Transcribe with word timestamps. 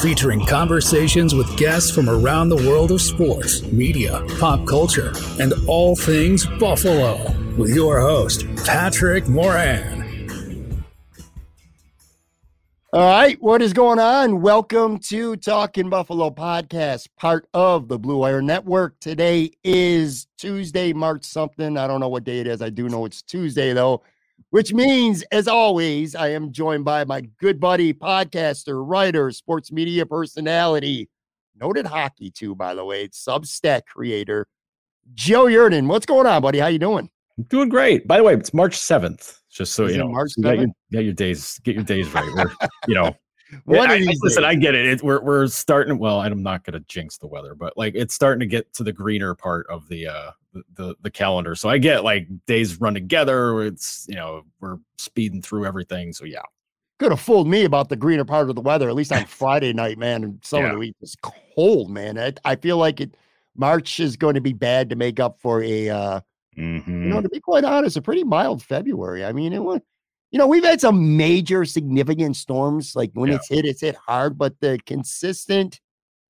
featuring 0.00 0.44
conversations 0.44 1.34
with 1.34 1.56
guests 1.56 1.90
from 1.90 2.08
around 2.08 2.48
the 2.48 2.68
world 2.68 2.90
of 2.90 3.00
sports, 3.00 3.62
media, 3.62 4.22
pop 4.38 4.66
culture, 4.66 5.12
and 5.40 5.52
all 5.66 5.96
things 5.96 6.46
Buffalo. 6.58 7.32
With 7.56 7.74
your 7.74 8.00
host, 8.00 8.44
Patrick 8.64 9.28
Moran. 9.28 10.04
All 12.92 13.02
right, 13.02 13.40
what 13.42 13.62
is 13.62 13.72
going 13.72 13.98
on? 13.98 14.40
Welcome 14.40 14.98
to 15.08 15.36
Talking 15.36 15.90
Buffalo 15.90 16.30
podcast, 16.30 17.08
part 17.16 17.46
of 17.52 17.88
the 17.88 17.98
Blue 17.98 18.18
Wire 18.18 18.40
Network. 18.40 18.98
Today 19.00 19.50
is 19.64 20.26
Tuesday, 20.38 20.92
March 20.92 21.24
something. 21.24 21.76
I 21.76 21.86
don't 21.86 22.00
know 22.00 22.08
what 22.08 22.24
day 22.24 22.40
it 22.40 22.46
is. 22.46 22.62
I 22.62 22.70
do 22.70 22.88
know 22.88 23.04
it's 23.04 23.22
Tuesday, 23.22 23.72
though 23.72 24.02
which 24.50 24.72
means, 24.72 25.22
as 25.32 25.48
always, 25.48 26.14
I 26.14 26.28
am 26.28 26.52
joined 26.52 26.84
by 26.84 27.04
my 27.04 27.22
good 27.40 27.60
buddy, 27.60 27.92
podcaster, 27.92 28.82
writer, 28.86 29.30
sports 29.30 29.72
media 29.72 30.06
personality, 30.06 31.08
noted 31.58 31.86
hockey 31.86 32.30
too, 32.30 32.54
by 32.54 32.74
the 32.74 32.84
way, 32.84 33.08
Substack 33.08 33.82
creator, 33.86 34.46
Joe 35.14 35.46
Yerdon. 35.46 35.88
What's 35.88 36.06
going 36.06 36.26
on, 36.26 36.42
buddy? 36.42 36.58
How 36.58 36.68
you 36.68 36.78
doing? 36.78 37.10
I'm 37.38 37.44
doing 37.44 37.68
great. 37.68 38.06
By 38.06 38.18
the 38.18 38.22
way, 38.22 38.34
it's 38.34 38.54
March 38.54 38.76
7th. 38.76 39.40
Just 39.50 39.74
so 39.74 39.84
Is 39.84 39.92
you 39.92 40.02
know, 40.02 40.08
March 40.08 40.32
you 40.36 40.42
got, 40.42 40.56
your, 40.56 40.66
7th? 40.66 40.72
you 40.90 40.98
got 40.98 41.04
your 41.04 41.14
days, 41.14 41.58
get 41.64 41.74
your 41.74 41.84
days 41.84 42.12
right. 42.12 42.48
You 42.88 42.94
know, 42.94 43.16
One 43.64 43.90
I, 43.90 43.94
of 43.96 44.08
I- 44.08 44.14
listen. 44.22 44.44
I 44.44 44.54
get 44.54 44.74
it. 44.74 44.86
it. 44.86 45.02
We're 45.02 45.22
we're 45.22 45.46
starting. 45.48 45.98
Well, 45.98 46.20
I'm 46.20 46.42
not 46.42 46.64
going 46.64 46.74
to 46.80 46.84
jinx 46.88 47.18
the 47.18 47.26
weather, 47.26 47.54
but 47.54 47.76
like 47.76 47.94
it's 47.94 48.14
starting 48.14 48.40
to 48.40 48.46
get 48.46 48.72
to 48.74 48.84
the 48.84 48.92
greener 48.92 49.34
part 49.34 49.66
of 49.68 49.88
the 49.88 50.06
uh 50.08 50.30
the, 50.76 50.94
the 51.02 51.10
calendar. 51.10 51.54
So 51.54 51.68
I 51.68 51.78
get 51.78 52.02
like 52.04 52.28
days 52.46 52.80
run 52.80 52.94
together. 52.94 53.62
It's 53.62 54.06
you 54.08 54.14
know 54.16 54.42
we're 54.60 54.78
speeding 54.98 55.42
through 55.42 55.66
everything. 55.66 56.12
So 56.12 56.24
yeah, 56.24 56.42
could 56.98 57.12
have 57.12 57.20
fooled 57.20 57.46
me 57.48 57.64
about 57.64 57.88
the 57.88 57.96
greener 57.96 58.24
part 58.24 58.48
of 58.48 58.54
the 58.54 58.62
weather, 58.62 58.88
at 58.88 58.94
least 58.94 59.12
on 59.12 59.24
Friday 59.26 59.72
night, 59.72 59.98
man. 59.98 60.24
And 60.24 60.38
some 60.42 60.64
of 60.64 60.72
the 60.72 60.78
week 60.78 60.94
was 61.00 61.16
cold, 61.54 61.90
man. 61.90 62.18
I, 62.18 62.32
I 62.44 62.56
feel 62.56 62.76
like 62.78 63.00
it 63.00 63.14
March 63.56 64.00
is 64.00 64.16
going 64.16 64.34
to 64.34 64.40
be 64.40 64.52
bad 64.52 64.90
to 64.90 64.96
make 64.96 65.18
up 65.20 65.38
for 65.40 65.62
a 65.62 65.88
uh 65.90 66.20
Mhm. 66.58 66.86
you 66.86 66.94
know, 67.10 67.20
to 67.20 67.28
be 67.28 67.38
quite 67.38 67.64
honest, 67.64 67.98
a 67.98 68.00
pretty 68.02 68.24
mild 68.24 68.62
February. 68.62 69.26
I 69.26 69.32
mean, 69.32 69.52
it 69.52 69.62
was, 69.62 69.82
you 70.30 70.38
know, 70.38 70.46
we've 70.46 70.64
had 70.64 70.80
some 70.80 71.16
major 71.16 71.64
significant 71.64 72.36
storms. 72.36 72.96
Like 72.96 73.10
when 73.14 73.30
Yeah. 73.30 73.36
it's 73.36 73.48
hit, 73.48 73.64
it's 73.64 73.80
hit 73.80 73.94
hard, 73.96 74.36
but 74.36 74.58
the 74.60 74.78
consistent 74.86 75.80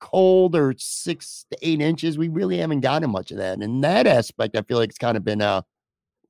cold 0.00 0.54
or 0.54 0.74
six 0.76 1.46
to 1.50 1.58
eight 1.62 1.80
inches, 1.80 2.18
we 2.18 2.28
really 2.28 2.58
haven't 2.58 2.80
gotten 2.80 3.10
much 3.10 3.30
of 3.30 3.38
that. 3.38 3.54
And 3.54 3.62
in 3.62 3.80
that 3.80 4.06
aspect, 4.06 4.56
I 4.56 4.62
feel 4.62 4.78
like 4.78 4.90
it's 4.90 4.98
kind 4.98 5.16
of 5.16 5.24
been 5.24 5.40
a 5.40 5.64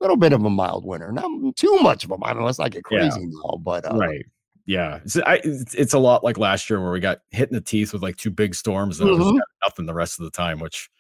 little 0.01 0.17
bit 0.17 0.33
of 0.33 0.45
a 0.45 0.51
mild 0.51 0.85
winter. 0.87 1.11
Not 1.11 1.57
too 1.57 1.77
much 1.81 2.05
of 2.05 2.11
a 2.13 2.19
mild, 2.19 2.37
unless 2.37 2.61
I 2.61 2.69
get 2.69 2.85
Yeah. 2.91 2.99
crazy 3.01 3.27
now. 3.27 3.59
But 3.63 3.91
uh, 3.91 3.97
right. 3.97 4.25
Yeah, 4.69 4.99
it's, 5.05 5.17
I, 5.17 5.41
it's, 5.45 5.95
a 5.95 5.99
lot 5.99 6.25
like 6.25 6.39
last 6.39 6.69
year 6.69 6.81
where 6.83 6.91
we 6.91 6.99
got 6.99 7.21
hit 7.31 7.49
in 7.49 7.55
the 7.55 7.61
teeth 7.61 7.93
with 7.93 8.03
like 8.03 8.17
two 8.17 8.31
big 8.33 8.53
storms 8.53 9.01
and 9.01 9.09
Mhm. 9.11 9.39
nothing 9.63 9.87
the 9.87 9.95
rest 9.95 10.19
of 10.19 10.25
the 10.25 10.31
time, 10.33 10.59
which 10.59 10.91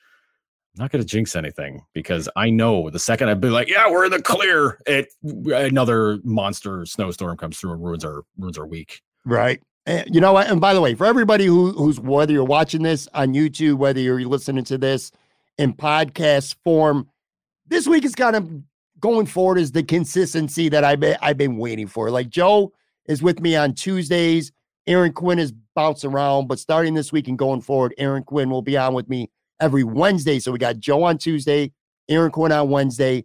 Not 0.79 0.91
going 0.91 1.03
to 1.03 1.09
jinx 1.09 1.35
anything 1.37 1.83
because 1.95 2.29
I 2.37 2.51
know 2.51 2.91
the 2.91 2.99
second 2.99 3.31
I'd 3.31 3.41
be 3.41 3.49
like, 3.49 3.69
yeah, 3.69 3.91
we're 3.91 4.05
in 4.05 4.11
the 4.11 4.21
clear, 4.21 4.79
it 4.87 5.09
another 5.23 6.19
monster 6.23 6.85
snowstorm 6.85 7.37
comes 7.39 7.59
through 7.59 7.73
and 7.73 7.85
ruins 7.85 8.05
our 8.05 8.25
ruins 8.37 8.59
our 8.59 8.67
week. 8.67 9.01
Right. 9.25 9.63
And 9.87 10.15
you 10.15 10.21
know 10.21 10.33
what? 10.33 10.49
And 10.49 10.61
by 10.61 10.75
the 10.75 10.81
way, 10.81 10.95
for 10.95 11.07
everybody 11.07 11.47
who 11.47 11.73
who's 11.73 11.99
whether 11.99 12.33
you're 12.33 12.45
watching 12.45 12.83
this 12.83 13.09
on 13.15 13.33
YouTube, 13.33 13.77
whether 13.77 14.01
you're 14.01 14.21
listening 14.21 14.65
to 14.65 14.77
this 14.77 15.13
in 15.57 15.73
podcast 15.73 16.57
form, 16.63 17.09
this 17.67 17.87
week 17.87 18.05
is 18.05 18.15
kind 18.15 18.37
of 18.37 18.51
going 19.01 19.27
forward 19.27 19.59
is 19.59 19.73
the 19.73 19.83
consistency 19.83 20.69
that 20.69 20.85
I've 20.85 21.01
been 21.01 21.17
I've 21.23 21.39
been 21.39 21.57
waiting 21.57 21.87
for. 21.87 22.11
Like 22.11 22.29
Joe 22.29 22.73
is 23.07 23.23
with 23.23 23.41
me 23.41 23.57
on 23.57 23.73
Tuesdays. 23.73 24.53
Aaron 24.87 25.13
Quinn 25.13 25.39
is 25.39 25.53
bouncing 25.75 26.13
around, 26.13 26.49
but 26.49 26.59
starting 26.59 26.95
this 26.95 27.13
week 27.13 27.29
and 27.29 27.39
going 27.39 27.61
forward, 27.61 27.95
Aaron 27.99 28.23
Quinn 28.23 28.51
will 28.51 28.63
be 28.63 28.77
on 28.77 28.95
with 28.95 29.09
me 29.09 29.31
every 29.61 29.85
Wednesday. 29.85 30.39
So 30.39 30.53
we 30.53 30.59
got 30.59 30.79
Joe 30.79 31.03
on 31.05 31.19
Tuesday, 31.19 31.73
Aaron 32.09 32.31
Quinn 32.31 32.53
on 32.53 32.71
Wednesday, 32.71 33.25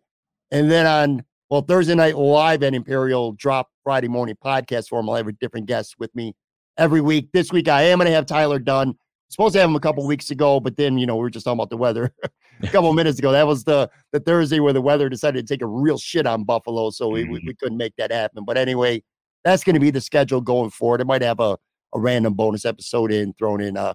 and 0.52 0.69
then 0.69 0.86
on 0.86 1.25
well 1.50 1.62
Thursday 1.62 1.96
night 1.96 2.18
live 2.18 2.64
at 2.64 2.74
Imperial 2.74 3.34
drop 3.34 3.69
Friday 3.84 4.08
morning 4.08 4.36
podcast 4.44 4.90
form. 4.90 5.09
I'll 5.09 5.16
have 5.16 5.28
a 5.28 5.34
different 5.34 5.66
guest 5.66 5.96
with 6.00 6.14
me 6.16 6.36
every 6.78 7.02
week. 7.02 7.30
This 7.34 7.52
week 7.52 7.68
I 7.68 7.84
am 7.84 8.00
going 8.00 8.08
to 8.08 8.14
have 8.14 8.25
Tyler 8.25 8.59
Dunne. 8.59 8.96
Supposed 9.30 9.53
to 9.53 9.62
have 9.62 9.70
him 9.70 9.78
a 9.78 9.80
couple 9.80 10.06
weeks 10.06 10.30
ago, 10.30 10.59
but 10.59 10.75
then 10.75 10.97
you 10.97 11.06
know 11.06 11.16
we 11.16 11.22
were 11.22 11.30
just 11.30 11.46
talking 11.46 11.58
about 11.58 11.70
the 11.70 11.78
weather 11.78 12.14
a 12.64 12.68
couple 12.68 12.91
minutes 12.94 13.18
ago. 13.18 13.31
That 13.31 13.47
was 13.47 13.64
the 13.64 13.90
the 14.12 14.20
Thursday 14.20 14.59
where 14.59 14.74
the 14.74 14.81
weather 14.81 15.09
decided 15.09 15.47
to 15.47 15.53
take 15.53 15.62
a 15.62 15.68
real 15.68 15.97
shit 15.97 16.28
on 16.28 16.44
Buffalo, 16.44 16.90
so 16.90 17.08
we, 17.08 17.24
we, 17.24 17.41
we 17.46 17.53
couldn't 17.56 17.78
make 17.78 17.96
that 17.96 18.12
happen. 18.12 18.44
But 18.46 18.58
anyway, 18.58 19.03
that's 19.44 19.64
going 19.64 19.75
to 19.75 19.80
be 19.80 19.90
the 19.90 20.02
schedule 20.02 20.41
going 20.41 20.70
forward. 20.70 21.02
It 21.02 21.08
might 21.08 21.22
have 21.22 21.40
a 21.40 21.58
a 21.94 22.00
random 22.00 22.34
bonus 22.34 22.66
episode 22.66 23.12
in 23.12 23.34
thrown 23.34 23.62
in 23.62 23.78
uh 23.78 23.94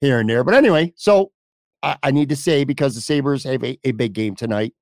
here 0.00 0.18
and 0.18 0.28
there. 0.28 0.44
But 0.44 0.54
anyway, 0.54 0.92
so 0.96 1.32
I, 1.82 1.96
I 2.02 2.10
need 2.10 2.28
to 2.30 2.36
say 2.36 2.64
because 2.64 2.94
the 2.94 3.00
Sabres 3.00 3.44
have 3.44 3.64
a, 3.64 3.78
a 3.84 3.92
big 3.92 4.12
game 4.12 4.34
tonight. 4.34 4.74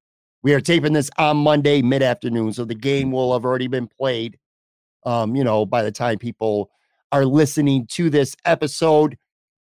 We 0.43 0.55
are 0.55 0.61
taping 0.61 0.93
this 0.93 1.11
on 1.19 1.37
Monday 1.39 1.83
mid 1.83 2.03
afternoon, 2.03 2.53
so 2.53 2.65
the 2.65 2.75
game 2.75 3.11
will 3.11 3.33
have 3.33 3.45
already 3.45 3.67
been 3.67 3.89
played. 3.89 4.39
Um, 5.05 5.35
you 5.35 5.45
know, 5.45 5.67
by 5.67 5.83
the 5.83 5.93
time 5.93 6.19
people 6.19 6.71
are 7.13 7.25
listening 7.25 7.87
to 7.89 8.11
this 8.11 8.37
episode. 8.45 9.17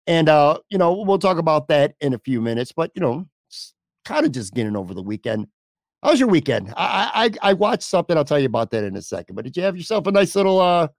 And 0.08 0.30
uh, 0.30 0.60
you 0.70 0.78
know, 0.78 1.02
we'll 1.02 1.20
talk 1.20 1.38
about 1.38 1.68
that 1.70 1.96
in 2.02 2.14
a 2.14 2.20
few 2.20 2.42
minutes, 2.42 2.72
but 2.72 2.92
you 2.96 3.02
know, 3.02 3.28
kind 4.06 4.26
of 4.26 4.32
just 4.32 4.54
getting 4.54 4.76
over 4.76 4.94
the 4.94 5.02
weekend. 5.04 5.48
How 6.02 6.12
was 6.12 6.20
your 6.20 6.30
weekend? 6.30 6.74
I, 6.76 7.32
I 7.42 7.52
I 7.52 7.54
watched 7.54 7.84
something. 7.84 8.18
I'll 8.18 8.26
tell 8.26 8.40
you 8.40 8.48
about 8.48 8.72
that 8.72 8.84
in 8.84 8.96
a 8.98 9.02
second. 9.02 9.36
But 9.36 9.46
did 9.46 9.56
you 9.56 9.64
have 9.64 9.78
yourself 9.78 10.06
a 10.08 10.12
nice 10.12 10.36
little 10.36 10.60
uh 10.60 10.90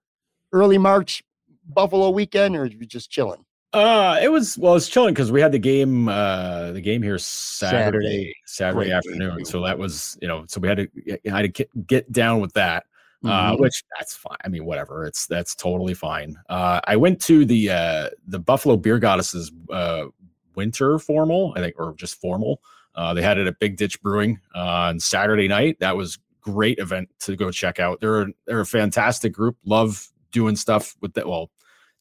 early 0.51 0.79
March 0.79 1.21
Buffalo 1.67 2.09
weekend, 2.09 2.55
or 2.55 2.65
you 2.65 2.85
just 2.85 3.11
chilling? 3.11 3.44
Uh, 3.75 4.17
it 4.21 4.31
was 4.31 4.57
well, 4.57 4.75
it's 4.75 4.87
chilling 4.87 5.13
because 5.13 5.31
we 5.31 5.41
had 5.41 5.51
the 5.51 5.59
game, 5.59 6.07
uh, 6.07 6.71
the 6.71 6.81
game 6.81 7.01
here 7.01 7.17
Saturday, 7.17 7.81
Saturday. 7.81 8.35
Saturday, 8.45 8.85
game, 8.87 8.95
afternoon. 8.97 9.45
So 9.45 9.61
that 9.63 9.77
was, 9.77 10.17
you 10.21 10.27
know, 10.27 10.45
so 10.47 10.59
we 10.61 10.67
had 10.67 10.77
to, 10.77 11.19
I 11.31 11.37
had 11.41 11.53
to 11.53 11.65
get, 11.87 12.11
down 12.11 12.39
with 12.39 12.53
that. 12.53 12.85
uh, 13.25 13.53
Mhm. 13.53 13.59
which 13.59 13.83
that's 13.97 14.15
fine. 14.15 14.37
I 14.45 14.49
mean, 14.49 14.65
whatever. 14.65 15.05
It's 15.05 15.25
that's 15.25 15.55
totally 15.55 15.95
fine. 15.95 16.37
Uh, 16.47 16.79
I 16.85 16.95
went 16.95 17.19
to 17.23 17.43
the 17.43 17.69
uh, 17.71 18.09
the 18.27 18.37
Buffalo 18.39 18.77
Beer 18.77 18.99
Goddesses 18.99 19.51
uh, 19.71 20.05
winter 20.55 20.99
formal, 20.99 21.51
I 21.55 21.59
think, 21.59 21.75
or 21.79 21.93
just 21.97 22.21
formal. 22.21 22.61
Uh, 22.93 23.13
they 23.15 23.23
had 23.23 23.37
it 23.39 23.47
at 23.47 23.59
Big 23.59 23.77
Ditch 23.77 23.99
Brewing 24.01 24.39
on 24.53 24.99
Saturday 24.99 25.47
night. 25.47 25.79
That 25.79 25.97
was 25.97 26.19
great 26.39 26.77
event 26.77 27.09
to 27.21 27.35
go 27.35 27.49
check 27.51 27.79
out. 27.79 27.99
They're 27.99 28.27
they're 28.45 28.59
a 28.61 28.65
fantastic 28.65 29.33
group. 29.33 29.57
Love 29.65 30.07
doing 30.31 30.55
stuff 30.55 30.95
with 31.01 31.13
that. 31.15 31.27
Well, 31.27 31.49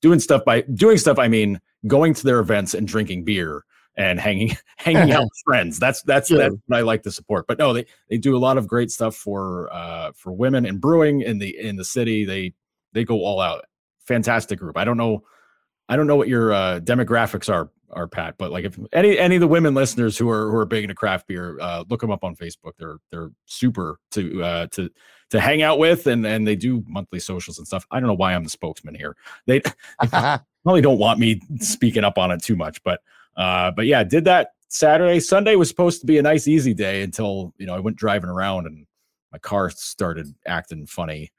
doing 0.05 0.21
stuff 0.21 0.45
by 0.45 0.61
doing 0.61 0.99
stuff. 0.99 1.19
I 1.19 1.29
mean, 1.29 1.59
going 1.87 2.13
to 2.13 2.25
their 2.25 2.39
events 2.39 2.75
and 2.75 2.87
drinking 2.87 3.25
beer 3.25 3.65
and 3.97 4.21
hanging 4.21 4.55
hanging 4.77 5.13
out 5.13 5.23
with 5.23 5.43
friends. 5.47 5.79
That's 5.79 6.03
that's 6.03 6.29
Sure. 6.29 6.37
that's 6.37 6.55
what 6.67 6.77
I 6.77 6.83
like 6.83 7.05
to 7.05 7.11
support. 7.11 7.47
But 7.49 7.59
no, 7.59 7.73
they 7.73 7.87
they 8.11 8.19
do 8.19 8.37
a 8.37 8.39
lot 8.39 8.59
of 8.59 8.69
great 8.69 8.91
stuff 8.91 9.17
for 9.17 9.73
uh 9.73 10.13
for 10.15 10.31
women 10.35 10.67
and 10.67 10.79
brewing 10.79 11.23
in 11.23 11.39
the 11.39 11.57
in 11.59 11.77
the 11.77 11.87
city. 11.87 12.27
They 12.27 12.53
they 12.93 13.03
go 13.05 13.25
all 13.25 13.41
out 13.41 13.65
fantastic 14.05 14.59
group. 14.59 14.77
I 14.77 14.85
don't 14.85 14.99
know, 14.99 15.23
I 15.89 15.97
don't 15.97 16.07
know 16.07 16.17
what 16.17 16.29
your 16.29 16.53
uh, 16.53 16.81
demographics 16.81 17.51
are, 17.51 17.71
are 17.91 18.07
Pat, 18.07 18.35
but 18.39 18.53
like 18.53 18.67
if 18.67 18.79
any 18.93 19.19
any 19.19 19.37
of 19.37 19.41
the 19.41 19.49
women 19.49 19.73
listeners 19.73 20.19
who 20.19 20.29
are 20.29 20.51
who 20.51 20.57
are 20.59 20.67
big 20.67 20.85
into 20.85 20.95
craft 20.95 21.27
beer, 21.27 21.59
uh, 21.61 21.85
look 21.89 22.03
them 22.03 22.11
up 22.11 22.25
on 22.25 22.37
Facebook. 22.37 22.73
They're 22.79 22.99
they're 23.11 23.31
super 23.47 23.99
to 24.11 24.43
uh, 24.43 24.67
to 24.73 24.91
to 25.31 25.41
hang 25.41 25.63
out 25.63 25.79
with, 25.79 26.07
and 26.07 26.27
and 26.27 26.47
they 26.47 26.57
do 26.57 26.85
monthly 26.87 27.19
socials 27.19 27.59
and 27.59 27.67
stuff. 27.67 27.87
I 27.91 28.01
don't 28.01 28.09
know 28.09 28.15
why 28.15 28.35
I'm 28.35 28.45
the 28.45 28.51
spokesman 28.51 28.95
here. 28.95 29.17
They 29.47 29.61
probably 30.11 30.81
don't 30.81 30.99
want 30.99 31.19
me 31.19 31.41
speaking 31.61 32.05
up 32.05 32.19
on 32.19 32.31
it 32.31 32.43
too 32.43 32.57
much, 32.57 32.83
but 32.83 33.01
uh, 33.37 33.71
but 33.73 33.87
yeah, 33.87 34.05
did 34.05 34.25
that 34.25 34.51
Saturday. 34.69 35.21
Sunday 35.21 35.57
was 35.57 35.69
supposed 35.69 36.01
to 36.01 36.07
be 36.07 36.19
a 36.19 36.23
nice 36.23 36.49
easy 36.49 36.75
day 36.75 37.03
until 37.03 37.53
you 37.59 37.67
know 37.67 37.75
I 37.75 37.81
went 37.81 37.97
driving 37.97 38.31
around 38.31 38.67
and 38.67 38.87
my 39.33 39.39
car 39.39 39.71
started 39.71 40.33
acting 40.47 40.87
funny, 40.87 41.33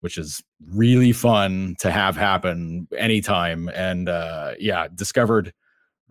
which 0.00 0.16
is 0.16 0.42
really 0.68 1.12
fun 1.12 1.76
to 1.80 1.90
have 1.90 2.16
happen 2.16 2.88
anytime. 2.96 3.68
And 3.68 4.08
uh, 4.08 4.52
yeah, 4.58 4.88
discovered 4.94 5.52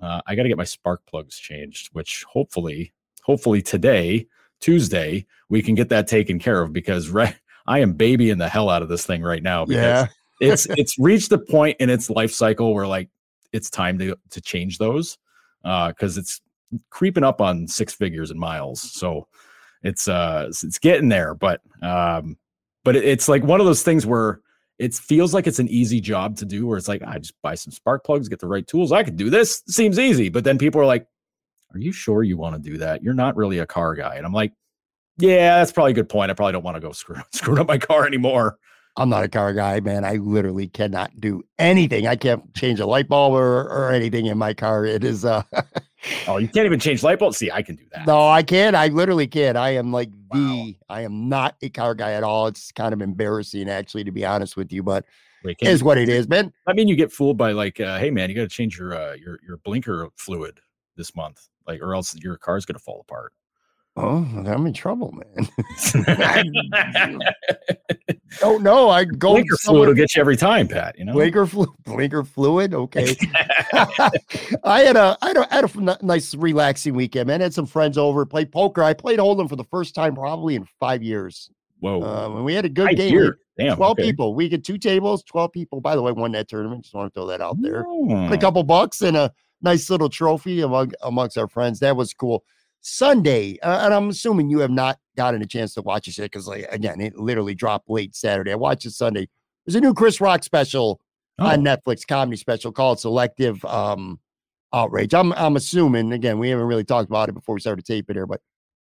uh, 0.02 0.22
I 0.26 0.36
got 0.36 0.44
to 0.44 0.50
get 0.50 0.58
my 0.58 0.64
spark 0.64 1.06
plugs 1.06 1.38
changed, 1.38 1.90
which 1.94 2.24
hopefully, 2.24 2.94
hopefully 3.22 3.62
today, 3.62 4.28
Tuesday, 4.62 5.26
we 5.50 5.62
can 5.62 5.76
get 5.76 5.90
that 5.90 6.08
taken 6.08 6.40
care 6.40 6.62
of 6.62 6.72
because 6.72 7.10
right, 7.20 7.36
I 7.68 7.80
am 7.80 7.94
babying 7.94 8.38
the 8.38 8.48
hell 8.50 8.70
out 8.70 8.82
of 8.82 8.90
this 8.90 9.06
thing 9.06 9.22
right 9.22 9.44
now 9.44 9.66
because 9.66 9.84
Yeah. 9.84 10.08
it's 10.54 10.66
it's 10.72 10.98
reached 10.98 11.30
the 11.30 11.38
point 11.38 11.78
in 11.80 11.90
its 11.90 12.10
life 12.10 12.32
cycle 12.32 12.74
where 12.74 12.88
like 12.88 13.10
it's 13.52 13.70
time 13.70 14.00
to 14.00 14.16
to 14.30 14.42
change 14.42 14.78
those 14.78 15.18
because 15.64 16.18
it's 16.18 16.42
creeping 16.90 17.24
up 17.24 17.42
on 17.42 17.68
six 17.68 17.94
figures 17.94 18.32
and 18.32 18.40
miles. 18.40 18.82
So 18.82 19.28
it's 19.84 20.08
uh 20.08 20.44
it's- 20.48 20.64
it's 20.64 20.80
getting 20.80 21.10
there, 21.10 21.36
but 21.36 21.62
um 21.84 22.38
but 22.84 22.96
it's 22.96 23.28
like 23.28 23.44
one 23.44 23.60
of 23.60 23.68
those 23.68 23.84
things 23.84 24.06
where 24.08 24.40
it 24.80 24.96
feels 24.96 25.32
like 25.36 25.46
it's 25.46 25.60
an 25.60 25.68
easy 25.68 26.02
job 26.02 26.36
to 26.38 26.46
do 26.46 26.66
where 26.66 26.76
it's 26.78 26.88
like 26.88 27.04
I 27.06 27.20
just 27.20 27.40
buy 27.44 27.54
some 27.54 27.72
spark 27.72 28.04
plugs, 28.04 28.28
get 28.28 28.40
the 28.40 28.48
right 28.48 28.66
tools. 28.66 28.92
I 28.92 29.04
could 29.04 29.16
do 29.18 29.30
this. 29.30 29.62
Seems 29.68 30.00
easy. 30.00 30.30
But 30.30 30.44
then 30.44 30.58
people 30.58 30.82
are 30.82 30.86
like, 30.88 31.06
Are 31.74 31.80
you 31.80 31.92
sure 31.92 32.24
you 32.24 32.38
want 32.38 32.62
to 32.62 32.70
do 32.72 32.78
that? 32.80 33.04
You're 33.04 33.14
not 33.14 33.36
really 33.36 33.60
a 33.60 33.66
car 33.66 33.96
guy. 33.96 34.16
And 34.16 34.26
I'm 34.26 34.34
like, 34.34 34.54
Yeah, 35.18 35.60
that's 35.60 35.72
probably 35.72 35.92
a 35.92 35.96
good 35.96 36.10
point. 36.10 36.32
I 36.32 36.34
probably 36.34 36.54
don't 36.54 36.64
want 36.64 36.76
to 36.76 36.82
go 36.82 36.92
screw 36.92 37.18
screwing 37.32 37.60
up 37.60 37.68
my 37.68 37.78
car 37.78 38.06
anymore. 38.06 38.58
I'm 38.98 39.08
not 39.10 39.24
a 39.24 39.30
car 39.30 39.54
guy, 39.54 39.80
man. 39.80 40.04
I 40.04 40.16
literally 40.16 40.68
cannot 40.68 41.20
do 41.22 41.44
anything. 41.58 42.08
I 42.08 42.18
can't 42.18 42.54
change 42.54 42.82
a 42.82 42.86
light 42.86 43.08
bulb 43.08 43.34
or, 43.34 43.62
or 43.70 43.92
anything 43.92 44.26
in 44.26 44.38
my 44.38 44.54
car. 44.54 44.86
It 44.86 45.04
is 45.04 45.24
uh 45.24 45.44
Oh, 46.28 46.38
you 46.38 46.48
can't 46.50 46.66
even 46.66 46.80
change 46.80 47.04
light 47.04 47.20
bulbs. 47.20 47.38
See, 47.38 47.50
I 47.52 47.62
can 47.62 47.76
do 47.76 47.84
that. 47.94 48.06
no, 48.06 48.28
I 48.28 48.44
can't. 48.44 48.76
I 48.76 48.88
literally 48.88 49.28
can't. 49.28 49.58
I 49.58 49.72
am 49.72 49.92
like 49.92 50.10
Wow. 50.30 50.38
the 50.38 50.76
I 50.90 51.02
am 51.02 51.30
not 51.30 51.56
a 51.62 51.70
car 51.70 51.96
guy 51.96 52.14
at 52.14 52.24
all. 52.24 52.48
It's 52.48 52.72
kind 52.72 52.94
of 52.94 53.02
embarrassing 53.02 53.70
actually 53.70 54.04
to 54.06 54.12
be 54.12 54.26
honest 54.26 54.58
with 54.58 54.72
you, 54.74 54.84
but 54.84 55.06
Wait, 55.44 55.58
is 55.62 55.84
what 55.84 55.98
it 55.98 56.10
is, 56.10 56.28
man. 56.28 56.52
I 56.68 56.74
mean, 56.74 56.88
you 56.88 56.96
get 56.96 57.12
fooled 57.12 57.38
by 57.38 57.52
like, 57.54 57.80
uh, 57.80 57.98
hey 57.98 58.12
man, 58.12 58.30
you 58.30 58.36
got 58.36 58.44
to 58.44 58.48
change 58.50 58.78
your 58.78 58.94
uh, 58.94 59.14
your 59.14 59.40
your 59.46 59.58
blinker 59.58 60.10
fluid 60.16 60.60
this 61.02 61.16
month, 61.16 61.50
like, 61.68 61.82
or 61.82 61.96
else 61.96 62.16
your 62.16 62.38
car's 62.38 62.64
gonna 62.66 62.78
fall 62.78 63.02
apart. 63.02 63.34
Oh, 63.98 64.26
I'm 64.48 64.66
in 64.68 64.74
trouble, 64.74 65.12
man. 65.12 65.50
oh 68.42 68.58
no, 68.58 68.90
I 68.90 69.04
go 69.04 69.34
blinker 69.34 69.58
fluid 69.58 69.88
will 69.90 69.96
get 69.96 70.16
you 70.16 70.22
every 70.22 70.38
time, 70.38 70.68
Pat. 70.70 70.98
You 70.98 71.06
know. 71.06 71.14
Blinker 71.14 71.46
fluid, 71.46 71.72
blinker 71.84 72.24
fluid. 72.24 72.74
Okay. 72.74 73.18
I 74.64 74.82
had 74.82 74.96
a 74.96 75.18
I 75.22 75.28
had 75.28 75.38
a, 75.38 75.52
I 75.52 75.56
had 75.56 75.76
a 75.76 75.98
nice 76.06 76.34
relaxing 76.36 76.94
weekend, 76.94 77.28
man. 77.28 77.42
had 77.42 77.54
some 77.54 77.66
friends 77.66 77.98
over, 77.98 78.26
played 78.26 78.52
poker. 78.52 78.84
I 78.84 78.94
played 78.94 79.20
Hold'em 79.20 79.50
for 79.50 79.58
the 79.58 79.66
first 79.66 79.94
time 79.94 80.16
probably 80.16 80.56
in 80.56 80.66
five 80.80 81.04
years. 81.04 81.50
Whoa. 81.80 82.02
Um, 82.04 82.38
and 82.38 82.46
we 82.46 82.54
had 82.54 82.64
a 82.64 82.70
good 82.70 82.90
I 82.90 82.94
game. 82.94 83.10
hear. 83.10 83.40
Damn. 83.58 83.76
12 83.76 83.92
okay. 83.92 84.04
people. 84.04 84.36
We 84.36 84.48
get 84.48 84.64
two 84.64 84.78
tables, 84.78 85.24
12 85.24 85.52
people. 85.52 85.82
By 85.82 85.96
the 85.96 86.02
way, 86.02 86.12
won 86.12 86.32
that 86.32 86.48
tournament. 86.48 86.84
Just 86.84 86.96
want 86.96 87.14
to 87.14 87.20
throw 87.20 87.28
that 87.28 87.42
out 87.42 87.62
there. 87.62 87.84
A 88.32 88.38
couple 88.38 88.64
bucks 88.64 89.02
and 89.02 89.18
a 89.18 89.34
nice 89.62 89.90
little 89.90 90.10
trophy 90.10 90.62
among 90.62 90.94
amongst 91.02 91.38
our 91.38 91.48
friends. 91.48 91.80
That 91.80 91.96
was 91.96 92.14
cool. 92.14 92.44
Sunday, 92.82 93.60
uh, 93.60 93.86
and 93.86 93.94
I'm 93.94 94.10
assuming 94.10 94.50
you 94.50 94.60
have 94.60 94.72
not 94.72 95.00
gotten 95.16 95.42
a 95.42 95.46
chance 95.46 95.76
to 95.76 95.84
watch 95.84 96.08
this 96.08 96.18
yet 96.18 96.26
because, 96.26 96.48
like, 96.48 96.66
again, 96.72 97.00
it 97.00 97.16
literally 97.16 97.54
dropped 97.54 97.90
late 97.90 98.16
Saturday. 98.16 98.52
I 98.52 98.56
watched 98.56 98.86
it 98.86 98.92
Sunday. 98.92 99.30
There's 99.66 99.76
a 99.76 99.82
new 99.82 99.94
Chris 99.94 100.20
Rock 100.20 100.44
special 100.44 101.00
Oh, 101.42 101.48
on 101.48 101.64
Netflix, 101.64 102.06
comedy 102.06 102.38
special 102.38 102.72
called 102.72 103.00
Selective 103.00 103.64
um, 103.66 104.20
Outrage. 104.74 105.14
I'm 105.14 105.34
I'm 105.34 105.56
assuming 105.56 106.14
again 106.14 106.38
we 106.38 106.50
haven't 106.50 106.66
really 106.66 106.84
talked 106.84 107.10
about 107.10 107.30
it 107.30 107.34
before 107.34 107.56
we 107.56 107.62
started 107.62 107.84
taping 107.84 108.16
here, 108.16 108.28
but 108.28 108.42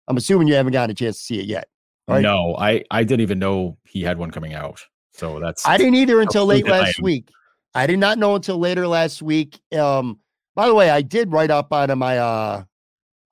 I'm 0.06 0.16
assuming 0.16 0.46
you 0.48 0.54
haven't 0.54 0.72
gotten 0.72 0.90
a 0.90 0.94
chance 0.94 1.18
to 1.18 1.24
see 1.24 1.40
it 1.40 1.46
yet. 1.46 1.68
right? 2.06 2.22
No, 2.22 2.54
I 2.56 2.84
I 2.90 3.02
didn't 3.02 3.22
even 3.22 3.38
know 3.38 3.76
he 3.84 4.02
had 4.02 4.18
one 4.18 4.30
coming 4.30 4.54
out. 4.54 4.80
So 5.12 5.40
that's 5.40 5.66
I 5.66 5.76
didn't 5.76 5.96
either 5.96 6.20
until 6.20 6.46
late 6.46 6.66
last 6.66 7.00
week. 7.00 7.28
I 7.74 7.86
did 7.86 7.98
not 7.98 8.18
know 8.18 8.36
until 8.36 8.58
later 8.58 8.86
last 8.86 9.20
week. 9.20 9.58
Um, 9.76 10.20
by 10.54 10.66
the 10.68 10.74
way, 10.74 10.90
I 10.90 11.02
did 11.02 11.32
write 11.32 11.50
up 11.50 11.72
on 11.72 11.96
my 11.98 12.18
uh 12.18 12.64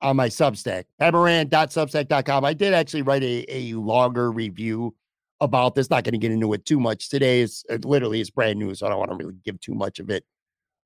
on 0.01 0.17
my 0.17 0.27
Substack, 0.27 0.83
pmoran.substack.com. 1.01 2.43
I 2.45 2.53
did 2.53 2.73
actually 2.73 3.03
write 3.03 3.23
a, 3.23 3.45
a 3.47 3.73
longer 3.75 4.31
review 4.31 4.95
about 5.39 5.75
this. 5.75 5.89
Not 5.89 6.03
going 6.03 6.13
to 6.13 6.17
get 6.17 6.31
into 6.31 6.51
it 6.53 6.65
too 6.65 6.79
much 6.79 7.09
today. 7.09 7.41
Is 7.41 7.63
it 7.69 7.85
literally 7.85 8.19
it's 8.21 8.29
brand 8.29 8.59
new, 8.59 8.73
so 8.75 8.85
I 8.85 8.89
don't 8.89 8.99
want 8.99 9.11
to 9.11 9.17
really 9.17 9.35
give 9.45 9.59
too 9.61 9.73
much 9.73 9.99
of 9.99 10.09
it 10.09 10.25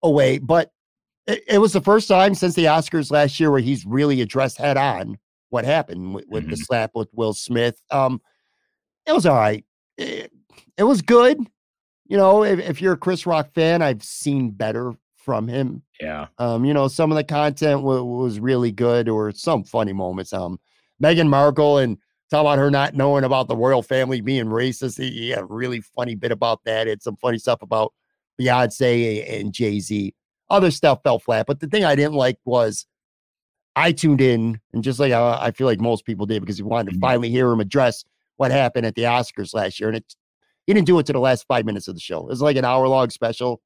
away. 0.04 0.38
But 0.38 0.72
it, 1.25 1.44
it 1.48 1.57
was 1.57 1.74
the 1.74 1.81
first 1.81 2.07
time 2.07 2.36
since 2.36 2.54
the 2.56 2.66
Oscars 2.66 3.12
last 3.12 3.40
year 3.40 3.50
where 3.51 3.60
he's 3.60 3.86
really 3.86 4.22
addressed 4.22 4.57
head 4.57 4.78
on 4.78 5.18
what 5.50 5.66
happened 5.66 6.13
with, 6.13 6.25
with 6.28 6.50
the 6.50 6.56
Mhm. 6.56 6.66
slap 6.66 6.92
with 6.94 7.10
Will 7.13 7.33
Smith. 7.33 7.81
Um, 7.90 8.22
it 9.06 9.13
was 9.13 9.25
all 9.25 9.36
right. 9.36 9.66
It, 9.98 10.31
it 10.78 10.83
was 10.83 11.01
good. 11.01 11.40
You 12.07 12.18
know, 12.18 12.44
if, 12.44 12.60
if 12.60 12.81
you're 12.81 12.94
a 12.94 12.98
Chris 12.98 13.25
Rock 13.25 13.51
fan, 13.54 13.81
I've 13.81 14.04
seen 14.04 14.51
better 14.51 14.94
from 15.16 15.48
him. 15.48 15.81
Yeah. 16.02 16.28
Um, 16.38 16.66
you 16.66 16.74
know, 16.74 16.88
some 16.88 17.12
of 17.12 17.16
the 17.18 17.24
content 17.24 17.82
wa- 17.84 18.02
was 18.02 18.40
really 18.40 18.72
good, 18.72 19.10
or 19.10 19.32
some 19.32 19.64
funny 19.64 19.94
moments. 19.94 20.34
Um, 20.34 20.60
Meghan 21.02 21.28
Markle 21.30 21.78
and 21.80 21.98
talk 22.30 22.42
about 22.42 22.58
her 22.58 22.70
not 22.72 22.94
knowing 22.96 23.24
about 23.24 23.48
the 23.48 23.56
royal 23.56 23.82
family 23.82 24.22
being 24.22 24.46
racist. 24.46 25.02
He, 25.02 25.30
had 25.30 25.40
a 25.40 25.46
really 25.46 25.82
funny 25.82 26.16
bit 26.16 26.32
about 26.32 26.64
that. 26.66 26.88
It's 26.88 27.04
some 27.06 27.16
funny 27.18 27.38
stuff 27.38 27.62
about 27.62 27.94
Beyonce 28.40 29.40
and 29.40 29.54
Jay 29.54 29.80
Z. 29.80 30.14
Other 30.50 30.72
stuff 30.72 31.00
fell 31.04 31.20
flat, 31.20 31.46
but 31.46 31.60
the 31.60 31.68
thing 31.68 31.84
I 31.86 31.96
didn't 31.96 32.14
like 32.16 32.38
was 32.46 32.86
I 33.76 33.92
tuned 33.92 34.22
in, 34.22 34.60
and 34.74 34.84
just 34.84 35.00
like 35.00 35.12
I, 35.14 35.46
I 35.48 35.52
feel 35.52 35.68
like 35.68 35.80
most 35.80 36.06
people 36.06 36.26
did, 36.26 36.42
because 36.42 36.58
he 36.58 36.64
wanted 36.64 36.92
to 36.92 36.98
Mhm. 36.98 37.02
finally 37.02 37.30
hear 37.30 37.52
him 37.52 37.60
address 37.60 38.04
what 38.38 38.52
happened 38.52 38.86
at 38.86 38.96
the 38.96 39.04
Oscars 39.04 39.54
last 39.54 39.80
year, 39.80 39.90
and 39.90 39.98
it 39.98 40.16
he 40.66 40.74
didn't 40.74 40.88
do 40.88 41.00
it 41.00 41.06
to 41.06 41.14
the 41.14 41.20
last 41.20 41.46
five 41.48 41.66
minutes 41.66 41.88
of 41.88 41.96
the 41.96 42.02
show. 42.02 42.20
It 42.20 42.28
was 42.28 42.42
like 42.42 42.58
an 42.58 42.66
hour 42.66 42.88
long 42.88 43.10
special. 43.10 43.62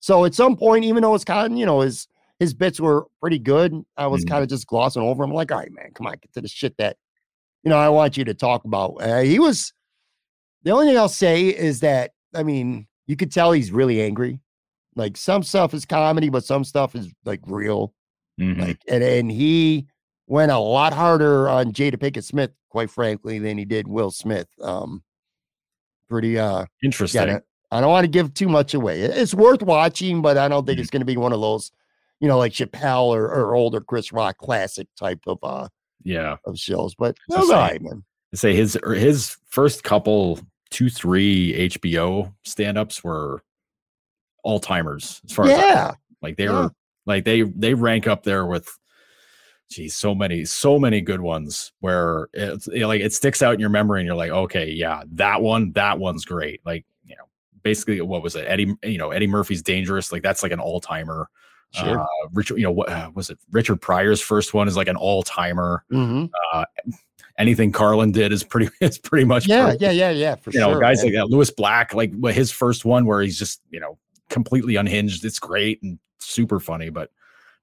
So 0.00 0.24
at 0.24 0.34
some 0.34 0.56
point, 0.56 0.84
even 0.84 1.02
though 1.02 1.14
it's 1.14 1.24
kind 1.24 1.52
of, 1.52 1.58
you 1.58 1.66
know, 1.66 1.80
his 1.80 2.06
his 2.38 2.54
bits 2.54 2.78
were 2.78 3.06
pretty 3.20 3.38
good, 3.40 3.74
I 3.96 4.06
was 4.06 4.24
Mhm. 4.24 4.28
kind 4.28 4.42
of 4.44 4.48
just 4.48 4.66
glossing 4.68 5.02
over 5.02 5.24
him. 5.24 5.32
like, 5.32 5.50
all 5.50 5.58
right, 5.58 5.72
man, 5.72 5.90
come 5.94 6.06
on, 6.06 6.12
get 6.12 6.32
to 6.34 6.40
the 6.40 6.46
shit 6.46 6.76
that, 6.78 6.96
you 7.64 7.68
know, 7.68 7.76
I 7.78 7.88
want 7.88 8.16
you 8.16 8.24
to 8.26 8.34
talk 8.34 8.64
about. 8.64 8.90
Uh, 9.00 9.22
he 9.22 9.40
was 9.40 9.72
the 10.62 10.70
only 10.70 10.86
thing 10.86 10.96
I'll 10.98 11.08
say 11.08 11.46
is 11.48 11.80
that, 11.80 12.12
I 12.34 12.44
mean, 12.44 12.86
you 13.08 13.16
could 13.16 13.32
tell 13.32 13.50
he's 13.50 13.72
really 13.72 14.00
angry. 14.00 14.38
Like 14.94 15.16
some 15.16 15.42
stuff 15.42 15.74
is 15.74 15.84
comedy, 15.84 16.28
but 16.28 16.44
some 16.44 16.62
stuff 16.62 16.94
is 16.94 17.12
like 17.24 17.40
real. 17.46 17.92
Mhm. 18.40 18.60
Like, 18.60 18.78
and, 18.86 19.02
and 19.02 19.32
he 19.32 19.88
went 20.28 20.52
a 20.52 20.58
lot 20.58 20.92
harder 20.92 21.48
on 21.48 21.72
Jada 21.72 21.96
Pinkett 21.96 22.22
Smith, 22.22 22.52
quite 22.68 22.90
frankly, 22.90 23.40
than 23.40 23.58
he 23.58 23.64
did 23.64 23.88
Will 23.88 24.12
Smith. 24.12 24.46
Um, 24.60 25.02
pretty, 26.08 26.38
uh, 26.38 26.66
Interesting. 26.84 27.26
yeah, 27.28 27.38
I 27.70 27.80
don't 27.80 27.90
want 27.90 28.04
to 28.04 28.08
give 28.08 28.32
too 28.34 28.48
much 28.48 28.72
away. 28.74 29.00
It's 29.02 29.34
worth 29.34 29.62
watching, 29.62 30.22
but 30.22 30.38
I 30.38 30.48
don't 30.48 30.66
think 30.66 30.78
it's 30.78 30.90
going 30.90 31.00
to 31.02 31.06
be 31.06 31.16
one 31.18 31.32
of 31.32 31.40
those, 31.40 31.70
you 32.20 32.26
know, 32.28 32.38
like 32.38 32.52
Chappelle 32.52 33.06
or, 33.08 33.26
or 33.26 33.54
older 33.54 33.80
Chris 33.80 34.12
Rock 34.12 34.38
classic 34.38 34.88
type 34.96 35.20
of 35.26 35.38
uh 35.42 35.68
yeah. 36.02 36.36
of 36.46 36.58
shows. 36.58 36.94
But 36.94 37.16
that 37.28 37.44
say- 37.44 37.52
right, 37.54 37.82
man. 37.82 38.04
Say 38.34 38.54
his 38.54 38.76
or 38.82 38.92
his 38.94 39.36
first 39.48 39.84
couple 39.84 40.38
two 40.70 40.90
three 40.90 41.68
HBO 41.70 42.32
stand-ups 42.44 43.02
were 43.02 43.42
all 44.44 44.60
timers 44.60 45.20
as 45.24 45.32
far 45.32 45.46
as 45.46 45.52
I 45.52 45.54
Yeah, 45.60 45.90
Like 46.22 46.36
they 46.36 46.44
Yeah. 46.44 46.52
were 46.52 46.70
like 47.06 47.24
they 47.24 47.42
they 47.42 47.72
rank 47.74 48.06
up 48.06 48.22
there 48.24 48.44
with 48.46 48.68
geez, 49.70 49.94
so 49.96 50.14
many, 50.14 50.44
so 50.46 50.78
many 50.78 51.00
good 51.02 51.20
ones 51.20 51.72
where 51.80 52.28
it's 52.32 52.66
like 52.68 53.00
it 53.02 53.12
sticks 53.12 53.42
out 53.42 53.54
in 53.54 53.60
your 53.60 53.68
memory 53.70 54.00
and 54.00 54.06
you're 54.06 54.16
like, 54.16 54.30
okay, 54.30 54.70
yeah, 54.70 55.02
that 55.12 55.42
one, 55.42 55.72
that 55.72 55.98
one's 55.98 56.24
great. 56.24 56.60
Like, 56.64 56.86
basically 57.62 58.00
what 58.00 58.22
was 58.22 58.36
it? 58.36 58.44
Eddie, 58.48 58.74
you 58.82 58.98
know, 58.98 59.10
Eddie 59.10 59.26
Murphy's 59.26 59.62
dangerous. 59.62 60.12
Like 60.12 60.22
that's 60.22 60.42
like 60.42 60.52
an 60.52 60.60
all-timer. 60.60 61.28
Sure. 61.72 62.00
Uh, 62.00 62.06
Richard, 62.32 62.56
you 62.56 62.62
know, 62.64 62.72
what 62.72 62.88
uh, 62.88 63.10
was 63.14 63.28
it? 63.30 63.38
Richard 63.50 63.80
Pryor's 63.80 64.20
first 64.20 64.54
one 64.54 64.68
is 64.68 64.76
like 64.76 64.88
an 64.88 64.96
all-timer. 64.96 65.84
hmm 65.90 66.26
Uh, 66.52 66.64
anything 67.38 67.72
Carlin 67.72 68.10
did 68.10 68.32
is 68.32 68.42
pretty, 68.42 68.70
is 68.80 68.98
pretty 68.98 69.24
much 69.24 69.46
yeah, 69.46 69.64
perfect 69.66 69.82
yeah, 69.82 69.90
yeah, 69.90 70.10
yeah, 70.10 70.34
for 70.36 70.50
you 70.50 70.60
know, 70.60 70.72
sure. 70.72 70.80
guys 70.80 70.98
man. 70.98 71.06
like 71.06 71.14
that. 71.14 71.30
Lewis 71.30 71.50
Black, 71.50 71.94
like 71.94 72.12
his 72.32 72.50
first 72.50 72.84
one 72.84 73.04
where 73.06 73.20
he's 73.20 73.38
just, 73.38 73.60
you 73.70 73.80
know, 73.80 73.98
completely 74.30 74.76
unhinged. 74.76 75.24
It's 75.24 75.38
great 75.38 75.82
and 75.82 75.98
super 76.18 76.58
funny, 76.60 76.90
but 76.90 77.10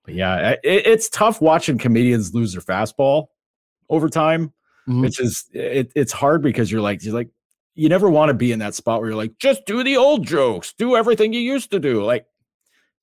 but 0.04 0.14
yeah, 0.14 0.52
it, 0.52 0.60
it's 0.64 1.10
tough 1.10 1.42
watching 1.42 1.78
comedians 1.80 2.34
lose 2.34 2.54
their 2.54 2.62
fastball 2.62 3.28
over 3.90 4.08
time, 4.08 4.54
Mhm. 4.88 5.02
which 5.02 5.20
is 5.20 5.46
it, 5.52 5.92
it's 5.96 6.12
hard 6.12 6.44
because 6.44 6.72
you're 6.72 6.82
like 6.82 7.04
you're 7.04 7.14
like 7.14 7.30
you 7.76 7.90
never 7.90 8.10
want 8.10 8.30
to 8.30 8.34
be 8.34 8.52
in 8.52 8.60
that 8.60 8.74
spot 8.74 9.00
where 9.00 9.10
you're 9.10 9.18
like, 9.18 9.38
just 9.38 9.66
do 9.66 9.84
the 9.84 9.98
old 9.98 10.26
jokes, 10.26 10.74
do 10.78 10.96
everything 10.96 11.34
you 11.34 11.42
used 11.42 11.72
to 11.72 11.80
do. 11.80 12.04
Like 12.04 12.26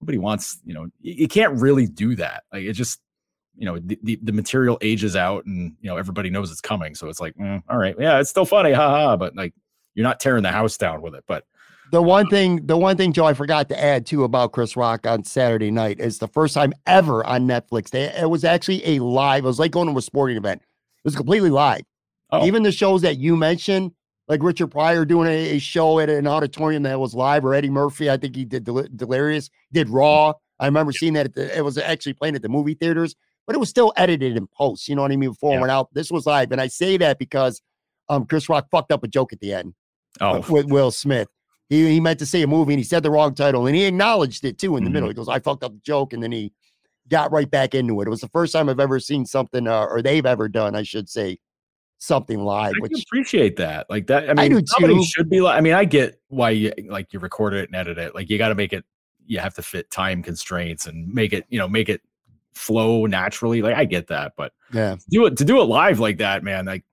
nobody 0.00 0.19
wants, 0.19 0.59
you 0.64 0.75
know, 0.75 0.88
you, 1.00 1.29
can't 1.29 1.61
really 1.61 1.87
do 1.87 2.17
that. 2.17 2.45
Like 2.52 2.64
it 2.64 2.73
just, 2.73 3.00
you 3.57 3.67
know, 3.67 3.79
the, 3.79 3.99
the, 4.02 4.19
the, 4.23 4.33
material 4.33 4.79
ages 4.81 5.14
out 5.14 5.45
and, 5.45 5.76
you 5.81 5.91
know, 5.91 5.99
everybody 5.99 6.31
knows 6.31 6.50
it's 6.50 6.62
coming. 6.62 6.95
So 6.95 7.09
it's 7.09 7.21
like, 7.21 7.35
mm, 7.37 7.62
all 7.69 7.76
right, 7.76 7.95
yeah, 7.99 8.19
it's 8.19 8.31
still 8.31 8.47
funny. 8.47 8.73
Ha 8.73 8.91
ha. 8.91 9.17
But 9.17 9.37
like, 9.37 9.52
you're 9.95 10.05
not 10.05 10.21
tearing 10.21 10.43
the 10.43 10.50
house 10.50 10.79
down 10.79 11.02
with 11.02 11.14
it. 11.14 11.25
But 11.26 11.45
the 11.91 12.00
one 12.00 12.29
thing, 12.29 12.64
the 12.67 12.79
one 12.79 12.97
thing, 12.97 13.12
Joe, 13.12 13.26
I 13.26 13.35
forgot 13.35 13.69
to 13.69 13.81
add 13.81 14.07
too 14.07 14.25
about 14.25 14.52
Chris 14.52 14.75
Rock 14.75 15.07
on 15.07 15.25
Saturday 15.25 15.71
night 15.71 16.00
is 16.00 16.19
the 16.19 16.29
first 16.29 16.55
time 16.55 16.73
ever 16.87 17.25
on 17.26 17.47
Netflix. 17.47 17.91
They, 17.91 18.05
it 18.05 18.31
was 18.31 18.43
actually 18.45 18.85
a 18.87 19.00
live. 19.00 19.45
It 19.45 19.49
was 19.49 19.59
like 19.59 19.73
going 19.73 19.93
to 19.93 19.99
a 19.99 20.02
sporting 20.02 20.38
event. 20.38 20.62
It 20.62 21.05
was 21.05 21.14
completely 21.14 21.50
live. 21.50 21.83
Oh. 22.31 22.47
Even 22.47 22.62
the 22.62 22.73
shows 22.73 23.02
that 23.02 23.19
you 23.19 23.37
mentioned, 23.37 23.93
like 24.33 24.43
Richard 24.43 24.69
Pryor 24.69 25.05
doing 25.05 25.29
a, 25.29 25.57
a, 25.57 25.59
show 25.59 25.99
at 25.99 26.09
an 26.09 26.27
auditorium 26.27 26.85
that 26.85 26.99
was 26.99 27.15
live, 27.15 27.45
or 27.45 27.53
Eddie 27.53 27.69
Murphy, 27.69 28.09
I 28.09 28.17
think 28.17 28.35
he 28.35 28.47
did 28.47 28.65
Del- 28.65 28.89
Delirious, 28.97 29.51
did 29.73 29.91
Raw. 29.91 30.33
I 30.59 30.65
remember 30.65 30.91
seeing 30.91 31.12
that 31.12 31.35
the, 31.35 31.55
it 31.55 31.61
was 31.61 31.77
actually 31.77 32.15
playing 32.15 32.35
at 32.35 32.41
the 32.41 32.49
movie 32.49 32.73
theaters, 32.73 33.15
but 33.47 33.55
it 33.55 33.59
was 33.59 33.69
still 33.69 33.93
edited 33.95 34.39
in 34.39 34.47
post. 34.47 34.89
You 34.89 34.97
know 34.97 35.03
what 35.03 35.12
I 35.12 35.17
mean? 35.17 35.29
Before 35.29 35.53
yeah. 35.53 35.59
it 35.59 35.61
went 35.61 35.71
out, 35.71 35.93
this 35.93 36.11
was 36.11 36.25
live, 36.25 36.51
and 36.51 36.62
I 36.62 36.69
say 36.69 36.97
that 36.97 37.19
because 37.19 37.61
um, 38.09 38.25
Chris 38.25 38.49
Rock 38.49 38.69
fucked 38.71 38.91
up 38.91 39.05
a 39.05 39.09
joke 39.09 39.35
at 39.35 39.41
the 39.41 39.53
end. 39.53 39.75
Oh, 40.19 40.43
with 40.49 40.67
Will 40.67 40.91
Smith. 40.91 41.29
He, 41.69 41.91
he 41.91 42.01
meant 42.01 42.19
to 42.21 42.27
say 42.27 42.41
a 42.41 42.47
movie 42.47 42.73
and 42.73 42.81
he 42.81 42.85
said 42.85 43.03
the 43.03 43.11
wrong 43.11 43.35
title 43.35 43.67
and 43.67 43.75
he 43.75 43.85
acknowledged 43.85 44.45
it 44.45 44.59
too 44.59 44.77
in 44.77 44.85
the 44.85 44.89
mm-hmm. 44.89 44.95
middle. 44.95 45.09
He 45.09 45.15
goes, 45.15 45.29
I 45.29 45.41
fucked 45.41 45.65
up 45.65 45.73
the 45.73 45.81
joke. 45.85 46.12
And 46.12 46.23
then 46.23 46.33
he 46.33 46.53
got 47.09 47.33
right 47.33 47.51
back 47.51 47.75
into 47.75 47.99
it. 48.01 48.07
It 48.07 48.11
was 48.11 48.21
the 48.21 48.29
first 48.29 48.53
time 48.53 48.69
I've 48.69 48.79
ever 48.79 49.01
seen 49.01 49.25
something, 49.25 49.67
uh, 49.67 49.87
or 49.87 50.03
they've 50.03 50.27
ever 50.27 50.49
done, 50.49 50.75
I 50.75 50.83
should 50.83 51.09
say, 51.09 51.39
something 52.03 52.45
live. 52.45 52.75
I 52.77 52.81
which 52.81 53.03
appreciate 53.03 53.57
that. 53.57 53.89
Like 53.89 54.09
that. 54.09 54.29
I 54.29 54.35
mean, 54.35 54.57
I 54.57 55.03
should 55.03 55.31
be 55.31 55.41
like. 55.41 55.57
I 55.57 55.61
mean, 55.61 55.75
I 55.75 55.85
get 55.85 56.21
why 56.29 56.51
you 56.51 56.73
like 56.89 57.13
you 57.13 57.21
record 57.21 57.55
it 57.55 57.69
and 57.69 57.77
edit 57.77 57.99
it. 57.99 58.15
Like 58.15 58.29
you 58.29 58.39
got 58.39 58.49
to 58.49 58.55
make 58.55 58.73
it. 58.73 58.85
You 59.27 59.39
have 59.39 59.55
to 59.55 59.63
fit 59.63 59.91
time 59.91 60.23
constraints 60.23 60.87
and 60.87 61.13
make 61.13 61.33
it. 61.33 61.47
You 61.49 61.59
know, 61.59 61.69
make 61.69 61.89
it 61.89 62.03
flow 62.55 63.07
naturally. 63.07 63.63
Like 63.63 63.77
I 63.77 63.85
get 63.85 64.09
that, 64.09 64.33
but 64.37 64.53
yeah, 64.73 64.97
do 65.11 65.27
it 65.27 65.37
to 65.39 65.45
do 65.45 65.61
it 65.61 65.65
live 65.65 66.01
like 66.01 66.19
that, 66.19 66.43
man. 66.43 66.67
Like, 66.67 66.85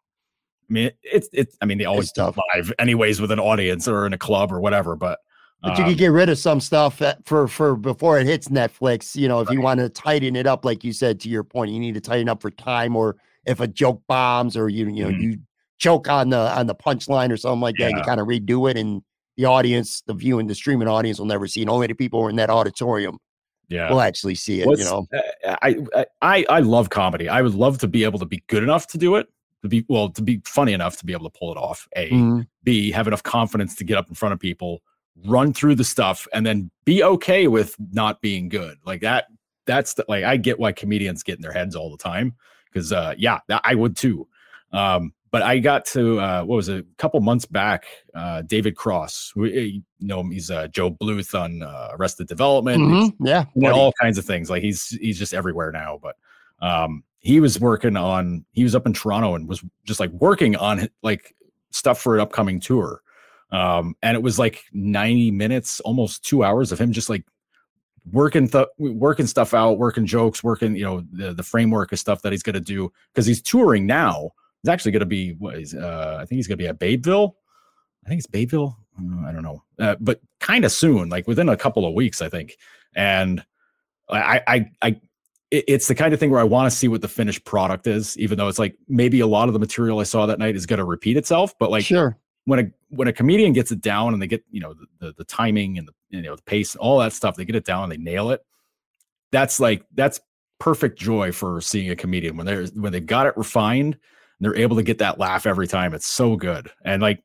I 0.69 0.73
mean, 0.73 0.91
it's 1.01 1.27
it's. 1.33 1.57
I 1.61 1.65
mean, 1.65 1.79
they 1.79 1.85
always 1.85 2.11
do 2.11 2.31
live 2.53 2.71
anyways 2.77 3.19
with 3.19 3.31
an 3.31 3.39
audience 3.39 3.87
or 3.87 4.05
in 4.05 4.13
a 4.13 4.17
club 4.17 4.51
or 4.51 4.59
whatever, 4.61 4.95
but. 4.95 5.19
But 5.61 5.77
you 5.77 5.83
um, 5.83 5.89
can 5.89 5.97
get 5.97 6.07
rid 6.07 6.29
of 6.29 6.37
some 6.37 6.61
stuff 6.61 7.01
for 7.25 7.49
for 7.49 7.75
before 7.75 8.17
it 8.17 8.25
hits 8.25 8.47
Netflix. 8.47 9.13
You 9.13 9.27
know, 9.27 9.41
if 9.41 9.49
right. 9.49 9.55
you 9.55 9.59
want 9.59 9.81
to 9.81 9.89
tighten 9.89 10.37
it 10.37 10.47
up, 10.47 10.63
like 10.63 10.85
you 10.85 10.93
said, 10.93 11.19
to 11.19 11.27
your 11.27 11.43
point, 11.43 11.71
you 11.71 11.81
need 11.81 11.95
to 11.95 11.99
tighten 11.99 12.29
up 12.29 12.41
for 12.41 12.49
time 12.49 12.95
or 12.95 13.17
if 13.45 13.59
a 13.59 13.67
joke 13.67 14.01
bombs 14.07 14.55
or 14.57 14.69
you 14.69 14.87
you 14.87 15.03
know 15.03 15.09
mm. 15.09 15.21
you 15.21 15.39
choke 15.77 16.09
on 16.09 16.29
the 16.29 16.57
on 16.57 16.67
the 16.67 16.75
punchline 16.75 17.31
or 17.31 17.37
something 17.37 17.61
like 17.61 17.75
that, 17.79 17.91
you 17.91 18.01
kind 18.03 18.19
of 18.19 18.27
redo 18.27 18.69
it, 18.69 18.77
and 18.77 19.01
the 19.37 19.45
audience, 19.45 20.01
the 20.05 20.13
viewing, 20.13 20.47
the 20.47 20.55
streaming 20.55 20.87
audience 20.87 21.17
will 21.19 21.25
never 21.25 21.47
see 21.47 21.61
it. 21.61 21.69
Only 21.69 21.87
the 21.87 21.93
people 21.93 22.19
who 22.19 22.27
are 22.27 22.29
in 22.29 22.35
that 22.35 22.49
auditorium 22.49 23.17
yeah 23.69 23.89
will 23.89 24.01
actually 24.01 24.35
see 24.35 24.61
it. 24.61 24.67
What's, 24.67 24.81
you 24.81 24.85
know, 24.85 25.07
uh, 25.45 25.55
I, 25.61 26.05
I 26.21 26.45
I 26.49 26.59
love 26.59 26.89
comedy. 26.89 27.29
I 27.29 27.41
would 27.41 27.55
love 27.55 27.77
to 27.79 27.87
be 27.87 28.03
able 28.03 28.19
to 28.19 28.25
be 28.25 28.43
good 28.47 28.63
enough 28.63 28.87
to 28.87 28.97
do 28.97 29.15
it. 29.15 29.27
To 29.63 29.67
be 29.67 29.85
well, 29.89 30.09
to 30.09 30.21
be 30.21 30.41
funny 30.45 30.73
enough 30.73 30.97
to 30.97 31.05
be 31.05 31.13
able 31.13 31.29
to 31.29 31.37
pull 31.37 31.51
it 31.51 31.57
off. 31.57 31.87
A, 31.95 32.09
mm. 32.09 32.47
B, 32.63 32.91
have 32.91 33.07
enough 33.07 33.23
confidence 33.23 33.75
to 33.75 33.83
get 33.83 33.97
up 33.97 34.07
in 34.09 34.15
front 34.15 34.33
of 34.33 34.39
people, 34.39 34.81
run 35.25 35.53
through 35.53 35.75
the 35.75 35.83
stuff, 35.83 36.27
and 36.33 36.45
then 36.45 36.71
be 36.85 37.03
okay 37.03 37.47
with 37.47 37.75
not 37.91 38.21
being 38.21 38.49
good. 38.49 38.77
Like 38.85 39.01
that. 39.01 39.25
That's 39.65 39.93
the, 39.93 40.05
like 40.07 40.23
I 40.23 40.37
get 40.37 40.59
why 40.59 40.71
comedians 40.71 41.23
get 41.23 41.35
in 41.35 41.41
their 41.43 41.51
heads 41.51 41.75
all 41.75 41.91
the 41.91 41.97
time 41.97 42.35
because 42.71 42.91
uh, 42.91 43.13
yeah, 43.17 43.39
I 43.49 43.75
would 43.75 43.95
too. 43.95 44.27
Um, 44.71 45.13
but 45.31 45.43
I 45.43 45.59
got 45.59 45.85
to 45.85 46.19
uh, 46.19 46.43
what 46.43 46.55
was 46.55 46.69
it, 46.69 46.79
a 46.79 46.95
couple 46.97 47.19
months 47.21 47.45
back? 47.45 47.85
Uh, 48.15 48.41
David 48.41 48.75
Cross, 48.75 49.31
who 49.35 49.45
eh, 49.45 49.49
you 49.49 49.83
know 49.99 50.23
he's 50.23 50.49
uh, 50.49 50.67
Gob 50.73 50.97
Bluth 50.97 51.39
on 51.39 51.61
uh, 51.61 51.89
Arrested 51.93 52.27
Development, 52.27 52.81
mm-hmm. 52.81 53.25
yeah, 53.25 53.45
all 53.71 53.93
kinds 54.01 54.17
of 54.17 54.25
things. 54.25 54.49
Like 54.49 54.63
he's 54.63 54.89
he's 54.89 55.19
just 55.19 55.33
everywhere 55.33 55.71
now. 55.71 55.99
But 56.01 56.15
um, 56.61 57.03
he 57.19 57.39
was 57.39 57.59
working 57.59 57.95
on 57.95 58.45
he 58.53 58.63
was 58.63 58.75
up 58.75 58.85
in 58.85 58.93
Toronto 58.93 59.35
and 59.35 59.47
was 59.47 59.63
just 59.85 59.99
like 59.99 60.11
working 60.11 60.55
on 60.55 60.89
like 61.03 61.35
stuff 61.71 62.01
for 62.01 62.15
an 62.15 62.21
upcoming 62.21 62.59
tour. 62.59 63.01
Um, 63.51 63.95
and 64.03 64.15
it 64.15 64.21
was 64.21 64.37
like 64.37 64.63
90 64.73 65.31
minutes, 65.31 65.79
almost 65.79 66.23
two 66.23 66.43
hours 66.43 66.71
of 66.71 66.79
him 66.79 66.91
just 66.91 67.09
like 67.09 67.25
working 68.11 68.47
th- 68.47 68.67
working 68.77 69.27
stuff 69.27 69.53
out, 69.53 69.77
working 69.77 70.05
jokes, 70.05 70.43
working 70.43 70.75
you 70.75 70.83
know 70.83 71.03
the 71.11 71.33
the 71.33 71.43
framework 71.43 71.91
of 71.91 71.99
stuff 71.99 72.21
that 72.21 72.31
he's 72.31 72.43
going 72.43 72.53
to 72.55 72.59
do 72.59 72.91
because 73.13 73.25
he's 73.25 73.41
touring 73.41 73.85
now. 73.85 74.31
He's 74.61 74.69
actually 74.69 74.91
going 74.91 75.01
to 75.01 75.05
be 75.05 75.33
what 75.33 75.55
is 75.55 75.73
uh, 75.73 76.17
I 76.19 76.25
think 76.25 76.37
he's 76.37 76.47
going 76.47 76.57
to 76.57 76.63
be 76.63 76.67
at 76.67 76.79
Babeville. 76.79 77.33
I 78.05 78.09
think 78.09 78.19
it's 78.19 78.27
Babeville. 78.27 78.75
Uh, 78.99 79.27
I 79.27 79.31
don't 79.31 79.43
know, 79.43 79.63
uh, 79.79 79.95
but 79.99 80.19
kind 80.39 80.65
of 80.65 80.71
soon, 80.71 81.09
like 81.09 81.27
within 81.27 81.49
a 81.49 81.57
couple 81.57 81.85
of 81.85 81.93
weeks, 81.93 82.21
I 82.21 82.29
think. 82.29 82.57
And 82.95 83.43
I 84.09 84.41
I 84.47 84.71
I 84.81 85.01
it's 85.51 85.87
the 85.87 85.95
kind 85.95 86.13
of 86.13 86.19
thing 86.19 86.29
where 86.29 86.39
I 86.39 86.43
want 86.43 86.71
to 86.71 86.77
see 86.77 86.87
what 86.87 87.01
the 87.01 87.07
finished 87.07 87.43
product 87.43 87.87
is, 87.87 88.17
even 88.19 88.37
though 88.37 88.47
it's 88.47 88.59
like 88.59 88.75
maybe 88.87 89.19
a 89.19 89.27
lot 89.27 89.47
of 89.49 89.53
the 89.53 89.59
material 89.59 89.99
I 89.99 90.03
saw 90.03 90.25
that 90.27 90.37
night 90.37 90.55
is 90.55 90.65
going 90.65 90.77
to 90.77 90.85
repeat 90.85 91.17
itself. 91.17 91.57
But 91.57 91.71
like, 91.71 91.85
sure, 91.85 92.17
when 92.49 92.59
a 92.59 92.71
when 92.89 93.07
a 93.07 93.13
comedian 93.13 93.53
gets 93.53 93.71
it 93.71 93.79
down 93.79 94.13
and 94.13 94.21
they 94.21 94.25
get 94.25 94.43
you 94.49 94.59
know 94.59 94.73
the, 94.73 94.85
the, 94.99 95.13
the 95.19 95.23
timing 95.23 95.77
and 95.77 95.87
the 95.87 95.93
you 96.09 96.21
know 96.23 96.35
the 96.35 96.41
pace 96.41 96.75
all 96.75 96.97
that 96.97 97.13
stuff 97.13 97.35
they 97.35 97.45
get 97.45 97.55
it 97.55 97.63
down 97.63 97.83
and 97.83 97.91
they 97.91 97.97
nail 97.97 98.31
it. 98.31 98.43
That's 99.31 99.59
like 99.59 99.85
that's 99.93 100.19
perfect 100.59 100.97
joy 100.99 101.31
for 101.31 101.61
seeing 101.61 101.91
a 101.91 101.95
comedian 101.95 102.35
when 102.35 102.47
they're 102.47 102.65
when 102.67 102.91
they've 102.91 103.05
got 103.05 103.27
it 103.27 103.37
refined 103.37 103.93
and 103.93 104.01
they're 104.39 104.55
able 104.55 104.75
to 104.77 104.83
get 104.83 104.97
that 104.97 105.19
laugh 105.19 105.45
every 105.45 105.67
time. 105.67 105.93
It's 105.93 106.07
so 106.07 106.35
good. 106.35 106.71
And 106.83 107.03
like 107.03 107.23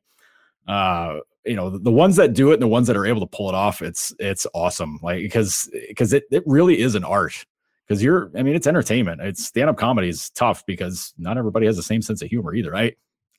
uh 0.67 1.17
you 1.43 1.55
know 1.55 1.71
the, 1.71 1.79
the 1.79 1.91
ones 1.91 2.15
that 2.17 2.33
do 2.33 2.51
it 2.51 2.55
and 2.55 2.61
the 2.61 2.67
ones 2.67 2.85
that 2.85 2.95
are 2.95 3.07
able 3.07 3.21
to 3.21 3.35
pull 3.35 3.49
it 3.49 3.55
off 3.55 3.81
it's 3.81 4.13
it's 4.19 4.45
awesome. 4.53 4.99
Like 5.01 5.23
because 5.23 5.67
because 5.87 6.13
it, 6.13 6.25
it 6.29 6.43
really 6.45 6.79
is 6.79 6.93
an 6.93 7.03
art. 7.03 7.45
Because 7.87 8.03
you're 8.03 8.31
i 8.37 8.43
mean 8.43 8.55
it's 8.55 8.67
entertainment. 8.67 9.21
It's 9.21 9.43
stand-up 9.43 9.77
comedy 9.77 10.09
is 10.09 10.29
tough 10.29 10.63
because 10.67 11.15
not 11.17 11.39
everybody 11.39 11.65
has 11.65 11.77
the 11.77 11.83
same 11.83 12.03
sense 12.03 12.21
of 12.21 12.29
humor 12.29 12.53
either 12.53 12.69
right 12.69 12.95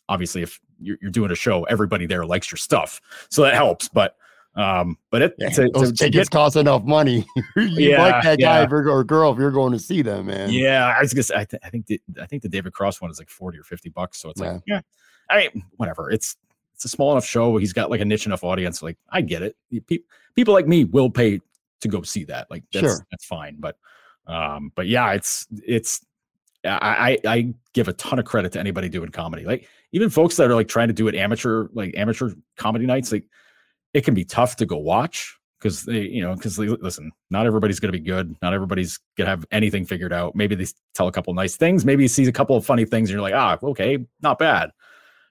obviously 0.08 0.42
if 0.42 0.60
you're, 0.80 0.98
you're 1.00 1.10
doing 1.10 1.30
a 1.30 1.34
show 1.34 1.64
everybody 1.64 2.06
there 2.06 2.24
likes 2.24 2.50
your 2.50 2.58
stuff 2.58 3.00
so 3.30 3.42
that 3.42 3.54
helps 3.54 3.88
but 3.88 4.16
um 4.54 4.96
but 5.10 5.22
it 5.22 5.34
yeah, 5.38 5.48
to, 5.50 5.70
those 5.74 5.92
to, 5.92 5.96
tickets 5.96 6.28
get, 6.28 6.30
cost 6.30 6.56
enough 6.56 6.82
money. 6.84 7.26
You 7.56 7.90
yeah, 7.90 8.02
like 8.02 8.22
that 8.22 8.38
guy 8.38 8.66
or 8.70 9.04
girl 9.04 9.32
if 9.32 9.38
you're 9.38 9.50
going 9.50 9.72
to 9.72 9.78
see 9.78 10.02
them 10.02 10.26
man. 10.26 10.50
Yeah 10.50 10.94
i 10.96 11.00
was 11.00 11.12
gonna 11.12 11.22
say 11.22 11.36
i, 11.36 11.44
th- 11.44 11.62
I 11.64 11.70
think 11.70 11.86
the, 11.86 12.00
i 12.20 12.26
think 12.26 12.42
the 12.42 12.48
david 12.48 12.72
cross 12.72 13.00
one 13.00 13.10
is 13.10 13.18
like 13.18 13.30
40 13.30 13.58
or 13.58 13.62
50 13.62 13.90
bucks 13.90 14.18
so 14.18 14.30
it's 14.30 14.40
like 14.40 14.60
yeah. 14.66 14.80
i 15.30 15.38
mean 15.38 15.64
whatever 15.76 16.10
it's 16.10 16.36
it's 16.74 16.84
a 16.84 16.88
small 16.88 17.12
enough 17.12 17.24
show 17.24 17.56
he's 17.56 17.72
got 17.72 17.90
like 17.90 18.00
a 18.00 18.04
niche 18.04 18.26
enough 18.26 18.44
audience 18.44 18.82
like 18.82 18.98
i 19.10 19.20
get 19.20 19.42
it. 19.42 19.56
People, 19.86 20.06
people 20.34 20.54
like 20.54 20.66
me 20.66 20.84
will 20.84 21.10
pay 21.10 21.40
to 21.80 21.88
go 21.88 22.02
see 22.02 22.24
that 22.24 22.50
like 22.50 22.64
that's 22.72 22.86
sure. 22.86 23.06
that's 23.10 23.24
fine 23.24 23.56
but 23.58 23.76
um 24.26 24.72
but 24.74 24.86
yeah 24.86 25.12
it's 25.12 25.46
it's 25.64 26.04
I, 26.66 27.18
I 27.26 27.54
give 27.72 27.88
a 27.88 27.92
ton 27.94 28.18
of 28.18 28.24
credit 28.24 28.52
to 28.52 28.60
anybody 28.60 28.88
doing 28.88 29.10
comedy. 29.10 29.44
Like 29.44 29.68
even 29.92 30.10
folks 30.10 30.36
that 30.36 30.50
are 30.50 30.54
like 30.54 30.68
trying 30.68 30.88
to 30.88 30.94
do 30.94 31.08
it 31.08 31.14
amateur, 31.14 31.68
like 31.72 31.94
amateur 31.96 32.30
comedy 32.56 32.86
nights, 32.86 33.12
like 33.12 33.24
it 33.94 34.04
can 34.04 34.14
be 34.14 34.24
tough 34.24 34.56
to 34.56 34.66
go 34.66 34.76
watch 34.76 35.36
because 35.58 35.84
they, 35.84 36.00
you 36.02 36.20
know, 36.20 36.34
because 36.34 36.58
listen, 36.58 37.10
not 37.30 37.46
everybody's 37.46 37.80
going 37.80 37.92
to 37.92 37.98
be 37.98 38.04
good. 38.04 38.36
Not 38.42 38.52
everybody's 38.52 38.98
going 39.16 39.26
to 39.26 39.30
have 39.30 39.44
anything 39.50 39.86
figured 39.86 40.12
out. 40.12 40.34
Maybe 40.34 40.54
they 40.54 40.66
tell 40.94 41.08
a 41.08 41.12
couple 41.12 41.32
nice 41.34 41.56
things. 41.56 41.84
Maybe 41.84 42.02
you 42.02 42.08
see 42.08 42.26
a 42.26 42.32
couple 42.32 42.56
of 42.56 42.66
funny 42.66 42.84
things 42.84 43.08
and 43.08 43.14
you're 43.14 43.22
like, 43.22 43.34
ah, 43.34 43.58
okay, 43.62 43.98
not 44.22 44.38
bad. 44.38 44.70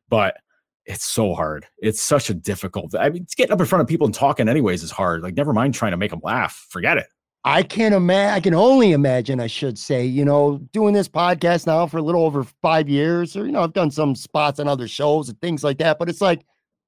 But 0.09 0.37
it's 0.85 1.05
so 1.05 1.33
hard. 1.33 1.65
It's 1.79 2.01
such 2.01 2.29
a 2.29 2.33
difficult. 2.33 2.95
I 2.95 3.09
mean, 3.09 3.25
getting 3.35 3.53
up 3.53 3.59
in 3.59 3.65
front 3.65 3.81
of 3.81 3.87
people 3.87 4.05
and 4.05 4.13
talking 4.13 4.47
anyways 4.47 4.83
is 4.83 4.91
hard. 4.91 5.23
Like, 5.23 5.35
never 5.35 5.53
mind 5.53 5.73
trying 5.73 5.91
to 5.91 5.97
make 5.97 6.11
them 6.11 6.21
laugh. 6.23 6.67
Forget 6.69 6.97
it. 6.97 7.07
I 7.47 7.61
can't 7.61 7.93
imagine. 7.93 8.33
I 8.33 8.39
can 8.39 8.53
only 8.55 8.91
imagine. 8.91 9.39
I 9.39 9.45
should 9.45 9.77
say, 9.77 10.03
you 10.03 10.25
know, 10.25 10.57
doing 10.73 10.95
this 10.95 11.07
podcast 11.07 11.67
now 11.67 11.85
for 11.85 11.99
a 11.99 12.01
little 12.01 12.23
over 12.23 12.43
five 12.43 12.89
years, 12.89 13.37
or 13.37 13.45
you 13.45 13.51
know, 13.51 13.61
I've 13.61 13.73
done 13.73 13.91
some 13.91 14.15
spots 14.15 14.59
on 14.59 14.67
other 14.67 14.87
shows 14.87 15.29
and 15.29 15.39
things 15.39 15.63
like 15.63 15.77
that. 15.77 15.99
But 15.99 16.09
it's 16.09 16.21
like, 16.21 16.43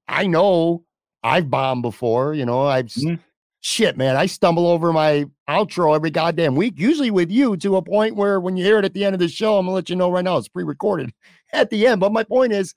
I 0.07 0.25
know 0.25 0.83
I've 1.21 1.51
bombed 1.51 1.83
before. 1.83 2.33
You 2.33 2.47
know, 2.47 2.65
I've 2.65 2.87
mm-hmm. 2.87 3.21
shit, 3.61 3.97
man. 3.97 4.15
I 4.15 4.25
stumble 4.25 4.65
over 4.65 4.91
my 4.91 5.27
outro 5.47 5.95
every 5.95 6.09
goddamn 6.09 6.55
week, 6.55 6.73
usually 6.79 7.11
with 7.11 7.29
you, 7.29 7.55
to 7.57 7.75
a 7.75 7.81
point 7.83 8.15
where 8.15 8.39
when 8.39 8.57
you 8.57 8.65
hear 8.65 8.79
it 8.79 8.85
at 8.85 8.95
the 8.95 9.05
end 9.05 9.13
of 9.13 9.19
the 9.19 9.27
show, 9.27 9.59
I'm 9.59 9.67
gonna 9.67 9.75
let 9.75 9.91
you 9.91 9.95
know 9.95 10.09
right 10.09 10.25
now 10.25 10.37
it's 10.37 10.47
pre-recorded 10.47 11.13
at 11.53 11.69
the 11.69 11.85
end. 11.85 12.01
But 12.01 12.11
my 12.11 12.23
point 12.23 12.51
is, 12.51 12.73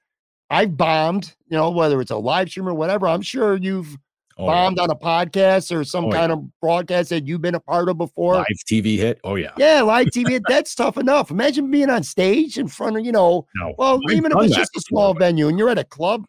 I've 0.50 0.76
bombed. 0.76 1.34
You 1.48 1.56
know, 1.56 1.70
whether 1.70 1.98
it's 2.02 2.10
a 2.10 2.16
live 2.16 2.50
stream 2.50 2.68
or 2.68 2.74
whatever. 2.74 3.08
I'm 3.08 3.22
sure 3.22 3.56
you've 3.56 3.96
oh, 4.40 4.46
bombed 4.46 4.78
yeah. 4.78 4.84
on 4.84 4.90
a 4.90 4.94
podcast 4.94 5.74
or 5.74 5.84
some 5.84 6.06
oh, 6.06 6.10
kind 6.10 6.30
yeah. 6.30 6.36
of 6.36 6.60
broadcast 6.60 7.10
that 7.10 7.26
you've 7.26 7.42
been 7.42 7.54
a 7.54 7.60
part 7.60 7.88
of 7.88 7.98
before. 7.98 8.34
Live 8.34 8.46
TV 8.70 8.96
hit. 8.96 9.20
Oh 9.24 9.34
yeah. 9.34 9.52
Yeah, 9.56 9.82
live 9.82 10.08
TV. 10.08 10.30
hit. 10.30 10.42
that's 10.48 10.74
tough 10.74 10.96
enough. 10.96 11.30
Imagine 11.30 11.70
being 11.70 11.90
on 11.90 12.02
stage 12.02 12.58
in 12.58 12.68
front 12.68 12.96
of, 12.96 13.04
you 13.04 13.12
know, 13.12 13.46
no, 13.54 13.74
well, 13.78 14.00
I've 14.08 14.16
even 14.16 14.32
if 14.32 14.38
it's 14.42 14.56
just 14.56 14.76
a 14.76 14.80
small 14.80 15.14
before, 15.14 15.26
venue 15.26 15.48
and 15.48 15.58
you're 15.58 15.70
at 15.70 15.78
a 15.78 15.84
club, 15.84 16.26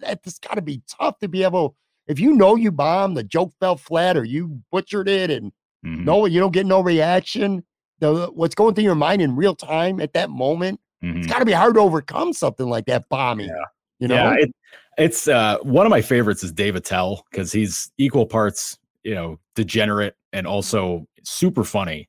that's 0.00 0.38
got 0.38 0.54
to 0.54 0.62
be 0.62 0.82
tough 0.88 1.18
to 1.18 1.28
be 1.28 1.42
able, 1.42 1.76
if 2.06 2.18
you 2.18 2.32
know 2.32 2.56
you 2.56 2.70
bombed, 2.72 3.16
the 3.16 3.24
joke 3.24 3.52
fell 3.60 3.76
flat 3.76 4.16
or 4.16 4.24
you 4.24 4.60
butchered 4.72 5.08
it 5.08 5.30
and 5.30 5.52
mm-hmm. 5.84 6.04
no, 6.04 6.26
you 6.26 6.40
don't 6.40 6.52
get 6.52 6.66
no 6.66 6.80
reaction. 6.80 7.64
The 8.00 8.26
what's 8.32 8.54
going 8.54 8.74
through 8.74 8.84
your 8.84 8.94
mind 8.94 9.22
in 9.22 9.34
real 9.34 9.56
time 9.56 10.00
at 10.00 10.12
that 10.12 10.30
moment, 10.30 10.80
mm-hmm. 11.02 11.18
it's 11.18 11.26
got 11.26 11.40
to 11.40 11.44
be 11.44 11.52
hard 11.52 11.74
to 11.74 11.80
overcome 11.80 12.32
something 12.32 12.66
like 12.66 12.86
that 12.86 13.08
bombing. 13.08 13.48
Yeah. 13.48 13.64
You 13.98 14.08
know, 14.08 14.14
yeah, 14.14 14.34
it, 14.38 14.54
It's 14.98 15.28
uh, 15.28 15.58
one 15.62 15.86
of 15.86 15.90
my 15.90 16.02
favorites 16.02 16.42
is 16.42 16.52
Dave 16.52 16.74
Attell 16.74 17.24
because 17.30 17.52
he's 17.52 17.90
equal 17.98 18.26
parts, 18.26 18.78
you 19.04 19.14
know, 19.14 19.38
degenerate 19.54 20.14
and 20.32 20.46
also 20.46 21.06
super 21.22 21.62
funny, 21.64 22.08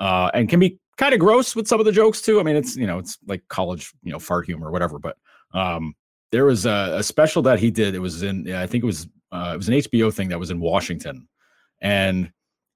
uh, 0.00 0.30
and 0.34 0.48
can 0.48 0.58
be 0.58 0.78
kind 0.96 1.14
of 1.14 1.20
gross 1.20 1.54
with 1.54 1.68
some 1.68 1.78
of 1.80 1.86
the 1.86 1.92
jokes 1.92 2.20
too. 2.20 2.40
I 2.40 2.42
mean, 2.42 2.56
it's 2.56 2.76
you 2.76 2.86
know, 2.86 2.98
it's 2.98 3.18
like 3.26 3.42
college, 3.48 3.92
you 4.02 4.10
know, 4.10 4.18
fart 4.18 4.46
humor 4.46 4.68
or 4.68 4.72
whatever. 4.72 4.98
But 4.98 5.16
um, 5.52 5.94
there 6.32 6.44
was 6.44 6.66
a, 6.66 6.96
a 6.98 7.02
special 7.04 7.40
that 7.42 7.60
he 7.60 7.70
did. 7.70 7.94
It 7.94 8.00
was 8.00 8.24
in, 8.24 8.52
I 8.52 8.66
think 8.66 8.82
it 8.82 8.86
was, 8.86 9.06
uh, 9.30 9.52
it 9.54 9.56
was 9.56 9.68
an 9.68 9.74
HBO 9.74 10.12
thing 10.12 10.28
that 10.30 10.40
was 10.40 10.50
in 10.50 10.58
Washington, 10.58 11.28
and 11.80 12.32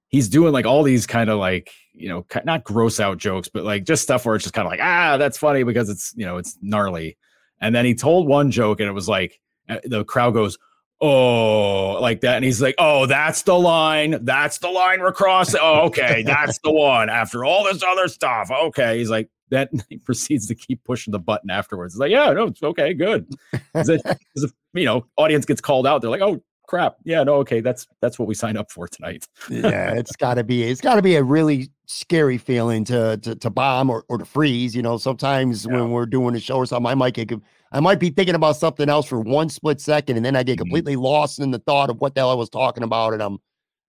he's 0.09 0.27
doing 0.27 0.53
like 0.53 0.65
all 0.65 0.83
these 0.83 1.05
kind 1.05 1.29
of 1.29 1.37
like 1.37 1.71
you 1.93 2.09
know 2.09 2.25
not 2.45 2.63
gross 2.63 2.99
out 2.99 3.17
jokes 3.17 3.47
but 3.47 3.63
like 3.63 3.83
just 3.83 4.03
stuff 4.03 4.25
where 4.25 4.35
it's 4.35 4.43
just 4.43 4.53
kind 4.53 4.65
of 4.65 4.71
like 4.71 4.79
ah 4.81 5.17
that's 5.17 5.37
funny 5.37 5.63
because 5.63 5.89
it's 5.89 6.13
you 6.15 6.25
know 6.25 6.37
it's 6.37 6.57
gnarly 6.61 7.17
and 7.61 7.73
then 7.73 7.85
he 7.85 7.93
told 7.93 8.27
one 8.27 8.51
joke 8.51 8.79
and 8.79 8.89
it 8.89 8.93
was 8.93 9.07
like 9.07 9.39
the 9.83 10.03
crowd 10.05 10.33
goes 10.33 10.57
oh 11.01 11.99
like 12.01 12.21
that. 12.21 12.35
And 12.35 12.45
he's 12.45 12.61
like 12.61 12.75
oh 12.77 13.05
that's 13.05 13.41
the 13.43 13.57
line. 13.57 14.17
That's 14.21 14.57
the 14.57 14.69
line 14.69 15.01
we're 15.01 15.13
crossing. 15.13 15.59
Oh 15.61 15.81
okay. 15.87 16.23
That's 16.25 16.59
the 16.59 16.71
one. 16.71 17.09
After 17.09 17.45
all 17.45 17.63
this 17.63 17.83
other 17.83 18.07
stuff. 18.07 18.51
Okay. 18.51 18.97
He's 18.97 19.09
like 19.09 19.29
that 19.49 19.69
he 19.89 19.97
proceeds 19.97 20.47
to 20.47 20.55
keep 20.55 20.83
pushing 20.83 21.11
the 21.11 21.19
button 21.19 21.49
afterwards. 21.49 21.93
It's 21.93 21.99
like 21.99 22.11
yeah 22.11 22.31
no 22.31 22.47
it's 22.47 22.61
okay. 22.63 22.93
Good. 22.93 23.27
Because 23.51 23.89
if 24.35 24.51
you 24.73 24.85
know 24.85 25.05
audience 25.17 25.45
gets 25.45 25.61
called 25.61 25.87
out. 25.87 26.01
They're 26.01 26.11
like 26.11 26.21
oh 26.21 26.41
crap. 26.69 26.97
Yeah, 27.03 27.23
no, 27.23 27.35
okay, 27.35 27.59
that's 27.59 27.87
that's 27.99 28.19
what 28.19 28.27
we 28.27 28.35
signed 28.35 28.57
up 28.57 28.71
for 28.71 28.87
tonight. 28.87 29.27
yeah, 29.49 29.93
it's 29.93 30.15
got 30.15 30.35
to 30.35 30.43
be 30.43 30.63
it's 30.63 30.79
got 30.79 30.95
to 30.95 31.01
be 31.01 31.15
a 31.15 31.23
really 31.23 31.69
scary 31.87 32.37
feeling 32.37 32.85
to 32.85 33.17
to, 33.17 33.35
to 33.35 33.49
bomb 33.49 33.89
or, 33.89 34.05
or 34.07 34.19
to 34.19 34.25
freeze. 34.25 34.75
You 34.75 34.83
know, 34.83 34.97
sometimes 34.97 35.65
yeah. 35.65 35.73
when 35.73 35.91
we're 35.91 36.05
doing 36.05 36.35
a 36.35 36.39
show 36.39 36.57
or 36.57 36.65
something, 36.65 36.89
I 36.89 36.95
might 36.95 37.15
get 37.15 37.27
I 37.71 37.79
might 37.79 37.99
be 37.99 38.09
thinking 38.09 38.35
about 38.35 38.55
something 38.57 38.89
else 38.89 39.07
for 39.07 39.19
one 39.19 39.49
split 39.49 39.79
second, 39.79 40.17
and 40.17 40.25
then 40.25 40.35
I 40.35 40.43
get 40.43 40.53
mm-hmm. 40.53 40.63
completely 40.63 40.93
mm-hmm. 40.93 41.03
lost 41.03 41.39
in 41.39 41.51
the 41.51 41.59
thought 41.59 41.89
of 41.89 42.01
what 42.01 42.15
the 42.15 42.21
hell 42.21 42.31
I 42.31 42.35
was 42.35 42.49
talking 42.49 42.83
about, 42.83 43.13
and 43.13 43.21
I'm 43.21 43.39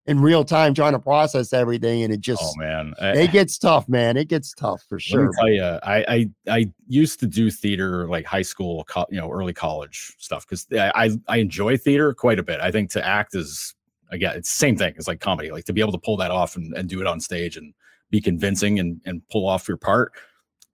in 0.07 0.21
real 0.21 0.45
time 0.45 0.75
trying 0.75 0.93
to 0.93 0.99
process 0.99 1.53
everything 1.53 2.03
and 2.03 2.13
it 2.13 2.21
just 2.21 2.43
oh 2.43 2.53
man 2.57 2.95
it 3.01 3.31
gets 3.33 3.59
tough 3.59 3.89
man 3.89 4.17
it 4.17 4.29
gets 4.29 4.53
tough 4.55 4.83
for 4.89 4.99
sure 4.99 5.31
tell 5.39 5.49
you 5.49 5.63
I, 5.63 6.05
I 6.09 6.31
i 6.49 6.73
used 6.89 7.21
to 7.21 7.27
do 7.27 7.51
theater 7.51 8.09
like 8.09 8.25
high 8.25 8.43
school 8.43 8.87
you 9.11 9.21
know 9.21 9.31
early 9.31 9.53
college 9.53 10.15
stuff 10.19 10.47
because 10.49 10.67
I, 10.73 11.11
I 11.29 11.37
enjoy 11.37 11.77
theater 11.77 12.15
quite 12.15 12.39
a 12.39 12.43
bit 12.43 12.61
i 12.61 12.71
think 12.71 12.91
to 12.91 13.07
act 13.07 13.35
is 13.35 13.75
again 14.11 14.37
it's 14.37 14.51
the 14.51 14.59
same 14.59 14.77
thing 14.77 14.95
it's 14.97 15.07
like 15.07 15.21
comedy 15.21 15.53
like 15.53 15.65
to 15.67 15.73
be 15.73 15.81
able 15.81 15.93
to 15.93 15.99
pull 15.99 16.17
that 16.17 16.31
off 16.31 16.57
and, 16.57 16.75
and 16.75 16.89
do 16.89 17.01
it 17.01 17.07
on 17.07 17.21
stage 17.21 17.57
and 17.57 17.75
be 18.11 18.21
convincing 18.21 18.81
and 18.81 19.01
and 19.05 19.23
pull 19.29 19.47
off 19.47 19.69
your 19.69 19.77
part 19.77 20.13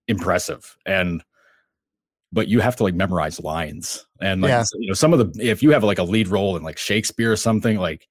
impressive 0.08 0.76
and 0.86 1.22
but 2.36 2.48
you 2.48 2.60
have 2.60 2.76
to 2.76 2.82
like 2.82 2.94
memorize 2.94 3.40
lines 3.40 4.06
and 4.20 4.42
like 4.42 4.50
yeah. 4.50 4.62
you 4.78 4.88
know 4.88 4.92
some 4.92 5.14
of 5.14 5.18
the 5.18 5.42
if 5.42 5.62
you 5.62 5.70
have 5.70 5.82
like 5.82 5.98
a 5.98 6.02
lead 6.02 6.28
role 6.28 6.54
in 6.54 6.62
like 6.62 6.76
shakespeare 6.76 7.32
or 7.32 7.36
something 7.36 7.78
like 7.78 8.06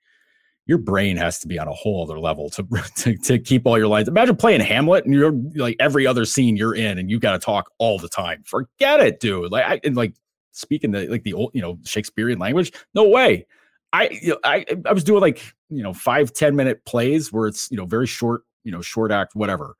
your 0.66 0.80
brain 0.80 1.16
has 1.16 1.38
to 1.38 1.48
be 1.48 1.60
on 1.60 1.68
a 1.68 1.72
whole 1.72 2.02
other 2.04 2.20
level 2.20 2.50
to, 2.50 2.64
to, 2.96 3.16
to 3.18 3.38
keep 3.38 3.68
all 3.68 3.78
your 3.78 3.88
lines. 3.88 4.08
Imagine 4.08 4.36
playing 4.36 4.62
Hamlet 4.62 5.06
and 5.06 5.14
you're 5.14 5.32
like 5.54 5.76
every 5.80 6.08
other 6.08 6.26
scene 6.26 6.58
you're 6.58 6.74
in 6.74 6.98
and 6.98 7.12
you 7.12 7.20
got 7.20 7.34
to 7.34 7.40
talk 7.40 7.70
all 7.78 8.00
the 8.00 8.10
time. 8.10 8.42
Forget 8.48 9.00
it, 9.00 9.20
dude. 9.20 9.52
Like 9.52 9.64
I 9.64 9.80
and 9.84 9.96
like 9.96 10.16
speaking 10.54 10.90
the 10.90 11.06
like 11.08 11.22
the 11.22 11.34
old 11.34 11.52
you 11.54 11.62
know 11.62 11.78
Shakespearean 11.86 12.40
language. 12.40 12.74
No 12.96 13.08
way. 13.08 13.46
I 13.94 14.10
you 14.10 14.30
know, 14.30 14.40
I 14.44 14.66
I 14.88 14.94
was 14.94 15.04
doing 15.04 15.22
like 15.22 15.54
you 15.70 15.84
know 15.84 15.94
five 15.94 16.34
ten 16.34 16.56
minute 16.56 16.84
plays 16.86 17.32
where 17.32 17.46
it's 17.46 17.70
you 17.70 17.78
know 17.78 17.86
very 17.86 18.08
short 18.08 18.42
you 18.64 18.72
know 18.72 18.82
short 18.82 19.12
act 19.12 19.36
whatever, 19.36 19.76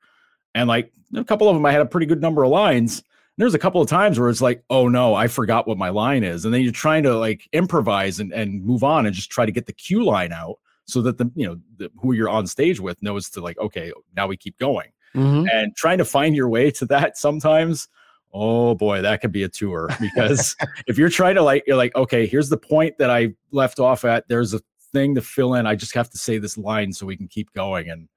and 0.54 0.68
like 0.68 0.92
a 1.16 1.24
couple 1.24 1.48
of 1.48 1.56
them 1.56 1.66
I 1.66 1.72
had 1.72 1.82
a 1.82 1.86
pretty 1.86 2.06
good 2.06 2.20
number 2.20 2.44
of 2.44 2.50
lines. 2.50 3.02
There's 3.38 3.54
a 3.54 3.58
couple 3.58 3.82
of 3.82 3.88
times 3.88 4.18
where 4.18 4.28
it's 4.28 4.40
like, 4.40 4.64
oh 4.70 4.88
no, 4.88 5.14
I 5.14 5.28
forgot 5.28 5.68
what 5.68 5.78
my 5.78 5.90
line 5.90 6.24
is. 6.24 6.44
And 6.44 6.54
then 6.54 6.62
you're 6.62 6.72
trying 6.72 7.02
to 7.02 7.18
like 7.18 7.48
improvise 7.52 8.18
and, 8.18 8.32
and 8.32 8.64
move 8.64 8.82
on 8.82 9.06
and 9.06 9.14
just 9.14 9.30
try 9.30 9.44
to 9.44 9.52
get 9.52 9.66
the 9.66 9.72
cue 9.72 10.04
line 10.04 10.32
out 10.32 10.58
so 10.86 11.02
that 11.02 11.18
the 11.18 11.30
you 11.34 11.46
know 11.46 11.58
the, 11.76 11.90
who 12.00 12.12
you're 12.12 12.28
on 12.28 12.46
stage 12.46 12.80
with 12.80 13.02
knows 13.02 13.28
to 13.30 13.40
like 13.40 13.58
okay 13.58 13.92
now 14.16 14.26
we 14.26 14.36
keep 14.36 14.56
going 14.58 14.90
mm-hmm. 15.14 15.46
and 15.52 15.76
trying 15.76 15.98
to 15.98 16.04
find 16.04 16.34
your 16.34 16.48
way 16.48 16.70
to 16.70 16.86
that 16.86 17.18
sometimes 17.18 17.88
oh 18.32 18.74
boy 18.74 19.02
that 19.02 19.20
could 19.20 19.32
be 19.32 19.42
a 19.42 19.48
tour 19.48 19.88
because 20.00 20.56
if 20.86 20.96
you're 20.96 21.08
trying 21.08 21.34
to 21.34 21.42
like 21.42 21.64
you're 21.66 21.76
like 21.76 21.94
okay 21.96 22.26
here's 22.26 22.48
the 22.48 22.56
point 22.56 22.96
that 22.98 23.10
i 23.10 23.32
left 23.50 23.78
off 23.78 24.04
at 24.04 24.26
there's 24.28 24.54
a 24.54 24.60
thing 24.92 25.14
to 25.14 25.20
fill 25.20 25.54
in 25.54 25.66
i 25.66 25.74
just 25.74 25.94
have 25.94 26.08
to 26.08 26.18
say 26.18 26.38
this 26.38 26.56
line 26.56 26.92
so 26.92 27.04
we 27.04 27.16
can 27.16 27.28
keep 27.28 27.52
going 27.52 27.90
and 27.90 28.08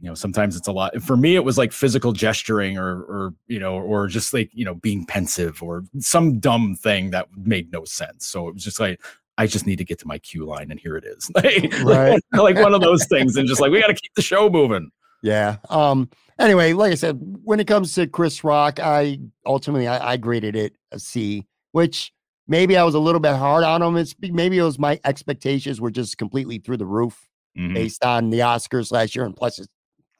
you 0.00 0.08
know 0.08 0.14
sometimes 0.14 0.56
it's 0.56 0.68
a 0.68 0.72
lot 0.72 1.00
for 1.02 1.16
me 1.16 1.36
it 1.36 1.44
was 1.44 1.58
like 1.58 1.72
physical 1.72 2.12
gesturing 2.12 2.78
or 2.78 3.02
or 3.02 3.34
you 3.48 3.58
know 3.58 3.74
or 3.74 4.06
just 4.06 4.32
like 4.32 4.50
you 4.52 4.64
know 4.64 4.74
being 4.74 5.04
pensive 5.04 5.62
or 5.62 5.84
some 5.98 6.38
dumb 6.38 6.74
thing 6.74 7.10
that 7.10 7.28
made 7.36 7.70
no 7.70 7.84
sense 7.84 8.26
so 8.26 8.48
it 8.48 8.54
was 8.54 8.64
just 8.64 8.80
like 8.80 9.00
I 9.40 9.46
just 9.46 9.66
need 9.66 9.76
to 9.76 9.84
get 9.84 9.98
to 10.00 10.06
my 10.06 10.18
cue 10.18 10.44
line, 10.44 10.70
and 10.70 10.78
here 10.78 10.98
it 10.98 11.04
is. 11.06 11.30
like, 11.34 11.72
right. 11.82 12.20
like 12.30 12.56
one 12.56 12.74
of 12.74 12.82
those 12.82 13.06
things, 13.06 13.36
and 13.36 13.48
just 13.48 13.58
like 13.58 13.70
we 13.70 13.80
got 13.80 13.86
to 13.86 13.94
keep 13.94 14.14
the 14.14 14.20
show 14.20 14.50
moving. 14.50 14.90
Yeah. 15.22 15.56
Um. 15.70 16.10
Anyway, 16.38 16.74
like 16.74 16.92
I 16.92 16.94
said, 16.94 17.18
when 17.42 17.58
it 17.58 17.66
comes 17.66 17.94
to 17.94 18.06
Chris 18.06 18.44
Rock, 18.44 18.80
I 18.80 19.18
ultimately 19.46 19.88
I, 19.88 20.12
I 20.12 20.16
graded 20.18 20.56
it 20.56 20.74
a 20.92 20.98
C, 20.98 21.46
which 21.72 22.12
maybe 22.48 22.76
I 22.76 22.84
was 22.84 22.94
a 22.94 22.98
little 22.98 23.20
bit 23.20 23.34
hard 23.34 23.64
on 23.64 23.80
him. 23.80 23.96
It's 23.96 24.14
maybe 24.20 24.58
it 24.58 24.62
was 24.62 24.78
my 24.78 25.00
expectations 25.04 25.80
were 25.80 25.90
just 25.90 26.18
completely 26.18 26.58
through 26.58 26.76
the 26.76 26.84
roof 26.84 27.26
mm-hmm. 27.58 27.72
based 27.72 28.04
on 28.04 28.28
the 28.28 28.40
Oscars 28.40 28.92
last 28.92 29.16
year, 29.16 29.24
and 29.24 29.34
plus 29.34 29.58
it's 29.58 29.68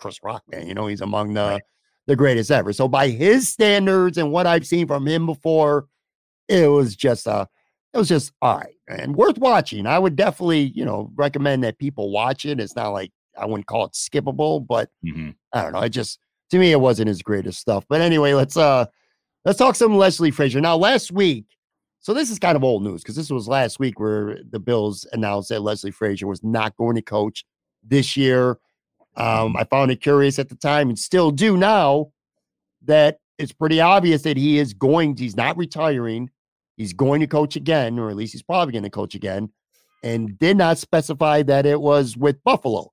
Chris 0.00 0.20
Rock, 0.22 0.42
man. 0.50 0.66
You 0.66 0.74
know 0.74 0.86
he's 0.86 1.00
among 1.00 1.34
the 1.34 1.40
right. 1.40 1.62
the 2.06 2.16
greatest 2.16 2.50
ever. 2.50 2.72
So 2.72 2.88
by 2.88 3.08
his 3.08 3.48
standards 3.48 4.18
and 4.18 4.32
what 4.32 4.46
I've 4.46 4.66
seen 4.66 4.86
from 4.86 5.06
him 5.06 5.26
before, 5.26 5.86
it 6.48 6.68
was 6.68 6.96
just 6.96 7.26
a 7.26 7.48
it 7.92 7.98
was 7.98 8.08
just 8.08 8.32
all 8.40 8.58
right 8.58 8.74
and 8.88 9.16
worth 9.16 9.38
watching. 9.38 9.86
I 9.86 9.98
would 9.98 10.16
definitely, 10.16 10.72
you 10.74 10.84
know, 10.84 11.10
recommend 11.14 11.64
that 11.64 11.78
people 11.78 12.10
watch 12.10 12.44
it. 12.44 12.60
It's 12.60 12.76
not 12.76 12.90
like 12.90 13.12
I 13.36 13.46
wouldn't 13.46 13.66
call 13.66 13.84
it 13.84 13.92
skippable, 13.92 14.66
but 14.66 14.90
mm-hmm. 15.04 15.30
I 15.52 15.62
don't 15.62 15.72
know. 15.72 15.80
It 15.80 15.90
just 15.90 16.18
to 16.50 16.58
me 16.58 16.72
it 16.72 16.80
wasn't 16.80 17.08
his 17.08 17.22
greatest 17.22 17.60
stuff. 17.60 17.84
But 17.88 18.00
anyway, 18.00 18.34
let's 18.34 18.56
uh 18.56 18.86
let's 19.44 19.58
talk 19.58 19.74
some 19.74 19.96
Leslie 19.96 20.30
Frazier. 20.30 20.60
Now, 20.60 20.76
last 20.76 21.12
week, 21.12 21.46
so 22.00 22.14
this 22.14 22.30
is 22.30 22.38
kind 22.38 22.56
of 22.56 22.64
old 22.64 22.82
news 22.82 23.02
because 23.02 23.16
this 23.16 23.30
was 23.30 23.48
last 23.48 23.78
week 23.78 24.00
where 24.00 24.38
the 24.50 24.58
Bills 24.58 25.06
announced 25.12 25.50
that 25.50 25.62
Leslie 25.62 25.90
Frazier 25.90 26.26
was 26.26 26.42
not 26.42 26.76
going 26.76 26.96
to 26.96 27.02
coach 27.02 27.44
this 27.82 28.16
year. 28.16 28.58
Um, 29.20 29.56
I 29.56 29.64
found 29.64 29.90
it 29.90 30.00
curious 30.00 30.38
at 30.38 30.48
the 30.48 30.54
time 30.54 30.88
and 30.88 30.98
still 30.98 31.30
do 31.30 31.56
now 31.56 32.12
that 32.84 33.18
it's 33.38 33.52
pretty 33.52 33.80
obvious 33.80 34.22
that 34.22 34.36
he 34.36 34.58
is 34.58 34.72
going, 34.74 35.16
he's 35.16 35.36
not 35.36 35.56
retiring 35.56 36.30
he's 36.80 36.94
going 36.94 37.20
to 37.20 37.26
coach 37.26 37.56
again, 37.56 37.98
or 37.98 38.08
at 38.08 38.16
least 38.16 38.32
he's 38.32 38.42
probably 38.42 38.72
going 38.72 38.84
to 38.84 38.88
coach 38.88 39.14
again, 39.14 39.50
and 40.02 40.38
did 40.38 40.56
not 40.56 40.78
specify 40.78 41.42
that 41.42 41.66
it 41.66 41.78
was 41.78 42.16
with 42.16 42.42
Buffalo. 42.42 42.90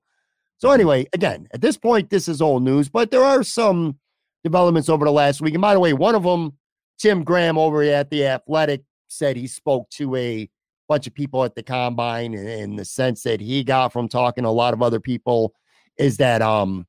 So, 0.58 0.72
anyway, 0.72 1.08
again, 1.14 1.48
at 1.54 1.62
this 1.62 1.78
point, 1.78 2.10
this 2.10 2.28
is 2.28 2.42
old 2.42 2.64
news, 2.64 2.90
but 2.90 3.12
there 3.12 3.24
are 3.24 3.44
some 3.44 3.98
developments 4.44 4.90
over 4.90 5.06
the 5.06 5.12
last 5.12 5.40
week. 5.40 5.54
And 5.54 5.62
by 5.62 5.74
the 5.74 5.80
way, 5.80 5.94
one 5.94 6.16
of 6.16 6.24
them, 6.24 6.58
Tim 7.00 7.24
Graham 7.24 7.58
over 7.58 7.82
at 7.82 8.10
The 8.10 8.26
Athletic, 8.26 8.84
said 9.08 9.38
he 9.38 9.48
spoke 9.48 9.90
to 9.92 10.18
a 10.18 10.50
bunch 10.90 11.08
of 11.08 11.14
people 11.14 11.46
at 11.46 11.56
the 11.56 11.64
combine, 11.64 12.34
and, 12.34 12.50
and 12.50 12.78
the 12.78 12.84
sense 12.84 13.24
that 13.24 13.40
he 13.40 13.64
got 13.64 13.94
from 13.94 14.10
talking 14.10 14.44
to 14.44 14.50
a 14.50 14.52
lot 14.52 14.74
of 14.74 14.82
other 14.82 15.00
people 15.00 15.54
is 15.98 16.18
that 16.18 16.42
um 16.42 16.86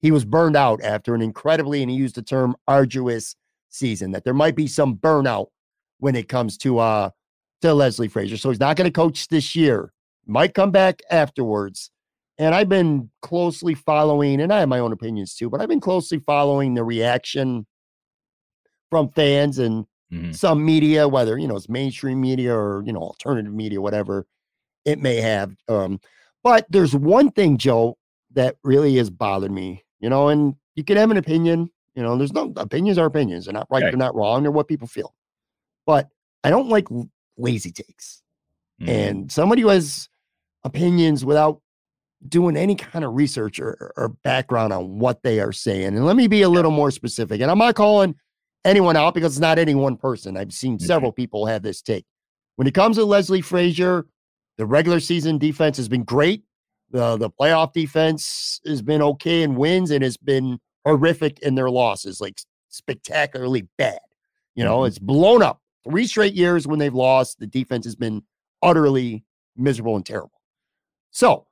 he 0.00 0.10
was 0.10 0.24
burned 0.24 0.56
out 0.56 0.82
after 0.82 1.14
an 1.14 1.22
incredibly, 1.22 1.80
and 1.80 1.90
he 1.90 1.96
used 1.96 2.16
the 2.16 2.22
term 2.22 2.56
arduous 2.66 3.36
season, 3.70 4.10
that 4.12 4.24
there 4.24 4.34
might 4.34 4.56
be 4.56 4.66
some 4.66 4.96
burnout 4.96 5.46
when 5.98 6.16
it 6.16 6.28
comes 6.28 6.56
to 6.58 6.78
uh 6.78 7.10
to 7.62 7.74
Leslie 7.74 8.08
Frazier. 8.08 8.36
So 8.36 8.50
he's 8.50 8.60
not 8.60 8.76
going 8.76 8.86
to 8.86 8.92
coach 8.92 9.28
this 9.28 9.54
year. 9.54 9.92
Might 10.26 10.54
come 10.54 10.70
back 10.70 11.00
afterwards. 11.10 11.90
And 12.38 12.54
I've 12.54 12.68
been 12.68 13.10
closely 13.20 13.74
following, 13.74 14.40
and 14.40 14.52
I 14.52 14.60
have 14.60 14.68
my 14.68 14.78
own 14.78 14.92
opinions 14.92 15.34
too, 15.34 15.48
but 15.48 15.60
I've 15.60 15.68
been 15.68 15.80
closely 15.80 16.18
following 16.18 16.74
the 16.74 16.82
reaction 16.82 17.66
from 18.90 19.10
fans 19.10 19.58
and 19.58 19.86
mm-hmm. 20.12 20.32
some 20.32 20.64
media, 20.64 21.06
whether 21.06 21.38
you 21.38 21.46
know 21.46 21.56
it's 21.56 21.68
mainstream 21.68 22.20
media 22.20 22.54
or 22.54 22.82
you 22.84 22.92
know 22.92 23.00
alternative 23.00 23.52
media, 23.52 23.80
whatever 23.80 24.26
it 24.84 24.98
may 24.98 25.16
have. 25.16 25.54
Um, 25.68 26.00
but 26.42 26.66
there's 26.68 26.94
one 26.94 27.30
thing, 27.30 27.58
Joe, 27.58 27.96
that 28.34 28.56
really 28.64 28.96
has 28.96 29.10
bothered 29.10 29.50
me, 29.50 29.84
you 30.00 30.08
know, 30.08 30.28
and 30.28 30.54
you 30.74 30.84
can 30.84 30.96
have 30.96 31.10
an 31.10 31.16
opinion, 31.16 31.70
you 31.94 32.02
know, 32.02 32.16
there's 32.16 32.32
no 32.32 32.52
opinions 32.56 32.98
are 32.98 33.06
opinions. 33.06 33.44
They're 33.44 33.54
not 33.54 33.66
right, 33.70 33.82
okay. 33.82 33.90
they're 33.90 33.98
not 33.98 34.14
wrong, 34.14 34.42
they're 34.42 34.50
what 34.50 34.68
people 34.68 34.88
feel 34.88 35.14
but 35.86 36.08
I 36.44 36.50
don't 36.50 36.68
like 36.68 36.88
lazy 37.36 37.72
takes. 37.72 38.22
Mm. 38.80 38.88
And 38.88 39.32
somebody 39.32 39.62
who 39.62 39.68
has 39.68 40.08
opinions 40.64 41.24
without 41.24 41.60
doing 42.28 42.56
any 42.56 42.74
kind 42.76 43.04
of 43.04 43.14
research 43.14 43.58
or, 43.58 43.92
or, 43.96 44.08
background 44.22 44.72
on 44.72 45.00
what 45.00 45.24
they 45.24 45.40
are 45.40 45.50
saying. 45.50 45.88
And 45.88 46.06
let 46.06 46.14
me 46.14 46.28
be 46.28 46.42
a 46.42 46.48
little 46.48 46.70
more 46.70 46.92
specific. 46.92 47.40
And 47.40 47.50
I'm 47.50 47.58
not 47.58 47.74
calling 47.74 48.14
anyone 48.64 48.96
out 48.96 49.14
because 49.14 49.32
it's 49.32 49.40
not 49.40 49.58
any 49.58 49.74
one 49.74 49.96
person. 49.96 50.36
I've 50.36 50.52
seen 50.52 50.76
mm-hmm. 50.76 50.86
several 50.86 51.10
people 51.10 51.46
have 51.46 51.62
this 51.62 51.82
take. 51.82 52.04
When 52.56 52.68
it 52.68 52.74
comes 52.74 52.96
to 52.96 53.04
Leslie 53.04 53.40
Frazier, 53.40 54.06
the 54.56 54.66
regular 54.66 55.00
season 55.00 55.36
defense 55.36 55.76
has 55.78 55.88
been 55.88 56.04
great. 56.04 56.44
The 56.92 57.16
the 57.16 57.30
playoff 57.30 57.72
defense 57.72 58.60
has 58.66 58.82
been 58.82 59.02
okay 59.02 59.42
and 59.42 59.56
wins 59.56 59.90
and 59.90 60.04
has 60.04 60.16
been 60.16 60.60
horrific 60.84 61.40
in 61.40 61.56
their 61.56 61.70
losses, 61.70 62.20
like 62.20 62.40
spectacularly 62.68 63.66
bad. 63.76 63.98
You 64.54 64.64
know, 64.64 64.78
mm-hmm. 64.78 64.88
it's 64.88 64.98
blown 64.98 65.42
up 65.42 65.62
Three 65.84 66.06
straight 66.06 66.34
years 66.34 66.66
when 66.66 66.78
they've 66.78 66.94
lost, 66.94 67.38
the 67.38 67.46
defense 67.46 67.84
has 67.86 67.96
been 67.96 68.22
utterly 68.62 69.24
miserable 69.56 69.96
and 69.96 70.06
terrible. 70.06 70.40
So, 71.10 71.46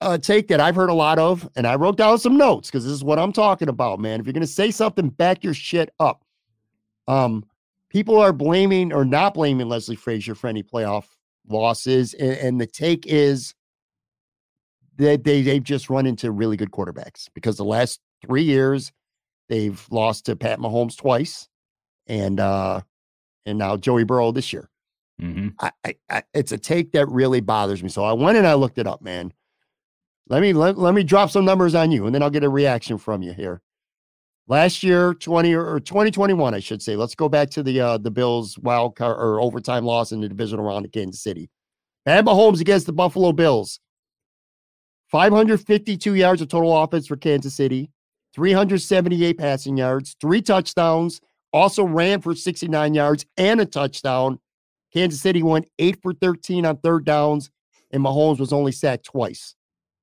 a 0.00 0.18
take 0.18 0.48
that 0.48 0.60
I've 0.60 0.76
heard 0.76 0.90
a 0.90 0.94
lot 0.94 1.18
of, 1.18 1.48
and 1.56 1.66
I 1.66 1.74
wrote 1.74 1.96
down 1.96 2.18
some 2.18 2.36
notes 2.36 2.70
because 2.70 2.84
this 2.84 2.92
is 2.92 3.02
what 3.02 3.18
I'm 3.18 3.32
talking 3.32 3.68
about, 3.68 3.98
man. 3.98 4.20
If 4.20 4.26
you're 4.26 4.32
going 4.32 4.42
to 4.42 4.46
say 4.46 4.70
something, 4.70 5.08
back 5.08 5.42
your 5.42 5.54
shit 5.54 5.90
up. 5.98 6.24
Um, 7.08 7.44
people 7.88 8.20
are 8.20 8.32
blaming 8.32 8.92
or 8.92 9.04
not 9.04 9.34
blaming 9.34 9.68
Leslie 9.68 9.96
Frazier 9.96 10.34
for 10.34 10.46
any 10.46 10.62
playoff 10.62 11.06
losses, 11.48 12.14
and, 12.14 12.32
and 12.32 12.60
the 12.60 12.66
take 12.66 13.06
is 13.06 13.54
that 14.98 15.24
they, 15.24 15.42
they've 15.42 15.62
just 15.62 15.90
run 15.90 16.06
into 16.06 16.30
really 16.30 16.56
good 16.56 16.70
quarterbacks 16.70 17.28
because 17.34 17.56
the 17.56 17.64
last 17.64 18.00
three 18.24 18.42
years 18.42 18.92
they've 19.48 19.84
lost 19.90 20.26
to 20.26 20.36
Pat 20.36 20.58
Mahomes 20.58 20.96
twice, 20.96 21.48
and 22.06 22.40
uh, 22.40 22.80
and 23.44 23.58
now 23.58 23.76
Joey 23.76 24.04
Burrow 24.04 24.32
this 24.32 24.52
year. 24.52 24.68
Mm-hmm. 25.20 25.48
I, 25.60 25.70
I, 25.84 25.94
I, 26.10 26.22
it's 26.34 26.52
a 26.52 26.58
take 26.58 26.92
that 26.92 27.08
really 27.08 27.40
bothers 27.40 27.82
me. 27.82 27.88
So 27.88 28.04
I 28.04 28.12
went 28.12 28.36
and 28.36 28.46
I 28.46 28.54
looked 28.54 28.78
it 28.78 28.86
up, 28.86 29.02
man. 29.02 29.32
Let 30.28 30.42
me 30.42 30.52
let, 30.52 30.76
let 30.76 30.94
me 30.94 31.04
drop 31.04 31.30
some 31.30 31.44
numbers 31.44 31.74
on 31.74 31.90
you, 31.90 32.06
and 32.06 32.14
then 32.14 32.22
I'll 32.22 32.30
get 32.30 32.44
a 32.44 32.48
reaction 32.48 32.98
from 32.98 33.22
you 33.22 33.32
here. 33.32 33.62
Last 34.48 34.82
year, 34.82 35.14
20 35.14 35.54
or 35.54 35.80
2021, 35.80 36.54
I 36.54 36.60
should 36.60 36.80
say. 36.80 36.94
Let's 36.94 37.16
go 37.16 37.28
back 37.28 37.50
to 37.50 37.62
the 37.62 37.80
uh, 37.80 37.98
the 37.98 38.10
Bills 38.10 38.58
wild 38.58 38.96
card 38.96 39.16
or 39.18 39.40
overtime 39.40 39.84
loss 39.84 40.12
in 40.12 40.20
the 40.20 40.28
divisional 40.28 40.64
round 40.64 40.84
of 40.84 40.92
Kansas 40.92 41.22
City. 41.22 41.50
Pat 42.04 42.24
Mahomes 42.24 42.60
against 42.60 42.86
the 42.86 42.92
Buffalo 42.92 43.32
Bills. 43.32 43.80
552 45.08 46.14
yards 46.14 46.42
of 46.42 46.48
total 46.48 46.76
offense 46.82 47.06
for 47.06 47.16
Kansas 47.16 47.54
City, 47.54 47.90
378 48.34 49.38
passing 49.38 49.76
yards, 49.76 50.16
three 50.20 50.42
touchdowns, 50.42 51.20
also 51.52 51.84
ran 51.84 52.20
for 52.20 52.34
69 52.34 52.94
yards 52.94 53.24
and 53.36 53.60
a 53.60 53.66
touchdown. 53.66 54.38
Kansas 54.92 55.20
City 55.20 55.42
went 55.42 55.68
eight 55.78 56.00
for 56.02 56.12
13 56.12 56.66
on 56.66 56.76
third 56.78 57.04
downs, 57.04 57.50
and 57.90 58.02
Mahomes 58.02 58.38
was 58.38 58.52
only 58.52 58.72
sacked 58.72 59.04
twice. 59.04 59.54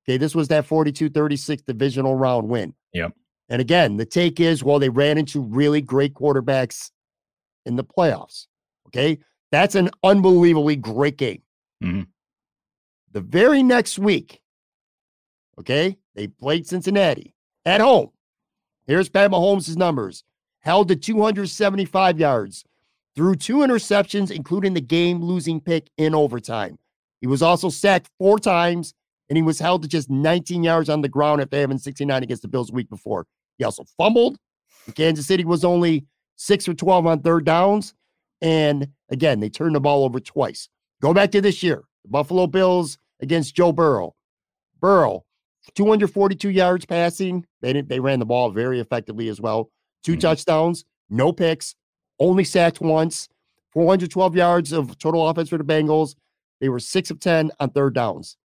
Okay, 0.06 0.18
this 0.18 0.36
was 0.36 0.48
that 0.50 0.66
42 0.66 1.10
36 1.10 1.62
divisional 1.64 2.16
round 2.16 2.50
win. 2.50 2.74
Yep. 2.94 3.14
And 3.50 3.62
again, 3.62 3.98
the 3.98 4.06
take 4.06 4.40
is, 4.40 4.64
well, 4.64 4.80
they 4.80 4.90
ran 4.90 5.18
into 5.18 5.42
really 5.42 5.82
great 5.82 6.14
quarterbacks 6.14 6.92
in 7.66 7.76
the 7.76 7.84
playoffs. 7.84 8.48
Okay, 8.88 9.20
that's 9.52 9.76
an 9.76 9.90
unbelievably 10.04 10.78
great 10.78 11.18
game. 11.18 11.42
Mhm. 11.84 12.08
The 13.12 13.22
very 13.22 13.64
next 13.64 14.00
week, 14.00 14.42
okay, 15.60 15.98
they 16.16 16.28
played 16.28 16.68
Cincinnati 16.68 17.34
at 17.66 17.82
home. 17.82 18.10
Here's 18.86 19.10
Pat 19.10 19.32
Mahomes' 19.32 19.78
numbers 19.78 20.24
held 20.60 20.88
to 20.88 20.96
275 20.96 22.20
yards, 22.20 22.64
threw 23.16 23.36
two 23.36 23.58
interceptions, 23.58 24.32
including 24.32 24.74
the 24.74 24.82
game 24.82 25.22
losing 25.22 25.60
pick 25.60 25.90
in 25.98 26.16
overtime. 26.16 26.80
He 27.20 27.28
was 27.28 27.42
also 27.42 27.70
sacked 27.70 28.10
four 28.18 28.40
times, 28.40 28.94
and 29.30 29.38
he 29.38 29.44
was 29.44 29.60
held 29.60 29.82
to 29.84 29.88
just 29.88 30.10
19 30.10 30.64
yards 30.64 30.90
on 30.90 31.02
the 31.02 31.10
ground 31.10 31.42
after 31.42 31.58
having 31.58 31.78
69 31.78 32.24
against 32.24 32.42
the 32.42 32.48
Bills 32.48 32.68
the 32.68 32.74
week 32.74 32.90
before. 32.90 33.26
He 33.58 33.64
also 33.64 33.84
fumbled. 33.98 34.38
Kansas 34.96 35.28
City 35.28 35.46
was 35.46 35.64
only 35.64 36.06
six 36.36 36.66
for 36.66 36.74
12 36.74 37.06
on 37.06 37.22
third 37.22 37.46
downs. 37.46 37.94
And 38.42 38.90
again, 39.10 39.40
they 39.40 39.50
turned 39.50 39.76
the 39.76 39.80
ball 39.80 40.04
over 40.04 40.20
twice. 40.20 40.68
Go 41.02 41.14
back 41.14 41.32
to 41.32 41.42
this 41.42 41.64
year 41.64 41.84
the 42.04 42.10
Buffalo 42.10 42.48
Bills 42.48 42.98
against 43.22 43.56
Joe 43.56 43.72
Burrow. 43.72 44.16
Burrow, 44.82 45.24
242 45.76 46.50
yards 46.50 46.86
passing. 46.86 47.46
They 47.62 47.74
didn't, 47.74 47.90
they 47.90 48.00
ran 48.00 48.20
the 48.20 48.26
ball 48.26 48.52
very 48.52 48.80
effectively 48.80 49.30
as 49.30 49.40
well. 49.40 49.72
2 50.04 50.16
Mhm. 50.16 50.20
touchdowns, 50.20 50.86
no 51.10 51.32
picks, 51.32 51.76
only 52.20 52.44
sacked 52.44 52.82
once, 52.82 53.30
412 53.72 54.36
yards 54.36 54.72
of 54.72 54.98
total 54.98 55.28
offense 55.28 55.50
for 55.50 55.58
the 55.58 55.64
Bengals. 55.64 56.16
They 56.60 56.70
were 56.70 56.80
six 56.80 57.10
of 57.10 57.20
10 57.20 57.52
on 57.60 57.72
third 57.72 57.96
downs. 57.96 58.38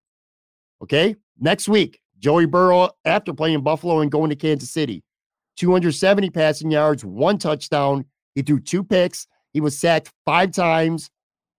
Okay. 0.82 1.16
Next 1.38 1.68
week, 1.68 2.00
Joey 2.18 2.46
Burrow, 2.46 2.90
after 3.04 3.32
playing 3.32 3.62
Buffalo 3.62 4.00
and 4.00 4.10
going 4.10 4.30
to 4.30 4.36
Kansas 4.36 4.70
City, 4.70 5.02
270 5.56 6.30
passing 6.30 6.70
yards, 6.70 7.04
one 7.04 7.38
touchdown. 7.38 8.04
He 8.34 8.42
threw 8.42 8.60
two 8.60 8.84
picks. 8.84 9.26
He 9.52 9.60
was 9.60 9.78
sacked 9.78 10.12
five 10.24 10.52
times, 10.52 11.10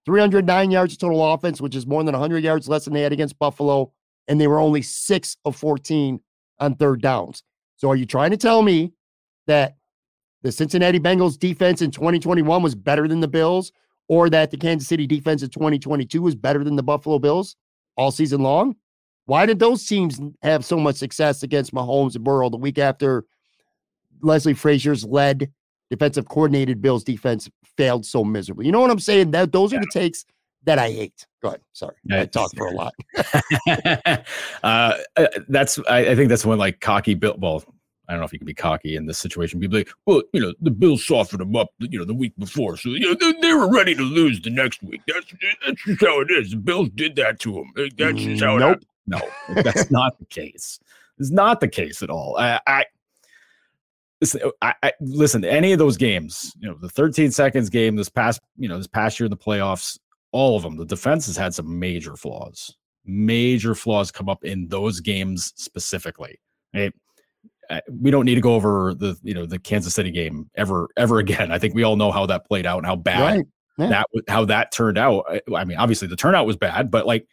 309 0.06 0.72
yards 0.72 0.94
of 0.94 1.00
total 1.00 1.34
offense, 1.34 1.60
which 1.60 1.76
is 1.76 1.86
more 1.88 2.04
than 2.04 2.14
100 2.14 2.44
yards 2.44 2.70
less 2.70 2.86
than 2.86 2.94
they 2.94 3.02
had 3.02 3.12
against 3.12 3.38
Buffalo. 3.40 3.92
And 4.28 4.40
they 4.40 4.48
were 4.48 4.60
only 4.60 4.82
six 4.82 5.38
of 5.46 5.56
14 5.56 6.20
on 6.60 6.76
third 6.76 7.02
downs. 7.02 7.44
So 7.78 7.90
are 7.90 7.96
you 7.96 8.06
trying 8.06 8.32
to 8.32 8.38
tell 8.38 8.62
me 8.62 8.94
that 9.46 9.78
the 10.44 10.52
Cincinnati 10.52 11.00
Bengals 11.00 11.38
defense 11.38 11.82
in 11.82 11.92
2021 11.92 12.62
was 12.62 12.76
better 12.76 13.08
than 13.08 13.20
the 13.20 13.28
Bills, 13.28 13.72
or 14.08 14.30
that 14.30 14.52
the 14.52 14.58
Kansas 14.58 14.88
City 14.88 15.08
defense 15.08 15.44
in 15.44 15.50
2022 15.50 16.22
was 16.22 16.36
better 16.36 16.64
than 16.64 16.76
the 16.76 16.84
Buffalo 16.84 17.20
Bills 17.20 17.56
all 17.96 18.12
season 18.12 18.42
long? 18.42 18.76
Why 19.26 19.46
did 19.46 19.60
those 19.60 19.86
teams 19.86 20.22
have 20.42 20.64
so 20.64 20.78
much 20.78 20.96
success 20.96 21.44
against 21.44 21.74
Mahomes 21.74 22.16
and 22.16 22.24
Burrow 22.24 22.50
the 22.50 22.58
week 22.58 22.78
after 22.78 23.26
Leslie 24.22 24.54
Frazier's 24.54 25.04
led 25.04 25.52
defensive 25.90 26.30
coordinated 26.30 26.82
Bills 26.82 27.04
defense 27.04 27.50
failed 27.76 28.06
so 28.06 28.24
miserably? 28.24 28.66
You 28.66 28.72
know 28.72 28.80
what 28.80 28.92
I'm 28.92 29.00
saying? 29.00 29.32
That 29.32 29.52
those 29.52 29.74
are 29.74 29.80
the 29.80 29.90
takes 29.92 30.24
that 30.64 30.80
I 30.80 30.92
hate. 30.92 31.26
Go 31.42 31.50
ahead. 31.50 31.62
Sorry, 31.74 31.96
I 32.12 32.18
Yeah, 32.18 32.26
talked 32.26 32.58
for 32.58 32.68
a 32.68 32.72
lot. 32.72 32.94
uh, 34.64 34.98
that's 35.48 35.80
I, 35.90 36.00
I 36.10 36.16
think 36.16 36.30
that's 36.30 36.46
when 36.46 36.58
like 36.58 36.80
cocky 36.82 37.14
Bill. 37.14 37.36
Well, 37.38 37.64
I 38.08 38.14
don't 38.14 38.22
know 38.22 38.26
if 38.26 38.34
you 38.34 38.40
can 38.40 38.46
be 38.46 38.54
cocky 38.54 38.96
in 38.96 39.06
this 39.06 39.18
situation. 39.18 39.60
People 39.60 39.80
like, 39.80 39.90
well, 40.06 40.24
you 40.34 40.42
know, 40.42 40.54
the 40.62 40.72
Bills 40.72 41.06
softened 41.06 41.42
them 41.42 41.56
up, 41.56 41.70
you 41.80 42.00
know, 42.00 42.06
the 42.06 42.14
week 42.14 42.34
before, 42.38 42.78
so 42.78 42.90
you 42.90 43.00
know 43.00 43.16
they, 43.16 43.40
they 43.42 43.54
were 43.54 43.72
ready 43.72 43.96
to 43.96 44.04
lose 44.04 44.42
the 44.42 44.50
next 44.50 44.82
week. 44.82 45.02
That's 45.08 45.34
that's 45.66 45.84
just 45.84 46.02
how 46.02 46.22
it 46.22 46.32
is. 46.32 46.52
The 46.52 46.58
Bills 46.58 46.90
did 46.96 47.16
that 47.18 47.40
to 47.42 47.54
them. 47.54 47.72
That's 47.98 48.22
just 48.22 48.44
how 48.44 48.58
it. 48.58 48.60
Nope. 48.60 48.84
No, 49.08 49.22
that's 49.64 49.90
not 49.92 50.20
the 50.20 50.26
case. 50.26 50.80
It's 51.18 51.32
not 51.32 51.60
the 51.60 51.68
case 51.68 52.04
at 52.04 52.10
all. 52.10 52.38
I, 52.38 52.60
I 52.68 52.86
listen. 54.22 54.52
I, 54.62 54.74
I 54.84 54.92
listen. 55.02 55.44
Any 55.44 55.72
of 55.72 55.80
those 55.80 55.98
games, 55.98 56.54
you 56.60 56.68
know, 56.70 56.78
the 56.80 56.90
13 56.90 57.32
seconds 57.32 57.70
game, 57.70 57.96
this 57.96 58.10
past, 58.10 58.42
you 58.58 58.70
know, 58.70 58.78
this 58.78 58.88
past 58.88 59.20
year 59.20 59.26
in 59.26 59.32
the 59.32 59.38
playoffs, 59.38 59.98
all 60.32 60.56
of 60.58 60.64
them, 60.64 60.76
the 60.78 60.86
defense 60.86 61.26
has 61.28 61.38
had 61.38 61.54
some 61.54 61.80
major 61.80 62.16
flaws. 62.16 62.76
Major 63.06 63.74
flaws 63.74 64.12
come 64.12 64.28
up 64.30 64.44
in 64.44 64.68
those 64.68 65.00
games 65.00 65.54
specifically. 65.56 66.40
Right? 66.74 66.94
Uh, 67.70 67.80
We 67.92 68.12
don't 68.12 68.26
need 68.26 68.36
to 68.36 68.42
go 68.42 68.54
over 68.56 68.94
the, 68.94 69.18
you 69.24 69.34
know, 69.34 69.46
the 69.46 69.60
Kansas 69.60 69.94
City 69.96 70.12
game 70.12 70.50
ever, 70.56 70.88
ever 70.98 71.20
again. 71.20 71.52
I 71.52 71.60
think 71.60 71.74
we 71.76 71.84
all 71.84 71.96
know 71.96 72.12
how 72.12 72.26
that 72.26 72.46
played 72.46 72.66
out 72.66 72.78
and 72.78 72.86
how 72.86 72.96
bad 72.96 73.38
Right. 73.38 73.46
Yeah. 73.80 73.88
that 73.90 74.08
how 74.28 74.44
that 74.46 74.72
turned 74.72 74.98
out. 74.98 75.24
I- 75.56 75.64
mean, 75.66 75.78
obviously 75.78 76.08
the 76.08 76.16
turnout 76.16 76.48
was 76.48 76.58
bad, 76.58 76.90
but 76.90 77.06
like 77.06 77.28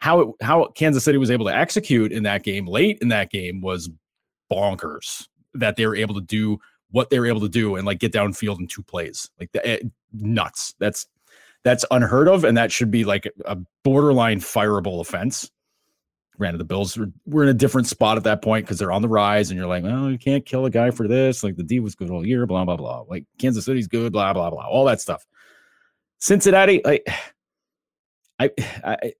how 0.00 0.20
it, 0.20 0.28
how 0.42 0.66
Kansas 0.76 1.02
City 1.02 1.16
was 1.18 1.30
able 1.30 1.46
to 1.46 1.54
execute 1.56 2.12
in 2.12 2.22
that 2.24 2.44
game 2.44 2.66
late 2.66 2.98
in 3.00 3.08
that 3.08 3.30
game 3.30 3.60
was 3.62 3.88
bonkers. 4.52 5.26
That 5.54 5.76
they 5.76 5.86
were 5.86 5.96
able 5.96 6.14
to 6.14 6.20
do 6.20 6.58
what 6.90 7.10
they 7.10 7.18
were 7.18 7.26
able 7.26 7.40
to 7.40 7.48
do 7.48 7.76
and 7.76 7.86
like 7.86 7.98
get 7.98 8.12
downfield 8.12 8.60
in 8.60 8.66
two 8.66 8.82
plays, 8.82 9.28
like 9.40 9.50
the, 9.52 9.66
eh, 9.66 9.78
nuts. 10.12 10.74
That's 10.78 11.06
that's 11.68 11.84
unheard 11.90 12.28
of, 12.28 12.44
and 12.44 12.56
that 12.56 12.72
should 12.72 12.90
be 12.90 13.04
like 13.04 13.30
a 13.44 13.58
borderline 13.84 14.40
fireable 14.40 15.00
offense. 15.02 15.50
Granted, 16.38 16.58
the 16.58 16.64
Bills 16.64 16.96
were, 16.96 17.10
were 17.26 17.42
in 17.42 17.50
a 17.50 17.54
different 17.54 17.88
spot 17.88 18.16
at 18.16 18.24
that 18.24 18.40
point 18.40 18.64
because 18.64 18.78
they're 18.78 18.90
on 18.90 19.02
the 19.02 19.08
rise, 19.08 19.50
and 19.50 19.58
you're 19.58 19.68
like, 19.68 19.84
well, 19.84 20.10
you 20.10 20.16
can't 20.16 20.46
kill 20.46 20.64
a 20.64 20.70
guy 20.70 20.90
for 20.90 21.06
this. 21.06 21.44
Like 21.44 21.56
the 21.56 21.62
D 21.62 21.78
was 21.78 21.94
good 21.94 22.10
all 22.10 22.26
year, 22.26 22.46
blah 22.46 22.64
blah 22.64 22.78
blah. 22.78 23.04
Like 23.06 23.26
Kansas 23.38 23.66
City's 23.66 23.86
good, 23.86 24.12
blah 24.12 24.32
blah 24.32 24.48
blah, 24.48 24.66
all 24.66 24.86
that 24.86 25.02
stuff. 25.02 25.26
Cincinnati, 26.20 26.80
like 26.84 27.06
I, 28.38 28.50
I, 28.82 29.12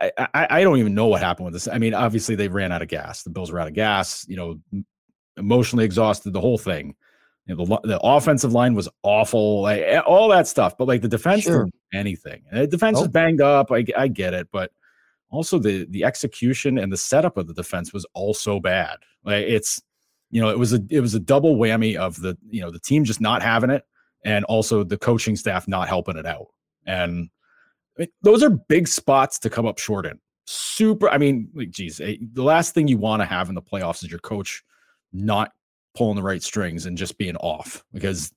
I, 0.00 0.12
I, 0.18 0.46
I 0.50 0.62
don't 0.62 0.78
even 0.78 0.94
know 0.94 1.08
what 1.08 1.20
happened 1.20 1.46
with 1.46 1.54
this. 1.54 1.66
I 1.66 1.78
mean, 1.78 1.94
obviously 1.94 2.36
they 2.36 2.46
ran 2.46 2.70
out 2.70 2.82
of 2.82 2.88
gas. 2.88 3.24
The 3.24 3.30
Bills 3.30 3.50
were 3.50 3.58
out 3.58 3.66
of 3.66 3.74
gas. 3.74 4.24
You 4.28 4.36
know, 4.36 4.84
emotionally 5.36 5.84
exhausted. 5.84 6.32
The 6.32 6.40
whole 6.40 6.58
thing. 6.58 6.94
You 7.46 7.56
know, 7.56 7.64
the 7.64 7.80
the 7.84 8.00
offensive 8.00 8.52
line 8.52 8.74
was 8.74 8.88
awful. 9.02 9.62
Like, 9.62 9.80
eh, 9.82 9.98
all 10.00 10.28
that 10.28 10.46
stuff. 10.46 10.76
But 10.78 10.86
like 10.88 11.02
the 11.02 11.08
defense 11.08 11.42
Sure. 11.44 11.64
didn't 11.64 11.74
anything. 11.92 12.42
And 12.50 12.62
the 12.62 12.66
defense 12.66 12.98
is 12.98 13.04
Nope. 13.04 13.12
banged 13.12 13.40
up. 13.40 13.70
I 13.72 13.82
get 14.08 14.34
it, 14.34 14.48
but 14.52 14.70
also 15.30 15.58
the 15.58 15.86
the 15.90 16.04
execution 16.04 16.78
and 16.78 16.92
the 16.92 16.96
setup 16.96 17.36
of 17.36 17.46
the 17.46 17.54
defense 17.54 17.92
was 17.92 18.06
also 18.14 18.60
bad. 18.60 18.96
Like 19.24 19.44
it's, 19.46 19.80
you 20.30 20.40
know, 20.40 20.48
it 20.50 20.58
was 20.58 20.72
a 20.72 20.80
it 20.90 21.00
was 21.00 21.14
a 21.14 21.20
double 21.20 21.56
whammy 21.56 21.96
of 21.96 22.20
the 22.20 22.36
you 22.48 22.60
know 22.60 22.70
the 22.70 22.78
team 22.80 23.04
just 23.04 23.20
not 23.20 23.42
having 23.42 23.70
it, 23.70 23.84
and 24.24 24.44
also 24.44 24.84
the 24.84 24.98
coaching 24.98 25.34
staff 25.36 25.66
not 25.66 25.88
helping 25.88 26.16
it 26.16 26.26
out. 26.26 26.46
And 26.86 27.30
I 27.96 28.02
mean, 28.02 28.08
those 28.22 28.42
are 28.42 28.50
big 28.50 28.86
spots 28.86 29.38
to 29.40 29.50
come 29.50 29.66
up 29.66 29.78
short 29.78 30.06
in. 30.06 30.20
Super. 30.46 31.08
I 31.08 31.18
mean, 31.18 31.48
like, 31.54 31.70
geez, 31.70 32.00
eh, 32.00 32.16
the 32.32 32.42
last 32.42 32.74
thing 32.74 32.86
you 32.88 32.98
want 32.98 33.22
to 33.22 33.26
have 33.26 33.48
in 33.48 33.54
the 33.54 33.62
playoffs 33.62 34.02
is 34.04 34.10
your 34.10 34.20
coach 34.20 34.62
not 35.12 35.52
pulling 35.96 36.16
the 36.16 36.22
right 36.22 36.42
strings 36.42 36.86
and 36.86 36.96
just 36.96 37.18
being 37.18 37.36
off 37.36 37.84
because 37.92 38.32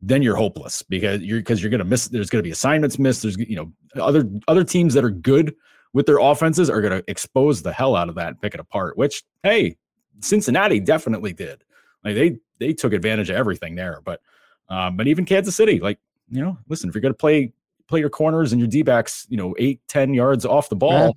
then 0.00 0.22
you're 0.22 0.36
hopeless 0.36 0.82
because 0.82 1.20
you're 1.22 1.40
because 1.40 1.62
you're 1.62 1.70
gonna 1.70 1.84
miss. 1.84 2.08
There's 2.08 2.30
gonna 2.30 2.42
be 2.42 2.50
assignments 2.50 2.98
missed. 2.98 3.22
There's 3.22 3.38
you 3.38 3.56
know 3.56 3.72
other 4.00 4.28
other 4.48 4.64
teams 4.64 4.94
that 4.94 5.04
are 5.04 5.10
good 5.10 5.54
with 5.92 6.06
their 6.06 6.18
offenses 6.18 6.68
are 6.68 6.80
gonna 6.80 7.02
expose 7.08 7.62
the 7.62 7.72
hell 7.72 7.94
out 7.94 8.08
of 8.08 8.16
that 8.16 8.28
and 8.28 8.40
pick 8.40 8.54
it 8.54 8.60
apart. 8.60 8.96
Which 8.96 9.22
hey, 9.42 9.76
Cincinnati 10.20 10.80
definitely 10.80 11.32
did. 11.32 11.64
Like 12.04 12.14
they 12.14 12.38
they 12.58 12.72
took 12.72 12.92
advantage 12.92 13.30
of 13.30 13.36
everything 13.36 13.74
there. 13.74 14.00
But 14.04 14.20
um, 14.68 14.96
but 14.96 15.06
even 15.06 15.24
Kansas 15.24 15.56
City, 15.56 15.80
like 15.80 15.98
you 16.30 16.42
know, 16.42 16.58
listen, 16.68 16.88
if 16.88 16.94
you're 16.94 17.02
going 17.02 17.14
to 17.14 17.18
play 17.18 17.52
play 17.88 18.00
your 18.00 18.10
corners 18.10 18.52
and 18.52 18.60
your 18.60 18.68
D 18.68 18.82
backs, 18.82 19.26
you 19.28 19.36
know, 19.36 19.54
eight 19.58 19.80
ten 19.88 20.14
yards 20.14 20.46
off 20.46 20.68
the 20.68 20.76
ball. 20.76 21.16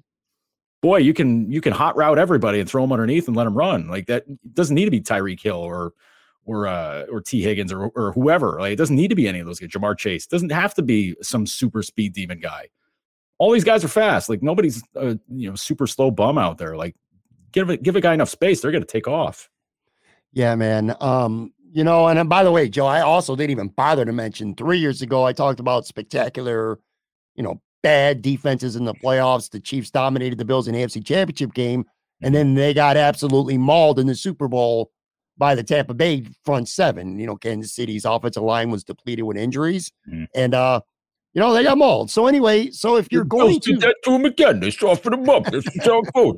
Boy, 0.85 0.97
you 0.97 1.15
can 1.15 1.51
you 1.51 1.61
can 1.61 1.73
hot 1.73 1.97
route 1.97 2.19
everybody 2.19 2.59
and 2.59 2.69
throw 2.69 2.83
them 2.83 2.91
underneath 2.91 3.27
and 3.27 3.35
let 3.35 3.45
them 3.45 3.57
run. 3.57 3.87
Like 3.87 4.05
that 4.05 4.23
doesn't 4.53 4.75
need 4.75 4.85
to 4.85 4.91
be 4.91 5.01
Tyreek 5.01 5.41
Hill 5.41 5.57
or 5.57 5.93
or 6.45 6.67
uh, 6.67 7.05
or 7.11 7.21
Tee 7.21 7.41
Higgins 7.41 7.73
or 7.73 7.87
or 7.95 8.11
whoever. 8.11 8.59
Like 8.59 8.73
it 8.73 8.75
doesn't 8.75 8.95
need 8.95 9.07
to 9.07 9.15
be 9.15 9.27
any 9.27 9.39
of 9.39 9.47
those 9.47 9.59
guys. 9.59 9.69
Ja'Marr 9.69 9.97
Chase 9.97 10.27
doesn't 10.27 10.51
have 10.51 10.75
to 10.75 10.83
be 10.83 11.15
some 11.23 11.47
super 11.47 11.81
speed 11.81 12.13
demon 12.13 12.39
guy. 12.39 12.69
All 13.39 13.51
these 13.51 13.63
guys 13.63 13.83
are 13.83 13.87
fast. 13.87 14.29
Like 14.29 14.43
nobody's 14.43 14.83
a 14.93 15.17
you 15.27 15.49
know 15.49 15.55
super 15.55 15.87
slow 15.87 16.11
bum 16.11 16.37
out 16.37 16.59
there. 16.59 16.77
Like 16.77 16.95
give 17.51 17.67
a 17.71 17.77
give 17.77 17.95
a 17.95 18.01
guy 18.01 18.13
enough 18.13 18.29
space, 18.29 18.61
they're 18.61 18.71
gonna 18.71 18.85
take 18.85 19.07
off. 19.07 19.49
Yeah, 20.33 20.53
man. 20.53 20.95
Um, 21.01 21.51
you 21.71 21.83
know, 21.83 22.07
and 22.07 22.29
by 22.29 22.43
the 22.43 22.51
way, 22.51 22.69
Joe, 22.69 22.85
I 22.85 23.01
also 23.01 23.35
didn't 23.35 23.51
even 23.51 23.69
bother 23.69 24.05
to 24.05 24.11
mention 24.11 24.53
three 24.53 24.77
years 24.77 25.01
ago 25.01 25.23
I 25.23 25.33
talked 25.33 25.59
about 25.59 25.87
spectacular, 25.87 26.79
you 27.33 27.41
know, 27.41 27.59
bad 27.85 28.23
defenses 28.23 28.75
in 28.75 28.83
the 28.83 28.95
playoffs. 28.95 29.51
The 29.51 29.59
Chiefs 29.59 29.91
dominated 29.91 30.39
the 30.39 30.45
Bills 30.45 30.67
in 30.67 30.73
the 30.73 30.81
AFC 30.81 31.05
Championship 31.05 31.53
game, 31.53 31.85
and 32.19 32.33
then 32.33 32.55
they 32.55 32.73
got 32.73 32.97
absolutely 32.97 33.59
mauled 33.59 33.99
in 33.99 34.07
the 34.07 34.15
Super 34.15 34.47
Bowl 34.47 34.89
by 35.37 35.53
the 35.53 35.61
Tampa 35.61 35.93
Bay 35.93 36.25
front 36.43 36.67
seven. 36.67 37.19
You 37.19 37.27
know, 37.27 37.35
Kansas 37.35 37.75
City's 37.75 38.03
offensive 38.03 38.41
line 38.41 38.71
was 38.71 38.83
depleted 38.83 39.25
with 39.25 39.37
injuries, 39.37 39.91
mm-hmm. 40.09 40.23
and 40.33 40.55
uh, 40.55 40.81
you 41.35 41.39
know 41.39 41.53
they 41.53 41.61
got 41.61 41.77
mauled. 41.77 42.09
So 42.09 42.25
anyway, 42.25 42.71
so 42.71 42.97
if 42.97 43.07
you're 43.11 43.23
going 43.23 43.59
to 43.59 43.77
that 43.77 43.95
to 44.05 44.13
him 44.13 44.25
again, 44.25 44.61
they 44.61 44.71
soften 44.71 45.13
him 45.13 45.29
up. 45.29 45.43
That's 45.45 45.69
good. 46.15 46.37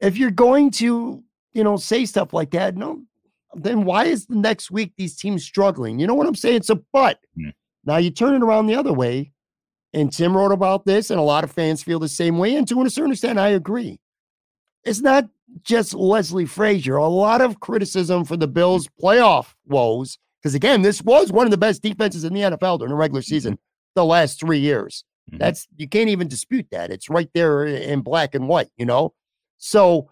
If 0.00 0.16
you're 0.16 0.32
going 0.32 0.72
to, 0.72 1.22
you 1.52 1.62
know, 1.62 1.76
say 1.76 2.04
stuff 2.04 2.32
like 2.32 2.50
that, 2.50 2.76
no, 2.76 3.00
then 3.54 3.84
why 3.84 4.06
is 4.06 4.26
the 4.26 4.34
next 4.34 4.72
week 4.72 4.94
these 4.98 5.16
teams 5.16 5.44
struggling? 5.44 6.00
You 6.00 6.08
know 6.08 6.14
what 6.14 6.26
I'm 6.26 6.34
saying? 6.34 6.62
So, 6.62 6.82
but 6.92 7.20
mm-hmm. 7.38 7.50
now 7.84 7.98
you 7.98 8.10
turn 8.10 8.34
it 8.34 8.42
around 8.42 8.66
the 8.66 8.74
other 8.74 8.92
way, 8.92 9.30
and 9.94 10.12
Tim 10.12 10.36
wrote 10.36 10.52
about 10.52 10.84
this, 10.84 11.10
and 11.10 11.20
a 11.20 11.22
lot 11.22 11.44
of 11.44 11.52
fans 11.52 11.82
feel 11.82 11.98
the 11.98 12.08
same 12.08 12.38
way. 12.38 12.56
And 12.56 12.66
to 12.68 12.82
a 12.82 12.90
certain 12.90 13.12
extent, 13.12 13.38
I 13.38 13.48
agree. 13.48 14.00
It's 14.84 15.00
not 15.00 15.28
just 15.62 15.94
Leslie 15.94 16.46
Frazier. 16.46 16.96
A 16.96 17.06
lot 17.06 17.40
of 17.40 17.60
criticism 17.60 18.24
for 18.24 18.36
the 18.36 18.48
Bills' 18.48 18.88
playoff 19.00 19.54
woes, 19.66 20.18
because 20.42 20.54
again, 20.54 20.82
this 20.82 21.00
was 21.02 21.32
one 21.32 21.46
of 21.46 21.52
the 21.52 21.56
best 21.56 21.82
defenses 21.82 22.24
in 22.24 22.34
the 22.34 22.40
NFL 22.40 22.78
during 22.78 22.90
the 22.90 22.96
regular 22.96 23.20
mm-hmm. 23.20 23.34
season 23.34 23.58
the 23.94 24.04
last 24.04 24.40
three 24.40 24.58
years. 24.58 25.04
Mm-hmm. 25.30 25.38
That's 25.38 25.66
you 25.76 25.88
can't 25.88 26.10
even 26.10 26.28
dispute 26.28 26.66
that. 26.72 26.90
It's 26.90 27.08
right 27.08 27.30
there 27.32 27.64
in 27.64 28.00
black 28.00 28.34
and 28.34 28.48
white, 28.48 28.70
you 28.76 28.84
know. 28.84 29.14
So 29.58 30.10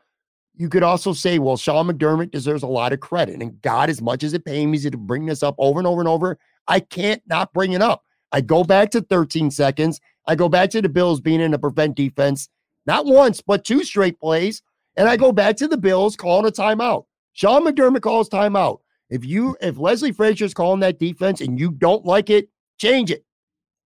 you 0.54 0.68
could 0.68 0.82
also 0.82 1.12
say, 1.12 1.38
well, 1.38 1.56
Sean 1.56 1.88
McDermott 1.88 2.30
deserves 2.30 2.62
a 2.62 2.68
lot 2.68 2.92
of 2.92 3.00
credit. 3.00 3.42
And 3.42 3.60
God, 3.62 3.90
as 3.90 4.00
much 4.00 4.22
as 4.22 4.32
it 4.32 4.44
pains 4.44 4.70
me 4.84 4.90
to 4.90 4.96
bring 4.96 5.26
this 5.26 5.42
up 5.42 5.54
over 5.58 5.80
and 5.80 5.86
over 5.86 6.00
and 6.00 6.08
over, 6.08 6.38
I 6.68 6.80
can't 6.80 7.22
not 7.26 7.52
bring 7.52 7.72
it 7.72 7.82
up. 7.82 8.04
I 8.32 8.40
go 8.40 8.64
back 8.64 8.90
to 8.90 9.02
13 9.02 9.50
seconds. 9.50 10.00
I 10.26 10.34
go 10.34 10.48
back 10.48 10.70
to 10.70 10.82
the 10.82 10.88
Bills 10.88 11.20
being 11.20 11.40
in 11.40 11.54
a 11.54 11.58
prevent 11.58 11.96
defense, 11.96 12.48
not 12.86 13.06
once, 13.06 13.40
but 13.40 13.64
two 13.64 13.84
straight 13.84 14.18
plays 14.18 14.62
and 14.96 15.08
I 15.08 15.16
go 15.16 15.32
back 15.32 15.56
to 15.56 15.68
the 15.68 15.76
Bills 15.76 16.16
calling 16.16 16.46
a 16.46 16.52
timeout. 16.52 17.06
Sean 17.32 17.64
McDermott 17.64 18.02
calls 18.02 18.28
timeout. 18.28 18.80
If 19.08 19.24
you 19.24 19.56
if 19.60 19.78
Leslie 19.78 20.12
Frazier's 20.12 20.54
calling 20.54 20.80
that 20.80 20.98
defense 20.98 21.40
and 21.40 21.58
you 21.58 21.70
don't 21.70 22.04
like 22.04 22.30
it, 22.30 22.48
change 22.78 23.10
it. 23.10 23.24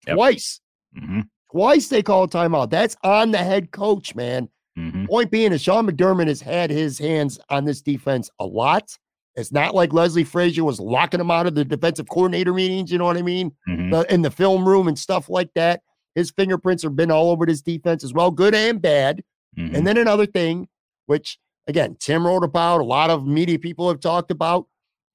Yep. 0.06 0.16
Twice. 0.16 0.60
Mm-hmm. 0.96 1.20
Twice 1.50 1.88
they 1.88 2.02
call 2.02 2.24
a 2.24 2.28
timeout. 2.28 2.70
That's 2.70 2.96
on 3.02 3.30
the 3.30 3.38
head 3.38 3.70
coach, 3.70 4.14
man. 4.14 4.48
Mm-hmm. 4.78 5.06
Point 5.06 5.30
being 5.30 5.52
is 5.52 5.62
Sean 5.62 5.88
McDermott 5.88 6.28
has 6.28 6.40
had 6.40 6.70
his 6.70 6.98
hands 6.98 7.38
on 7.48 7.64
this 7.64 7.82
defense 7.82 8.30
a 8.38 8.44
lot. 8.44 8.96
It's 9.36 9.52
not 9.52 9.74
like 9.74 9.92
Leslie 9.92 10.24
Frazier 10.24 10.64
was 10.64 10.80
locking 10.80 11.20
him 11.20 11.30
out 11.30 11.46
of 11.46 11.54
the 11.54 11.64
defensive 11.64 12.08
coordinator 12.08 12.54
meetings, 12.54 12.90
you 12.90 12.98
know 12.98 13.04
what 13.04 13.18
I 13.18 13.22
mean? 13.22 13.52
Mm-hmm. 13.68 13.90
The, 13.90 14.12
in 14.12 14.22
the 14.22 14.30
film 14.30 14.66
room 14.66 14.88
and 14.88 14.98
stuff 14.98 15.28
like 15.28 15.50
that. 15.54 15.82
His 16.14 16.30
fingerprints 16.30 16.82
have 16.82 16.96
been 16.96 17.10
all 17.10 17.30
over 17.30 17.44
this 17.44 17.60
defense 17.60 18.02
as 18.02 18.14
well, 18.14 18.30
good 18.30 18.54
and 18.54 18.80
bad. 18.80 19.22
And 19.58 19.72
mm-hmm. 19.72 19.84
then 19.84 19.98
another 19.98 20.24
thing, 20.24 20.68
which 21.04 21.38
again, 21.66 21.96
Tim 22.00 22.26
wrote 22.26 22.44
about, 22.44 22.80
a 22.80 22.84
lot 22.84 23.10
of 23.10 23.26
media 23.26 23.58
people 23.58 23.88
have 23.88 24.00
talked 24.00 24.30
about. 24.30 24.66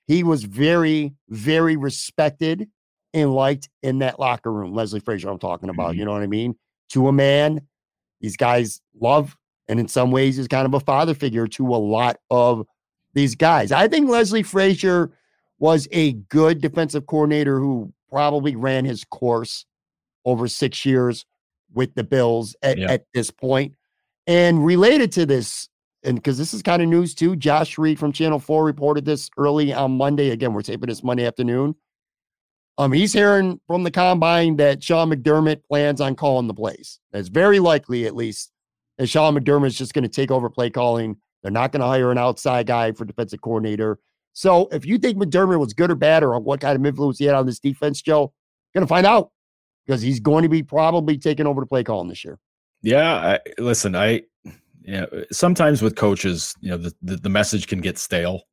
He 0.08 0.24
was 0.24 0.44
very, 0.44 1.14
very 1.30 1.76
respected 1.76 2.68
and 3.14 3.34
liked 3.34 3.70
in 3.82 4.00
that 4.00 4.20
locker 4.20 4.52
room. 4.52 4.74
Leslie 4.74 5.00
Frazier, 5.00 5.30
I'm 5.30 5.40
talking 5.40 5.70
about, 5.70 5.92
mm-hmm. 5.92 6.00
you 6.00 6.06
know 6.06 6.12
what 6.12 6.22
I 6.22 6.28
mean? 6.28 6.56
To 6.92 7.08
a 7.08 7.12
man, 7.12 7.62
these 8.20 8.38
guys 8.38 8.82
love, 9.00 9.36
and 9.68 9.80
in 9.80 9.88
some 9.88 10.12
ways, 10.12 10.38
is 10.38 10.48
kind 10.48 10.66
of 10.66 10.74
a 10.74 10.80
father 10.80 11.14
figure 11.14 11.48
to 11.48 11.68
a 11.68 11.78
lot 11.78 12.18
of 12.30 12.66
these 13.14 13.36
guys. 13.36 13.72
I 13.72 13.88
think 13.88 14.10
Leslie 14.10 14.44
Frazier 14.44 15.12
was 15.60 15.88
a 15.92 16.14
good 16.14 16.62
defensive 16.62 17.06
coordinator 17.06 17.60
who 17.60 17.94
probably 18.10 18.56
ran 18.56 18.86
his 18.86 19.04
course 19.04 19.66
over 20.26 20.48
six 20.48 20.86
years 20.86 21.26
with 21.74 21.94
the 21.96 22.04
Bills 22.04 22.56
at, 22.62 22.78
yeah. 22.78 22.92
at 22.92 23.06
this 23.14 23.32
point. 23.32 23.76
And 24.28 24.66
related 24.66 25.12
to 25.14 25.26
this 25.26 25.70
and 26.04 26.16
because 26.16 26.38
this 26.38 26.54
is 26.54 26.62
kind 26.62 26.82
of 26.82 26.88
news 26.88 27.14
too, 27.14 27.36
Josh 27.36 27.78
Reed 27.78 28.00
from 28.00 28.12
Channel 28.12 28.40
4 28.40 28.66
reported 28.66 29.06
this 29.06 29.30
early 29.38 29.74
on 29.74 29.98
Monday. 29.98 30.32
Again, 30.32 30.54
we're 30.54 30.62
taping 30.62 30.90
this 30.90 31.04
Monday 31.04 31.26
afternoon. 31.26 31.76
Um, 32.78 32.92
he's 32.92 33.14
hearing 33.14 33.60
from 33.68 33.84
the 33.84 33.92
combine 33.92 34.56
that 34.56 34.84
Sean 34.84 35.12
McDermott 35.12 35.62
plans 35.70 36.02
on 36.02 36.16
calling 36.16 36.48
the 36.48 36.54
plays. 36.54 37.00
It's 37.14 37.30
very 37.30 37.60
likely, 37.60 38.08
at 38.08 38.16
least, 38.16 38.52
that 38.98 39.08
Sean 39.08 39.36
McDermott 39.36 39.68
is 39.68 39.78
just 39.78 39.94
going 39.94 40.04
to 40.04 40.10
take 40.10 40.32
over 40.32 40.50
play 40.50 40.70
calling. 40.70 41.18
They're 41.42 41.52
not 41.52 41.72
going 41.72 41.82
to 41.82 41.88
hire 41.88 42.12
an 42.12 42.18
outside 42.18 42.68
guy 42.68 42.92
for 42.92 43.06
defensive 43.06 43.42
coordinator. 43.42 44.00
So 44.34 44.68
if 44.72 44.86
you 44.86 44.98
think 44.98 45.18
McDermott 45.18 45.60
was 45.60 45.74
good 45.74 45.92
or 45.92 45.96
bad 45.96 46.24
or 46.24 46.40
what 46.40 46.62
kind 46.62 46.76
of 46.76 46.86
influence 46.86 47.20
he 47.20 47.26
had 47.26 47.36
on 47.36 47.46
this 47.46 47.60
defense, 47.60 48.02
Joe, 48.02 48.32
going 48.74 48.86
to 48.86 48.88
find 48.88 49.06
out 49.06 49.32
because 49.86 50.02
he's 50.02 50.20
going 50.20 50.44
to 50.44 50.50
be 50.50 50.64
probably 50.64 51.18
taking 51.18 51.48
over 51.48 51.62
the 51.62 51.68
play 51.68 51.84
calling 51.84 52.08
this 52.08 52.24
year. 52.24 52.40
Yeah, 52.82 53.14
I, 53.16 53.40
listen, 53.60 53.96
I 53.96 54.24
you 54.84 54.94
know, 54.94 55.08
sometimes 55.32 55.82
with 55.82 55.96
coaches, 55.96 56.56
you 56.62 56.70
know, 56.70 56.78
the, 56.78 56.94
the, 57.02 57.18
the 57.18 57.30
message 57.30 57.68
can 57.68 57.82
get 57.82 57.98
stale. 57.98 58.44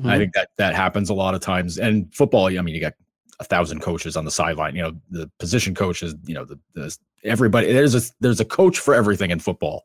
Mm-hmm. 0.00 0.10
I 0.10 0.18
think 0.18 0.34
that 0.34 0.48
that 0.56 0.74
happens 0.74 1.10
a 1.10 1.14
lot 1.14 1.34
of 1.34 1.40
times. 1.40 1.78
And 1.78 2.12
football, 2.14 2.46
I 2.46 2.62
mean, 2.62 2.74
you 2.74 2.80
got 2.80 2.94
a 3.40 3.44
thousand 3.44 3.80
coaches 3.80 4.16
on 4.16 4.24
the 4.24 4.30
sideline. 4.30 4.74
You 4.74 4.82
know, 4.82 4.92
the 5.10 5.30
position 5.38 5.74
coaches. 5.74 6.14
You 6.24 6.34
know, 6.34 6.44
the, 6.44 6.58
the 6.74 6.96
everybody. 7.22 7.72
There's 7.72 7.94
a 7.94 8.00
there's 8.20 8.40
a 8.40 8.44
coach 8.44 8.78
for 8.78 8.94
everything 8.94 9.30
in 9.30 9.38
football, 9.38 9.84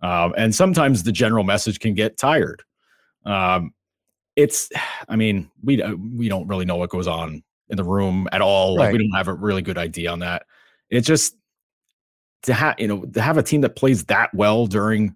um, 0.00 0.34
and 0.36 0.54
sometimes 0.54 1.02
the 1.02 1.12
general 1.12 1.44
message 1.44 1.80
can 1.80 1.94
get 1.94 2.16
tired. 2.16 2.62
Um, 3.24 3.72
it's, 4.36 4.70
I 5.08 5.16
mean, 5.16 5.50
we 5.62 5.82
we 6.16 6.28
don't 6.28 6.46
really 6.46 6.64
know 6.64 6.76
what 6.76 6.90
goes 6.90 7.08
on 7.08 7.42
in 7.68 7.76
the 7.76 7.84
room 7.84 8.28
at 8.32 8.40
all. 8.40 8.76
Right. 8.76 8.84
Like 8.84 8.92
we 8.92 8.98
don't 8.98 9.16
have 9.16 9.28
a 9.28 9.34
really 9.34 9.62
good 9.62 9.78
idea 9.78 10.10
on 10.10 10.20
that. 10.20 10.44
It's 10.90 11.06
just 11.06 11.34
to 12.42 12.54
have 12.54 12.76
you 12.78 12.86
know 12.86 13.04
to 13.04 13.20
have 13.20 13.36
a 13.36 13.42
team 13.42 13.62
that 13.62 13.76
plays 13.76 14.04
that 14.04 14.32
well 14.32 14.66
during 14.66 15.14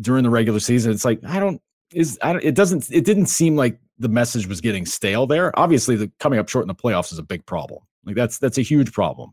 during 0.00 0.22
the 0.22 0.30
regular 0.30 0.60
season. 0.60 0.92
It's 0.92 1.04
like 1.04 1.20
I 1.24 1.40
don't 1.40 1.60
is 1.92 2.18
I 2.22 2.34
don't, 2.34 2.44
it 2.44 2.54
doesn't 2.54 2.90
it 2.90 3.04
didn't 3.04 3.26
seem 3.26 3.56
like 3.56 3.78
the 3.98 4.08
message 4.08 4.46
was 4.46 4.60
getting 4.60 4.86
stale 4.86 5.26
there. 5.26 5.58
Obviously, 5.58 5.96
the 5.96 6.10
coming 6.20 6.38
up 6.38 6.48
short 6.48 6.64
in 6.64 6.68
the 6.68 6.74
playoffs 6.74 7.12
is 7.12 7.18
a 7.18 7.22
big 7.22 7.44
problem. 7.46 7.82
Like 8.04 8.14
that's 8.14 8.38
that's 8.38 8.58
a 8.58 8.62
huge 8.62 8.92
problem. 8.92 9.32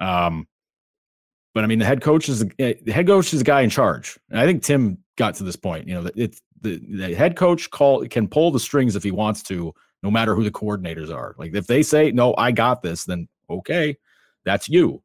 Um, 0.00 0.46
but 1.58 1.64
I 1.64 1.66
mean, 1.66 1.80
the 1.80 1.84
head 1.84 2.02
coach 2.02 2.28
is 2.28 2.44
eh, 2.60 2.74
the 2.84 2.92
head 2.92 3.08
coach 3.08 3.34
is 3.34 3.40
a 3.40 3.44
guy 3.44 3.62
in 3.62 3.68
charge, 3.68 4.16
and 4.30 4.38
I 4.38 4.46
think 4.46 4.62
Tim 4.62 4.96
got 5.16 5.34
to 5.34 5.42
this 5.42 5.56
point. 5.56 5.88
You 5.88 5.94
know, 5.94 6.08
it's 6.14 6.40
the, 6.60 6.80
the 6.88 7.16
head 7.16 7.34
coach 7.34 7.68
call 7.72 8.06
can 8.06 8.28
pull 8.28 8.52
the 8.52 8.60
strings 8.60 8.94
if 8.94 9.02
he 9.02 9.10
wants 9.10 9.42
to, 9.42 9.74
no 10.04 10.08
matter 10.08 10.36
who 10.36 10.44
the 10.44 10.52
coordinators 10.52 11.12
are. 11.12 11.34
Like 11.36 11.56
if 11.56 11.66
they 11.66 11.82
say 11.82 12.12
no, 12.12 12.32
I 12.38 12.52
got 12.52 12.80
this, 12.82 13.06
then 13.06 13.26
okay, 13.50 13.96
that's 14.44 14.68
you. 14.68 15.02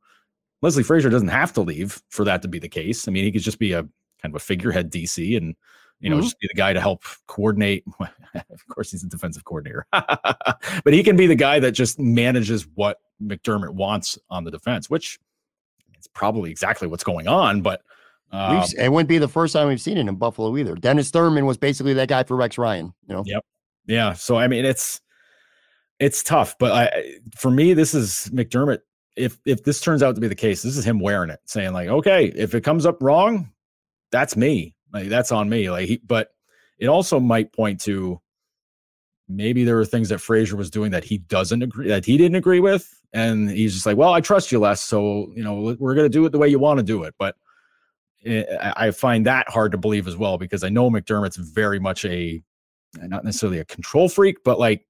Leslie 0.62 0.84
Frazier 0.84 1.10
doesn't 1.10 1.30
have 1.30 1.54
to 1.54 1.62
leave 1.62 2.00
for 2.10 2.24
that 2.26 2.44
to 2.44 2.48
be 2.48 2.60
the 2.60 2.70
case. 2.70 3.08
I 3.08 3.12
mean, 3.12 3.24
he 3.24 3.32
could 3.32 3.42
just 3.42 3.58
be 3.58 3.72
a 3.72 3.82
kind 3.82 3.92
of 4.26 4.36
a 4.36 4.40
figurehead 4.40 4.92
DC 4.92 5.36
and 5.36 5.56
you 6.02 6.12
know, 6.12 6.18
mm-hmm. 6.18 6.26
just 6.26 6.40
be 6.40 6.48
the 6.54 6.58
guy 6.58 6.72
to 6.74 6.82
help 6.82 7.02
coordinate. 7.26 7.84
of 8.36 8.68
course, 8.70 8.92
he's 8.92 9.04
a 9.04 9.10
defensive 9.10 9.44
coordinator, 9.44 9.88
but 9.92 10.94
he 10.94 11.02
can 11.02 11.16
be 11.16 11.26
the 11.26 11.34
guy 11.34 11.60
that 11.62 11.72
just 11.72 11.98
manages 11.98 12.68
what 12.76 13.00
McDermott 13.20 13.72
wants 13.72 14.20
on 14.30 14.44
the 14.44 14.52
defense, 14.52 14.88
which 14.88 15.18
is 16.04 16.08
probably 16.14 16.52
exactly 16.52 16.88
what's 16.88 17.04
going 17.04 17.28
on. 17.28 17.62
But 17.62 17.82
um, 18.32 18.64
it 18.78 18.92
wouldn't 18.92 19.10
be 19.10 19.18
the 19.18 19.28
first 19.28 19.54
time 19.54 19.68
we've 19.68 19.82
seen 19.82 19.98
it 19.98 20.08
in 20.08 20.16
Buffalo 20.16 20.58
either. 20.58 20.76
Dennis 20.76 21.10
Thurman 21.10 21.46
was 21.46 21.58
basically 21.58 21.94
that 21.94 22.08
guy 22.08 22.24
for 22.24 22.36
Rex 22.36 22.58
Ryan. 22.58 22.94
You 23.08 23.16
know. 23.16 23.24
Yep. 23.26 23.46
Yeah. 23.86 24.14
So 24.14 24.38
I 24.38 24.48
mean, 24.48 24.66
it's 24.66 25.02
it's 26.00 26.24
tough, 26.24 26.56
but 26.60 26.72
I 26.72 27.18
for 27.36 27.52
me, 27.52 27.74
this 27.74 27.94
is 27.94 28.30
McDermott. 28.34 28.80
If 29.16 29.38
if 29.46 29.64
this 29.64 29.80
turns 29.80 30.02
out 30.02 30.16
to 30.16 30.22
be 30.22 30.28
the 30.28 30.36
case, 30.36 30.64
this 30.64 30.76
is 30.76 30.86
him 30.86 31.00
wearing 31.00 31.30
it, 31.30 31.40
saying 31.46 31.74
like, 31.74 31.88
okay, 31.88 32.26
if 32.36 32.56
it 32.56 32.62
comes 32.62 32.86
up 32.86 33.02
wrong, 33.02 33.50
that's 34.12 34.36
me. 34.36 34.76
Like 34.92 35.10
that's 35.10 35.32
on 35.32 35.50
me. 35.50 35.70
Like, 35.70 35.88
he, 35.88 36.02
but 36.06 36.30
it 36.80 36.88
also 36.88 37.20
might 37.20 37.54
point 37.54 37.80
to 37.82 38.20
maybe 39.30 39.64
there 39.64 39.76
were 39.76 39.86
things 39.86 40.10
that 40.10 40.20
Frazier 40.20 40.56
was 40.56 40.70
doing 40.70 40.92
that 40.92 41.04
he 41.04 41.20
doesn't 41.20 41.62
agree 41.62 41.88
that 41.88 42.06
he 42.06 42.18
didn't 42.18 42.36
agree 42.36 42.60
with, 42.60 43.02
and 43.14 43.50
he's 43.50 43.74
just 43.74 43.86
like, 43.86 43.98
well, 43.98 44.14
I 44.14 44.22
trust 44.22 44.52
you 44.52 44.60
less, 44.60 44.82
so 44.82 45.32
you 45.36 45.44
know 45.44 45.76
we're 45.80 45.96
gonna 45.96 46.10
do 46.10 46.26
it 46.26 46.32
the 46.32 46.40
way 46.40 46.48
you 46.48 46.60
want 46.60 46.80
to 46.80 46.84
do 46.84 47.04
it. 47.04 47.14
But 47.18 47.36
I 48.26 48.92
find 48.92 49.26
that 49.26 49.50
hard 49.50 49.72
to 49.74 49.78
believe 49.78 50.08
as 50.08 50.18
well 50.18 50.38
because 50.38 50.64
I 50.64 50.70
know 50.70 50.90
McDermott's 50.90 51.38
very 51.38 51.80
much 51.80 52.06
a 52.06 52.42
not 52.98 53.24
necessarily 53.24 53.60
a 53.60 53.66
control 53.66 54.10
freak, 54.10 54.44
but 54.44 54.60
like 54.60 54.86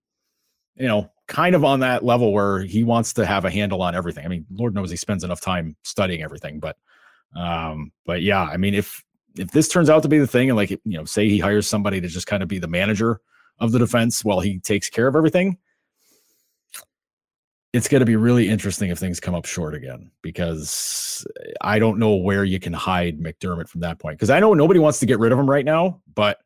you 0.75 0.87
know 0.87 1.09
kind 1.27 1.55
of 1.55 1.63
on 1.63 1.79
that 1.79 2.03
level 2.03 2.33
where 2.33 2.59
he 2.59 2.83
wants 2.83 3.13
to 3.13 3.25
have 3.25 3.45
a 3.45 3.51
handle 3.51 3.81
on 3.81 3.95
everything. 3.95 4.25
I 4.25 4.27
mean, 4.27 4.45
Lord 4.51 4.75
knows 4.75 4.91
he 4.91 4.97
spends 4.97 5.23
enough 5.23 5.41
time 5.41 5.75
studying 5.83 6.21
everything, 6.21 6.59
but 6.59 6.77
um, 7.35 7.91
but 8.05 8.21
yeah, 8.21 8.43
I 8.43 8.57
mean, 8.57 8.73
if 8.73 9.03
if 9.37 9.51
this 9.51 9.67
turns 9.67 9.89
out 9.89 10.03
to 10.03 10.09
be 10.09 10.19
the 10.19 10.27
thing, 10.27 10.49
and 10.49 10.57
like 10.57 10.69
you 10.69 10.79
know, 10.85 11.05
say 11.05 11.27
he 11.27 11.39
hires 11.39 11.67
somebody 11.67 11.99
to 12.01 12.07
just 12.07 12.27
kind 12.27 12.43
of 12.43 12.49
be 12.49 12.59
the 12.59 12.67
manager 12.67 13.19
of 13.59 13.71
the 13.71 13.79
defense 13.79 14.23
while 14.23 14.39
he 14.39 14.59
takes 14.59 14.89
care 14.89 15.07
of 15.07 15.15
everything, 15.15 15.57
it's 17.73 17.87
going 17.87 18.01
to 18.01 18.05
be 18.05 18.15
really 18.15 18.47
interesting 18.49 18.91
if 18.91 18.99
things 18.99 19.19
come 19.19 19.33
up 19.33 19.45
short 19.45 19.73
again 19.73 20.11
because 20.21 21.25
I 21.61 21.79
don't 21.79 21.97
know 21.97 22.15
where 22.15 22.43
you 22.43 22.59
can 22.59 22.71
hide 22.71 23.19
McDermott 23.19 23.67
from 23.67 23.81
that 23.81 23.97
point. 23.97 24.17
Because 24.17 24.29
I 24.29 24.39
know 24.39 24.53
nobody 24.53 24.79
wants 24.79 24.99
to 24.99 25.07
get 25.07 25.17
rid 25.17 25.31
of 25.31 25.39
him 25.39 25.49
right 25.49 25.65
now, 25.65 25.99
but 26.13 26.37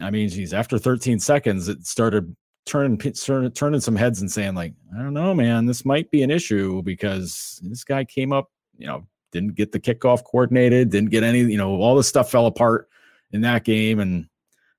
I 0.00 0.10
mean, 0.10 0.28
geez, 0.28 0.52
after 0.52 0.76
13 0.76 1.20
seconds, 1.20 1.68
it 1.68 1.86
started 1.86 2.34
turning 2.66 2.98
turning 2.98 3.50
turning 3.52 3.80
some 3.80 3.94
heads 3.94 4.20
and 4.20 4.30
saying 4.30 4.56
like, 4.56 4.74
I 4.92 5.02
don't 5.02 5.14
know, 5.14 5.34
man, 5.34 5.66
this 5.66 5.84
might 5.84 6.10
be 6.10 6.24
an 6.24 6.32
issue 6.32 6.82
because 6.82 7.60
this 7.62 7.84
guy 7.84 8.04
came 8.04 8.32
up, 8.32 8.50
you 8.76 8.88
know, 8.88 9.06
didn't 9.30 9.54
get 9.54 9.70
the 9.70 9.80
kickoff 9.80 10.24
coordinated, 10.24 10.90
didn't 10.90 11.10
get 11.10 11.22
any, 11.22 11.40
you 11.40 11.58
know, 11.58 11.76
all 11.76 11.94
this 11.94 12.08
stuff 12.08 12.30
fell 12.30 12.46
apart 12.46 12.88
in 13.30 13.42
that 13.42 13.64
game, 13.64 14.00
and 14.00 14.26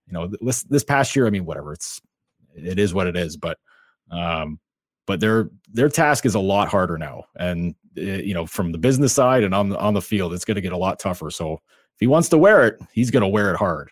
you 0.07 0.13
know, 0.13 0.29
this 0.41 0.63
this 0.63 0.83
past 0.83 1.15
year, 1.15 1.27
I 1.27 1.29
mean, 1.29 1.45
whatever, 1.45 1.71
it's 1.71 2.01
it 2.55 2.77
is 2.77 2.93
what 2.93 3.07
it 3.07 3.15
is, 3.15 3.37
but 3.37 3.57
um 4.11 4.59
but 5.05 5.19
their 5.19 5.49
their 5.71 5.89
task 5.89 6.25
is 6.25 6.35
a 6.35 6.39
lot 6.39 6.67
harder 6.67 6.97
now. 6.97 7.23
And 7.35 7.75
uh, 7.97 8.01
you 8.01 8.33
know 8.33 8.45
from 8.45 8.71
the 8.71 8.77
business 8.77 9.13
side 9.13 9.43
and 9.43 9.53
on 9.53 9.75
on 9.75 9.93
the 9.93 10.01
field 10.01 10.33
it's 10.33 10.45
going 10.45 10.55
to 10.55 10.61
get 10.61 10.73
a 10.73 10.77
lot 10.77 10.99
tougher. 10.99 11.31
So 11.31 11.53
if 11.53 11.99
he 11.99 12.07
wants 12.07 12.29
to 12.29 12.37
wear 12.37 12.65
it 12.67 12.79
he's 12.93 13.11
going 13.11 13.21
to 13.21 13.27
wear 13.27 13.51
it 13.53 13.57
hard. 13.57 13.89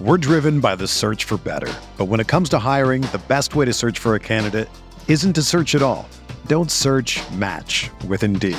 We're 0.00 0.18
driven 0.18 0.60
by 0.60 0.76
the 0.76 0.86
search 0.86 1.24
for 1.24 1.36
better. 1.36 1.72
But 1.96 2.04
when 2.04 2.20
it 2.20 2.28
comes 2.28 2.48
to 2.50 2.58
hiring 2.58 3.02
the 3.02 3.22
best 3.26 3.56
way 3.56 3.64
to 3.64 3.72
search 3.72 3.98
for 3.98 4.14
a 4.14 4.20
candidate 4.20 4.68
isn't 5.08 5.32
to 5.32 5.42
search 5.42 5.74
at 5.74 5.82
all. 5.82 6.08
Don't 6.46 6.70
search 6.70 7.20
match 7.32 7.90
with 8.06 8.22
indeed 8.22 8.58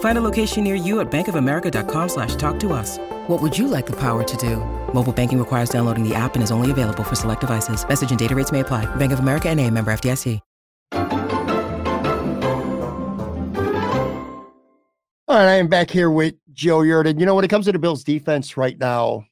Find 0.00 0.16
a 0.16 0.22
location 0.22 0.64
near 0.64 0.76
you 0.76 1.00
at 1.00 1.10
bankofamerica.com 1.10 2.08
slash 2.08 2.36
talk 2.36 2.58
to 2.60 2.72
us. 2.72 2.98
What 3.26 3.42
would 3.42 3.58
you 3.58 3.68
like 3.68 3.86
the 3.86 3.96
power 3.96 4.22
to 4.22 4.36
do? 4.36 4.56
Mobile 4.94 5.12
banking 5.12 5.38
requires 5.38 5.68
downloading 5.68 6.08
the 6.08 6.14
app 6.14 6.34
and 6.36 6.44
is 6.44 6.52
only 6.52 6.70
available 6.70 7.02
for 7.02 7.16
select 7.16 7.40
devices. 7.40 7.86
Message 7.86 8.10
and 8.10 8.18
data 8.18 8.34
rates 8.34 8.52
may 8.52 8.60
apply. 8.60 8.86
Bank 8.96 9.12
of 9.12 9.18
America 9.18 9.48
and 9.48 9.60
a 9.60 9.70
member 9.70 9.92
FDIC. 9.92 10.40
All 15.26 15.40
right, 15.40 15.48
I 15.48 15.54
am 15.54 15.66
back 15.66 15.90
here 15.90 16.10
with 16.10 16.34
Joe 16.52 16.78
Yerdon. 16.80 17.18
You 17.18 17.26
know, 17.26 17.34
when 17.34 17.44
it 17.44 17.48
comes 17.48 17.64
to 17.64 17.72
the 17.72 17.78
Bills 17.78 18.04
defense 18.04 18.56
right 18.56 18.78
now, 18.78 19.24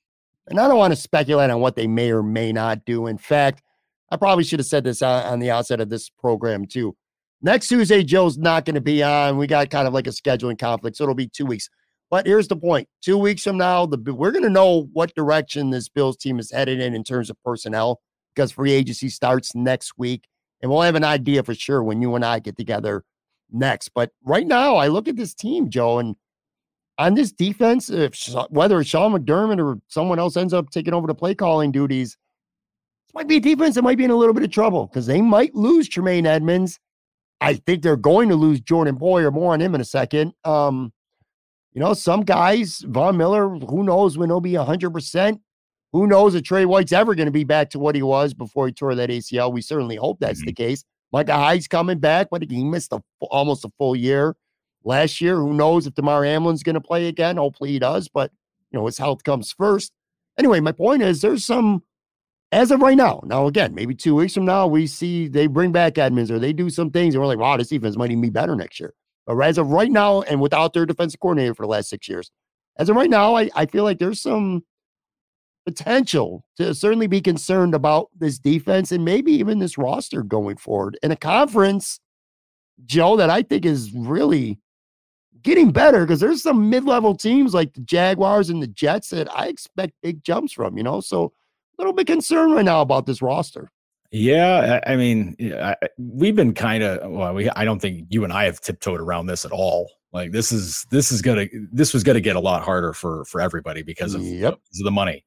and 0.48 0.59
I 0.59 0.66
don't 0.66 0.79
want 0.79 0.92
to 0.92 0.96
speculate 0.96 1.51
on 1.51 1.61
what 1.61 1.77
they 1.77 1.87
may 1.87 2.11
or 2.11 2.22
may 2.22 2.51
not 2.51 2.85
do. 2.85 3.07
In 3.07 3.18
fact, 3.18 3.62
I 4.11 4.16
probably 4.16 4.42
should 4.42 4.59
have 4.59 4.66
said 4.66 4.85
this 4.85 5.01
on, 5.01 5.22
on 5.25 5.38
the 5.38 5.51
outset 5.51 5.81
of 5.81 5.90
this 5.90 6.09
program 6.09 6.66
too. 6.66 6.96
Next 7.45 7.69
Tuesday, 7.69 8.05
Joe's 8.05 8.39
not 8.39 8.65
going 8.65 8.77
to 8.77 8.81
be 8.81 9.03
on. 9.03 9.37
We 9.37 9.49
got 9.49 9.69
kind 9.69 9.89
of 9.89 9.93
like 9.93 10.07
a 10.07 10.11
scheduling 10.11 10.59
conflict, 10.59 10.97
so 10.97 11.05
it'll 11.05 11.15
be 11.15 11.27
two 11.27 11.45
weeks. 11.45 11.69
But 12.09 12.27
here's 12.27 12.47
the 12.47 12.57
point: 12.57 12.89
two 13.03 13.19
weeks 13.19 13.43
from 13.43 13.59
now, 13.59 13.85
the 13.87 13.99
we're 14.13 14.31
going 14.31 14.45
to 14.45 14.51
know 14.51 14.89
what 14.93 15.15
direction 15.15 15.71
this 15.71 15.89
Bills 15.89 16.17
team 16.17 16.39
is 16.39 16.53
headed 16.53 16.81
in 16.81 16.95
in 16.95 17.03
terms 17.03 17.31
of 17.31 17.43
personnel 17.45 18.01
because 18.35 18.53
free 18.53 18.73
agency 18.73 19.09
starts 19.09 19.55
next 19.55 19.95
week, 19.99 20.29
and 20.61 20.71
we'll 20.71 20.83
have 20.83 20.95
an 20.95 21.05
idea 21.05 21.43
for 21.43 21.55
sure 21.55 21.83
when 21.83 22.01
you 22.01 22.15
and 22.15 22.25
I 22.25 22.39
get 22.39 22.57
together 22.57 23.05
next. 23.51 23.89
But 23.89 24.11
right 24.25 24.47
now, 24.47 24.77
I 24.77 24.87
look 24.89 25.09
at 25.09 25.17
this 25.17 25.35
team, 25.35 25.69
Joe, 25.69 25.99
and 25.99 26.15
on 26.99 27.15
this 27.15 27.33
defense, 27.33 27.91
if 27.91 28.15
whether 28.51 28.81
it's 28.81 28.91
Sean 28.91 29.13
McDermott 29.13 29.59
or 29.59 29.81
someone 29.89 30.21
else 30.21 30.37
ends 30.37 30.53
up 30.53 30.71
taking 30.71 30.95
over 30.95 31.09
the 31.09 31.15
play 31.15 31.35
calling 31.35 31.73
duties, 31.73 32.17
this 33.07 33.15
might 33.15 33.27
be 33.27 33.37
a 33.37 33.41
defense 33.41 33.75
that 33.75 33.83
might 33.83 33.99
be 33.99 34.05
in 34.05 34.11
a 34.13 34.17
little 34.17 34.35
bit 34.35 34.45
of 34.45 34.51
trouble 34.51 34.87
because 34.87 35.07
they 35.07 35.21
might 35.21 35.55
lose 35.57 35.89
Tremaine 35.89 36.27
Edmunds. 36.27 36.79
I 37.43 37.55
think 37.55 37.83
they're 37.83 37.97
going 37.97 38.29
to 38.29 38.37
lose 38.37 38.61
Jordan 38.61 38.97
Poyer. 38.99 39.33
More 39.33 39.53
on 39.53 39.61
him 39.61 39.75
in 39.75 39.81
a 39.81 39.85
second. 39.85 40.33
Um, 40.45 40.93
you 41.73 41.81
know, 41.81 41.93
some 41.95 42.23
guys, 42.23 42.85
Von 42.87 43.17
Miller, 43.17 43.49
who 43.49 43.83
knows 43.83 44.17
when 44.17 44.29
he'll 44.29 44.41
be 44.41 44.53
100%. 44.53 45.41
Who 45.93 46.07
knows 46.07 46.35
if 46.35 46.45
Tre 46.45 46.65
White's 46.65 46.93
ever 46.93 47.15
going 47.15 47.27
to 47.27 47.33
be 47.33 47.45
back 47.45 47.71
to 47.71 47.79
what 47.79 47.95
he 47.95 48.03
was 48.03 48.33
before 48.33 48.67
he 48.67 48.73
tore 48.73 48.95
that 48.95 49.11
ACL? 49.11 49.53
We 49.53 49.61
certainly 49.61 49.97
hope 49.97 50.21
that's 50.21 50.41
mm-hmm. 50.41 50.47
the 50.47 50.53
case. 50.53 50.85
Micah 51.13 51.35
Hyde's 51.35 51.69
coming 51.69 51.99
back, 51.99 52.29
but 52.31 52.51
he 52.51 52.65
missed 52.65 52.93
a, 52.93 53.03
almost 53.21 53.65
a 53.65 53.71
full 53.77 53.97
year 53.97 54.35
last 54.85 55.21
year. 55.21 55.37
Who 55.37 55.53
knows 55.53 55.87
if 55.87 55.95
Damar 55.95 56.25
Hamlin's 56.25 56.63
going 56.63 56.75
to 56.75 56.81
play 56.81 57.09
again? 57.09 57.37
Hopefully 57.37 57.71
he 57.71 57.79
does, 57.79 58.09
but 58.09 58.31
you 58.71 58.79
know 58.79 58.87
his 58.87 58.97
health 58.97 59.25
comes 59.25 59.53
first. 59.53 59.93
Anyway, 60.39 60.61
my 60.61 60.73
point 60.73 61.03
is 61.03 61.21
there's 61.21 61.45
some 61.45 61.83
as 62.53 62.71
of 62.71 62.81
right 62.81 62.97
now. 62.97 63.21
Now 63.25 63.47
again, 63.47 63.75
maybe 63.75 63.95
two 63.95 64.15
weeks 64.15 64.35
from 64.35 64.45
now 64.45 64.67
we 64.67 64.87
see 64.87 65.27
they 65.27 65.47
bring 65.47 65.73
back 65.73 65.99
Edmunds 65.99 66.31
or 66.31 66.38
they 66.38 66.53
do 66.53 66.71
some 66.71 66.91
things 66.91 67.15
and 67.15 67.21
we're 67.21 67.27
like, 67.27 67.38
wow, 67.38 67.57
this 67.57 67.69
defense 67.69 67.97
might 67.97 68.11
even 68.11 68.21
be 68.21 68.31
better 68.31 68.55
next 68.55 68.79
year. 68.79 68.95
But 69.27 69.41
as 69.41 69.59
of 69.59 69.69
right 69.69 69.91
now, 69.91 70.23
and 70.23 70.41
without 70.41 70.73
their 70.73 70.87
defensive 70.87 71.21
coordinator 71.21 71.55
for 71.55 71.62
the 71.62 71.71
last 71.71 71.88
six 71.88 72.09
years, 72.09 72.31
as 72.77 72.88
of 72.88 72.97
right 72.97 73.11
now, 73.11 73.35
I, 73.35 73.51
I 73.55 73.67
feel 73.67 73.85
like 73.85 73.99
there's 73.99 74.21
some 74.21 74.65
potential 75.65 76.45
to 76.57 76.75
certainly 76.75 77.07
be 77.07 77.21
concerned 77.21 77.75
about 77.75 78.09
this 78.19 78.38
defense 78.38 78.93
and 78.93 79.05
maybe 79.05 79.33
even 79.33 79.59
this 79.59 79.79
roster 79.79 80.23
going 80.23 80.57
forward 80.57 80.99
in 81.03 81.12
a 81.12 81.17
conference, 81.17 82.01
Joe, 82.85 83.17
that 83.17 83.31
I 83.31 83.43
think 83.43 83.65
is 83.65 83.93
really 83.93 84.59
getting 85.43 85.71
better 85.71 86.01
because 86.05 86.21
there's 86.21 86.43
some 86.43 86.69
mid-level 86.69 87.17
teams 87.17 87.55
like 87.55 87.73
the 87.75 87.81
Jaguars 87.81 88.50
and 88.50 88.63
the 88.63 88.67
Jets 88.67 89.11
that 89.11 89.33
I 89.37 89.46
expect 89.46 89.94
big 90.03 90.25
jumps 90.25 90.53
from, 90.53 90.77
you 90.77 90.83
know. 90.83 91.00
So 91.00 91.33
little 91.79 91.92
bit 91.92 92.06
concerned 92.06 92.54
right 92.54 92.64
now 92.64 92.81
about 92.81 93.06
this 93.06 93.23
roster. 93.23 93.70
Yeah, 94.10 94.81
I 94.87 94.96
mean, 94.96 95.37
we've 95.96 96.37
been 96.37 96.52
kind 96.52 96.83
of 96.83 97.10
well. 97.10 97.33
We 97.33 97.48
I 97.48 97.64
don't 97.64 97.81
think 97.81 98.08
you 98.10 98.25
and 98.25 98.33
I 98.33 98.44
have 98.44 98.60
tiptoed 98.60 99.00
around 99.00 99.27
this 99.27 99.46
at 99.46 99.52
all. 99.52 99.90
Like 100.12 100.33
this 100.33 100.52
is 100.52 100.87
this 100.90 101.10
is 101.10 101.23
gonna 101.23 101.46
this 101.73 101.94
was 101.94 102.04
gonna 102.04 102.20
get 102.20 102.37
a 102.37 102.40
lot 102.40 102.62
harder 102.62 102.92
for 102.92 103.25
for 103.25 103.40
everybody 103.40 103.83
because 103.83 104.14
of, 104.14 104.23
yep. 104.23 104.58
because 104.62 104.81
of 104.81 104.85
the 104.85 104.90
money, 104.90 105.25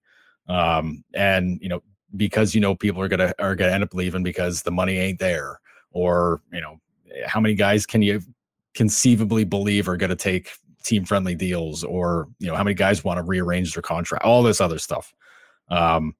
um, 0.48 1.04
and 1.16 1.58
you 1.62 1.70
know 1.70 1.82
because 2.16 2.54
you 2.54 2.62
know 2.62 2.76
people 2.76 3.02
are 3.02 3.08
gonna 3.08 3.34
are 3.40 3.56
gonna 3.56 3.72
end 3.72 3.84
up 3.84 3.96
leaving 3.96 4.22
because 4.22 4.62
the 4.62 4.72
money 4.72 5.00
ain't 5.00 5.18
there, 5.18 5.60
or 5.92 6.42
you 6.54 6.62
know 6.62 6.80
how 7.26 7.40
many 7.40 7.56
guys 7.56 7.88
can 7.88 8.04
you 8.04 8.22
conceivably 8.76 9.44
believe 9.44 9.90
are 9.90 9.98
gonna 9.98 10.16
take 10.16 10.52
team 10.84 11.06
friendly 11.06 11.34
deals, 11.34 11.84
or 11.84 12.28
you 12.38 12.46
know 12.46 12.56
how 12.56 12.64
many 12.64 12.76
guys 12.76 13.04
want 13.04 13.18
to 13.18 13.24
rearrange 13.24 13.74
their 13.74 13.82
contract, 13.82 14.24
all 14.24 14.44
this 14.44 14.62
other 14.62 14.78
stuff. 14.78 15.12
Um, 15.70 16.14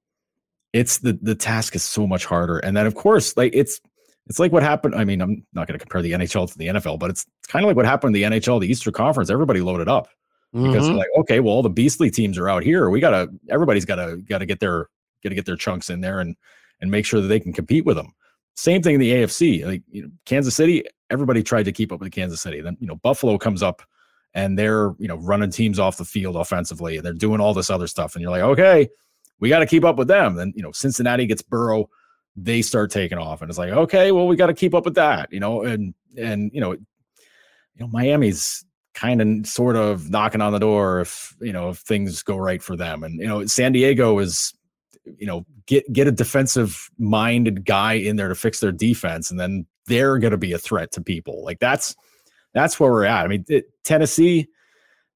it's 0.76 0.98
the 0.98 1.18
the 1.22 1.34
task 1.34 1.74
is 1.74 1.82
so 1.82 2.06
much 2.06 2.24
harder 2.24 2.58
and 2.58 2.76
then 2.76 2.86
of 2.86 2.94
course 2.94 3.36
like 3.36 3.52
it's 3.54 3.80
it's 4.28 4.38
like 4.40 4.50
what 4.50 4.64
happened. 4.64 4.94
I 4.96 5.04
mean, 5.04 5.20
I'm 5.20 5.46
not 5.52 5.68
going 5.68 5.78
to 5.78 5.84
compare 5.84 6.02
the 6.02 6.10
NHL 6.10 6.50
to 6.50 6.58
the 6.58 6.66
NFL, 6.66 6.98
but 6.98 7.10
it's, 7.10 7.24
it's 7.38 7.46
kind 7.46 7.64
of 7.64 7.68
like 7.68 7.76
what 7.76 7.86
happened 7.86 8.16
in 8.16 8.30
the 8.30 8.36
NHL, 8.40 8.60
the 8.60 8.66
Eastern 8.68 8.92
Conference. 8.92 9.30
Everybody 9.30 9.60
loaded 9.60 9.88
up 9.88 10.08
because 10.52 10.88
Mhm. 10.88 10.96
like, 10.96 11.06
okay, 11.18 11.38
well, 11.38 11.54
all 11.54 11.62
the 11.62 11.70
beastly 11.70 12.10
teams 12.10 12.36
are 12.36 12.48
out 12.48 12.64
here. 12.64 12.90
We 12.90 12.98
gotta, 12.98 13.28
everybody's 13.48 13.84
gotta, 13.84 14.16
gotta 14.28 14.44
get 14.44 14.58
their, 14.58 14.88
gotta 15.22 15.36
get 15.36 15.46
their 15.46 15.54
chunks 15.54 15.90
in 15.90 16.00
there 16.00 16.18
and 16.18 16.34
and 16.80 16.90
make 16.90 17.06
sure 17.06 17.20
that 17.20 17.28
they 17.28 17.38
can 17.38 17.52
compete 17.52 17.84
with 17.86 17.96
them. 17.96 18.12
Same 18.56 18.82
thing 18.82 18.94
in 18.96 19.00
the 19.00 19.12
AFC. 19.12 19.64
Like 19.64 19.82
you 19.92 20.02
know, 20.02 20.08
Kansas 20.24 20.56
City, 20.56 20.82
everybody 21.08 21.44
tried 21.44 21.66
to 21.66 21.72
keep 21.72 21.92
up 21.92 22.00
with 22.00 22.10
Kansas 22.10 22.40
City. 22.40 22.60
Then 22.60 22.76
you 22.80 22.88
know, 22.88 22.96
Buffalo 22.96 23.38
comes 23.38 23.62
up 23.62 23.80
and 24.34 24.58
they're 24.58 24.92
you 24.98 25.06
know 25.06 25.18
running 25.18 25.50
teams 25.52 25.78
off 25.78 25.98
the 25.98 26.04
field 26.04 26.34
offensively 26.34 26.96
and 26.96 27.06
they're 27.06 27.12
doing 27.12 27.40
all 27.40 27.54
this 27.54 27.70
other 27.70 27.86
stuff. 27.86 28.16
And 28.16 28.22
you're 28.22 28.32
like, 28.32 28.42
okay, 28.42 28.88
we 29.40 29.48
got 29.48 29.60
to 29.60 29.66
keep 29.66 29.84
up 29.84 29.96
with 29.96 30.08
them. 30.08 30.34
Then 30.34 30.52
you 30.56 30.62
know, 30.62 30.72
Cincinnati 30.72 31.26
gets 31.26 31.42
Burrow, 31.42 31.88
they 32.36 32.62
start 32.62 32.90
taking 32.90 33.18
off, 33.18 33.42
and 33.42 33.50
it's 33.50 33.58
like, 33.58 33.70
okay, 33.70 34.12
well, 34.12 34.26
we 34.26 34.36
got 34.36 34.46
to 34.46 34.54
keep 34.54 34.74
up 34.74 34.84
with 34.84 34.94
that. 34.94 35.32
You 35.32 35.40
know, 35.40 35.62
and 35.62 35.94
and 36.16 36.50
you 36.52 36.60
know, 36.60 36.72
you 36.72 36.80
know, 37.78 37.88
Miami's 37.88 38.64
kind 38.96 39.20
of 39.20 39.46
sort 39.46 39.76
of 39.76 40.10
knocking 40.10 40.40
on 40.40 40.52
the 40.52 40.58
door 40.58 41.00
if 41.00 41.36
you 41.40 41.52
know 41.52 41.68
if 41.68 41.78
things 41.78 42.22
go 42.22 42.34
right 42.34 42.62
for 42.62 42.76
them 42.76 43.04
and 43.04 43.20
you 43.20 43.26
know 43.26 43.44
san 43.44 43.70
diego 43.70 44.18
is 44.18 44.54
you 45.18 45.26
know 45.26 45.44
get 45.66 45.84
get 45.92 46.08
a 46.08 46.12
defensive 46.12 46.90
minded 46.98 47.66
guy 47.66 47.92
in 47.92 48.16
there 48.16 48.28
to 48.28 48.34
fix 48.34 48.58
their 48.58 48.72
defense 48.72 49.30
and 49.30 49.38
then 49.38 49.66
they're 49.86 50.18
going 50.18 50.30
to 50.30 50.38
be 50.38 50.54
a 50.54 50.58
threat 50.58 50.90
to 50.90 51.02
people 51.02 51.44
like 51.44 51.58
that's 51.58 51.94
that's 52.54 52.80
where 52.80 52.90
we're 52.90 53.04
at 53.04 53.26
i 53.26 53.28
mean 53.28 53.44
it, 53.48 53.66
tennessee 53.84 54.48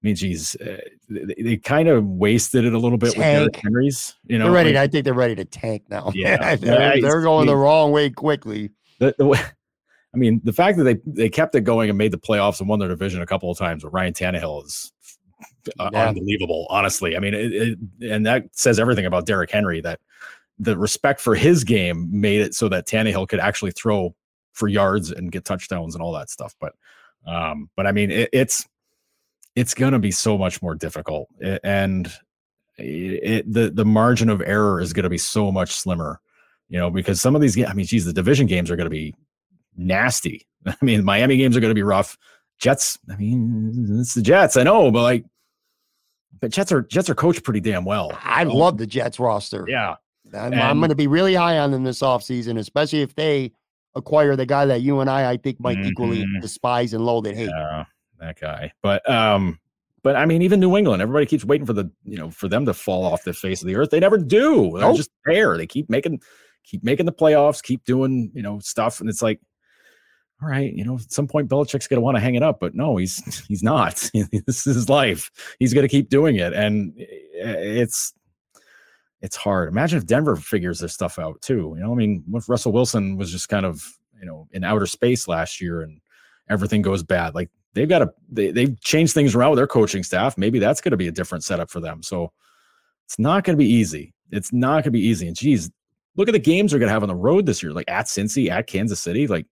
mean 0.02 0.14
geez 0.14 0.56
uh, 0.56 0.76
they, 1.08 1.34
they 1.42 1.56
kind 1.56 1.88
of 1.88 2.04
wasted 2.06 2.64
it 2.64 2.72
a 2.72 2.78
little 2.78 2.98
bit 2.98 3.10
with 3.10 3.16
Derrick 3.18 3.56
henry's 3.56 4.14
you 4.26 4.38
know 4.38 4.44
they're 4.44 4.52
ready. 4.52 4.72
like, 4.72 4.78
I 4.82 4.86
think 4.88 5.04
they're 5.04 5.14
ready 5.14 5.34
to 5.36 5.44
tank 5.44 5.84
now. 5.90 6.10
Yeah. 6.14 6.56
they're, 6.56 7.00
they're 7.00 7.22
going 7.22 7.46
the 7.46 7.52
I 7.52 7.56
wrong 7.56 7.92
way 7.92 8.10
quickly. 8.10 8.70
the, 8.98 9.14
the 9.18 9.26
way, 9.26 9.38
I 10.14 10.16
mean, 10.18 10.40
the 10.42 10.52
fact 10.52 10.76
that 10.78 10.84
they 10.84 10.96
they 11.06 11.28
kept 11.28 11.54
it 11.54 11.60
going 11.60 11.88
and 11.88 11.96
made 11.96 12.12
the 12.12 12.18
playoffs 12.18 12.58
and 12.60 12.68
won 12.68 12.78
their 12.80 12.88
division 12.88 13.22
a 13.22 13.26
couple 13.26 13.48
of 13.50 13.56
times 13.58 13.84
with 13.84 13.92
Ryan 13.92 14.12
Tannehill 14.12 14.64
is 14.66 14.92
uh, 15.78 15.88
Yeah. 15.92 16.08
unbelievable. 16.08 16.66
Honestly, 16.68 17.16
I 17.16 17.20
mean, 17.20 17.32
it, 17.32 17.52
it, 17.52 17.78
and 18.10 18.26
that 18.26 18.44
says 18.52 18.80
everything 18.80 19.06
about 19.06 19.26
Derrick 19.26 19.50
Henry. 19.52 19.80
That 19.80 20.00
the 20.58 20.76
respect 20.76 21.20
for 21.20 21.36
his 21.36 21.62
game 21.62 22.08
made 22.10 22.40
it 22.40 22.54
so 22.56 22.68
that 22.70 22.88
Tannehill 22.88 23.28
could 23.28 23.38
actually 23.38 23.70
throw 23.70 24.14
for 24.52 24.66
yards 24.66 25.12
and 25.12 25.30
get 25.30 25.44
touchdowns 25.44 25.94
and 25.94 26.02
all 26.02 26.12
that 26.12 26.28
stuff. 26.28 26.56
But, 26.60 26.72
um, 27.26 27.70
but 27.76 27.86
I 27.86 27.92
mean, 27.92 28.10
it, 28.10 28.30
it's 28.32 28.66
it's 29.56 29.74
going 29.74 29.92
to 29.92 29.98
be 29.98 30.10
so 30.10 30.36
much 30.38 30.62
more 30.62 30.74
difficult, 30.74 31.28
and 31.64 32.12
it, 32.78 33.52
the 33.52 33.70
the 33.70 33.84
margin 33.84 34.28
of 34.30 34.40
error 34.42 34.80
is 34.80 34.92
going 34.92 35.04
to 35.04 35.10
be 35.10 35.18
so 35.18 35.50
much 35.52 35.72
slimmer 35.72 36.20
you 36.72 36.78
know, 36.78 36.88
because 36.88 37.20
some 37.20 37.34
of 37.34 37.40
these, 37.42 37.60
I 37.64 37.72
mean, 37.72 37.84
geez, 37.84 38.04
the 38.04 38.12
division 38.12 38.46
games 38.46 38.70
are 38.70 38.76
going 38.76 38.86
to 38.86 38.90
be 38.90 39.12
nasty. 39.76 40.46
I 40.66 40.76
mean, 40.82 41.02
Miami 41.04 41.36
games 41.36 41.56
are 41.56 41.60
going 41.60 41.72
to 41.72 41.74
be 41.74 41.82
rough. 41.82 42.16
Jets, 42.60 42.96
I 43.10 43.16
mean, 43.16 43.98
it's 43.98 44.14
the 44.14 44.22
Jets, 44.22 44.56
I 44.56 44.62
know, 44.62 44.88
but 44.92 45.02
like, 45.02 45.24
but 46.40 46.52
Jets 46.52 46.70
are 46.70 46.82
Jets 46.82 47.10
are 47.10 47.16
coached 47.16 47.42
pretty 47.42 47.58
damn 47.58 47.84
well. 47.84 48.16
I 48.22 48.44
love 48.44 48.78
the 48.78 48.86
Jets 48.86 49.18
roster. 49.18 49.66
Yeah, 49.68 49.96
I'm, 50.32 50.52
And- 50.52 50.62
I'm 50.62 50.78
going 50.78 50.90
to 50.90 50.94
be 50.94 51.08
really 51.08 51.34
high 51.34 51.58
on 51.58 51.72
them 51.72 51.82
this 51.82 52.02
offseason, 52.02 52.56
especially 52.56 53.02
if 53.02 53.16
they 53.16 53.50
acquire 53.96 54.36
the 54.36 54.46
guy 54.46 54.64
that 54.66 54.80
you 54.82 55.00
and 55.00 55.10
I, 55.10 55.28
I 55.28 55.36
think, 55.38 55.58
might 55.58 55.78
equally 55.78 56.22
Mhm. 56.22 56.40
despise 56.40 56.94
and 56.94 57.04
loathe 57.04 57.26
and 57.26 57.36
hate. 57.36 57.50
yeah, 57.50 57.84
that 58.20 58.40
guy. 58.40 58.72
But 58.82 59.08
um, 59.10 59.58
but 60.02 60.16
I 60.16 60.24
mean, 60.26 60.42
even 60.42 60.60
New 60.60 60.76
England, 60.76 61.02
everybody 61.02 61.26
keeps 61.26 61.44
waiting 61.44 61.66
for 61.66 61.72
the 61.72 61.90
you 62.04 62.16
know 62.16 62.30
for 62.30 62.48
them 62.48 62.66
to 62.66 62.74
fall 62.74 63.04
off 63.04 63.24
the 63.24 63.32
face 63.32 63.60
of 63.62 63.68
the 63.68 63.76
earth. 63.76 63.90
They 63.90 64.00
never 64.00 64.18
do. 64.18 64.70
They're 64.72 64.82
Nope. 64.82 64.96
just 64.96 65.10
there. 65.24 65.56
They 65.56 65.66
keep 65.66 65.90
making 65.90 66.20
keep 66.64 66.84
making 66.84 67.06
the 67.06 67.12
playoffs, 67.12 67.62
keep 67.62 67.84
doing 67.84 68.30
you 68.34 68.42
know 68.42 68.58
stuff, 68.60 69.00
and 69.00 69.08
it's 69.08 69.22
like. 69.22 69.40
All 70.42 70.48
right, 70.48 70.72
you 70.72 70.86
know, 70.86 70.94
at 70.94 71.12
some 71.12 71.28
point 71.28 71.50
Belichick's 71.50 71.86
going 71.86 71.98
to 71.98 72.00
want 72.00 72.16
to 72.16 72.20
hang 72.22 72.34
it 72.34 72.42
up, 72.42 72.60
but 72.60 72.74
no, 72.74 72.96
he's 72.96 73.44
he's 73.46 73.62
not. 73.62 73.96
this 74.46 74.66
is 74.66 74.74
his 74.74 74.88
life. 74.88 75.30
He's 75.58 75.74
going 75.74 75.82
to 75.84 75.88
keep 75.88 76.08
doing 76.08 76.36
it, 76.36 76.54
and 76.54 76.94
it's 76.96 78.14
it's 79.20 79.36
hard. 79.36 79.68
Imagine 79.68 79.98
if 79.98 80.06
Denver 80.06 80.36
figures 80.36 80.78
this 80.78 80.94
stuff 80.94 81.18
out 81.18 81.42
too. 81.42 81.74
You 81.76 81.82
know, 81.82 81.92
I 81.92 81.94
mean, 81.94 82.24
if 82.32 82.48
Russell 82.48 82.72
Wilson 82.72 83.18
was 83.18 83.30
just 83.30 83.50
kind 83.50 83.66
of 83.66 83.84
you 84.18 84.24
know 84.24 84.48
in 84.52 84.64
outer 84.64 84.86
space 84.86 85.28
last 85.28 85.60
year 85.60 85.82
and 85.82 86.00
everything 86.48 86.80
goes 86.80 87.02
bad? 87.02 87.34
Like 87.34 87.50
they've 87.74 87.88
got 87.88 88.00
to 88.00 88.12
they 88.30 88.50
they've 88.50 88.80
changed 88.80 89.14
things 89.14 89.34
around 89.34 89.50
with 89.50 89.58
their 89.58 89.66
coaching 89.66 90.02
staff. 90.02 90.36
Maybe 90.36 90.58
that's 90.58 90.80
going 90.80 90.92
to 90.92 90.96
be 90.96 91.08
a 91.08 91.12
different 91.12 91.44
setup 91.44 91.70
for 91.70 91.80
them. 91.80 92.02
So 92.02 92.32
it's 93.06 93.18
not 93.18 93.44
going 93.44 93.56
to 93.56 93.62
be 93.62 93.70
easy. 93.70 94.14
It's 94.30 94.52
not 94.52 94.72
going 94.72 94.84
to 94.84 94.90
be 94.92 95.00
easy. 95.00 95.26
And 95.26 95.36
geez, 95.36 95.70
look 96.16 96.28
at 96.28 96.32
the 96.32 96.38
games 96.38 96.70
they're 96.70 96.80
going 96.80 96.88
to 96.88 96.92
have 96.92 97.02
on 97.02 97.08
the 97.08 97.14
road 97.14 97.46
this 97.46 97.62
year, 97.62 97.72
like 97.72 97.90
at 97.90 98.06
Cincy, 98.06 98.50
at 98.50 98.66
Kansas 98.66 99.00
City. 99.00 99.26
Like 99.26 99.46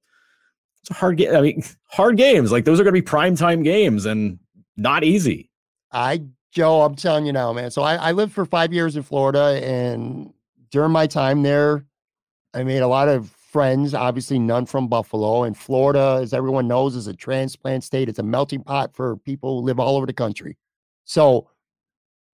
it's 0.82 0.90
a 0.90 0.94
hard 0.94 1.16
game. 1.16 1.34
I 1.34 1.40
mean, 1.40 1.62
hard 1.86 2.16
games. 2.16 2.52
Like 2.52 2.64
those 2.64 2.80
are 2.80 2.84
going 2.84 2.94
to 2.94 3.00
be 3.00 3.02
prime 3.02 3.36
time 3.36 3.62
games 3.62 4.06
and 4.06 4.38
not 4.76 5.04
easy. 5.04 5.50
I, 5.92 6.22
Joe, 6.52 6.82
I'm 6.82 6.94
telling 6.94 7.26
you 7.26 7.32
now, 7.32 7.52
man. 7.52 7.70
So 7.70 7.82
I, 7.82 7.96
I 7.96 8.12
lived 8.12 8.32
for 8.32 8.44
five 8.44 8.72
years 8.72 8.96
in 8.96 9.02
Florida, 9.02 9.60
and 9.62 10.32
during 10.70 10.92
my 10.92 11.06
time 11.06 11.42
there, 11.42 11.84
I 12.54 12.62
made 12.62 12.80
a 12.80 12.86
lot 12.86 13.08
of 13.08 13.34
friends, 13.58 13.92
obviously 13.92 14.38
none 14.38 14.64
from 14.66 14.86
Buffalo. 14.86 15.42
And 15.42 15.56
Florida, 15.56 16.20
as 16.22 16.32
everyone 16.32 16.68
knows, 16.68 16.94
is 16.94 17.08
a 17.08 17.12
transplant 17.12 17.82
state. 17.82 18.08
It's 18.08 18.20
a 18.20 18.22
melting 18.22 18.62
pot 18.62 18.94
for 18.94 19.16
people 19.16 19.58
who 19.58 19.66
live 19.66 19.80
all 19.80 19.96
over 19.96 20.06
the 20.06 20.12
country. 20.12 20.56
So 21.06 21.50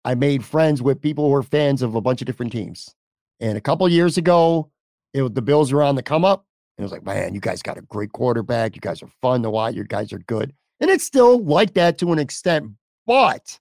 I 0.05 0.15
made 0.15 0.45
friends 0.45 0.81
with 0.81 1.01
people 1.01 1.25
who 1.25 1.31
were 1.31 1.43
fans 1.43 1.81
of 1.81 1.95
a 1.95 1.99
bunch 1.99 2.21
of 2.21 2.25
different 2.25 2.53
teams. 2.53 2.95
And 3.41 3.57
a 3.57 3.61
couple 3.61 3.89
years 3.89 4.17
ago, 4.17 4.71
it 5.13 5.21
was 5.21 5.31
the 5.33 5.41
Bills 5.41 5.73
were 5.73 5.83
on 5.83 5.95
the 5.95 6.01
come 6.01 6.23
up. 6.23 6.45
And 6.77 6.83
it 6.83 6.85
was 6.85 6.93
like, 6.93 7.03
man, 7.03 7.33
you 7.33 7.41
guys 7.41 7.61
got 7.61 7.77
a 7.77 7.81
great 7.81 8.13
quarterback. 8.13 8.75
You 8.75 8.79
guys 8.79 9.03
are 9.03 9.09
fun 9.21 9.43
to 9.43 9.49
watch. 9.49 9.75
You 9.75 9.83
guys 9.83 10.13
are 10.13 10.19
good. 10.19 10.53
And 10.79 10.89
it's 10.89 11.03
still 11.03 11.43
like 11.43 11.73
that 11.73 11.97
to 11.97 12.13
an 12.13 12.19
extent, 12.19 12.71
but 13.05 13.59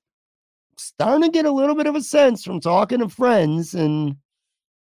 starting 0.76 1.22
to 1.22 1.28
get 1.28 1.44
a 1.44 1.50
little 1.50 1.74
bit 1.74 1.88
of 1.88 1.96
a 1.96 2.02
sense 2.02 2.44
from 2.44 2.60
talking 2.60 3.00
to 3.00 3.08
friends 3.08 3.74
and 3.74 4.14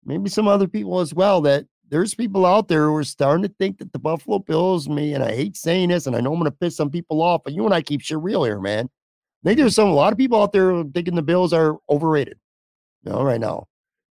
maybe 0.05 0.29
some 0.29 0.49
other 0.49 0.67
people 0.67 0.99
as 0.99 1.15
well 1.15 1.41
that 1.43 1.67
there's 1.91 2.15
people 2.15 2.47
out 2.47 2.69
there 2.69 2.87
who 2.87 2.97
are 2.97 3.05
starting 3.05 3.43
to 3.43 3.55
think 3.59 3.79
that 3.79 3.93
the 3.93 3.99
Buffalo 3.99 4.39
Bills, 4.39 4.89
me, 4.89 5.15
and 5.15 5.23
I 5.23 5.35
hate 5.35 5.57
saying 5.57 5.91
this, 5.91 6.07
and 6.07 6.17
I 6.17 6.21
know 6.21 6.33
I'm 6.33 6.39
going 6.39 6.51
to 6.51 6.57
piss 6.57 6.77
some 6.77 6.91
people 6.91 7.23
off, 7.23 7.43
but 7.45 7.53
you 7.53 7.65
and 7.65 7.75
I 7.75 7.83
keep 7.83 8.01
shit 8.01 8.19
real 8.19 8.45
here, 8.45 8.61
man. 8.61 8.89
I 9.45 9.49
think 9.49 9.59
there's 9.59 9.75
some 9.75 9.89
a 9.89 9.95
lot 9.95 10.13
of 10.13 10.19
people 10.19 10.43
out 10.43 10.53
there 10.53 10.83
thinking 10.95 11.15
the 11.15 11.23
Bills 11.23 11.53
are 11.53 11.77
overrated. 11.91 12.39
You 13.03 13.13
know, 13.13 13.23
right 13.23 13.41
now. 13.41 13.69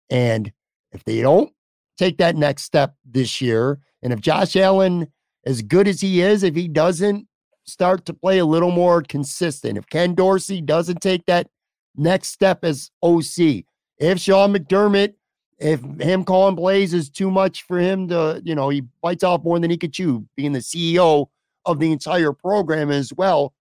And 0.10 0.52
if 0.92 1.04
they 1.04 1.22
don't 1.22 1.52
take 1.98 2.18
that 2.20 2.36
next 2.36 2.64
step 2.64 2.96
this 3.04 3.42
year, 3.42 3.80
and 4.04 4.14
if 4.14 4.22
Josh 4.22 4.56
Allen, 4.56 5.12
as 5.46 5.64
good 5.64 5.88
as 5.88 6.00
he 6.00 6.22
is, 6.22 6.44
if 6.44 6.56
he 6.56 6.68
doesn't 6.68 7.28
start 7.66 8.06
to 8.06 8.14
play 8.14 8.38
a 8.38 8.46
little 8.46 8.70
more 8.70 9.02
consistent, 9.02 9.78
if 9.78 9.88
Ken 9.90 10.14
Dorsey 10.14 10.62
doesn't 10.62 11.02
take 11.02 11.26
that 11.26 11.48
next 11.96 12.30
step 12.30 12.64
as 12.64 12.92
OC, 13.02 13.64
if 13.98 14.20
Sean 14.20 14.54
McDermott, 14.54 15.16
if 15.64 15.82
him 16.01 16.26
calling 16.26 16.55
plays 16.55 16.93
is 16.93 17.09
too 17.09 17.32
much 17.32 17.64
for 17.64 17.80
him 17.80 18.07
to, 18.09 18.41
you 18.43 18.53
know, 18.53 18.68
he 18.70 18.82
bites 19.01 19.24
off 19.24 19.43
more 19.43 19.57
than 19.59 19.72
he 19.72 19.78
could 19.78 19.93
chew, 19.93 20.26
being 20.36 20.51
the 20.51 20.59
CEO 20.59 21.28
of 21.66 21.80
the 21.80 21.91
entire 21.91 22.34
program 22.34 22.91
as 22.91 23.14
well. 23.14 23.53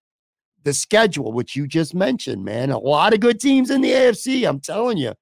The 0.64 0.72
schedule, 0.72 1.32
which 1.32 1.55
you 1.55 1.66
just 1.66 1.94
mentioned, 1.94 2.44
man, 2.44 2.70
a 2.70 2.78
lot 2.78 3.14
of 3.14 3.20
good 3.20 3.40
teams 3.40 3.70
in 3.70 3.80
the 3.80 3.92
AFC. 3.92 4.48
I'm 4.48 4.61
telling 4.61 4.98
you, 4.98 5.14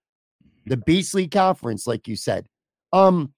the 0.67 0.79
Beastly 0.79 1.29
Conference, 1.29 1.87
like 1.87 2.09
you 2.09 2.17
said. 2.17 2.47
Um, 2.93 3.33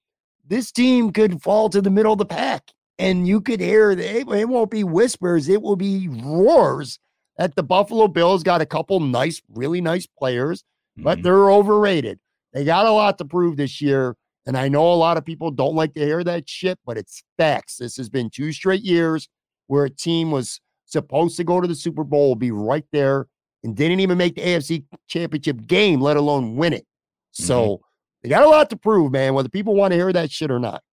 this 0.45 0.71
team 0.71 1.11
could 1.11 1.41
fall 1.41 1.69
to 1.69 1.81
the 1.81 1.89
middle 1.89 2.13
of 2.13 2.19
the 2.19 2.25
pack, 2.25 2.71
and 2.97 3.27
you 3.27 3.41
could 3.41 3.59
hear 3.59 3.93
the, 3.95 4.19
it, 4.19 4.27
it 4.29 4.49
won't 4.49 4.71
be 4.71 4.83
whispers, 4.83 5.49
it 5.49 5.61
will 5.61 5.75
be 5.75 6.07
roars 6.07 6.99
that 7.37 7.55
the 7.55 7.63
Buffalo 7.63 8.07
Bills 8.07 8.43
got 8.43 8.61
a 8.61 8.65
couple 8.65 8.99
nice, 8.99 9.41
really 9.49 9.81
nice 9.81 10.05
players, 10.05 10.63
but 10.97 11.19
Mhm. 11.19 11.23
they're 11.23 11.51
overrated. 11.51 12.19
They 12.53 12.63
got 12.63 12.85
a 12.85 12.91
lot 12.91 13.17
to 13.17 13.25
prove 13.25 13.57
this 13.57 13.81
year. 13.81 14.15
And 14.45 14.57
I 14.57 14.67
know 14.67 14.91
a 14.91 14.95
lot 14.95 15.17
of 15.17 15.25
people 15.25 15.51
don't 15.51 15.75
like 15.75 15.93
to 15.93 16.01
hear 16.01 16.23
that 16.23 16.49
shit, 16.49 16.77
but 16.85 16.97
it's 16.97 17.23
facts. 17.37 17.77
This 17.77 17.95
has 17.97 18.09
been 18.09 18.29
two 18.29 18.51
straight 18.51 18.81
years 18.83 19.29
where 19.67 19.85
a 19.85 19.89
team 19.89 20.31
was 20.31 20.59
supposed 20.85 21.37
to 21.37 21.43
go 21.43 21.61
to 21.61 21.67
the 21.67 21.75
Super 21.75 22.03
Bowl, 22.03 22.35
be 22.35 22.51
right 22.51 22.85
there, 22.91 23.27
and 23.63 23.75
didn't 23.75 24.01
even 24.01 24.17
make 24.17 24.35
the 24.35 24.41
AFC 24.41 24.83
championship 25.07 25.65
game, 25.65 26.01
let 26.01 26.17
alone 26.17 26.57
win 26.57 26.73
it. 26.73 26.83
Mm-hmm. 26.83 27.43
So 27.45 27.81
they 28.21 28.29
got 28.29 28.43
a 28.43 28.49
lot 28.49 28.69
to 28.71 28.75
prove, 28.75 29.11
man, 29.11 29.33
whether 29.33 29.49
people 29.49 29.75
want 29.75 29.91
to 29.91 29.97
hear 29.97 30.11
that 30.11 30.29
shit 30.29 30.51
or 30.51 30.59
not. 30.59 30.83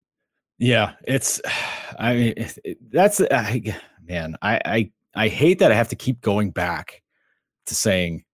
Yeah, 0.58 0.92
it's. 1.06 1.40
I 1.98 2.14
mean, 2.14 2.34
it, 2.36 2.58
it- 2.64 2.92
that's. 2.92 3.20
I, 3.20 3.76
man, 4.04 4.36
I, 4.42 4.60
I 4.64 4.90
I 5.14 5.28
hate 5.28 5.58
that 5.58 5.72
I 5.72 5.74
have 5.74 5.88
to 5.88 5.96
keep 5.96 6.20
going 6.20 6.50
back 6.50 7.02
to 7.66 7.74
saying 7.74 8.24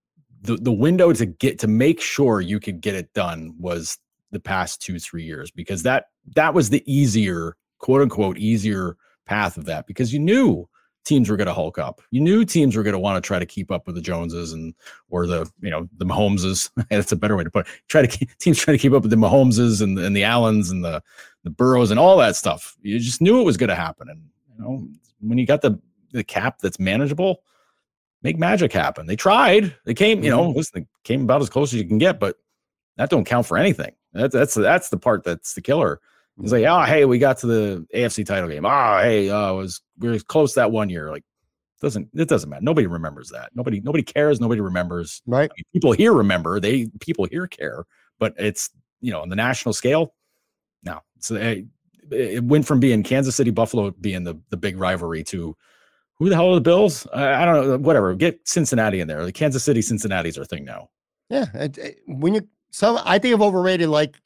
the 0.46 0.56
the 0.56 0.72
window 0.72 1.12
to 1.12 1.26
get 1.26 1.58
to 1.60 1.66
make 1.66 2.00
sure 2.00 2.40
you 2.40 2.60
could 2.60 2.80
get 2.80 2.94
it 2.94 3.12
done 3.12 3.54
was 3.58 3.98
the 4.30 4.40
past 4.40 4.80
two 4.82 4.98
three 4.98 5.24
years 5.24 5.50
because 5.50 5.82
that 5.82 6.06
that 6.34 6.54
was 6.54 6.70
the 6.70 6.82
easier 6.92 7.56
quote 7.78 8.02
unquote 8.02 8.38
easier 8.38 8.96
path 9.26 9.56
of 9.56 9.64
that 9.66 9.86
because 9.86 10.12
you 10.12 10.18
knew 10.18 10.68
teams 11.06 11.30
were 11.30 11.36
going 11.36 11.46
to 11.46 11.54
hulk 11.54 11.78
up. 11.78 12.02
You 12.10 12.20
knew 12.20 12.44
teams 12.44 12.76
were 12.76 12.82
going 12.82 12.92
to 12.92 12.98
want 12.98 13.22
to 13.22 13.26
try 13.26 13.38
to 13.38 13.46
keep 13.46 13.70
up 13.70 13.86
with 13.86 13.94
the 13.94 14.02
Joneses 14.02 14.52
and 14.52 14.74
or 15.08 15.26
the 15.26 15.50
you 15.60 15.70
know 15.70 15.88
the 15.96 16.04
Mahomeses. 16.04 16.70
That's 16.90 17.12
a 17.12 17.16
better 17.16 17.36
way 17.36 17.44
to 17.44 17.50
put 17.50 17.66
it. 17.66 17.72
Try 17.88 18.02
to 18.02 18.08
keep, 18.08 18.36
teams 18.38 18.58
trying 18.58 18.76
to 18.76 18.82
keep 18.82 18.92
up 18.92 19.02
with 19.02 19.10
the 19.10 19.16
Mahomeses 19.16 19.80
and 19.80 19.98
and 19.98 20.14
the 20.14 20.24
Allens 20.24 20.70
and 20.70 20.84
the 20.84 21.02
the 21.44 21.50
Burrows 21.50 21.90
and 21.90 22.00
all 22.00 22.16
that 22.18 22.36
stuff. 22.36 22.76
You 22.82 22.98
just 22.98 23.22
knew 23.22 23.40
it 23.40 23.44
was 23.44 23.56
going 23.56 23.70
to 23.70 23.76
happen. 23.76 24.08
And 24.10 24.22
you 24.52 24.64
know 24.64 24.88
when 25.20 25.38
you 25.38 25.46
got 25.46 25.62
the 25.62 25.80
the 26.12 26.24
cap 26.24 26.58
that's 26.60 26.80
manageable, 26.80 27.42
make 28.22 28.38
magic 28.38 28.72
happen. 28.72 29.06
They 29.06 29.16
tried. 29.16 29.74
They 29.84 29.94
came. 29.94 30.22
You 30.22 30.30
know, 30.30 30.48
mm-hmm. 30.48 30.58
listen, 30.58 30.72
they 30.82 30.86
came 31.04 31.22
about 31.22 31.42
as 31.42 31.50
close 31.50 31.72
as 31.72 31.80
you 31.80 31.86
can 31.86 31.98
get, 31.98 32.18
but 32.18 32.36
that 32.96 33.10
don't 33.10 33.24
count 33.24 33.46
for 33.46 33.56
anything. 33.56 33.92
That's 34.12 34.34
that's 34.34 34.54
that's 34.54 34.88
the 34.88 34.98
part 34.98 35.24
that's 35.24 35.54
the 35.54 35.62
killer. 35.62 36.00
He's 36.40 36.52
like, 36.52 36.64
oh, 36.64 36.82
hey, 36.82 37.06
we 37.06 37.18
got 37.18 37.38
to 37.38 37.46
the 37.46 37.86
AFC 37.94 38.26
title 38.26 38.50
game. 38.50 38.66
Oh, 38.66 38.98
hey, 39.00 39.30
uh, 39.30 39.54
was 39.54 39.80
we 39.98 40.10
were 40.10 40.18
close 40.18 40.54
that 40.54 40.70
one 40.70 40.90
year. 40.90 41.10
Like, 41.10 41.24
doesn't 41.80 42.08
it 42.14 42.28
doesn't 42.28 42.50
matter. 42.50 42.62
Nobody 42.62 42.86
remembers 42.86 43.30
that. 43.30 43.50
Nobody 43.54 43.80
nobody 43.80 44.02
cares. 44.02 44.40
Nobody 44.40 44.60
remembers. 44.60 45.22
Right. 45.26 45.50
I 45.50 45.54
mean, 45.56 45.64
people 45.72 45.92
here 45.92 46.12
remember. 46.12 46.60
They 46.60 46.88
people 47.00 47.26
here 47.26 47.46
care, 47.46 47.84
but 48.18 48.34
it's 48.38 48.70
you 49.00 49.12
know 49.12 49.22
on 49.22 49.28
the 49.28 49.36
national 49.36 49.72
scale. 49.72 50.14
No, 50.82 51.00
so 51.20 51.36
it, 51.36 51.64
it 52.10 52.44
went 52.44 52.66
from 52.66 52.80
being 52.80 53.02
Kansas 53.02 53.34
City 53.34 53.50
Buffalo 53.50 53.90
being 53.92 54.24
the 54.24 54.38
the 54.50 54.56
big 54.56 54.78
rivalry 54.78 55.24
to 55.24 55.56
who 56.18 56.28
the 56.28 56.34
hell 56.34 56.50
are 56.50 56.54
the 56.54 56.60
Bills? 56.60 57.06
I, 57.12 57.42
I 57.42 57.44
don't 57.44 57.68
know. 57.68 57.78
Whatever. 57.78 58.14
Get 58.14 58.40
Cincinnati 58.46 59.00
in 59.00 59.08
there. 59.08 59.24
The 59.24 59.32
Kansas 59.32 59.64
City 59.64 59.82
Cincinnati's 59.82 60.38
our 60.38 60.44
thing 60.44 60.64
now. 60.64 60.88
Yeah, 61.28 61.46
it, 61.54 61.78
it, 61.78 61.98
when 62.06 62.34
you 62.34 62.48
some 62.70 62.98
I 63.04 63.18
think 63.18 63.34
of 63.34 63.42
overrated 63.42 63.88
like 63.88 64.16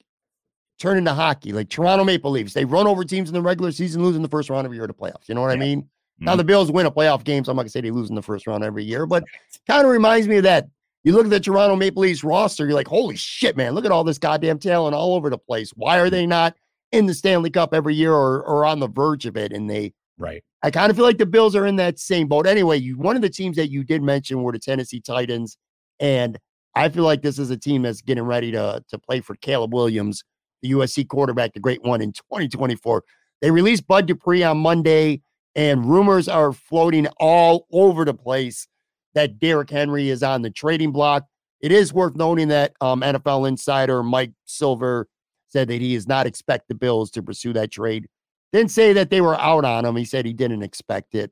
turn 0.79 0.99
into 0.99 1.13
hockey, 1.13 1.53
like 1.53 1.69
Toronto 1.69 2.05
Maple 2.05 2.31
Leafs. 2.31 2.55
They 2.55 2.65
run 2.65 2.87
over 2.87 3.05
teams 3.05 3.29
in 3.29 3.35
the 3.35 3.43
regular 3.43 3.73
season, 3.73 4.03
losing 4.03 4.23
the 4.23 4.29
first 4.29 4.51
round 4.51 4.65
every 4.65 4.77
year 4.77 4.87
to 4.87 4.93
playoffs. 4.93 5.29
You 5.29 5.35
know 5.35 5.43
what 5.43 5.49
yeah. 5.49 5.55
I 5.55 5.59
mean? 5.59 5.83
Mm-hmm. 5.83 6.25
Now 6.25 6.37
the 6.37 6.45
Bills 6.45 6.71
win 6.71 6.87
a 6.87 6.91
playoff 6.91 7.25
game, 7.25 7.45
so 7.45 7.51
I'm 7.51 7.57
not 7.57 7.63
gonna 7.63 7.71
say 7.71 7.81
they 7.81 7.91
lose 7.91 8.09
in 8.09 8.15
the 8.15 8.23
first 8.23 8.47
round 8.47 8.65
every 8.65 8.85
year, 8.85 9.07
but 9.07 9.25
kind 9.67 9.85
of 9.85 9.91
reminds 9.91 10.29
me 10.29 10.39
of 10.39 10.43
that. 10.45 10.69
You 11.03 11.13
look 11.13 11.25
at 11.25 11.31
the 11.31 11.41
Toronto 11.41 11.77
Maple 11.77 12.03
Leafs 12.03 12.23
roster, 12.23 12.67
you're 12.67 12.75
like, 12.75 12.89
holy 12.89 13.17
shit, 13.17 13.57
man, 13.57 13.73
look 13.73 13.87
at 13.87 13.93
all 13.93 14.05
this 14.05 14.19
goddamn 14.19 14.59
talent 14.59 14.95
all 14.95 15.15
over 15.15 15.31
the 15.31 15.39
place. 15.39 15.71
Why 15.71 15.99
are 15.99 16.11
they 16.11 16.27
not 16.27 16.55
in 16.93 17.07
the 17.07 17.15
Stanley 17.15 17.49
Cup 17.49 17.73
every 17.73 17.95
year 17.95 18.13
or, 18.13 18.43
or 18.43 18.67
on 18.67 18.81
the 18.81 18.89
verge 18.89 19.25
of 19.25 19.37
it? 19.39 19.53
And 19.53 19.71
they 19.71 19.95
right. 20.19 20.45
I 20.63 20.71
kind 20.71 20.91
of 20.91 20.97
feel 20.97 21.07
like 21.07 21.19
the 21.19 21.27
Bills 21.27 21.57
are 21.57 21.67
in 21.67 21.77
that 21.77 21.99
same 21.99 22.29
boat. 22.29 22.47
Anyway, 22.47 22.79
you 22.79 22.99
one 22.99 23.17
of 23.17 23.23
the 23.23 23.31
teams 23.31 23.57
that 23.57 23.71
you 23.71 23.83
did 23.83 24.03
mention 24.03 24.43
were 24.43 24.53
the 24.53 24.59
Tennessee 24.59 25.01
Titans. 25.01 25.57
And 25.99 26.39
I 26.75 26.89
feel 26.89 27.05
like 27.05 27.23
this 27.23 27.39
is 27.39 27.51
a 27.51 27.57
team 27.57 27.83
that's 27.83 28.03
getting 28.03 28.25
ready 28.25 28.53
to, 28.53 28.83
to 28.89 28.99
play 28.99 29.21
for 29.21 29.35
Caleb 29.37 29.73
Williams, 29.75 30.23
the 30.63 30.73
USC 30.73 31.09
quarterback, 31.09 31.55
the 31.55 31.61
great 31.61 31.83
one 31.83 32.03
in 32.03 32.13
2024. 32.13 33.03
They 33.41 33.51
released 33.51 33.87
Bud 33.87 34.07
Dupree 34.07 34.43
on 34.43 34.59
Monday, 34.59 35.23
and 35.55 35.87
rumors 35.87 36.29
are 36.29 36.53
floating 36.53 37.07
all 37.19 37.67
over 37.73 38.05
the 38.05 38.15
place 38.15 38.69
that 39.15 39.39
Derrick 39.39 39.71
Henry 39.71 40.11
is 40.11 40.23
on 40.23 40.43
the 40.43 40.51
trading 40.51 40.93
block. 40.93 41.25
It 41.61 41.73
is 41.73 41.93
worth 41.93 42.17
noting 42.17 42.49
that 42.49 42.73
um, 42.81 43.01
NFL 43.01 43.49
insider 43.49 44.03
Mike 44.03 44.33
Silver 44.45 45.09
said 45.49 45.69
that 45.69 45.81
he 45.81 45.95
does 45.95 46.07
not 46.07 46.27
expect 46.27 46.69
the 46.69 46.75
Bills 46.75 47.11
to 47.13 47.23
pursue 47.23 47.53
that 47.55 47.73
trade. 47.73 48.07
Didn't 48.53 48.71
say 48.71 48.93
that 48.95 49.11
they 49.11 49.21
were 49.21 49.39
out 49.39 49.65
on 49.65 49.85
him. 49.85 49.97
He 49.97 50.05
said 50.05 50.27
he 50.27 50.33
didn't 50.33 50.63
expect 50.63 51.15
it. 51.15 51.31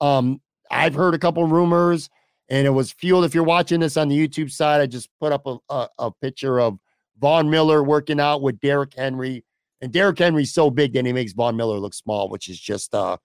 Um, 0.00 0.40
I've 0.70 0.94
heard 0.94 1.14
a 1.14 1.18
couple 1.18 1.46
rumors 1.46 2.08
and 2.48 2.66
it 2.66 2.70
was 2.70 2.92
fueled. 2.92 3.24
If 3.24 3.34
you're 3.34 3.44
watching 3.44 3.80
this 3.80 3.96
on 3.96 4.08
the 4.08 4.28
YouTube 4.28 4.50
side, 4.50 4.80
I 4.80 4.86
just 4.86 5.08
put 5.20 5.32
up 5.32 5.46
a, 5.46 5.56
a, 5.70 5.88
a 5.98 6.10
picture 6.10 6.60
of 6.60 6.78
Von 7.18 7.48
Miller 7.48 7.82
working 7.82 8.20
out 8.20 8.42
with 8.42 8.60
Derrick 8.60 8.94
Henry. 8.94 9.44
And 9.80 9.92
Derrick 9.92 10.18
Henry's 10.18 10.52
so 10.52 10.70
big 10.70 10.92
that 10.92 11.06
he 11.06 11.12
makes 11.12 11.32
Von 11.32 11.56
Miller 11.56 11.78
look 11.78 11.94
small, 11.94 12.28
which 12.28 12.48
is 12.48 12.60
just 12.60 12.94
uh 12.94 13.16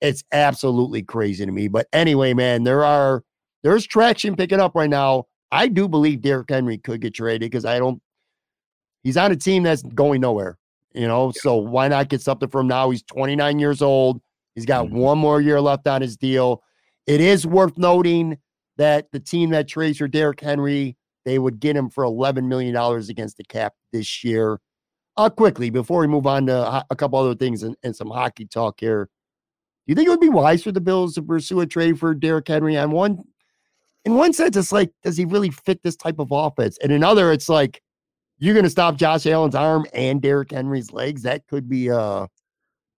it's 0.00 0.22
absolutely 0.32 1.02
crazy 1.02 1.44
to 1.44 1.50
me. 1.50 1.66
But 1.66 1.88
anyway, 1.92 2.34
man, 2.34 2.64
there 2.64 2.84
are 2.84 3.24
there's 3.62 3.86
traction 3.86 4.36
picking 4.36 4.60
up 4.60 4.74
right 4.74 4.90
now. 4.90 5.24
I 5.50 5.68
do 5.68 5.88
believe 5.88 6.20
Derrick 6.20 6.50
Henry 6.50 6.78
could 6.78 7.00
get 7.00 7.14
traded 7.14 7.50
because 7.50 7.64
I 7.64 7.78
don't 7.78 8.00
he's 9.02 9.16
on 9.16 9.32
a 9.32 9.36
team 9.36 9.62
that's 9.62 9.82
going 9.82 10.20
nowhere, 10.20 10.58
you 10.92 11.06
know. 11.06 11.26
Yeah. 11.26 11.40
So 11.40 11.56
why 11.56 11.88
not 11.88 12.08
get 12.08 12.20
something 12.20 12.48
from 12.48 12.62
him? 12.62 12.68
now? 12.68 12.90
He's 12.90 13.02
29 13.02 13.58
years 13.58 13.82
old. 13.82 14.20
He's 14.54 14.66
got 14.66 14.86
mm-hmm. 14.86 14.96
one 14.96 15.18
more 15.18 15.40
year 15.40 15.60
left 15.60 15.86
on 15.86 16.02
his 16.02 16.16
deal. 16.16 16.62
It 17.06 17.20
is 17.20 17.46
worth 17.46 17.78
noting 17.78 18.38
that 18.76 19.10
the 19.12 19.20
team 19.20 19.50
that 19.50 19.68
trades 19.68 19.98
for 19.98 20.08
Derrick 20.08 20.40
Henry, 20.40 20.96
they 21.24 21.38
would 21.38 21.60
get 21.60 21.76
him 21.76 21.90
for 21.90 22.04
$11 22.04 22.44
million 22.46 22.76
against 23.08 23.36
the 23.36 23.44
cap 23.44 23.74
this 23.92 24.24
year. 24.24 24.60
Uh, 25.16 25.28
quickly, 25.28 25.68
before 25.70 26.00
we 26.00 26.06
move 26.06 26.26
on 26.26 26.46
to 26.46 26.84
a 26.90 26.96
couple 26.96 27.18
other 27.18 27.34
things 27.34 27.62
and, 27.62 27.76
and 27.82 27.94
some 27.94 28.08
hockey 28.08 28.46
talk 28.46 28.78
here, 28.78 29.08
do 29.86 29.92
you 29.92 29.94
think 29.96 30.06
it 30.06 30.10
would 30.10 30.20
be 30.20 30.28
wise 30.28 30.62
for 30.62 30.70
the 30.70 30.80
Bills 30.80 31.14
to 31.14 31.22
pursue 31.22 31.60
a 31.60 31.66
trade 31.66 31.98
for 31.98 32.14
Derrick 32.14 32.46
Henry? 32.46 32.76
On 32.76 32.90
one, 32.90 33.24
in 34.04 34.14
one 34.14 34.32
sense, 34.32 34.56
it's 34.56 34.70
like, 34.70 34.92
does 35.02 35.16
he 35.16 35.24
really 35.24 35.50
fit 35.50 35.82
this 35.82 35.96
type 35.96 36.18
of 36.18 36.28
offense? 36.30 36.78
And 36.82 36.92
in 36.92 36.96
another, 36.96 37.32
it's 37.32 37.48
like, 37.48 37.82
you're 38.38 38.54
going 38.54 38.64
to 38.64 38.70
stop 38.70 38.96
Josh 38.96 39.26
Allen's 39.26 39.54
arm 39.54 39.86
and 39.92 40.22
Derrick 40.22 40.52
Henry's 40.52 40.92
legs. 40.92 41.22
That 41.22 41.46
could 41.46 41.68
be 41.68 41.90
uh 41.90 42.26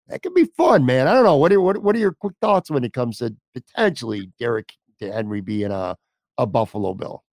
that 0.09 0.23
could 0.23 0.35
be 0.35 0.47
fun, 0.57 0.85
man. 0.85 1.07
I 1.07 1.15
don't 1.15 1.25
know. 1.25 1.37
What 1.37 1.53
are 1.53 1.61
what, 1.61 1.79
what 1.79 1.95
are 1.95 2.01
your 2.01 2.13
quick 2.13 2.35
thoughts 2.41 2.71
when 2.71 2.85
it 2.85 2.93
comes 2.93 3.19
to 3.19 3.35
potentially 3.55 4.31
Derrick 4.39 4.73
to 5.01 5.13
Henry 5.13 5.41
being 5.41 5.73
a, 5.73 5.97
a 6.39 6.47
Buffalo 6.47 6.95
Bill. 6.95 7.25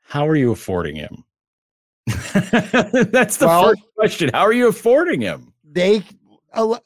How 0.00 0.26
are 0.26 0.36
you 0.36 0.52
affording 0.52 0.96
him? 0.96 1.24
That's 2.06 3.36
the 3.36 3.46
well, 3.46 3.68
first 3.68 3.82
question. 3.96 4.30
How 4.32 4.42
are 4.42 4.52
you 4.52 4.68
affording 4.68 5.20
him? 5.20 5.52
They, 5.64 6.02
uh, 6.52 6.78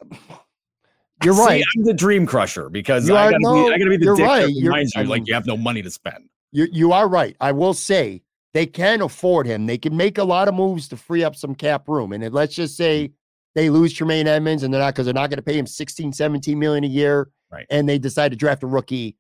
you're 1.23 1.35
See, 1.35 1.41
right. 1.41 1.65
I'm 1.77 1.85
the 1.85 1.95
dream 1.95 2.27
crusher 2.27 2.71
because 2.71 3.07
you 3.07 3.15
I 3.15 3.31
gotta, 3.31 3.39
no, 3.41 3.67
be, 3.67 3.75
I 3.75 3.79
gotta 3.79 3.91
be 3.91 3.97
the 3.99 4.17
dick 4.17 4.25
right. 4.25 4.47
that 4.47 4.63
reminds 4.63 4.95
you 4.95 5.05
like 5.05 5.27
you 5.27 5.35
have 5.35 5.47
no 5.47 5.57
money 5.57 5.83
to 5.83 5.91
spend. 5.91 6.29
You 6.53 6.67
you 6.73 6.93
are 6.93 7.09
right. 7.09 7.37
I 7.41 7.53
will 7.53 7.75
say 7.75 8.23
they 8.53 8.67
can 8.67 9.01
afford 9.03 9.47
him. 9.47 9.67
They 9.67 9.79
can 9.79 9.97
make 9.97 10.19
a 10.19 10.25
lot 10.25 10.49
of 10.49 10.55
moves 10.55 10.89
to 10.89 10.97
free 10.97 11.23
up 11.23 11.37
some 11.37 11.55
cap 11.55 11.89
room. 11.89 12.13
And 12.13 12.33
let's 12.33 12.55
just 12.55 12.77
say 12.77 13.13
they 13.55 13.71
lose 13.71 13.93
Tremaine 13.93 14.27
Edmunds 14.27 14.63
and 14.63 14.73
they're 14.73 14.81
not 14.81 14.95
because 14.95 15.07
they're 15.07 15.15
not 15.15 15.31
going 15.31 15.39
to 15.39 15.43
pay 15.43 15.59
him 15.59 15.67
16, 15.67 16.13
17 16.13 16.59
million 16.59 16.85
a 16.85 16.89
year. 16.89 17.31
Right. 17.51 17.67
And 17.71 17.89
they 17.89 17.99
decide 17.99 18.31
to 18.31 18.37
draft 18.37 18.63
a 18.63 18.67
rookie 18.67 19.17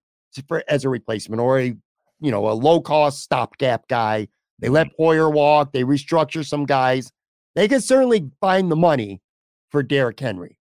for, 0.47 0.63
as 0.69 0.85
a 0.85 0.89
replacement 0.89 1.41
or 1.41 1.61
a 1.61 1.77
you 2.21 2.31
know 2.31 2.49
a 2.49 2.53
low 2.53 2.81
cost 2.81 3.23
stopgap 3.23 3.89
guy. 3.89 4.29
They 4.59 4.69
let 4.69 4.89
mm-hmm. 4.89 5.03
Poyer 5.03 5.33
walk. 5.33 5.73
They 5.73 5.85
restructure 5.85 6.47
some 6.47 6.67
guys. 6.67 7.11
They 7.55 7.67
can 7.67 7.81
certainly 7.81 8.31
find 8.41 8.71
the 8.71 8.77
money 8.77 9.21
for 9.71 9.83
Derrick 9.83 10.21
Henry. 10.21 10.57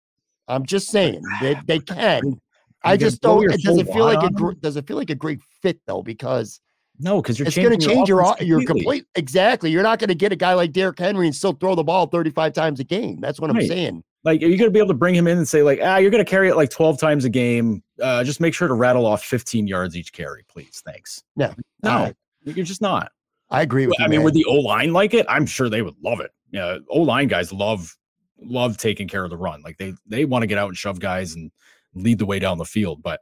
I'm 0.47 0.65
just 0.65 0.87
saying 0.87 1.21
they 1.41 1.55
they 1.67 1.79
can. 1.79 2.39
I 2.83 2.97
just 2.97 3.21
don't. 3.21 3.45
Does 3.61 3.77
it 3.77 3.87
feel 3.87 4.05
like 4.05 4.23
a 4.23 4.29
does 4.61 4.77
it 4.77 4.87
feel 4.87 4.97
like 4.97 5.09
a 5.09 5.15
great 5.15 5.41
fit 5.61 5.79
though? 5.85 6.01
Because 6.01 6.61
no, 6.99 7.21
because 7.21 7.39
you're 7.39 7.47
it's 7.47 7.55
going 7.55 7.77
to 7.77 7.87
change 7.87 8.09
your 8.09 8.35
your 8.41 8.63
complete 8.65 9.05
exactly. 9.15 9.71
You're 9.71 9.83
not 9.83 9.99
going 9.99 10.09
to 10.09 10.15
get 10.15 10.31
a 10.31 10.35
guy 10.35 10.53
like 10.53 10.71
Derrick 10.71 10.99
Henry 10.99 11.27
and 11.27 11.35
still 11.35 11.53
throw 11.53 11.75
the 11.75 11.83
ball 11.83 12.07
35 12.07 12.53
times 12.53 12.79
a 12.79 12.83
game. 12.83 13.19
That's 13.19 13.39
what 13.39 13.51
right. 13.51 13.61
I'm 13.61 13.67
saying. 13.67 14.03
Like, 14.25 14.41
are 14.43 14.47
you 14.47 14.57
going 14.57 14.69
to 14.69 14.73
be 14.73 14.79
able 14.79 14.89
to 14.89 14.95
bring 14.95 15.15
him 15.15 15.27
in 15.27 15.37
and 15.37 15.47
say, 15.47 15.63
like, 15.63 15.79
ah, 15.81 15.95
you're 15.95 16.11
going 16.11 16.23
to 16.23 16.29
carry 16.29 16.49
it 16.49 16.57
like 16.57 16.69
12 16.69 16.99
times 16.99 17.23
a 17.23 17.29
game? 17.29 17.81
Uh, 18.01 18.21
just 18.23 18.41
make 18.41 18.53
sure 18.53 18.67
to 18.67 18.73
rattle 18.73 19.05
off 19.05 19.23
15 19.23 19.65
yards 19.65 19.95
each 19.95 20.11
carry, 20.11 20.43
please. 20.49 20.81
Thanks. 20.85 21.23
No, 21.37 21.53
No, 21.83 22.11
you're 22.43 22.65
just 22.65 22.81
not. 22.81 23.13
I 23.49 23.61
agree 23.61 23.87
with 23.87 23.99
I 24.01 24.03
you. 24.03 24.09
mean, 24.09 24.23
would 24.23 24.33
the 24.33 24.45
O 24.45 24.55
line 24.55 24.91
like 24.91 25.13
it? 25.13 25.25
I'm 25.29 25.45
sure 25.45 25.69
they 25.69 25.81
would 25.81 25.95
love 26.03 26.19
it. 26.19 26.31
Yeah. 26.51 26.79
O 26.89 26.99
line 27.01 27.27
guys 27.27 27.53
love 27.53 27.95
love 28.41 28.77
taking 28.77 29.07
care 29.07 29.23
of 29.23 29.29
the 29.29 29.37
run. 29.37 29.61
Like 29.61 29.77
they 29.77 29.93
they 30.05 30.25
want 30.25 30.43
to 30.43 30.47
get 30.47 30.57
out 30.57 30.67
and 30.67 30.77
shove 30.77 30.99
guys 30.99 31.33
and 31.33 31.51
lead 31.93 32.19
the 32.19 32.25
way 32.25 32.39
down 32.39 32.57
the 32.57 32.65
field. 32.65 33.01
But 33.01 33.21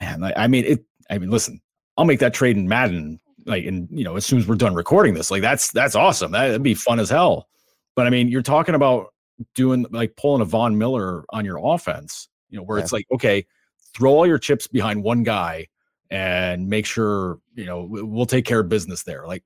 man, 0.00 0.24
I, 0.24 0.32
I 0.36 0.46
mean 0.46 0.64
it. 0.64 0.84
I 1.10 1.18
mean, 1.18 1.30
listen, 1.30 1.60
I'll 1.96 2.04
make 2.04 2.20
that 2.20 2.34
trade 2.34 2.56
in 2.56 2.68
Madden. 2.68 3.20
Like, 3.44 3.64
and 3.64 3.88
you 3.90 4.04
know, 4.04 4.16
as 4.16 4.26
soon 4.26 4.38
as 4.38 4.46
we're 4.48 4.56
done 4.56 4.74
recording 4.74 5.14
this, 5.14 5.30
like 5.30 5.42
that's 5.42 5.70
that's 5.70 5.94
awesome. 5.94 6.32
That'd 6.32 6.62
be 6.62 6.74
fun 6.74 6.98
as 6.98 7.08
hell. 7.08 7.48
But 7.94 8.06
I 8.06 8.10
mean, 8.10 8.28
you're 8.28 8.42
talking 8.42 8.74
about 8.74 9.14
doing 9.54 9.86
like 9.90 10.16
pulling 10.16 10.42
a 10.42 10.44
Von 10.44 10.76
Miller 10.76 11.24
on 11.30 11.44
your 11.44 11.60
offense, 11.62 12.28
you 12.50 12.58
know, 12.58 12.64
where 12.64 12.78
yeah. 12.78 12.84
it's 12.84 12.92
like, 12.92 13.06
okay, 13.12 13.46
throw 13.94 14.12
all 14.12 14.26
your 14.26 14.38
chips 14.38 14.66
behind 14.66 15.02
one 15.02 15.22
guy 15.22 15.68
and 16.10 16.68
make 16.68 16.86
sure, 16.86 17.38
you 17.54 17.64
know, 17.64 17.86
we'll 17.88 18.26
take 18.26 18.44
care 18.44 18.60
of 18.60 18.68
business 18.68 19.02
there. 19.02 19.26
Like, 19.26 19.44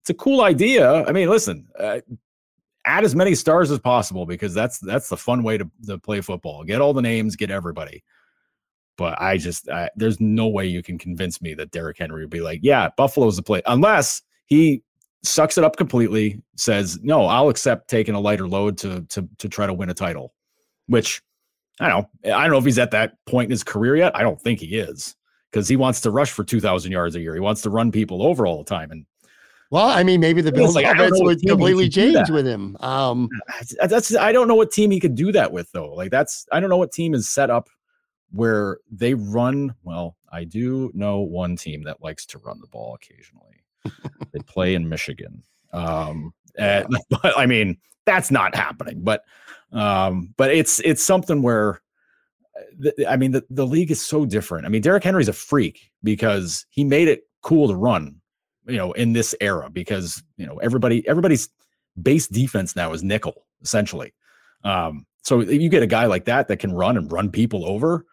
it's 0.00 0.10
a 0.10 0.14
cool 0.14 0.42
idea. 0.42 1.04
I 1.04 1.12
mean, 1.12 1.28
listen, 1.28 1.68
uh, 1.78 2.00
add 2.84 3.04
as 3.04 3.14
many 3.14 3.34
stars 3.34 3.70
as 3.70 3.78
possible 3.78 4.26
because 4.26 4.54
that's 4.54 4.78
that's 4.78 5.08
the 5.08 5.16
fun 5.16 5.42
way 5.42 5.58
to, 5.58 5.70
to 5.86 5.98
play 5.98 6.20
football. 6.20 6.64
Get 6.64 6.80
all 6.80 6.94
the 6.94 7.02
names, 7.02 7.36
get 7.36 7.50
everybody. 7.50 8.02
But 9.00 9.18
I 9.18 9.38
just, 9.38 9.66
I, 9.70 9.88
there's 9.96 10.20
no 10.20 10.46
way 10.46 10.66
you 10.66 10.82
can 10.82 10.98
convince 10.98 11.40
me 11.40 11.54
that 11.54 11.70
Derrick 11.70 11.96
Henry 11.96 12.20
would 12.20 12.28
be 12.28 12.42
like, 12.42 12.60
yeah, 12.62 12.90
Buffalo's 12.98 13.36
the 13.36 13.42
play, 13.42 13.62
unless 13.64 14.20
he 14.44 14.82
sucks 15.22 15.56
it 15.56 15.64
up 15.64 15.78
completely, 15.78 16.42
says, 16.56 16.98
no, 17.02 17.24
I'll 17.24 17.48
accept 17.48 17.88
taking 17.88 18.14
a 18.14 18.20
lighter 18.20 18.46
load 18.46 18.76
to 18.76 19.00
to 19.08 19.26
to 19.38 19.48
try 19.48 19.66
to 19.66 19.72
win 19.72 19.88
a 19.88 19.94
title. 19.94 20.34
Which 20.86 21.22
I 21.80 21.88
don't 21.88 22.08
know. 22.24 22.34
I 22.34 22.42
don't 22.42 22.50
know 22.50 22.58
if 22.58 22.66
he's 22.66 22.78
at 22.78 22.90
that 22.90 23.14
point 23.24 23.46
in 23.46 23.52
his 23.52 23.64
career 23.64 23.96
yet. 23.96 24.14
I 24.14 24.20
don't 24.22 24.38
think 24.38 24.60
he 24.60 24.76
is 24.76 25.16
because 25.50 25.66
he 25.66 25.76
wants 25.76 26.02
to 26.02 26.10
rush 26.10 26.30
for 26.30 26.44
2,000 26.44 26.92
yards 26.92 27.16
a 27.16 27.20
year. 27.20 27.32
He 27.32 27.40
wants 27.40 27.62
to 27.62 27.70
run 27.70 27.90
people 27.90 28.22
over 28.22 28.46
all 28.46 28.58
the 28.58 28.68
time. 28.68 28.90
And 28.90 29.06
well, 29.70 29.88
I 29.88 30.02
mean, 30.02 30.20
maybe 30.20 30.42
the 30.42 30.52
Bills 30.52 30.74
like, 30.74 30.84
offense 30.84 31.18
would 31.22 31.40
completely 31.40 31.88
change 31.88 32.28
with 32.28 32.46
him. 32.46 32.76
Um, 32.80 33.30
that's 33.82 34.14
I 34.14 34.30
don't 34.30 34.46
know 34.46 34.56
what 34.56 34.72
team 34.72 34.90
he 34.90 35.00
could 35.00 35.14
do 35.14 35.32
that 35.32 35.52
with 35.52 35.72
though. 35.72 35.94
Like 35.94 36.10
that's 36.10 36.46
I 36.52 36.60
don't 36.60 36.68
know 36.68 36.76
what 36.76 36.92
team 36.92 37.14
is 37.14 37.30
set 37.30 37.48
up 37.48 37.70
where 38.30 38.78
they 38.90 39.14
run. 39.14 39.74
Well, 39.82 40.16
I 40.30 40.44
do 40.44 40.90
know 40.94 41.20
one 41.20 41.56
team 41.56 41.82
that 41.84 42.02
likes 42.02 42.26
to 42.26 42.38
run 42.38 42.60
the 42.60 42.66
ball 42.66 42.94
occasionally. 42.94 43.64
they 44.32 44.40
play 44.46 44.74
in 44.74 44.88
Michigan. 44.88 45.42
Um, 45.72 46.32
and, 46.56 46.86
but 47.10 47.38
I 47.38 47.46
mean, 47.46 47.78
that's 48.06 48.30
not 48.30 48.54
happening. 48.54 49.02
But 49.02 49.24
um, 49.72 50.34
but 50.36 50.50
it's 50.50 50.80
it's 50.80 51.02
something 51.02 51.42
where 51.42 51.80
I 53.08 53.16
mean, 53.16 53.32
the, 53.32 53.44
the 53.50 53.66
league 53.66 53.90
is 53.90 54.00
so 54.00 54.24
different. 54.24 54.66
I 54.66 54.68
mean, 54.68 54.82
Derrick 54.82 55.04
Henry's 55.04 55.28
a 55.28 55.32
freak 55.32 55.90
because 56.02 56.66
he 56.70 56.84
made 56.84 57.08
it 57.08 57.24
cool 57.42 57.68
to 57.68 57.74
run, 57.74 58.20
you 58.66 58.76
know, 58.76 58.92
in 58.92 59.12
this 59.12 59.34
era 59.40 59.70
because, 59.70 60.22
you 60.36 60.46
know, 60.46 60.56
everybody, 60.58 61.06
everybody's 61.08 61.48
base 62.00 62.26
defense 62.28 62.76
now 62.76 62.92
is 62.92 63.02
nickel 63.02 63.46
essentially. 63.62 64.12
Um, 64.64 65.06
so 65.22 65.40
you 65.40 65.68
get 65.68 65.82
a 65.82 65.86
guy 65.86 66.06
like 66.06 66.24
that 66.26 66.48
that 66.48 66.58
can 66.58 66.72
run 66.72 66.96
and 66.96 67.10
run 67.10 67.30
people 67.30 67.66
over. 67.66 68.06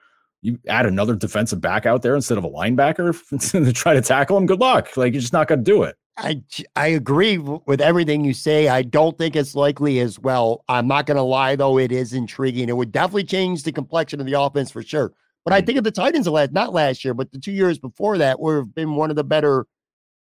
You 0.48 0.58
add 0.70 0.86
another 0.86 1.14
defensive 1.14 1.60
back 1.60 1.86
out 1.86 2.04
there 2.04 2.16
instead 2.16 2.38
of 2.38 2.46
a 2.46 2.50
linebacker 2.50 3.14
to 3.52 3.74
try 3.74 3.94
to 3.94 4.02
tackle 4.02 4.38
him. 4.38 4.46
Good 4.46 4.62
luck. 4.62 4.96
Like 4.96 5.12
you're 5.12 5.20
just 5.20 5.34
not 5.34 5.50
going 5.50 5.60
to 5.60 5.64
do 5.64 5.84
it. 5.84 5.98
I 6.18 6.42
I 6.78 6.88
agree 6.88 7.38
with 7.38 7.82
everything 7.82 8.24
you 8.24 8.34
say. 8.34 8.70
I 8.70 8.82
don't 8.82 9.18
think 9.18 9.36
it's 9.36 9.56
likely 9.56 10.00
as 10.00 10.18
well. 10.18 10.64
I'm 10.70 10.88
not 10.88 11.06
going 11.06 11.18
to 11.18 11.22
lie 11.22 11.58
though; 11.58 11.78
it 11.78 11.92
is 11.92 12.14
intriguing. 12.14 12.70
It 12.70 12.78
would 12.78 12.94
definitely 12.94 13.26
change 13.26 13.64
the 13.64 13.74
complexion 13.74 14.22
of 14.22 14.26
the 14.26 14.40
offense 14.40 14.72
for 14.72 14.82
sure. 14.82 15.12
But 15.44 15.54
I 15.54 15.62
mm. 15.62 15.66
think 15.66 15.78
of 15.78 15.84
the 15.84 15.92
Titans 15.92 16.28
last 16.28 16.54
not 16.54 16.74
last 16.74 17.04
year, 17.04 17.14
but 17.14 17.32
the 17.32 17.40
two 17.40 17.52
years 17.52 17.78
before 17.78 18.18
that, 18.18 18.40
would 18.40 18.56
have 18.56 18.74
been 18.74 18.96
one 18.96 19.10
of 19.10 19.18
the 19.18 19.24
better 19.26 19.68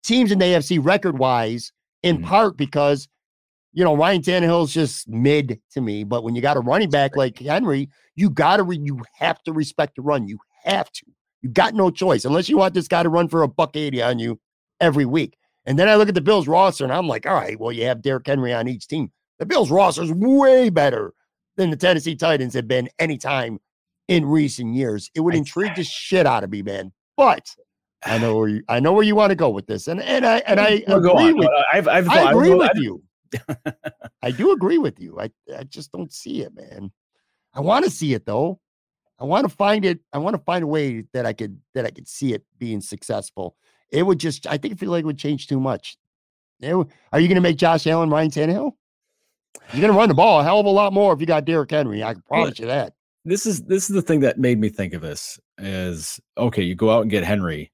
teams 0.04 0.30
in 0.30 0.38
the 0.38 0.44
AFC 0.44 0.82
record 0.82 1.18
wise. 1.18 1.72
In 2.04 2.16
mm-hmm. 2.16 2.26
part 2.26 2.56
because 2.56 3.08
you 3.74 3.84
know 3.84 3.96
Ryan 3.96 4.22
Tannehill's 4.22 4.72
just 4.72 5.08
mid 5.08 5.60
to 5.72 5.80
me, 5.80 6.04
but 6.04 6.22
when 6.24 6.34
you 6.34 6.40
got 6.40 6.56
a 6.56 6.60
running 6.60 6.90
back 6.90 7.16
like 7.16 7.38
Henry, 7.38 7.90
you 8.14 8.30
got 8.30 8.56
to 8.58 8.62
re- 8.62 8.80
you 8.82 9.02
have 9.18 9.42
to 9.42 9.52
respect 9.52 9.96
the 9.96 10.02
run. 10.02 10.26
You 10.26 10.38
have 10.64 10.90
to. 10.92 11.06
You 11.42 11.50
got 11.50 11.74
no 11.74 11.90
choice 11.90 12.24
unless 12.24 12.48
you 12.48 12.56
want 12.56 12.72
this 12.72 12.88
guy 12.88 13.02
to 13.02 13.08
run 13.08 13.28
for 13.28 13.42
a 13.42 13.48
buck 13.48 13.76
eighty 13.76 14.00
on 14.00 14.18
you 14.18 14.40
every 14.80 15.04
week. 15.04 15.36
And 15.66 15.78
then 15.78 15.88
I 15.88 15.96
look 15.96 16.08
at 16.08 16.14
the 16.14 16.20
Bills 16.20 16.46
roster 16.46 16.84
and 16.84 16.92
I'm 16.92 17.08
like, 17.08 17.26
all 17.26 17.34
right, 17.34 17.58
well, 17.58 17.72
you 17.72 17.84
have 17.86 18.02
Derrick 18.02 18.26
Henry 18.26 18.52
on 18.52 18.68
each 18.68 18.86
team. 18.86 19.10
The 19.38 19.46
Bills 19.46 19.70
roster 19.70 20.02
is 20.02 20.12
way 20.12 20.68
better 20.70 21.12
than 21.56 21.70
the 21.70 21.76
Tennessee 21.76 22.16
Titans 22.16 22.54
have 22.54 22.68
been 22.68 22.88
anytime 22.98 23.58
in 24.08 24.26
recent 24.26 24.74
years. 24.74 25.10
It 25.14 25.20
would 25.20 25.34
intrigue 25.34 25.74
the 25.76 25.84
shit 25.84 26.26
out 26.26 26.44
of 26.44 26.50
me, 26.50 26.62
man. 26.62 26.92
But 27.16 27.46
I 28.04 28.18
know 28.18 28.36
where 28.36 28.48
you 28.48 28.62
I 28.68 28.80
know 28.80 28.92
where 28.92 29.04
you 29.04 29.14
want 29.14 29.30
to 29.30 29.36
go 29.36 29.50
with 29.50 29.66
this. 29.66 29.88
And 29.88 30.00
and 30.02 30.26
I 30.26 30.38
and 30.38 30.60
I 30.60 30.82
agree 30.86 31.32
with, 31.32 31.48
I've, 31.72 31.88
I've, 31.88 32.08
I 32.08 32.30
agree 32.30 32.52
I've, 32.52 32.58
with 32.58 32.70
you. 32.76 33.02
I 34.22 34.30
do 34.30 34.52
agree 34.52 34.78
with 34.78 35.00
you. 35.00 35.20
I, 35.20 35.30
I 35.56 35.64
just 35.64 35.92
don't 35.92 36.12
see 36.12 36.42
it, 36.42 36.54
man. 36.54 36.90
I 37.52 37.60
want 37.60 37.84
to 37.84 37.90
see 37.90 38.14
it 38.14 38.26
though. 38.26 38.60
I 39.18 39.24
want 39.24 39.48
to 39.48 39.54
find 39.54 39.84
it. 39.84 40.00
I 40.12 40.18
want 40.18 40.34
to 40.34 40.42
find 40.42 40.64
a 40.64 40.66
way 40.66 41.04
that 41.12 41.24
I 41.24 41.32
could 41.32 41.60
that 41.74 41.86
I 41.86 41.90
could 41.90 42.08
see 42.08 42.34
it 42.34 42.44
being 42.58 42.80
successful 42.80 43.56
it 43.94 44.02
would 44.02 44.18
just, 44.18 44.46
I 44.46 44.58
think, 44.58 44.78
feel 44.78 44.90
like 44.90 45.04
it 45.04 45.06
would 45.06 45.18
change 45.18 45.46
too 45.46 45.60
much. 45.60 45.96
are 46.62 47.20
you 47.20 47.28
going 47.28 47.34
to 47.36 47.40
make 47.40 47.56
Josh 47.56 47.86
Allen 47.86 48.10
Ryan 48.10 48.30
Tannehill? 48.30 48.72
You're 49.72 49.80
going 49.80 49.92
to 49.92 49.98
run 49.98 50.08
the 50.08 50.14
ball 50.14 50.40
a 50.40 50.44
hell 50.44 50.60
of 50.60 50.66
a 50.66 50.70
lot 50.70 50.92
more 50.92 51.14
if 51.14 51.20
you 51.20 51.26
got 51.26 51.44
Derrick 51.44 51.70
Henry. 51.70 52.02
I 52.02 52.14
can 52.14 52.22
promise 52.22 52.58
you 52.58 52.66
that. 52.66 52.94
This 53.24 53.46
is 53.46 53.62
this 53.62 53.88
is 53.88 53.94
the 53.94 54.02
thing 54.02 54.20
that 54.20 54.38
made 54.38 54.58
me 54.58 54.68
think 54.68 54.92
of 54.92 55.00
this 55.00 55.38
is 55.56 56.20
okay. 56.36 56.62
You 56.62 56.74
go 56.74 56.90
out 56.90 57.02
and 57.02 57.10
get 57.10 57.24
Henry. 57.24 57.72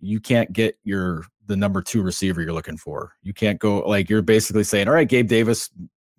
You 0.00 0.20
can't 0.20 0.52
get 0.52 0.78
your 0.84 1.24
the 1.46 1.56
number 1.56 1.82
two 1.82 2.02
receiver 2.02 2.40
you're 2.40 2.52
looking 2.52 2.76
for. 2.76 3.12
You 3.22 3.34
can't 3.34 3.58
go 3.58 3.80
like 3.80 4.08
you're 4.08 4.22
basically 4.22 4.64
saying, 4.64 4.88
all 4.88 4.94
right, 4.94 5.08
Gabe 5.08 5.28
Davis, 5.28 5.70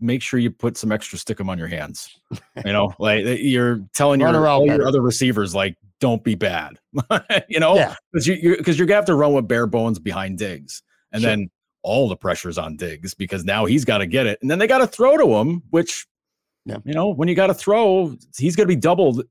make 0.02 0.22
sure 0.22 0.40
you 0.40 0.52
put 0.52 0.76
some 0.78 0.92
extra 0.92 1.18
stickum 1.18 1.48
on 1.48 1.58
your 1.58 1.68
hands. 1.68 2.20
You 2.66 2.74
know, 2.74 2.94
like 3.00 3.24
you're 3.26 3.80
telling 3.94 4.20
your, 4.20 4.34
your 4.34 4.88
other 4.88 5.02
receivers, 5.02 5.56
like, 5.56 5.78
don't 6.00 6.24
be 6.24 6.36
bad. 6.36 6.80
you 7.48 7.60
know, 7.60 7.76
because 8.12 8.28
yeah. 8.28 8.36
you 8.42 8.58
because 8.58 8.78
you're, 8.78 8.88
gonna 8.88 8.98
have 8.98 9.06
to 9.06 9.16
run 9.16 9.34
with 9.34 9.48
bare 9.48 9.68
bones 9.68 10.00
behind 10.00 10.38
Diggs, 10.38 10.84
and 11.14 11.22
sure. 11.22 11.30
then 11.30 11.50
all 11.84 12.10
the 12.10 12.18
pressure's 12.18 12.58
on 12.58 12.76
Diggs 12.76 13.14
because 13.14 13.46
now 13.46 13.66
he's 13.66 13.86
got 13.86 14.00
to 14.00 14.08
get 14.08 14.28
it, 14.28 14.40
and 14.42 14.52
then 14.52 14.60
they 14.60 14.68
got 14.68 14.80
to 14.80 14.88
throw 14.88 15.16
to 15.16 15.38
him, 15.38 15.62
which 15.70 16.08
yeah. 16.66 16.78
you 16.84 16.94
know, 16.94 17.10
when 17.10 17.28
you 17.28 17.36
got 17.36 17.48
to 17.48 17.54
throw, 17.54 18.16
he's 18.36 18.56
gonna 18.56 18.68
be 18.68 18.76
doubled 18.76 19.24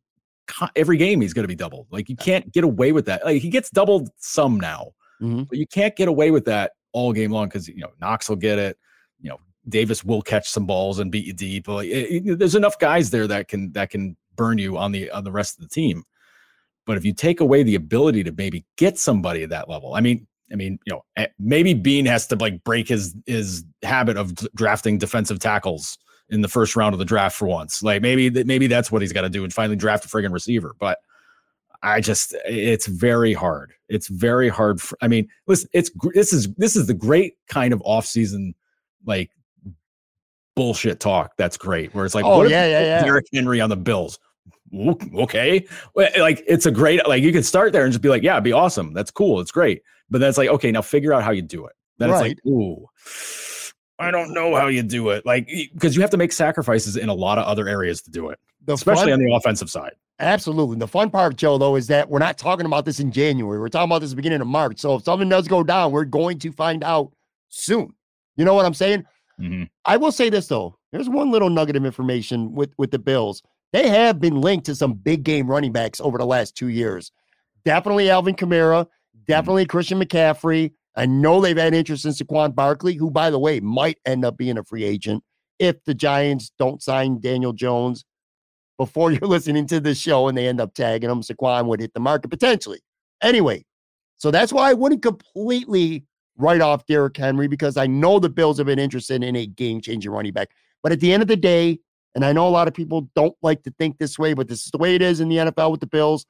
every 0.76 0.96
game. 0.96 1.20
He's 1.20 1.34
gonna 1.34 1.48
be 1.48 1.54
doubled. 1.54 1.86
Like 1.90 2.08
you 2.08 2.16
can't 2.16 2.50
get 2.52 2.64
away 2.64 2.92
with 2.92 3.06
that. 3.06 3.24
Like 3.24 3.42
he 3.42 3.48
gets 3.48 3.70
doubled 3.70 4.10
some 4.18 4.58
now, 4.58 4.92
mm-hmm. 5.20 5.44
but 5.44 5.58
you 5.58 5.66
can't 5.66 5.94
get 5.96 6.08
away 6.08 6.30
with 6.30 6.44
that 6.46 6.72
all 6.92 7.12
game 7.12 7.30
long 7.30 7.48
because 7.48 7.68
you 7.68 7.76
know 7.76 7.92
Knox 8.00 8.28
will 8.28 8.36
get 8.36 8.58
it. 8.58 8.78
You 9.20 9.30
know, 9.30 9.40
Davis 9.68 10.04
will 10.04 10.22
catch 10.22 10.48
some 10.48 10.66
balls 10.66 10.98
and 10.98 11.10
beat 11.10 11.26
you 11.26 11.32
deep. 11.32 11.68
Like, 11.68 11.88
it, 11.88 12.26
it, 12.26 12.38
there's 12.38 12.54
enough 12.54 12.78
guys 12.78 13.10
there 13.10 13.26
that 13.26 13.48
can 13.48 13.72
that 13.72 13.90
can 13.90 14.16
burn 14.36 14.58
you 14.58 14.76
on 14.78 14.92
the 14.92 15.10
on 15.10 15.24
the 15.24 15.32
rest 15.32 15.58
of 15.58 15.62
the 15.62 15.68
team. 15.68 16.04
But 16.86 16.96
if 16.96 17.04
you 17.04 17.12
take 17.12 17.40
away 17.40 17.62
the 17.62 17.74
ability 17.74 18.24
to 18.24 18.32
maybe 18.32 18.64
get 18.76 18.98
somebody 18.98 19.42
at 19.42 19.50
that 19.50 19.68
level, 19.68 19.94
I 19.94 20.00
mean, 20.00 20.26
I 20.50 20.56
mean, 20.56 20.78
you 20.86 20.92
know, 20.92 21.04
eh, 21.16 21.28
maybe 21.38 21.74
Beane 21.74 22.06
has 22.06 22.26
to 22.28 22.36
like 22.36 22.64
break 22.64 22.88
his 22.88 23.14
his 23.26 23.64
habit 23.82 24.16
of 24.16 24.34
drafting 24.54 24.98
defensive 24.98 25.38
tackles 25.38 25.98
in 26.30 26.40
the 26.40 26.48
first 26.48 26.76
round 26.76 26.94
of 26.94 26.98
the 26.98 27.04
draft 27.04 27.36
for 27.36 27.46
once. 27.46 27.82
Like 27.82 28.02
maybe 28.02 28.30
maybe 28.44 28.66
that's 28.66 28.90
what 28.90 29.02
he's 29.02 29.12
got 29.12 29.22
to 29.22 29.28
do 29.28 29.44
and 29.44 29.52
finally 29.52 29.76
draft 29.76 30.04
a 30.04 30.08
friggin' 30.08 30.32
receiver. 30.32 30.74
But 30.78 30.98
I 31.82 32.00
just 32.00 32.34
it's 32.44 32.86
very 32.86 33.32
hard. 33.32 33.72
It's 33.88 34.08
very 34.08 34.48
hard. 34.48 34.80
For, 34.80 34.96
I 35.00 35.08
mean, 35.08 35.28
listen, 35.46 35.68
it's 35.72 35.90
this 36.14 36.32
is 36.32 36.52
this 36.54 36.76
is 36.76 36.86
the 36.86 36.94
great 36.94 37.34
kind 37.48 37.72
of 37.72 37.82
off 37.84 38.06
season 38.06 38.54
like 39.04 39.30
bullshit 40.54 41.00
talk. 41.00 41.32
That's 41.36 41.56
great. 41.56 41.94
Where 41.94 42.04
it's 42.04 42.14
like, 42.14 42.24
oh 42.24 42.42
yeah, 42.42 42.66
yeah, 42.66 42.80
yeah. 42.80 43.04
Derrick 43.04 43.26
Henry 43.32 43.60
on 43.60 43.70
the 43.70 43.76
Bills. 43.76 44.18
Okay, 44.72 45.66
like 45.94 46.44
it's 46.46 46.64
a 46.64 46.70
great 46.70 47.06
like 47.08 47.22
you 47.22 47.32
can 47.32 47.42
start 47.42 47.72
there 47.72 47.84
and 47.84 47.92
just 47.92 48.02
be 48.02 48.08
like, 48.08 48.22
yeah, 48.22 48.34
it'd 48.34 48.44
be 48.44 48.52
awesome. 48.52 48.92
That's 48.92 49.10
cool. 49.10 49.40
It's 49.40 49.50
great. 49.50 49.82
But 50.10 50.20
then 50.20 50.28
it's 50.28 50.38
like, 50.38 50.48
okay, 50.48 50.70
now 50.70 50.82
figure 50.82 51.12
out 51.12 51.24
how 51.24 51.30
you 51.30 51.42
do 51.42 51.66
it. 51.66 51.72
Then 51.98 52.10
right. 52.10 52.32
it's 52.32 52.44
like, 52.44 52.46
ooh, 52.46 52.86
I 54.00 54.10
don't 54.10 54.32
know 54.32 54.54
how 54.56 54.68
you 54.68 54.82
do 54.82 55.10
it. 55.10 55.26
Like 55.26 55.48
because 55.72 55.94
you 55.94 56.00
have 56.02 56.10
to 56.10 56.16
make 56.16 56.32
sacrifices 56.32 56.96
in 56.96 57.08
a 57.08 57.14
lot 57.14 57.38
of 57.38 57.44
other 57.44 57.68
areas 57.68 58.00
to 58.02 58.10
do 58.10 58.30
it, 58.30 58.38
the 58.64 58.72
especially 58.72 59.12
fun, 59.12 59.12
on 59.14 59.18
the 59.20 59.32
offensive 59.32 59.70
side. 59.70 59.92
Absolutely. 60.18 60.78
The 60.78 60.88
fun 60.88 61.10
part, 61.10 61.36
Joe, 61.36 61.58
though, 61.58 61.76
is 61.76 61.86
that 61.88 62.08
we're 62.08 62.18
not 62.18 62.38
talking 62.38 62.66
about 62.66 62.84
this 62.84 63.00
in 63.00 63.12
January. 63.12 63.58
We're 63.58 63.68
talking 63.68 63.90
about 63.90 64.00
this 64.00 64.14
beginning 64.14 64.40
of 64.40 64.46
March. 64.46 64.78
So 64.78 64.96
if 64.96 65.04
something 65.04 65.28
does 65.28 65.48
go 65.48 65.62
down, 65.62 65.92
we're 65.92 66.04
going 66.04 66.38
to 66.40 66.52
find 66.52 66.82
out 66.82 67.12
soon. 67.48 67.94
You 68.36 68.44
know 68.44 68.54
what 68.54 68.66
I'm 68.66 68.74
saying? 68.74 69.04
Mm-hmm. 69.38 69.64
I 69.84 69.96
will 69.96 70.12
say 70.12 70.30
this 70.30 70.48
though. 70.48 70.76
There's 70.92 71.08
one 71.08 71.30
little 71.30 71.50
nugget 71.50 71.76
of 71.76 71.84
information 71.84 72.54
with 72.54 72.72
with 72.78 72.90
the 72.90 72.98
Bills. 72.98 73.42
They 73.72 73.88
have 73.88 74.20
been 74.20 74.40
linked 74.40 74.66
to 74.66 74.74
some 74.74 74.94
big 74.94 75.22
game 75.22 75.46
running 75.46 75.72
backs 75.72 76.00
over 76.00 76.18
the 76.18 76.26
last 76.26 76.56
two 76.56 76.68
years. 76.68 77.12
Definitely 77.64 78.10
Alvin 78.10 78.34
Kamara. 78.34 78.84
Mm-hmm. 78.84 79.20
Definitely 79.26 79.64
mm-hmm. 79.64 79.70
Christian 79.70 80.00
McCaffrey. 80.02 80.72
I 80.96 81.06
know 81.06 81.40
they've 81.40 81.56
had 81.56 81.74
interest 81.74 82.04
in 82.04 82.12
Saquon 82.12 82.54
Barkley, 82.54 82.94
who, 82.94 83.10
by 83.10 83.30
the 83.30 83.38
way, 83.38 83.60
might 83.60 83.98
end 84.04 84.24
up 84.24 84.36
being 84.36 84.58
a 84.58 84.64
free 84.64 84.84
agent 84.84 85.22
if 85.58 85.82
the 85.84 85.94
Giants 85.94 86.50
don't 86.58 86.82
sign 86.82 87.20
Daniel 87.20 87.52
Jones 87.52 88.04
before 88.78 89.10
you're 89.12 89.28
listening 89.28 89.66
to 89.66 89.80
this 89.80 89.98
show 89.98 90.28
and 90.28 90.36
they 90.36 90.48
end 90.48 90.60
up 90.60 90.74
tagging 90.74 91.10
him. 91.10 91.20
Saquon 91.20 91.66
would 91.66 91.80
hit 91.80 91.94
the 91.94 92.00
market 92.00 92.28
potentially. 92.28 92.80
Anyway, 93.22 93.64
so 94.16 94.30
that's 94.30 94.52
why 94.52 94.70
I 94.70 94.74
wouldn't 94.74 95.02
completely 95.02 96.04
write 96.36 96.60
off 96.60 96.86
Derrick 96.86 97.16
Henry 97.16 97.46
because 97.46 97.76
I 97.76 97.86
know 97.86 98.18
the 98.18 98.30
Bills 98.30 98.58
have 98.58 98.66
been 98.66 98.78
interested 98.78 99.22
in 99.22 99.36
a 99.36 99.46
game 99.46 99.80
changing 99.80 100.10
running 100.10 100.32
back. 100.32 100.48
But 100.82 100.92
at 100.92 101.00
the 101.00 101.12
end 101.12 101.22
of 101.22 101.28
the 101.28 101.36
day, 101.36 101.78
and 102.14 102.24
I 102.24 102.32
know 102.32 102.48
a 102.48 102.50
lot 102.50 102.66
of 102.66 102.74
people 102.74 103.08
don't 103.14 103.36
like 103.42 103.62
to 103.64 103.74
think 103.78 103.98
this 103.98 104.18
way, 104.18 104.34
but 104.34 104.48
this 104.48 104.64
is 104.64 104.70
the 104.72 104.78
way 104.78 104.94
it 104.94 105.02
is 105.02 105.20
in 105.20 105.28
the 105.28 105.36
NFL 105.36 105.70
with 105.70 105.80
the 105.80 105.86
Bills. 105.86 106.26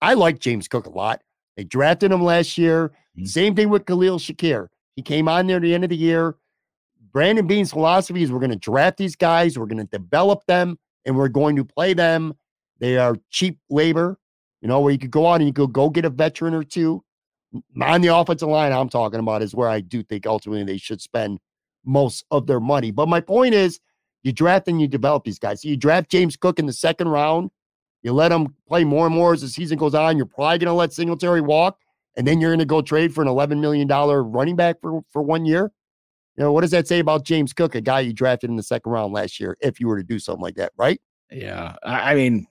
I 0.00 0.14
like 0.14 0.40
James 0.40 0.66
Cook 0.68 0.86
a 0.86 0.90
lot. 0.90 1.22
They 1.56 1.64
drafted 1.64 2.10
him 2.10 2.22
last 2.22 2.58
year. 2.58 2.92
Mm-hmm. 3.16 3.24
Same 3.26 3.54
thing 3.54 3.68
with 3.68 3.86
Khalil 3.86 4.18
Shakir. 4.18 4.68
He 4.94 5.02
came 5.02 5.28
on 5.28 5.46
there 5.46 5.56
at 5.56 5.62
the 5.62 5.74
end 5.74 5.84
of 5.84 5.90
the 5.90 5.96
year. 5.96 6.36
Brandon 7.12 7.46
Beane's 7.46 7.72
philosophy 7.72 8.22
is 8.22 8.30
we're 8.30 8.40
going 8.40 8.50
to 8.50 8.56
draft 8.56 8.98
these 8.98 9.16
guys, 9.16 9.58
we're 9.58 9.66
going 9.66 9.86
to 9.86 9.98
develop 9.98 10.44
them, 10.46 10.78
and 11.04 11.16
we're 11.16 11.28
going 11.28 11.56
to 11.56 11.64
play 11.64 11.94
them. 11.94 12.34
They 12.78 12.98
are 12.98 13.16
cheap 13.30 13.58
labor, 13.70 14.18
you 14.60 14.68
know, 14.68 14.80
where 14.80 14.92
you 14.92 14.98
could 14.98 15.10
go 15.10 15.26
out 15.26 15.36
and 15.40 15.46
you 15.46 15.52
could 15.52 15.72
go 15.72 15.88
get 15.88 16.04
a 16.04 16.10
veteran 16.10 16.52
or 16.52 16.62
two 16.62 17.02
on 17.80 18.00
the 18.00 18.14
offensive 18.14 18.48
line 18.48 18.72
I'm 18.72 18.88
talking 18.88 19.20
about 19.20 19.42
is 19.42 19.54
where 19.54 19.68
I 19.68 19.80
do 19.80 20.02
think 20.02 20.26
ultimately 20.26 20.64
they 20.64 20.76
should 20.76 21.00
spend 21.00 21.38
most 21.84 22.24
of 22.30 22.46
their 22.46 22.60
money. 22.60 22.90
But 22.90 23.08
my 23.08 23.20
point 23.20 23.54
is, 23.54 23.80
you 24.22 24.32
draft 24.32 24.66
and 24.68 24.80
you 24.80 24.88
develop 24.88 25.24
these 25.24 25.38
guys. 25.38 25.62
So 25.62 25.68
you 25.68 25.76
draft 25.76 26.10
James 26.10 26.36
Cook 26.36 26.58
in 26.58 26.66
the 26.66 26.72
second 26.72 27.08
round, 27.08 27.50
you 28.02 28.12
let 28.12 28.32
him 28.32 28.54
play 28.68 28.84
more 28.84 29.06
and 29.06 29.14
more 29.14 29.32
as 29.32 29.40
the 29.40 29.48
season 29.48 29.78
goes 29.78 29.94
on. 29.94 30.16
You're 30.16 30.26
probably 30.26 30.58
going 30.58 30.66
to 30.66 30.72
let 30.72 30.92
Singletary 30.92 31.40
walk, 31.40 31.78
and 32.16 32.26
then 32.26 32.40
you're 32.40 32.50
going 32.50 32.58
to 32.58 32.64
go 32.64 32.82
trade 32.82 33.14
for 33.14 33.22
an 33.22 33.28
$11 33.28 33.60
million 33.60 33.86
running 33.88 34.56
back 34.56 34.80
for, 34.80 35.02
for 35.10 35.22
one 35.22 35.44
year. 35.44 35.70
You 36.36 36.44
know, 36.44 36.52
what 36.52 36.62
does 36.62 36.70
that 36.72 36.86
say 36.86 36.98
about 36.98 37.24
James 37.24 37.52
Cook, 37.52 37.74
a 37.74 37.80
guy 37.80 38.00
you 38.00 38.12
drafted 38.12 38.50
in 38.50 38.56
the 38.56 38.62
second 38.62 38.92
round 38.92 39.12
last 39.12 39.40
year, 39.40 39.56
if 39.60 39.80
you 39.80 39.88
were 39.88 39.96
to 39.96 40.04
do 40.04 40.18
something 40.18 40.42
like 40.42 40.56
that, 40.56 40.72
right? 40.76 41.00
Yeah. 41.30 41.76
I, 41.82 42.12
I 42.12 42.14
mean, 42.14 42.46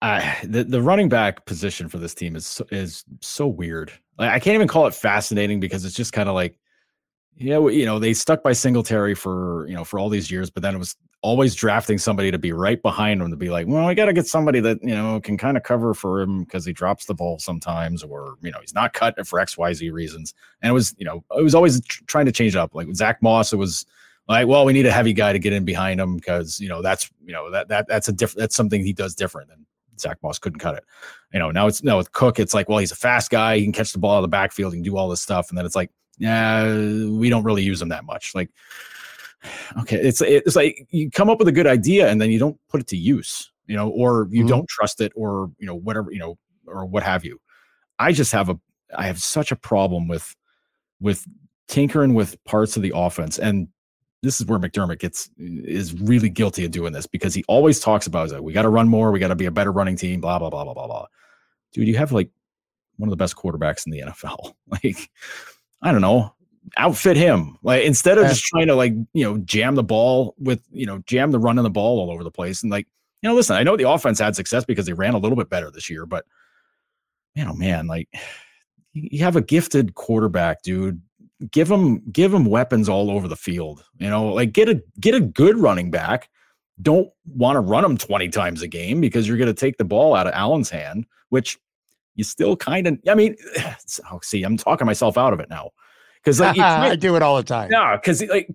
uh, 0.00 0.34
the 0.44 0.62
the 0.62 0.80
running 0.80 1.08
back 1.08 1.44
position 1.44 1.88
for 1.88 1.98
this 1.98 2.14
team 2.14 2.36
is 2.36 2.46
so, 2.46 2.66
is 2.70 3.04
so 3.20 3.48
weird. 3.48 3.92
Like, 4.16 4.30
I 4.30 4.38
can't 4.38 4.54
even 4.54 4.68
call 4.68 4.86
it 4.86 4.94
fascinating 4.94 5.58
because 5.58 5.84
it's 5.84 5.94
just 5.94 6.12
kind 6.12 6.28
of 6.28 6.36
like, 6.36 6.56
yeah, 7.36 7.58
you 7.68 7.84
know, 7.84 7.98
they 7.98 8.14
stuck 8.14 8.44
by 8.44 8.52
Singletary 8.52 9.14
for 9.14 9.66
you 9.68 9.74
know 9.74 9.84
for 9.84 9.98
all 9.98 10.08
these 10.08 10.30
years, 10.30 10.50
but 10.50 10.62
then 10.62 10.76
it 10.76 10.78
was 10.78 10.94
always 11.22 11.54
drafting 11.54 11.98
somebody 11.98 12.30
to 12.30 12.38
be 12.38 12.52
right 12.52 12.80
behind 12.80 13.20
him 13.20 13.30
to 13.30 13.36
be 13.36 13.50
like, 13.50 13.66
well, 13.66 13.86
we 13.86 13.94
got 13.94 14.06
to 14.06 14.12
get 14.12 14.26
somebody 14.26 14.60
that 14.60 14.78
you 14.82 14.94
know 14.94 15.20
can 15.20 15.36
kind 15.36 15.56
of 15.56 15.62
cover 15.62 15.94
for 15.94 16.20
him 16.20 16.44
because 16.44 16.64
he 16.64 16.72
drops 16.72 17.06
the 17.06 17.14
ball 17.14 17.38
sometimes, 17.38 18.02
or 18.02 18.36
you 18.42 18.50
know 18.50 18.58
he's 18.60 18.74
not 18.74 18.92
cut 18.92 19.26
for 19.26 19.40
X 19.40 19.58
Y 19.58 19.72
Z 19.72 19.90
reasons. 19.90 20.34
And 20.62 20.70
it 20.70 20.72
was 20.72 20.94
you 20.98 21.04
know 21.04 21.24
it 21.36 21.42
was 21.42 21.54
always 21.54 21.80
tr- 21.80 22.04
trying 22.06 22.26
to 22.26 22.32
change 22.32 22.54
it 22.54 22.58
up. 22.58 22.74
Like 22.74 22.94
Zach 22.94 23.22
Moss, 23.22 23.52
it 23.52 23.56
was 23.56 23.86
like, 24.28 24.46
well, 24.46 24.64
we 24.64 24.72
need 24.72 24.86
a 24.86 24.92
heavy 24.92 25.12
guy 25.12 25.32
to 25.32 25.38
get 25.38 25.52
in 25.52 25.64
behind 25.64 26.00
him 26.00 26.16
because 26.16 26.60
you 26.60 26.68
know 26.68 26.82
that's 26.82 27.10
you 27.24 27.32
know 27.32 27.50
that 27.50 27.68
that 27.68 27.88
that's 27.88 28.08
a 28.08 28.12
different 28.12 28.40
that's 28.40 28.56
something 28.56 28.84
he 28.84 28.92
does 28.92 29.14
different 29.14 29.48
than 29.48 29.66
Zach 29.98 30.18
Moss 30.22 30.38
couldn't 30.38 30.60
cut 30.60 30.76
it. 30.76 30.84
You 31.32 31.40
know 31.40 31.50
now 31.50 31.66
it's 31.66 31.82
now 31.82 31.96
with 31.96 32.12
Cook, 32.12 32.38
it's 32.38 32.54
like, 32.54 32.68
well, 32.68 32.78
he's 32.78 32.92
a 32.92 32.96
fast 32.96 33.30
guy, 33.30 33.58
he 33.58 33.64
can 33.64 33.72
catch 33.72 33.92
the 33.92 33.98
ball 33.98 34.14
out 34.14 34.18
of 34.18 34.22
the 34.22 34.28
backfield, 34.28 34.72
can 34.72 34.82
do 34.82 34.96
all 34.96 35.08
this 35.08 35.20
stuff, 35.20 35.48
and 35.48 35.58
then 35.58 35.66
it's 35.66 35.76
like, 35.76 35.90
yeah, 36.18 36.64
we 36.64 37.28
don't 37.28 37.44
really 37.44 37.62
use 37.62 37.82
him 37.82 37.88
that 37.88 38.04
much, 38.04 38.34
like 38.34 38.50
okay 39.78 39.96
it's 39.96 40.20
it's 40.20 40.56
like 40.56 40.86
you 40.90 41.10
come 41.10 41.30
up 41.30 41.38
with 41.38 41.48
a 41.48 41.52
good 41.52 41.66
idea 41.66 42.08
and 42.08 42.20
then 42.20 42.30
you 42.30 42.38
don't 42.38 42.58
put 42.68 42.80
it 42.80 42.86
to 42.88 42.96
use 42.96 43.52
you 43.68 43.76
know 43.76 43.90
or 43.90 44.26
you 44.30 44.40
mm-hmm. 44.40 44.48
don't 44.48 44.68
trust 44.68 45.00
it 45.00 45.12
or 45.14 45.50
you 45.58 45.66
know 45.66 45.74
whatever 45.74 46.10
you 46.10 46.18
know 46.18 46.36
or 46.66 46.84
what 46.84 47.02
have 47.02 47.24
you. 47.24 47.40
I 47.98 48.12
just 48.12 48.32
have 48.32 48.48
a 48.48 48.58
i 48.96 49.06
have 49.06 49.18
such 49.18 49.52
a 49.52 49.56
problem 49.56 50.08
with 50.08 50.34
with 51.00 51.26
tinkering 51.66 52.14
with 52.14 52.42
parts 52.44 52.76
of 52.76 52.82
the 52.82 52.92
offense 52.94 53.38
and 53.38 53.68
this 54.22 54.40
is 54.40 54.46
where 54.46 54.58
mcdermott 54.58 54.98
gets 54.98 55.28
is 55.36 56.00
really 56.00 56.30
guilty 56.30 56.64
of 56.64 56.70
doing 56.70 56.92
this 56.92 57.06
because 57.06 57.34
he 57.34 57.44
always 57.48 57.80
talks 57.80 58.06
about 58.06 58.30
like, 58.30 58.40
we 58.40 58.52
got 58.52 58.62
to 58.62 58.68
run 58.68 58.88
more 58.88 59.10
we 59.10 59.18
got 59.18 59.28
to 59.28 59.36
be 59.36 59.44
a 59.44 59.50
better 59.50 59.72
running 59.72 59.96
team 59.96 60.20
blah 60.20 60.38
blah 60.38 60.48
blah 60.48 60.64
blah 60.64 60.72
blah. 60.72 60.86
Blah 60.86 61.06
dude 61.72 61.86
you 61.86 61.96
have 61.96 62.12
like 62.12 62.30
one 62.96 63.08
of 63.08 63.10
the 63.10 63.16
best 63.16 63.36
quarterbacks 63.36 63.84
in 63.86 63.92
the 63.92 64.00
nfl 64.00 64.54
like 64.82 65.10
i 65.82 65.92
don't 65.92 66.00
know 66.00 66.32
outfit 66.76 67.16
him. 67.16 67.56
Like 67.62 67.84
instead 67.84 68.18
of 68.18 68.26
just 68.26 68.44
trying 68.44 68.66
to 68.68 68.74
like 68.74 68.92
you 69.12 69.24
know 69.24 69.38
jam 69.38 69.74
the 69.74 69.82
ball 69.82 70.34
with 70.38 70.60
you 70.70 70.86
know 70.86 70.98
jam 71.06 71.30
the 71.30 71.38
run 71.38 71.58
and 71.58 71.64
the 71.64 71.70
ball 71.70 72.00
all 72.00 72.10
over 72.10 72.24
the 72.24 72.30
place 72.30 72.62
and 72.62 72.70
like 72.70 72.86
you 73.22 73.28
know 73.28 73.34
listen 73.34 73.56
i 73.56 73.62
know 73.62 73.76
the 73.76 73.88
offense 73.88 74.18
had 74.18 74.36
success 74.36 74.64
because 74.64 74.86
they 74.86 74.92
ran 74.92 75.14
a 75.14 75.18
little 75.18 75.36
bit 75.36 75.48
better 75.48 75.70
this 75.70 75.90
year 75.90 76.06
but 76.06 76.24
man 77.34 77.48
oh 77.48 77.54
man 77.54 77.86
like 77.86 78.08
you 78.92 79.24
have 79.24 79.36
a 79.36 79.40
gifted 79.42 79.94
quarterback 79.94 80.62
dude. 80.62 81.00
Give 81.52 81.70
him 81.70 82.02
give 82.10 82.34
him 82.34 82.46
weapons 82.46 82.88
all 82.88 83.10
over 83.10 83.28
the 83.28 83.36
field 83.36 83.84
you 83.98 84.10
know? 84.10 84.32
Like 84.32 84.52
get 84.52 84.68
a 84.68 84.82
get 84.98 85.14
a 85.14 85.20
good 85.20 85.56
running 85.56 85.90
back. 85.90 86.28
Don't 86.82 87.10
want 87.26 87.56
to 87.56 87.60
run 87.60 87.84
him 87.84 87.96
20 87.96 88.28
times 88.28 88.62
a 88.62 88.68
game 88.68 89.00
because 89.00 89.26
you're 89.26 89.36
going 89.36 89.46
to 89.46 89.54
take 89.54 89.78
the 89.78 89.84
ball 89.84 90.14
out 90.14 90.26
of 90.26 90.32
allen's 90.34 90.70
hand 90.70 91.06
which 91.28 91.58
you 92.14 92.24
still 92.24 92.56
kind 92.56 92.86
of 92.86 92.98
i 93.08 93.14
mean 93.14 93.36
oh, 94.12 94.18
see 94.22 94.42
i'm 94.42 94.56
talking 94.56 94.86
myself 94.86 95.16
out 95.16 95.32
of 95.32 95.40
it 95.40 95.48
now 95.48 95.70
because 96.28 96.40
like 96.40 96.58
I 96.58 96.96
do 96.96 97.16
it 97.16 97.22
all 97.22 97.36
the 97.36 97.42
time. 97.42 97.70
No, 97.70 97.96
because 98.00 98.22
like 98.26 98.48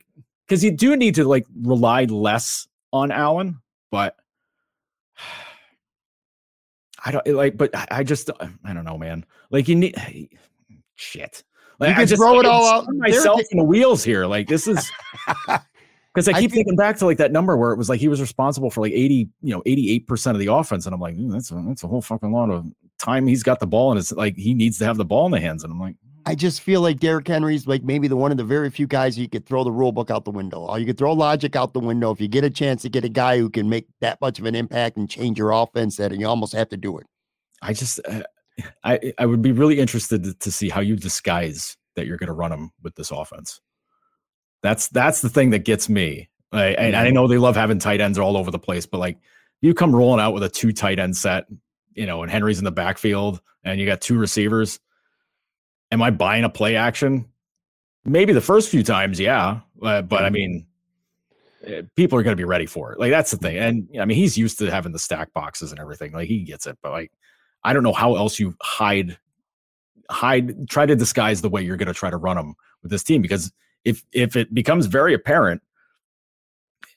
because 0.48 0.64
you 0.64 0.72
do 0.72 0.96
need 0.96 1.16
to 1.16 1.26
like 1.26 1.46
rely 1.62 2.06
less 2.06 2.68
on 2.92 3.12
Allen, 3.12 3.60
but 3.92 4.16
I 7.06 7.12
don't 7.12 7.28
eh, 7.28 7.34
like. 7.34 7.58
But 7.58 7.72
I 7.92 8.04
just 8.04 8.30
uh, 8.30 8.48
I 8.64 8.74
don't 8.74 8.86
know, 8.86 8.98
man. 8.98 9.26
Like 9.50 9.68
you 9.68 9.76
need 9.76 9.98
shit. 10.96 11.44
Like 11.80 11.90
you 11.90 11.96
can 11.96 12.04
I 12.04 12.06
just 12.06 12.22
throw 12.22 12.40
it 12.40 12.46
all 12.46 12.68
out 12.68 12.88
myself 12.94 13.42
in 13.52 13.58
the 13.58 13.64
wheels 13.64 14.04
here. 14.04 14.26
Like 14.26 14.48
this 14.48 14.68
is. 14.68 14.92
Because 16.14 16.28
I 16.28 16.34
keep 16.34 16.38
I 16.38 16.42
think, 16.42 16.54
thinking 16.54 16.76
back 16.76 16.98
to 16.98 17.06
like 17.08 17.18
that 17.18 17.32
number 17.32 17.58
where 17.58 17.72
it 17.72 17.78
was 17.78 17.90
like 17.90 18.00
he 18.00 18.08
was 18.08 18.22
responsible 18.22 18.70
for 18.70 18.82
like 18.82 18.94
80, 18.94 19.30
you 19.42 19.50
know, 19.50 19.64
88% 19.64 20.30
of 20.30 20.38
the 20.38 20.46
offense. 20.46 20.86
And 20.86 20.94
I'm 20.94 21.02
like, 21.02 21.16
mm, 21.16 21.32
that's 21.32 21.50
a, 21.50 21.56
that's 21.68 21.84
a 21.84 21.88
whole 21.88 22.04
fucking 22.04 22.32
lot 22.32 22.52
of 22.52 22.68
time 23.00 23.26
he's 23.26 23.42
got 23.42 23.60
the 23.60 23.66
ball 23.66 23.90
and 23.90 24.00
it's 24.00 24.12
like 24.12 24.38
he 24.38 24.54
needs 24.54 24.78
to 24.78 24.86
have 24.86 24.98
the 24.98 25.06
ball 25.06 25.26
in 25.26 25.32
the 25.32 25.40
hands. 25.40 25.64
And 25.64 25.74
I'm 25.74 25.80
like, 25.80 25.96
I 26.26 26.36
just 26.36 26.62
feel 26.62 26.82
like 26.82 27.00
Derrick 27.00 27.28
Henry's 27.28 27.68
like 27.68 27.84
maybe 27.84 28.08
the 28.08 28.16
one 28.16 28.32
of 28.32 28.38
the 28.38 28.44
very 28.44 28.70
few 28.70 28.88
guys 28.88 29.18
you 29.18 29.28
could 29.28 29.46
throw 29.46 29.64
the 29.64 29.72
rule 29.72 29.92
book 29.92 30.10
out 30.10 30.26
the 30.26 30.32
window. 30.32 30.60
Or 30.60 30.80
you 30.80 30.86
could 30.86 30.98
throw 30.98 31.14
logic 31.14 31.56
out 31.56 31.74
the 31.74 31.80
window. 31.80 32.12
If 32.12 32.22
you 32.22 32.28
get 32.28 32.44
a 32.44 32.50
chance 32.50 32.82
to 32.84 32.90
get 32.90 33.04
a 33.04 33.10
guy 33.10 33.38
who 33.38 33.50
can 33.50 33.70
make 33.70 33.88
that 34.02 34.22
much 34.22 34.40
of 34.40 34.46
an 34.46 34.56
impact 34.56 34.98
and 34.98 35.10
change 35.10 35.38
your 35.38 35.52
offense, 35.52 35.98
that 35.98 36.12
and 36.12 36.22
you 36.22 36.28
almost 36.28 36.54
have 36.54 36.70
to 36.70 36.78
do 36.78 36.98
it. 36.98 37.06
I 37.62 37.74
just, 37.74 38.00
uh, 38.08 38.24
I, 38.84 39.14
I 39.18 39.26
would 39.26 39.42
be 39.42 39.52
really 39.52 39.80
interested 39.80 40.24
to, 40.24 40.34
to 40.34 40.52
see 40.52 40.70
how 40.70 40.82
you 40.82 40.96
disguise 40.96 41.78
that 41.96 42.08
you're 42.08 42.18
going 42.18 42.28
to 42.28 42.34
run 42.34 42.52
them 42.52 42.72
with 42.82 42.96
this 42.96 43.12
offense. 43.12 43.60
That's 44.62 44.88
that's 44.90 45.22
the 45.22 45.30
thing 45.30 45.50
that 45.50 45.66
gets 45.66 45.90
me. 45.90 46.30
I, 46.52 46.68
and 46.68 46.96
I 46.96 47.10
know 47.10 47.28
they 47.28 47.38
love 47.38 47.56
having 47.56 47.80
tight 47.80 48.00
ends 48.00 48.18
all 48.18 48.38
over 48.38 48.52
the 48.52 48.60
place, 48.60 48.86
but 48.86 49.00
like 49.00 49.18
you 49.62 49.74
come 49.74 49.96
rolling 49.96 50.22
out 50.22 50.34
with 50.34 50.44
a 50.44 50.50
two 50.50 50.72
tight 50.72 51.00
end 51.00 51.18
set, 51.18 51.46
you 51.94 52.06
know, 52.06 52.22
and 52.22 52.32
Henry's 52.32 52.60
in 52.60 52.64
the 52.64 52.72
backfield, 52.72 53.42
and 53.64 53.80
you 53.80 53.86
got 53.86 54.02
two 54.02 54.18
receivers 54.18 54.80
Am 55.94 56.02
I 56.02 56.10
buying 56.10 56.44
a 56.44 56.50
play 56.50 56.76
action? 56.76 57.26
Maybe 58.04 58.34
the 58.34 58.42
first 58.42 58.70
few 58.70 58.82
times, 58.82 59.20
yeah. 59.20 59.60
Uh, 59.80 60.02
but 60.02 60.24
I 60.24 60.26
mm-hmm. 60.26 60.34
mean, 60.34 60.66
eh, 61.66 61.82
people 61.96 62.18
are 62.18 62.24
going 62.24 62.36
to 62.36 62.42
be 62.42 62.46
ready 62.46 62.66
for 62.66 62.92
it. 62.92 63.00
Like 63.00 63.12
that's 63.12 63.30
the 63.30 63.38
thing. 63.38 63.58
And 63.58 63.88
I 64.02 64.06
mean, 64.06 64.18
he's 64.18 64.36
used 64.36 64.58
to 64.58 64.72
having 64.72 64.92
the 64.92 64.98
stack 64.98 65.32
boxes 65.34 65.70
and 65.70 65.80
everything. 65.80 66.12
Like 66.12 66.28
he 66.28 66.40
gets 66.40 66.66
it. 66.66 66.80
But 66.82 66.94
like, 66.94 67.12
I 67.64 67.74
don't 67.74 67.84
know 67.84 67.94
how 67.94 68.16
else 68.16 68.40
you 68.40 68.56
hide, 68.60 69.20
hide, 70.10 70.68
try 70.68 70.88
to 70.88 70.96
disguise 70.96 71.42
the 71.42 71.50
way 71.50 71.62
you're 71.62 71.78
going 71.78 71.88
to 71.88 71.94
try 71.94 72.10
to 72.10 72.18
run 72.18 72.38
them 72.38 72.56
with 72.82 72.90
this 72.90 73.04
team 73.04 73.22
because 73.22 73.54
if 73.86 74.04
if 74.14 74.36
it 74.36 74.52
becomes 74.52 74.88
very 74.88 75.14
apparent, 75.14 75.62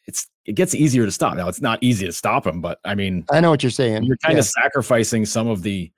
it's 0.07 0.27
it 0.47 0.55
gets 0.55 0.75
easier 0.75 1.05
to 1.05 1.13
stop. 1.13 1.37
Now 1.37 1.49
it's 1.49 1.61
not 1.61 1.81
easy 1.83 2.07
to 2.07 2.13
stop 2.13 2.47
him, 2.47 2.63
but 2.63 2.79
I 2.85 2.95
mean, 2.95 3.27
I 3.31 3.41
know 3.41 3.51
what 3.51 3.63
you're 3.63 3.71
saying. 3.71 4.05
You're 4.05 4.17
kind 4.17 4.37
yeah. 4.37 4.41
of 4.41 4.47
sacrificing 4.47 5.27
some 5.27 5.49
of 5.49 5.63
the 5.63 5.93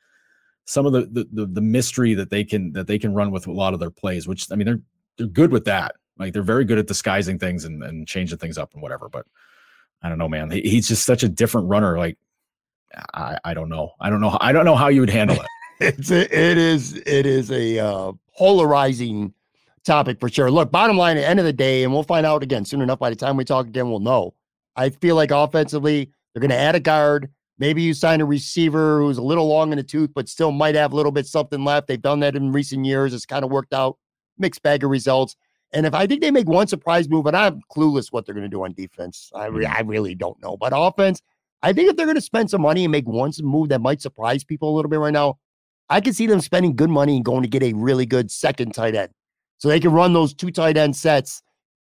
some 0.69 0.85
of 0.85 0.93
the, 0.93 1.07
the, 1.07 1.27
the 1.33 1.47
the 1.47 1.61
mystery 1.63 2.13
that 2.13 2.29
they 2.29 2.45
can 2.45 2.73
that 2.73 2.87
they 2.87 2.99
can 2.99 3.15
run 3.15 3.31
with 3.31 3.47
a 3.47 3.53
lot 3.53 3.73
of 3.73 3.81
their 3.81 3.91
plays. 3.91 4.29
Which 4.29 4.53
I 4.53 4.55
mean, 4.55 4.67
they're 4.67 4.81
they're 5.17 5.27
good 5.27 5.51
with 5.51 5.65
that. 5.65 5.95
Like 6.19 6.35
they're 6.35 6.43
very 6.43 6.67
good 6.67 6.79
at 6.79 6.87
disguising 6.87 7.39
things 7.39 7.65
and, 7.65 7.83
and 7.83 8.07
changing 8.07 8.37
things 8.37 8.59
up 8.59 8.75
and 8.75 8.83
whatever. 8.83 9.09
But 9.09 9.25
I 10.03 10.11
don't 10.11 10.19
know, 10.19 10.29
man. 10.29 10.51
He, 10.51 10.61
he's 10.61 10.87
just 10.87 11.07
such 11.07 11.23
a 11.23 11.29
different 11.29 11.69
runner. 11.69 11.97
Like 11.97 12.19
I, 13.15 13.39
I 13.45 13.55
don't 13.55 13.71
know. 13.71 13.93
I 13.99 14.11
don't 14.11 14.21
know. 14.21 14.37
I 14.43 14.53
don't 14.53 14.67
know 14.67 14.77
how 14.77 14.89
you 14.89 15.01
would 15.01 15.11
handle 15.11 15.41
it. 15.41 15.47
it's 15.81 16.11
a, 16.11 16.25
it 16.25 16.59
is 16.59 16.97
it 17.07 17.25
is 17.25 17.51
a 17.51 17.79
uh, 17.79 18.13
polarizing 18.37 19.33
topic 19.85 20.21
for 20.21 20.29
sure. 20.29 20.51
Look, 20.51 20.71
bottom 20.71 20.99
line, 20.99 21.17
at 21.17 21.21
the 21.21 21.29
end 21.29 21.39
of 21.39 21.47
the 21.47 21.53
day, 21.53 21.83
and 21.83 21.95
we'll 21.95 22.03
find 22.03 22.27
out 22.27 22.43
again 22.43 22.67
soon 22.67 22.83
enough. 22.83 22.99
By 22.99 23.09
the 23.09 23.17
time 23.17 23.39
we 23.39 23.45
talk 23.45 23.67
again, 23.67 23.89
we'll 23.89 24.01
know. 24.01 24.35
I 24.77 24.91
feel 24.91 25.17
like 25.17 25.31
offensively, 25.31 26.11
they're 26.33 26.41
going 26.43 26.51
to 26.51 26.57
add 26.57 26.75
a 26.75 26.81
guard. 26.81 27.31
Maybe 27.59 27.83
you 27.83 27.93
sign 27.93 28.21
a 28.21 28.25
receiver 28.25 29.01
who's 29.01 29.19
a 29.19 29.23
little 29.23 29.49
long 29.49 29.73
in 29.73 29.79
the 29.79 29.83
tooth, 29.83 30.11
but 30.15 30.29
still 30.29 30.53
might 30.53 30.77
have 30.77 30.93
a 30.93 30.97
little 30.97 31.11
bit 31.11 31.27
something 31.27 31.65
left. 31.65 31.89
They've 31.89 32.01
done 32.01 32.21
that 32.21 32.37
in 32.37 32.53
recent 32.53 32.85
years. 32.85 33.13
It's 33.13 33.27
kind 33.27 33.45
of 33.45 33.51
worked 33.51 33.75
out. 33.75 33.99
Mixed 34.39 34.63
bag 34.63 34.85
of 34.85 34.91
results. 34.91 35.35
And 35.73 35.85
if 35.85 35.93
I 35.93 36.07
think 36.07 36.21
they 36.21 36.31
make 36.31 36.49
one 36.49 36.67
surprise 36.67 37.09
move, 37.09 37.27
and 37.27 37.37
I'm 37.37 37.61
clueless 37.71 38.13
what 38.13 38.25
they're 38.25 38.35
going 38.35 38.49
to 38.49 38.49
do 38.49 38.65
on 38.65 38.73
defense, 38.73 39.31
I, 39.35 39.47
re- 39.47 39.65
mm. 39.65 39.75
I 39.75 39.81
really 39.81 40.15
don't 40.15 40.41
know. 40.41 40.57
But 40.57 40.73
offense, 40.75 41.21
I 41.63 41.73
think 41.73 41.91
if 41.91 41.97
they're 41.97 42.07
going 42.07 42.15
to 42.15 42.23
spend 42.23 42.49
some 42.51 42.63
money 42.63 42.85
and 42.85 42.93
make 42.93 43.07
one 43.07 43.33
move 43.43 43.69
that 43.71 43.81
might 43.81 44.01
surprise 44.01 44.45
people 44.45 44.73
a 44.73 44.75
little 44.75 44.89
bit 44.89 45.01
right 45.01 45.13
now, 45.13 45.39
I 45.91 46.01
can 46.01 46.13
see 46.13 46.27
them 46.27 46.41
spending 46.41 46.77
good 46.77 46.91
money 46.91 47.17
and 47.17 47.25
going 47.25 47.43
to 47.43 47.49
get 47.49 47.63
a 47.63 47.73
really 47.73 48.07
good 48.07 48.31
second 48.31 48.73
tight 48.73 48.95
end. 48.95 49.11
So 49.59 49.69
they 49.69 49.81
can 49.81 49.93
run 49.93 50.13
those 50.13 50.33
two 50.33 50.51
tight 50.51 50.77
end 50.77 50.95
sets. 50.95 51.43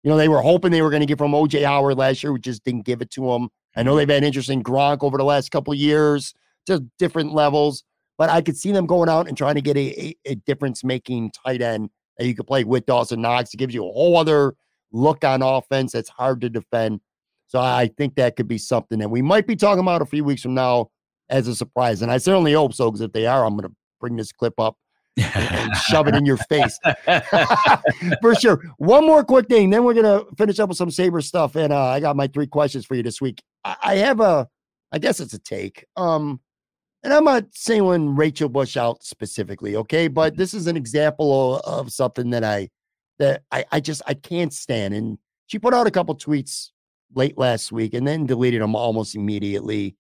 You 0.04 0.10
know, 0.10 0.18
they 0.18 0.30
were 0.30 0.42
hoping 0.42 0.72
they 0.72 0.82
were 0.82 0.90
going 0.90 1.02
to 1.02 1.08
get 1.08 1.18
from 1.18 1.34
OJ 1.34 1.66
Howard 1.66 1.98
last 1.98 2.24
year, 2.24 2.32
we 2.32 2.40
just 2.40 2.64
didn't 2.64 2.86
give 2.86 3.02
it 3.02 3.12
to 3.12 3.22
them. 3.28 3.50
I 3.78 3.84
know 3.84 3.96
they've 3.96 4.10
had 4.10 4.24
interest 4.24 4.50
in 4.50 4.64
Gronk 4.64 5.04
over 5.04 5.18
the 5.18 5.24
last 5.24 5.52
couple 5.52 5.74
years, 5.74 6.34
just 6.66 6.84
different 6.98 7.34
levels. 7.34 7.84
But 8.18 8.32
I 8.32 8.42
could 8.42 8.58
see 8.58 8.72
them 8.72 8.88
going 8.88 9.10
out 9.10 9.28
and 9.28 9.38
trying 9.38 9.56
to 9.56 9.62
get 9.62 9.78
a, 9.78 10.02
a, 10.02 10.16
a 10.26 10.36
difference 10.36 10.84
making 10.84 11.32
tight 11.32 11.62
end 11.62 11.92
that 12.18 12.26
you 12.26 12.34
could 12.34 12.48
play 12.48 12.64
with 12.64 12.88
Dawson 12.88 13.22
Knox. 13.22 13.54
It 13.54 13.58
gives 13.58 13.76
you 13.76 13.88
a 13.88 13.92
whole 13.92 14.18
other 14.18 14.56
look 14.92 15.24
on 15.24 15.44
offense 15.44 15.92
that's 15.92 16.10
hard 16.10 16.42
to 16.42 16.50
defend. 16.50 17.00
So 17.46 17.60
I 17.60 17.92
think 17.96 18.16
that 18.16 18.36
could 18.36 18.48
be 18.48 18.58
something 18.58 18.98
that 19.00 19.10
we 19.10 19.22
might 19.22 19.46
be 19.46 19.56
talking 19.56 19.82
about 19.82 20.02
a 20.02 20.06
few 20.06 20.24
weeks 20.24 20.42
from 20.42 20.56
now 20.56 20.90
as 21.30 21.48
a 21.48 21.56
surprise. 21.56 22.02
And 22.02 22.12
I 22.12 22.18
certainly 22.18 22.54
hope 22.54 22.74
so, 22.74 22.90
because 22.90 23.02
if 23.02 23.14
they 23.14 23.28
are, 23.28 23.46
I'm 23.46 23.56
going 23.56 23.70
to 23.70 23.76
bring 24.02 24.16
this 24.16 24.32
clip 24.32 24.60
up 24.60 24.78
and 25.18 25.76
shove 25.76 26.08
it 26.08 26.16
in 26.16 26.26
your 26.26 26.38
face 26.38 26.80
for 28.22 28.36
sure. 28.36 28.62
One 28.78 29.06
more 29.06 29.24
quick 29.24 29.48
thing, 29.48 29.70
then 29.70 29.84
we're 29.84 29.94
gonna 29.94 30.24
finish 30.38 30.60
up 30.60 30.70
with 30.70 30.78
some 30.78 30.92
saber 30.92 31.22
stuff. 31.22 31.56
And 31.56 31.74
uh, 31.74 31.86
I 31.86 32.00
got 32.00 32.16
my 32.16 32.28
three 32.28 32.48
questions 32.48 32.86
for 32.86 32.96
you 32.96 33.04
this 33.04 33.20
week. 33.20 33.42
I, 33.64 33.96
have 33.98 34.20
a, 34.20 34.48
I 34.92 35.00
guess 35.00 35.20
it's 35.20 35.34
a 35.34 35.40
take. 35.40 35.86
Um, 35.96 36.40
and 37.04 37.14
I'm 37.14 37.26
not 37.26 37.46
saying 37.52 37.86
when 37.86 38.16
Rachel 38.16 38.50
Bush 38.50 38.78
out 38.78 39.04
specifically, 39.04 39.76
okay, 39.76 40.08
but 40.08 40.38
this 40.38 40.54
is 40.54 40.68
an 40.68 40.78
example 40.78 41.56
of, 41.56 41.86
of 41.86 41.94
something 41.94 42.30
that 42.32 42.44
I 42.44 42.70
that 43.20 43.44
I, 43.52 43.66
I 43.72 43.80
just 43.80 44.02
I 44.08 44.14
can't 44.14 44.54
stand. 44.54 44.94
And 44.94 45.18
she 45.48 45.60
put 45.60 45.74
out 45.74 45.88
a 45.88 45.92
couple 45.92 46.16
tweets 46.16 46.70
late 47.14 47.38
last 47.38 47.72
week 47.72 47.94
and 47.94 48.08
then 48.08 48.26
deleted 48.26 48.62
them 48.62 48.76
almost 48.76 49.16
immediately 49.16 49.96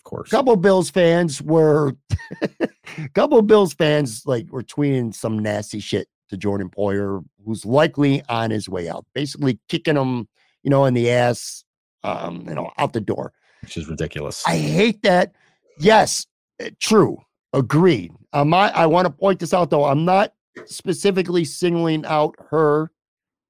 of 0.00 0.04
course. 0.04 0.28
A 0.28 0.30
couple 0.30 0.56
Bills 0.56 0.88
fans 0.88 1.42
were 1.42 1.94
a 2.42 3.08
couple 3.14 3.40
Bills 3.42 3.74
fans 3.74 4.22
like 4.24 4.50
were 4.50 4.62
tweeting 4.62 5.14
some 5.14 5.38
nasty 5.38 5.78
shit 5.78 6.08
to 6.30 6.36
Jordan 6.36 6.70
Poyer, 6.70 7.22
who's 7.44 7.66
likely 7.66 8.22
on 8.28 8.50
his 8.50 8.68
way 8.68 8.88
out, 8.88 9.04
basically 9.14 9.58
kicking 9.68 9.96
him, 9.96 10.26
you 10.62 10.70
know, 10.70 10.86
in 10.86 10.94
the 10.94 11.10
ass, 11.10 11.64
um, 12.04 12.44
you 12.48 12.54
know, 12.54 12.70
out 12.78 12.92
the 12.92 13.00
door. 13.00 13.32
Which 13.62 13.76
is 13.76 13.88
ridiculous. 13.88 14.42
I 14.46 14.56
hate 14.56 15.02
that. 15.02 15.32
Yes, 15.78 16.26
eh, 16.60 16.70
true. 16.80 17.18
Agreed. 17.52 18.12
Um, 18.32 18.54
I, 18.54 18.70
I 18.70 18.86
want 18.86 19.06
to 19.06 19.10
point 19.10 19.40
this 19.40 19.52
out 19.52 19.70
though. 19.70 19.84
I'm 19.84 20.04
not 20.04 20.32
specifically 20.66 21.44
singling 21.44 22.04
out 22.06 22.34
her 22.50 22.90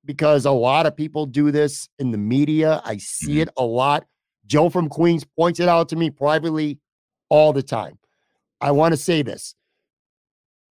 because 0.04 0.46
a 0.46 0.50
lot 0.50 0.86
of 0.86 0.96
people 0.96 1.26
do 1.26 1.50
this 1.50 1.88
in 1.98 2.10
the 2.10 2.18
media. 2.18 2.80
I 2.84 2.96
see 2.96 3.34
Mhm. 3.36 3.42
it 3.42 3.48
a 3.56 3.64
lot. 3.64 4.06
Joe 4.46 4.68
from 4.70 4.88
Queens 4.88 5.24
points 5.24 5.60
it 5.60 5.68
out 5.68 5.88
to 5.90 5.96
me 5.96 6.10
privately 6.10 6.78
all 7.28 7.52
the 7.52 7.62
time. 7.62 7.98
I 8.60 8.70
want 8.72 8.92
to 8.92 8.96
say 8.96 9.22
this 9.22 9.54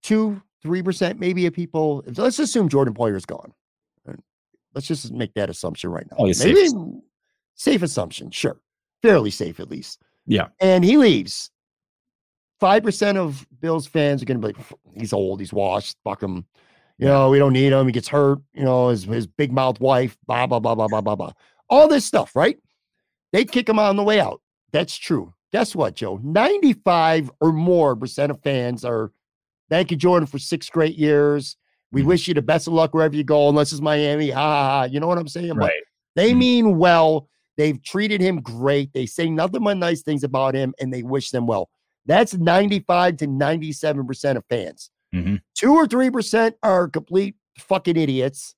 two, 0.03 0.43
3% 0.65 1.19
maybe 1.19 1.47
of 1.47 1.53
people, 1.53 2.03
let's 2.17 2.39
assume 2.39 2.69
Jordan 2.69 2.93
Poyer's 2.95 3.25
gone. 3.25 3.53
Let's 4.75 4.87
just 4.87 5.13
make 5.13 5.35
that 5.35 5.51
assumption 5.51 5.91
right 5.91 6.07
now. 6.11 6.17
Oh, 6.19 6.25
maybe. 6.25 6.69
Safe 7.55 7.83
assumption, 7.83 8.31
sure. 8.31 8.61
Fairly 9.03 9.31
safe 9.31 9.61
at 9.61 9.71
least. 9.71 10.01
Yeah. 10.27 10.49
And 10.61 10.85
he 10.85 10.97
leaves. 10.97 11.51
5% 12.61 13.17
of 13.17 13.47
Bills 13.61 13.87
fans 13.87 14.23
are 14.23 14.25
going 14.25 14.41
to 14.41 14.47
be 14.49 14.55
like, 14.55 14.67
he's 14.95 15.13
old, 15.13 15.41
he's 15.41 15.53
washed, 15.53 15.97
fuck 16.05 16.23
him. 16.23 16.45
You 16.99 17.07
know, 17.09 17.31
we 17.31 17.39
don't 17.39 17.53
need 17.53 17.73
him. 17.73 17.87
He 17.87 17.93
gets 17.93 18.07
hurt. 18.07 18.39
You 18.53 18.63
know, 18.65 18.89
his, 18.89 19.03
his 19.05 19.27
big 19.27 19.51
mouth 19.53 19.81
wife, 19.81 20.17
blah, 20.27 20.47
blah, 20.47 20.61
blah, 20.61 20.77
blah, 20.77 20.87
blah, 20.87 21.01
blah, 21.01 21.17
blah. 21.17 21.33
All 21.69 21.89
this 21.89 22.05
stuff, 22.05 22.37
right? 22.37 22.57
They 23.33 23.45
kick 23.45 23.69
him 23.69 23.81
on 23.81 23.97
the 23.97 24.05
way 24.05 24.21
out. 24.21 24.41
That's 24.73 24.97
true. 24.97 25.35
Guess 25.53 25.75
what, 25.75 25.95
Joe? 25.97 26.21
95 26.23 27.33
or 27.41 27.53
more 27.53 27.97
percent 27.97 28.31
of 28.31 28.41
fans 28.43 28.85
are, 28.85 29.11
thank 29.69 29.91
you, 29.91 29.97
Jordan, 29.97 30.27
for 30.29 30.39
six 30.39 30.71
great 30.71 30.97
years. 30.97 31.57
We 31.91 32.03
Mhm. 32.03 32.07
wish 32.07 32.29
you 32.29 32.35
the 32.35 32.43
best 32.43 32.69
of 32.69 32.73
luck 32.75 32.95
wherever 32.95 33.17
you 33.17 33.25
go, 33.25 33.49
unless 33.49 33.73
it's 33.73 33.81
Miami. 33.81 34.31
Ha 34.31 34.41
ha 34.41 34.69
ha. 34.71 34.83
You 34.85 35.01
know 35.01 35.09
what 35.09 35.19
I'm 35.19 35.29
saying? 35.29 35.49
But 35.55 35.57
Right. 35.57 35.83
they 36.15 36.33
Mhm. 36.33 36.39
mean 36.39 36.79
well. 36.79 37.29
They've 37.57 37.83
treated 37.83 38.21
him 38.21 38.41
great. 38.41 38.93
They 38.93 39.07
say 39.07 39.29
nothing 39.29 39.63
but 39.63 39.77
nice 39.77 40.03
things 40.03 40.25
about 40.25 40.55
him 40.55 40.75
and 40.81 40.93
they 40.93 41.03
wish 41.03 41.31
them 41.31 41.47
well. 41.47 41.69
That's 42.07 42.35
95 42.35 43.19
to 43.19 43.27
97% 43.27 44.37
of 44.37 44.45
fans. 44.49 44.91
Mhm. 45.15 45.41
Two 45.55 45.75
or 45.75 45.87
3% 45.87 46.55
are 46.63 46.89
complete 46.89 47.37
fucking 47.59 47.97
idiots. 47.97 48.55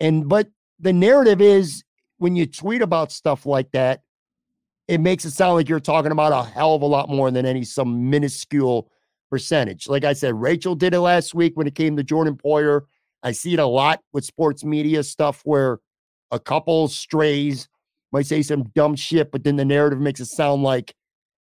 And 0.00 0.28
but 0.28 0.48
the 0.80 0.92
narrative 0.92 1.40
is 1.40 1.84
when 2.18 2.34
you 2.36 2.46
tweet 2.46 2.82
about 2.82 3.12
stuff 3.12 3.46
like 3.46 3.70
that, 3.72 4.02
it 4.88 5.00
makes 5.00 5.24
it 5.24 5.30
sound 5.30 5.54
like 5.54 5.68
you're 5.68 5.80
talking 5.80 6.12
about 6.12 6.32
a 6.32 6.48
hell 6.48 6.74
of 6.74 6.82
a 6.82 6.86
lot 6.86 7.08
more 7.08 7.30
than 7.30 7.46
any 7.46 7.64
some 7.64 8.10
minuscule 8.10 8.90
percentage. 9.30 9.88
Like 9.88 10.04
I 10.04 10.12
said, 10.12 10.34
Rachel 10.34 10.74
did 10.74 10.94
it 10.94 11.00
last 11.00 11.34
week 11.34 11.56
when 11.56 11.66
it 11.66 11.74
came 11.74 11.96
to 11.96 12.02
Jordan 12.02 12.36
Poyer. 12.36 12.82
I 13.22 13.32
see 13.32 13.54
it 13.54 13.58
a 13.58 13.66
lot 13.66 14.00
with 14.12 14.24
sports 14.24 14.64
media 14.64 15.02
stuff 15.02 15.40
where 15.44 15.78
a 16.30 16.38
couple 16.38 16.88
strays 16.88 17.68
might 18.14 18.26
say 18.26 18.40
some 18.42 18.62
dumb 18.76 18.94
shit, 18.94 19.32
but 19.32 19.42
then 19.42 19.56
the 19.56 19.64
narrative 19.64 20.00
makes 20.00 20.20
it 20.20 20.26
sound 20.26 20.62
like, 20.62 20.94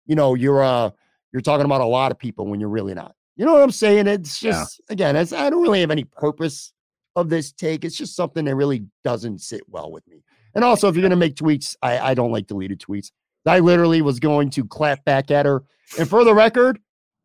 you 0.06 0.14
know, 0.14 0.34
you're 0.34 0.62
uh 0.62 0.90
you're 1.32 1.42
talking 1.42 1.66
about 1.66 1.80
a 1.80 1.84
lot 1.86 2.12
of 2.12 2.18
people 2.18 2.46
when 2.46 2.60
you're 2.60 2.68
really 2.70 2.94
not. 2.94 3.14
You 3.36 3.44
know 3.44 3.52
what 3.54 3.62
I'm 3.62 3.70
saying? 3.72 4.06
It's 4.06 4.40
Yeah. 4.42 4.52
just 4.52 4.80
again, 4.88 5.16
it's, 5.16 5.32
I 5.32 5.50
don't 5.50 5.62
really 5.62 5.80
have 5.80 5.90
any 5.90 6.04
purpose 6.04 6.72
of 7.16 7.28
this 7.28 7.50
take. 7.52 7.84
It's 7.84 7.96
just 7.96 8.14
something 8.14 8.44
that 8.44 8.54
really 8.54 8.84
doesn't 9.02 9.40
sit 9.40 9.62
well 9.68 9.90
with 9.90 10.06
me. 10.06 10.22
And 10.54 10.64
also, 10.64 10.88
if 10.88 10.94
you're 10.94 11.02
gonna 11.02 11.16
make 11.16 11.34
tweets, 11.34 11.74
I, 11.82 11.98
I 11.98 12.14
don't 12.14 12.30
like 12.32 12.46
deleted 12.46 12.80
tweets. 12.80 13.10
I 13.46 13.58
literally 13.58 14.00
was 14.00 14.20
going 14.20 14.50
to 14.50 14.64
clap 14.64 15.04
back 15.04 15.30
at 15.30 15.46
her. 15.46 15.64
And 15.98 16.08
for 16.08 16.22
the 16.24 16.34
record, 16.34 16.78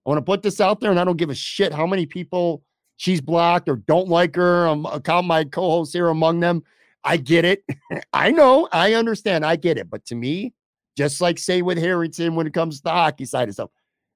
I 0.06 0.10
want 0.10 0.18
to 0.18 0.24
put 0.24 0.42
this 0.42 0.60
out 0.60 0.80
there, 0.80 0.90
and 0.90 1.00
I 1.00 1.04
don't 1.04 1.18
give 1.18 1.30
a 1.30 1.36
shit 1.36 1.72
how 1.74 1.86
many 1.86 2.06
people 2.06 2.64
she's 2.98 3.22
blocked 3.22 3.68
or 3.70 3.76
don't 3.76 4.08
like 4.08 4.36
her. 4.36 4.66
I'm 4.66 4.88
I 4.88 5.00
count 5.00 5.28
my 5.28 5.44
co-hosts 5.44 5.94
here 5.94 6.08
among 6.08 6.40
them. 6.40 6.64
I 7.06 7.18
get 7.18 7.46
it. 7.46 7.64
I 8.14 8.32
know. 8.32 8.68
I 8.72 8.94
understand. 8.96 9.46
I 9.46 9.56
get 9.56 9.78
it. 9.78 9.90
But 9.90 10.06
to 10.08 10.16
me, 10.16 10.54
just 10.98 11.22
like 11.22 11.38
say 11.38 11.62
with 11.62 11.78
Harrington 11.78 12.36
when 12.36 12.48
it 12.48 12.54
comes 12.54 12.78
to 12.78 12.84
the 12.84 12.90
hockey 12.92 13.26
side 13.26 13.48
of 13.48 13.54
stuff, 13.54 13.70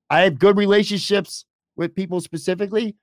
I 0.09 0.21
have 0.21 0.39
good 0.39 0.57
relationships 0.57 1.45
with 1.75 1.95
people 1.95 2.19
specifically. 2.19 2.95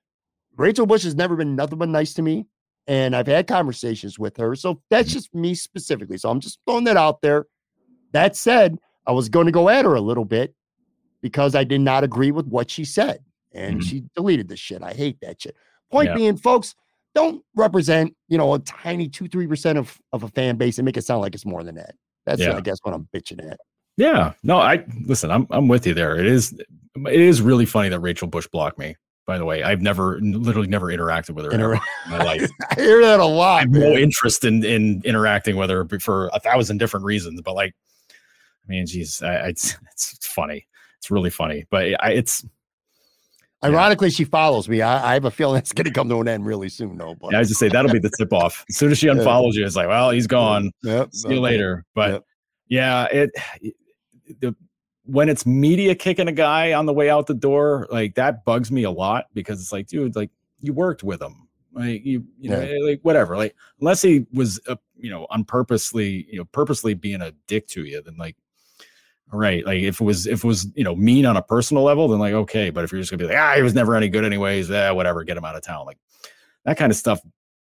Rachel 0.57 0.85
Bush 0.85 1.03
has 1.03 1.15
never 1.15 1.35
been 1.35 1.55
nothing 1.55 1.77
but 1.79 1.89
nice 1.89 2.13
to 2.15 2.21
me. 2.21 2.45
And 2.87 3.15
I've 3.15 3.27
had 3.27 3.47
conversations 3.47 4.17
with 4.17 4.37
her. 4.37 4.55
So 4.55 4.81
that's 4.89 5.11
just 5.11 5.33
me 5.35 5.55
specifically. 5.55 6.17
So 6.17 6.29
I'm 6.29 6.39
just 6.39 6.59
throwing 6.65 6.85
that 6.85 6.97
out 6.97 7.21
there. 7.21 7.45
That 8.13 8.35
said, 8.35 8.77
I 9.05 9.11
was 9.11 9.29
going 9.29 9.45
to 9.45 9.51
go 9.51 9.69
at 9.69 9.85
her 9.85 9.93
a 9.95 10.01
little 10.01 10.25
bit 10.25 10.53
because 11.21 11.53
I 11.55 11.63
did 11.63 11.81
not 11.81 12.03
agree 12.03 12.31
with 12.31 12.47
what 12.47 12.69
she 12.71 12.85
said. 12.85 13.23
And 13.53 13.79
Mhm. 13.81 13.83
she 13.83 14.03
deleted 14.15 14.47
the 14.47 14.55
shit. 14.55 14.83
I 14.83 14.93
hate 14.93 15.19
that 15.21 15.41
shit. 15.41 15.55
Point 15.91 16.09
Yeah. 16.09 16.15
being, 16.15 16.37
folks, 16.37 16.75
don't 17.17 17.43
represent, 17.55 18.13
you 18.27 18.37
know, 18.37 18.53
a 18.53 18.59
tiny 18.59 19.09
two, 19.09 19.27
three 19.27 19.47
percent 19.47 19.77
of, 19.77 19.97
of 20.13 20.23
a 20.23 20.27
fan 20.29 20.55
base 20.57 20.77
and 20.77 20.85
make 20.85 20.97
it 20.97 21.03
sound 21.03 21.21
like 21.21 21.33
it's 21.35 21.45
more 21.45 21.63
than 21.63 21.75
that. 21.75 21.95
That's 22.25 22.41
Yeah. 22.41 22.55
I 22.55 22.61
guess 22.61 22.77
what 22.83 22.93
I'm 22.93 23.07
bitching 23.15 23.49
at. 23.49 23.59
Yeah. 23.97 24.33
No, 24.43 24.57
I 24.59 24.85
listen, 25.05 25.31
I'm 25.31 25.47
I'm 25.49 25.67
with 25.67 25.87
you 25.87 25.93
there. 25.93 26.17
It 26.19 26.27
is 26.27 26.53
it 27.07 27.19
is 27.19 27.41
really 27.41 27.65
funny 27.65 27.89
that 27.89 27.99
Rachel 27.99 28.27
Bush 28.27 28.47
blocked 28.47 28.77
me. 28.77 28.95
By 29.25 29.37
the 29.37 29.45
way, 29.45 29.63
I've 29.63 29.81
never 29.81 30.19
literally 30.21 30.67
never 30.67 30.87
interacted 30.87 31.31
with 31.31 31.45
her 31.45 31.51
Inter- 31.51 31.73
in 31.73 31.79
my 32.11 32.17
life. 32.23 32.49
I 32.69 32.75
hear 32.75 33.01
that 33.01 33.19
a 33.19 33.25
lot. 33.25 33.61
have 33.61 33.71
no 33.71 33.93
interest 33.93 34.45
in 34.45 34.63
in 34.63 35.01
interacting 35.03 35.55
with 35.57 35.69
her 35.69 35.85
for 35.99 36.29
a 36.33 36.39
thousand 36.39 36.77
different 36.77 37.05
reasons. 37.05 37.41
But 37.41 37.55
like, 37.55 37.73
I 38.11 38.67
mean, 38.67 38.85
geez, 38.85 39.21
I, 39.23 39.35
I- 39.35 39.47
it's 39.47 39.75
it's 39.91 40.27
funny. 40.27 40.67
It's 40.99 41.09
really 41.11 41.29
funny. 41.31 41.65
But 41.71 41.95
I, 42.01 42.11
it's 42.11 42.45
Ironically, 43.63 44.11
she 44.11 44.23
follows 44.23 44.69
me. 44.69 44.81
I, 44.81 45.11
I 45.11 45.13
have 45.15 45.25
a 45.25 45.31
feeling 45.31 45.57
it's 45.57 45.73
going 45.73 45.85
to 45.85 45.91
come 45.91 46.09
to 46.09 46.21
an 46.21 46.27
end 46.27 46.45
really 46.45 46.69
soon, 46.69 46.97
though. 46.97 47.15
But 47.15 47.33
I 47.33 47.39
was 47.39 47.47
just 47.47 47.59
say 47.59 47.69
that'll 47.69 47.91
be 47.91 47.97
the 47.99 48.09
tip 48.17 48.31
off. 48.31 48.63
As 48.69 48.77
soon 48.77 48.91
as 48.91 48.99
she 48.99 49.07
Yeah. 49.07 49.13
unfollows 49.13 49.53
you, 49.53 49.65
it's 49.65 49.75
like, 49.75 49.87
well, 49.87 50.11
he's 50.11 50.27
gone. 50.27 50.71
Yep, 50.83 51.13
See 51.13 51.29
you 51.33 51.39
later. 51.41 51.83
But 51.95 52.11
Yep. 52.11 52.23
yeah, 52.67 53.03
it 53.05 53.31
the 54.41 54.55
when 55.05 55.29
it's 55.29 55.45
media 55.45 55.95
kicking 55.95 56.27
a 56.27 56.31
guy 56.33 56.73
on 56.73 56.85
the 56.85 56.93
way 56.93 57.09
out 57.09 57.27
the 57.27 57.33
door, 57.33 57.87
like 57.89 58.13
that 58.15 58.43
bugs 58.43 58.71
me 58.71 58.83
a 58.83 58.91
lot 58.91 59.25
because 59.33 59.61
it's 59.61 59.71
like, 59.71 59.87
dude, 59.87 60.15
like 60.17 60.29
you 60.59 60.73
worked 60.73 61.01
with 61.01 61.21
him, 61.21 61.47
like 61.71 62.05
you, 62.05 62.25
you 62.39 62.49
know, 62.49 62.61
Yeah. 62.61 62.77
like 62.83 62.99
whatever. 63.03 63.37
Like 63.37 63.55
unless 63.79 64.01
he 64.01 64.25
was, 64.33 64.59
uh, 64.67 64.75
you 64.97 65.09
know, 65.09 65.25
unpurposely, 65.31 66.27
you 66.29 66.37
know, 66.37 66.45
purposely 66.51 66.93
being 66.93 67.21
a 67.21 67.31
dick 67.47 67.67
to 67.69 67.85
you, 67.85 68.01
then 68.03 68.17
like, 68.17 68.35
right, 69.31 69.65
like 69.65 69.81
if 69.81 69.99
it 69.99 70.03
was, 70.03 70.27
if 70.27 70.43
it 70.43 70.47
was, 70.47 70.67
you 70.75 70.83
know, 70.83 70.95
mean 70.95 71.25
on 71.25 71.37
a 71.37 71.41
personal 71.41 71.83
level, 71.83 72.07
then 72.07 72.19
like 72.19 72.33
okay. 72.33 72.69
But 72.69 72.83
if 72.83 72.91
you're 72.91 73.01
just 73.01 73.11
gonna 73.11 73.23
be 73.23 73.27
like, 73.27 73.37
ah, 73.37 73.53
he 73.55 73.61
was 73.61 73.73
never 73.73 73.95
any 73.95 74.09
good 74.09 74.25
anyways, 74.25 74.69
yeah, 74.69 74.91
whatever, 74.91 75.23
get 75.23 75.37
him 75.37 75.45
out 75.45 75.55
of 75.55 75.63
town, 75.63 75.85
like 75.85 75.97
that 76.65 76.77
kind 76.77 76.91
of 76.91 76.97
stuff 76.97 77.19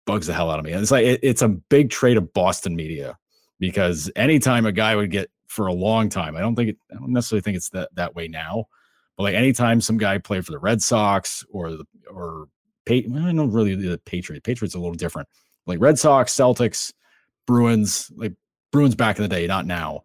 bugs 0.06 0.26
the 0.26 0.32
hell 0.32 0.50
out 0.50 0.58
of 0.58 0.64
me. 0.64 0.72
And 0.72 0.82
it's 0.82 0.90
like 0.90 1.04
it, 1.04 1.20
it's 1.22 1.42
a 1.42 1.48
big 1.48 1.90
trait 1.90 2.16
of 2.16 2.32
Boston 2.32 2.76
media 2.76 3.18
because 3.58 4.10
anytime 4.16 4.66
a 4.66 4.72
guy 4.72 4.96
would 4.96 5.10
get 5.10 5.30
for 5.48 5.66
a 5.66 5.72
long 5.72 6.08
time, 6.08 6.36
I 6.36 6.40
don't 6.40 6.54
think 6.54 6.70
it, 6.70 6.78
I 6.90 6.94
don't 6.94 7.12
necessarily 7.12 7.42
think 7.42 7.56
it's 7.56 7.70
that 7.70 7.90
that 7.94 8.14
way 8.14 8.28
now, 8.28 8.66
but 9.16 9.24
like 9.24 9.34
anytime 9.34 9.80
some 9.80 9.98
guy 9.98 10.18
played 10.18 10.44
for 10.44 10.52
the 10.52 10.58
Red 10.58 10.82
Sox 10.82 11.44
or 11.50 11.70
the 11.70 11.84
or 12.10 12.48
I 12.88 13.00
don't 13.00 13.50
really 13.50 13.74
the 13.74 13.98
Patriots. 14.04 14.44
Patriots 14.44 14.74
are 14.74 14.78
a 14.78 14.80
little 14.80 14.94
different. 14.94 15.28
Like 15.66 15.80
Red 15.80 15.98
Sox, 15.98 16.34
Celtics, 16.34 16.92
Bruins, 17.46 18.10
like 18.16 18.32
Bruins 18.70 18.94
back 18.94 19.16
in 19.16 19.22
the 19.22 19.28
day, 19.28 19.46
not 19.46 19.66
now. 19.66 20.02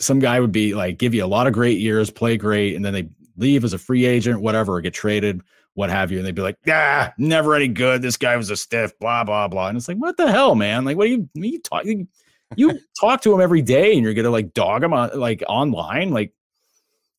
Some 0.00 0.18
guy 0.18 0.40
would 0.40 0.52
be 0.52 0.74
like 0.74 0.98
give 0.98 1.14
you 1.14 1.24
a 1.24 1.26
lot 1.26 1.46
of 1.46 1.52
great 1.52 1.78
years, 1.78 2.10
play 2.10 2.36
great, 2.36 2.74
and 2.74 2.84
then 2.84 2.94
they 2.94 3.08
leave 3.36 3.64
as 3.64 3.72
a 3.72 3.78
free 3.78 4.04
agent, 4.04 4.40
whatever, 4.40 4.74
or 4.74 4.80
get 4.80 4.94
traded, 4.94 5.42
what 5.74 5.90
have 5.90 6.10
you, 6.10 6.18
and 6.18 6.26
they'd 6.26 6.34
be 6.34 6.42
like, 6.42 6.56
"Ah, 6.68 7.12
never 7.18 7.54
any 7.54 7.68
good. 7.68 8.02
This 8.02 8.16
guy 8.16 8.36
was 8.36 8.50
a 8.50 8.56
stiff, 8.56 8.98
blah 8.98 9.24
blah 9.24 9.48
blah." 9.48 9.68
And 9.68 9.76
it's 9.76 9.88
like, 9.88 9.98
what 9.98 10.16
the 10.16 10.30
hell, 10.30 10.54
man? 10.54 10.84
Like, 10.84 10.96
what 10.96 11.06
are 11.06 11.10
you? 11.10 11.28
Are 11.36 11.44
you 11.44 11.60
talking? 11.60 12.08
You 12.56 12.78
talk 13.00 13.22
to 13.22 13.34
him 13.34 13.40
every 13.40 13.62
day, 13.62 13.92
and 13.94 14.02
you're 14.02 14.14
gonna 14.14 14.30
like 14.30 14.54
dog 14.54 14.82
him 14.82 14.92
on 14.92 15.18
like 15.18 15.42
online, 15.48 16.10
like 16.10 16.32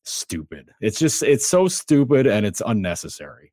stupid. 0.04 0.70
It's 0.80 0.98
just 0.98 1.22
it's 1.22 1.46
so 1.46 1.68
stupid 1.68 2.26
and 2.26 2.44
it's 2.44 2.62
unnecessary. 2.64 3.52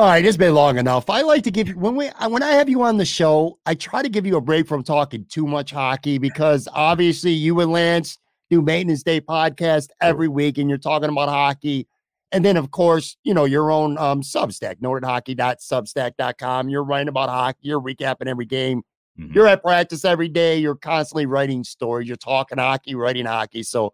All 0.00 0.06
right, 0.06 0.24
it's 0.24 0.38
been 0.38 0.54
long 0.54 0.78
enough. 0.78 1.10
I 1.10 1.20
like 1.20 1.42
to 1.42 1.50
give 1.50 1.68
you 1.68 1.74
when 1.78 1.94
we 1.94 2.08
I- 2.18 2.26
when 2.26 2.42
I 2.42 2.52
have 2.52 2.70
you 2.70 2.82
on 2.82 2.96
the 2.96 3.04
show, 3.04 3.58
I 3.66 3.74
try 3.74 4.00
to 4.00 4.08
give 4.08 4.24
you 4.24 4.38
a 4.38 4.40
break 4.40 4.66
from 4.66 4.82
talking 4.82 5.26
too 5.28 5.46
much 5.46 5.72
hockey 5.72 6.16
because 6.16 6.66
obviously 6.72 7.32
you 7.32 7.60
and 7.60 7.70
Lance 7.70 8.16
do 8.48 8.62
maintenance 8.62 9.02
day 9.02 9.20
podcast 9.20 9.88
every 10.00 10.26
week 10.26 10.56
and 10.56 10.70
you're 10.70 10.78
talking 10.78 11.10
about 11.10 11.28
hockey. 11.28 11.86
And 12.32 12.42
then 12.42 12.56
of 12.56 12.70
course, 12.70 13.18
you 13.24 13.34
know, 13.34 13.44
your 13.44 13.70
own 13.70 13.98
um 13.98 14.22
Substack, 14.22 14.76
nordhockey.substack.com. 14.76 16.70
You're 16.70 16.84
writing 16.84 17.08
about 17.08 17.28
hockey, 17.28 17.58
you're 17.60 17.82
recapping 17.82 18.26
every 18.26 18.46
game. 18.46 18.82
Mhm. 19.20 19.34
You're 19.34 19.48
at 19.48 19.62
practice 19.62 20.06
every 20.06 20.28
day, 20.28 20.56
you're 20.56 20.76
constantly 20.76 21.26
writing 21.26 21.62
stories, 21.62 22.08
you're 22.08 22.16
talking 22.16 22.56
hockey, 22.56 22.94
writing 22.94 23.26
hockey. 23.26 23.62
So 23.62 23.92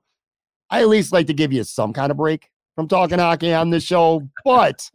I 0.70 0.82
at 0.82 0.88
least 0.88 1.12
like 1.12 1.26
to 1.26 1.34
give 1.34 1.52
you 1.52 1.64
some 1.64 1.92
kind 1.92 2.12
of 2.12 2.16
break 2.16 2.48
from 2.76 2.86
talking 2.86 3.18
hockey 3.18 3.52
on 3.52 3.70
this 3.70 3.82
show. 3.82 4.22
But 4.44 4.88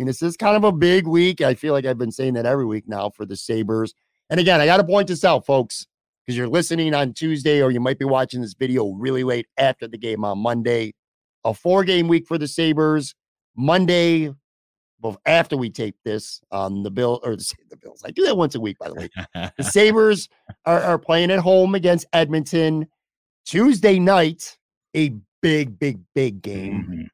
mean, 0.00 0.06
this 0.06 0.22
is 0.22 0.34
kind 0.34 0.56
of 0.56 0.64
a 0.64 0.72
big 0.72 1.06
week. 1.06 1.42
I 1.42 1.54
feel 1.54 1.74
like 1.74 1.84
I've 1.84 1.98
been 1.98 2.10
saying 2.10 2.32
that 2.34 2.46
every 2.46 2.64
week 2.64 2.88
now 2.88 3.10
for 3.10 3.26
the 3.26 3.36
Sabres. 3.36 3.92
And 4.30 4.40
again, 4.40 4.58
I 4.58 4.64
got 4.64 4.78
to 4.78 4.84
point 4.84 5.08
this 5.08 5.24
out, 5.24 5.44
folks, 5.44 5.86
because 6.24 6.38
you're 6.38 6.48
listening 6.48 6.94
on 6.94 7.12
Tuesday 7.12 7.62
or 7.62 7.70
you 7.70 7.80
might 7.80 7.98
be 7.98 8.06
watching 8.06 8.40
this 8.40 8.54
video 8.54 8.92
really 8.92 9.24
late 9.24 9.46
after 9.58 9.86
the 9.86 9.98
game 9.98 10.24
on 10.24 10.38
Monday. 10.38 10.94
A 11.44 11.52
four 11.52 11.84
game 11.84 12.08
week 12.08 12.26
for 12.26 12.38
the 12.38 12.48
Sabres. 12.48 13.14
Monday, 13.54 14.32
after 15.26 15.58
we 15.58 15.68
tape 15.68 15.96
this, 16.02 16.40
um, 16.50 16.82
the 16.82 16.90
Bill 16.90 17.20
or 17.22 17.36
the, 17.36 17.54
the 17.68 17.76
Bills. 17.76 18.02
I 18.02 18.10
do 18.10 18.24
that 18.24 18.38
once 18.38 18.54
a 18.54 18.60
week, 18.60 18.78
by 18.78 18.88
the 18.88 18.94
way. 18.94 19.10
the 19.34 19.64
Sabres 19.64 20.30
are, 20.64 20.80
are 20.80 20.98
playing 20.98 21.30
at 21.30 21.40
home 21.40 21.74
against 21.74 22.06
Edmonton. 22.14 22.86
Tuesday 23.44 23.98
night, 23.98 24.56
a 24.96 25.12
big, 25.42 25.78
big, 25.78 26.00
big 26.14 26.40
game. 26.40 27.10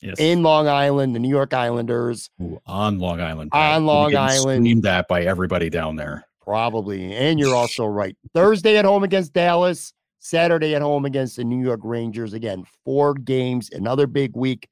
Yes. 0.00 0.16
In 0.18 0.42
Long 0.42 0.66
Island, 0.66 1.14
the 1.14 1.18
New 1.18 1.28
York 1.28 1.52
Islanders. 1.52 2.30
Ooh, 2.40 2.60
on 2.66 2.98
Long 2.98 3.20
Island. 3.20 3.50
On 3.52 3.84
Long 3.84 4.16
Island. 4.16 4.64
Named 4.64 4.82
that 4.84 5.08
by 5.08 5.22
everybody 5.22 5.68
down 5.68 5.96
there. 5.96 6.24
Probably. 6.40 7.14
And 7.14 7.38
you're 7.38 7.54
also 7.56 7.86
right. 7.86 8.16
Thursday 8.34 8.78
at 8.78 8.84
home 8.84 9.04
against 9.04 9.32
Dallas. 9.32 9.92
Saturday 10.20 10.74
at 10.74 10.82
home 10.82 11.06
against 11.06 11.36
the 11.36 11.44
New 11.44 11.62
York 11.62 11.80
Rangers. 11.82 12.34
Again, 12.34 12.64
four 12.84 13.14
games, 13.14 13.70
another 13.72 14.06
big 14.06 14.36
week 14.36 14.68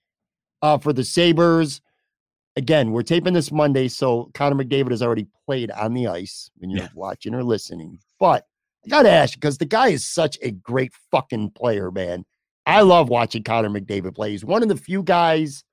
uh, 0.62 0.78
for 0.78 0.92
the 0.92 1.04
Sabres. 1.04 1.80
Again, 2.56 2.92
we're 2.92 3.02
taping 3.02 3.34
this 3.34 3.50
Monday, 3.50 3.88
so 3.88 4.30
Connor 4.34 4.62
McDavid 4.62 4.90
has 4.90 5.02
already 5.02 5.26
played 5.46 5.70
on 5.70 5.94
the 5.94 6.06
ice 6.06 6.50
when 6.56 6.70
you're 6.70 6.80
yeah. 6.80 6.88
watching 6.94 7.34
or 7.34 7.42
listening. 7.42 7.98
But 8.20 8.44
I 8.84 8.88
got 8.88 9.02
to 9.02 9.10
ask 9.10 9.34
because 9.34 9.58
the 9.58 9.64
guy 9.64 9.88
is 9.88 10.06
such 10.06 10.38
a 10.42 10.50
great 10.50 10.92
fucking 11.10 11.52
player, 11.52 11.90
man. 11.90 12.24
I 12.68 12.82
love 12.82 13.08
watching 13.08 13.42
Connor 13.42 13.70
McDavid 13.70 14.14
play. 14.14 14.32
He's 14.32 14.44
one 14.44 14.62
of 14.62 14.68
the 14.68 14.76
few 14.76 15.02
guys 15.02 15.64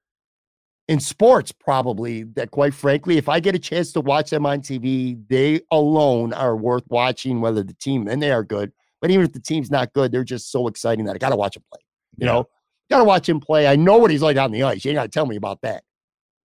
in 0.88 1.02
sports, 1.02 1.52
probably, 1.52 2.24
that 2.24 2.52
quite 2.52 2.74
frankly, 2.74 3.18
if 3.18 3.28
I 3.28 3.41
get 3.41 3.54
a 3.54 3.60
chance 3.60 3.91
to 3.93 4.02
watch 4.02 4.30
them 4.30 4.46
on 4.46 4.62
TV, 4.62 5.22
they 5.28 5.60
alone 5.72 6.32
are 6.32 6.56
worth 6.56 6.86
watching, 6.88 7.41
whether 7.41 7.64
the 7.64 7.74
team, 7.74 8.08
and 8.08 8.24
they 8.24 8.32
are 8.32 8.46
good. 8.46 8.72
But 9.02 9.12
even 9.12 9.26
if 9.26 9.34
the 9.34 9.41
team's 9.41 9.70
not 9.70 9.91
good, 9.91 10.14
they're 10.14 10.24
just 10.24 10.54
so 10.54 10.70
exciting 10.70 11.04
that 11.06 11.16
I 11.16 11.18
got 11.18 11.32
to 11.32 11.36
watch 11.36 11.58
him 11.58 11.64
play. 11.70 11.82
You 12.16 12.28
yeah. 12.28 12.32
know, 12.32 12.48
got 12.89 13.00
to 13.00 13.04
watch 13.04 13.28
him 13.28 13.41
play. 13.41 13.68
I 13.68 13.76
know 13.76 13.98
what 13.98 14.10
he's 14.10 14.22
like 14.22 14.38
on 14.38 14.52
the 14.52 14.64
ice. 14.64 14.86
You 14.86 14.91
ain't 14.91 14.98
got 14.98 15.04
to 15.04 15.10
tell 15.10 15.26
me 15.26 15.36
about 15.36 15.60
that. 15.64 15.84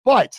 But 0.04 0.34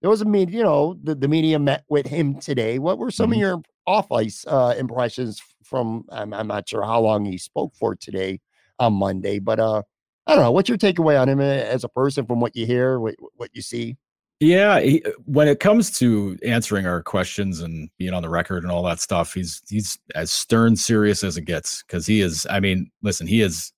there 0.00 0.10
was 0.10 0.20
a 0.20 0.24
media, 0.24 0.58
you 0.58 0.64
know, 0.64 0.98
the, 1.00 1.14
the 1.14 1.28
media 1.28 1.60
met 1.60 1.84
with 1.88 2.08
him 2.08 2.40
today. 2.40 2.80
What 2.80 2.98
were 2.98 3.12
some 3.12 3.30
mm-hmm. 3.30 3.34
of 3.34 3.38
your 3.38 3.62
off 3.86 4.10
ice 4.10 4.44
uh, 4.48 4.74
impressions 4.76 5.40
from? 5.62 6.06
I'm, 6.08 6.34
I'm 6.34 6.48
not 6.48 6.68
sure 6.68 6.82
how 6.82 7.00
long 7.02 7.24
he 7.24 7.38
spoke 7.38 7.76
for 7.76 7.94
today 7.94 8.40
on 8.78 8.94
Monday, 8.94 9.38
but 9.38 9.58
uh, 9.60 9.82
I 10.26 10.34
don't 10.34 10.44
know. 10.44 10.52
What's 10.52 10.68
your 10.68 10.78
takeaway 10.78 11.20
on 11.20 11.28
him 11.28 11.40
eh, 11.40 11.62
as 11.62 11.84
a 11.84 11.88
person 11.88 12.26
from 12.26 12.40
what 12.40 12.56
you 12.56 12.66
hear, 12.66 12.98
what, 12.98 13.14
what 13.36 13.50
you 13.52 13.62
see? 13.62 13.96
Yeah, 14.40 14.80
he, 14.80 15.02
uh, 15.04 15.10
when 15.26 15.48
it 15.48 15.60
comes 15.60 15.90
to 15.98 16.36
answering 16.44 16.86
our 16.86 17.02
questions 17.02 17.60
and 17.60 17.88
being 17.98 18.12
on 18.12 18.22
the 18.22 18.28
record 18.28 18.62
and 18.62 18.72
all 18.72 18.82
that 18.84 19.00
stuff, 19.00 19.32
he's 19.32 19.62
he's 19.68 19.98
as 20.14 20.30
stern 20.30 20.76
serious 20.76 21.22
as 21.22 21.36
it 21.36 21.42
gets 21.42 21.82
because 21.82 22.06
he 22.06 22.20
is. 22.20 22.46
I 22.50 22.60
mean, 22.60 22.90
listen, 23.02 23.26
he 23.26 23.42
is 23.42 23.72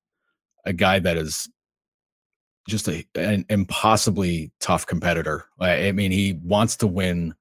a 0.64 0.72
guy 0.72 0.98
that 0.98 1.16
is 1.16 1.48
just 2.68 2.88
a, 2.88 3.06
an 3.14 3.44
impossibly 3.48 4.50
tough 4.60 4.86
competitor. 4.86 5.44
I, 5.60 5.88
I 5.88 5.92
mean, 5.92 6.10
he 6.10 6.40
wants 6.42 6.76
to 6.78 6.86
win. 6.86 7.34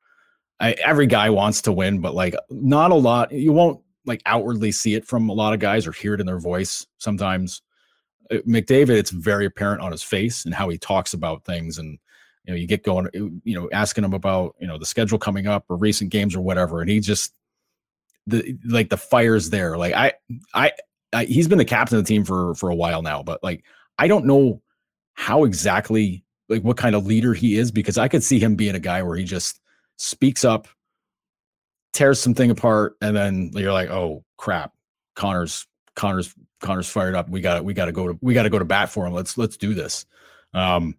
I, 0.60 0.74
every 0.74 1.08
guy 1.08 1.30
wants 1.30 1.62
to 1.64 1.72
win, 1.72 2.02
but 2.02 2.14
like 2.16 2.36
not 2.50 2.92
a 2.92 2.96
lot. 2.96 3.32
You 3.32 3.54
won't 3.54 3.82
like 4.06 4.22
outwardly 4.26 4.72
see 4.72 4.96
it 4.96 5.06
from 5.06 5.30
a 5.30 5.34
lot 5.34 5.54
of 5.54 5.60
guys 5.60 5.88
or 5.88 5.92
hear 5.92 6.14
it 6.14 6.20
in 6.20 6.26
their 6.26 6.40
voice 6.40 6.86
sometimes. 6.98 7.62
Uh, 8.32 8.38
McDavid, 8.48 8.90
it's 8.98 9.12
very 9.12 9.46
apparent 9.46 9.82
on 9.82 9.92
his 9.92 10.04
face 10.04 10.46
and 10.46 10.54
how 10.54 10.70
he 10.70 10.78
talks 10.78 11.14
about 11.14 11.46
things. 11.46 11.78
And, 11.78 12.00
you 12.46 12.54
know, 12.54 12.56
you 12.56 12.68
get 12.68 12.84
going, 12.84 13.08
uh, 13.08 13.40
you 13.44 13.60
know, 13.60 13.70
asking 13.72 14.04
him 14.04 14.14
about, 14.14 14.56
you 14.60 14.68
know, 14.68 14.78
the 14.78 14.86
schedule 14.86 15.18
coming 15.18 15.48
up 15.48 15.66
or 15.70 15.78
recent 15.78 16.12
games 16.12 16.36
or 16.36 16.42
whatever. 16.42 16.82
And 16.82 16.90
he 16.90 17.00
just, 17.00 17.34
the, 18.28 18.58
like 18.68 18.90
the 18.90 18.98
fire's 18.98 19.50
there. 19.50 19.78
Like 19.78 19.94
I, 19.94 20.14
I, 20.54 20.72
I, 21.14 21.26
he's 21.26 21.48
been 21.48 21.58
the 21.58 21.66
captain 21.66 21.98
of 21.98 22.04
the 22.04 22.08
team 22.08 22.26
for, 22.26 22.56
for 22.56 22.70
a 22.70 22.76
while 22.76 23.02
now, 23.02 23.24
but 23.24 23.44
like, 23.44 23.64
I 23.98 24.08
don't 24.08 24.26
know 24.26 24.62
how 25.14 25.44
exactly, 25.44 26.24
like 26.50 26.62
what 26.62 26.78
kind 26.78 26.96
of 26.96 27.06
leader 27.08 27.34
he 27.34 27.58
is, 27.58 27.72
because 27.72 27.98
I 27.98 28.08
could 28.08 28.24
see 28.24 28.38
him 28.38 28.56
being 28.56 28.76
a 28.76 28.80
guy 28.80 29.02
where 29.02 29.16
he 29.16 29.24
just 29.24 29.62
speaks 29.98 30.44
up, 30.46 30.68
tears 31.96 32.22
something 32.22 32.52
apart, 32.52 32.96
and 33.02 33.16
then 33.16 33.52
you're 33.54 33.74
like, 33.74 33.90
oh 33.90 34.24
crap, 34.38 34.74
Connor's 35.16 35.66
Connor's 35.96 36.36
Connor's 36.62 36.90
fired 36.90 37.16
up. 37.16 37.30
We 37.30 37.42
got 37.42 37.64
we 37.64 37.74
got 37.74 37.86
to 37.86 37.92
go 37.92 38.10
to 38.10 38.20
we 38.22 38.34
got 38.34 38.44
to 38.44 38.50
go 38.50 38.60
to 38.60 38.66
bat 38.66 38.90
for 38.90 39.08
him. 39.08 39.14
Let's 39.14 39.38
let's 39.38 39.58
do 39.58 39.74
this. 39.74 40.06
Um, 40.54 40.96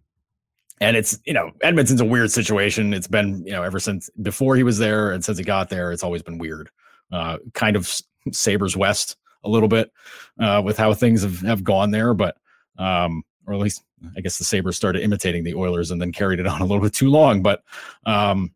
and 0.80 0.96
it's 0.96 1.18
you 1.24 1.32
know 1.32 1.52
Edmonton's 1.62 2.00
a 2.00 2.04
weird 2.04 2.30
situation. 2.30 2.92
It's 2.92 3.06
been 3.06 3.44
you 3.46 3.52
know 3.52 3.62
ever 3.62 3.78
since 3.78 4.10
before 4.22 4.56
he 4.56 4.62
was 4.62 4.78
there 4.78 5.12
and 5.12 5.24
since 5.24 5.38
he 5.38 5.44
got 5.44 5.68
there, 5.68 5.92
it's 5.92 6.02
always 6.02 6.22
been 6.22 6.38
weird. 6.38 6.70
Uh, 7.12 7.38
kind 7.54 7.76
of 7.76 7.88
Sabres 8.32 8.76
West 8.76 9.16
a 9.44 9.48
little 9.48 9.68
bit 9.68 9.92
uh, 10.40 10.60
with 10.64 10.76
how 10.76 10.92
things 10.92 11.22
have, 11.22 11.40
have 11.40 11.62
gone 11.62 11.92
there, 11.92 12.14
but 12.14 12.36
um, 12.78 13.22
or 13.46 13.54
at 13.54 13.60
least 13.60 13.84
I 14.16 14.20
guess 14.20 14.38
the 14.38 14.44
Sabres 14.44 14.76
started 14.76 15.02
imitating 15.02 15.44
the 15.44 15.54
Oilers 15.54 15.90
and 15.90 16.00
then 16.00 16.12
carried 16.12 16.40
it 16.40 16.46
on 16.46 16.60
a 16.60 16.64
little 16.64 16.82
bit 16.82 16.92
too 16.92 17.10
long. 17.10 17.42
But 17.42 17.62
um, 18.04 18.52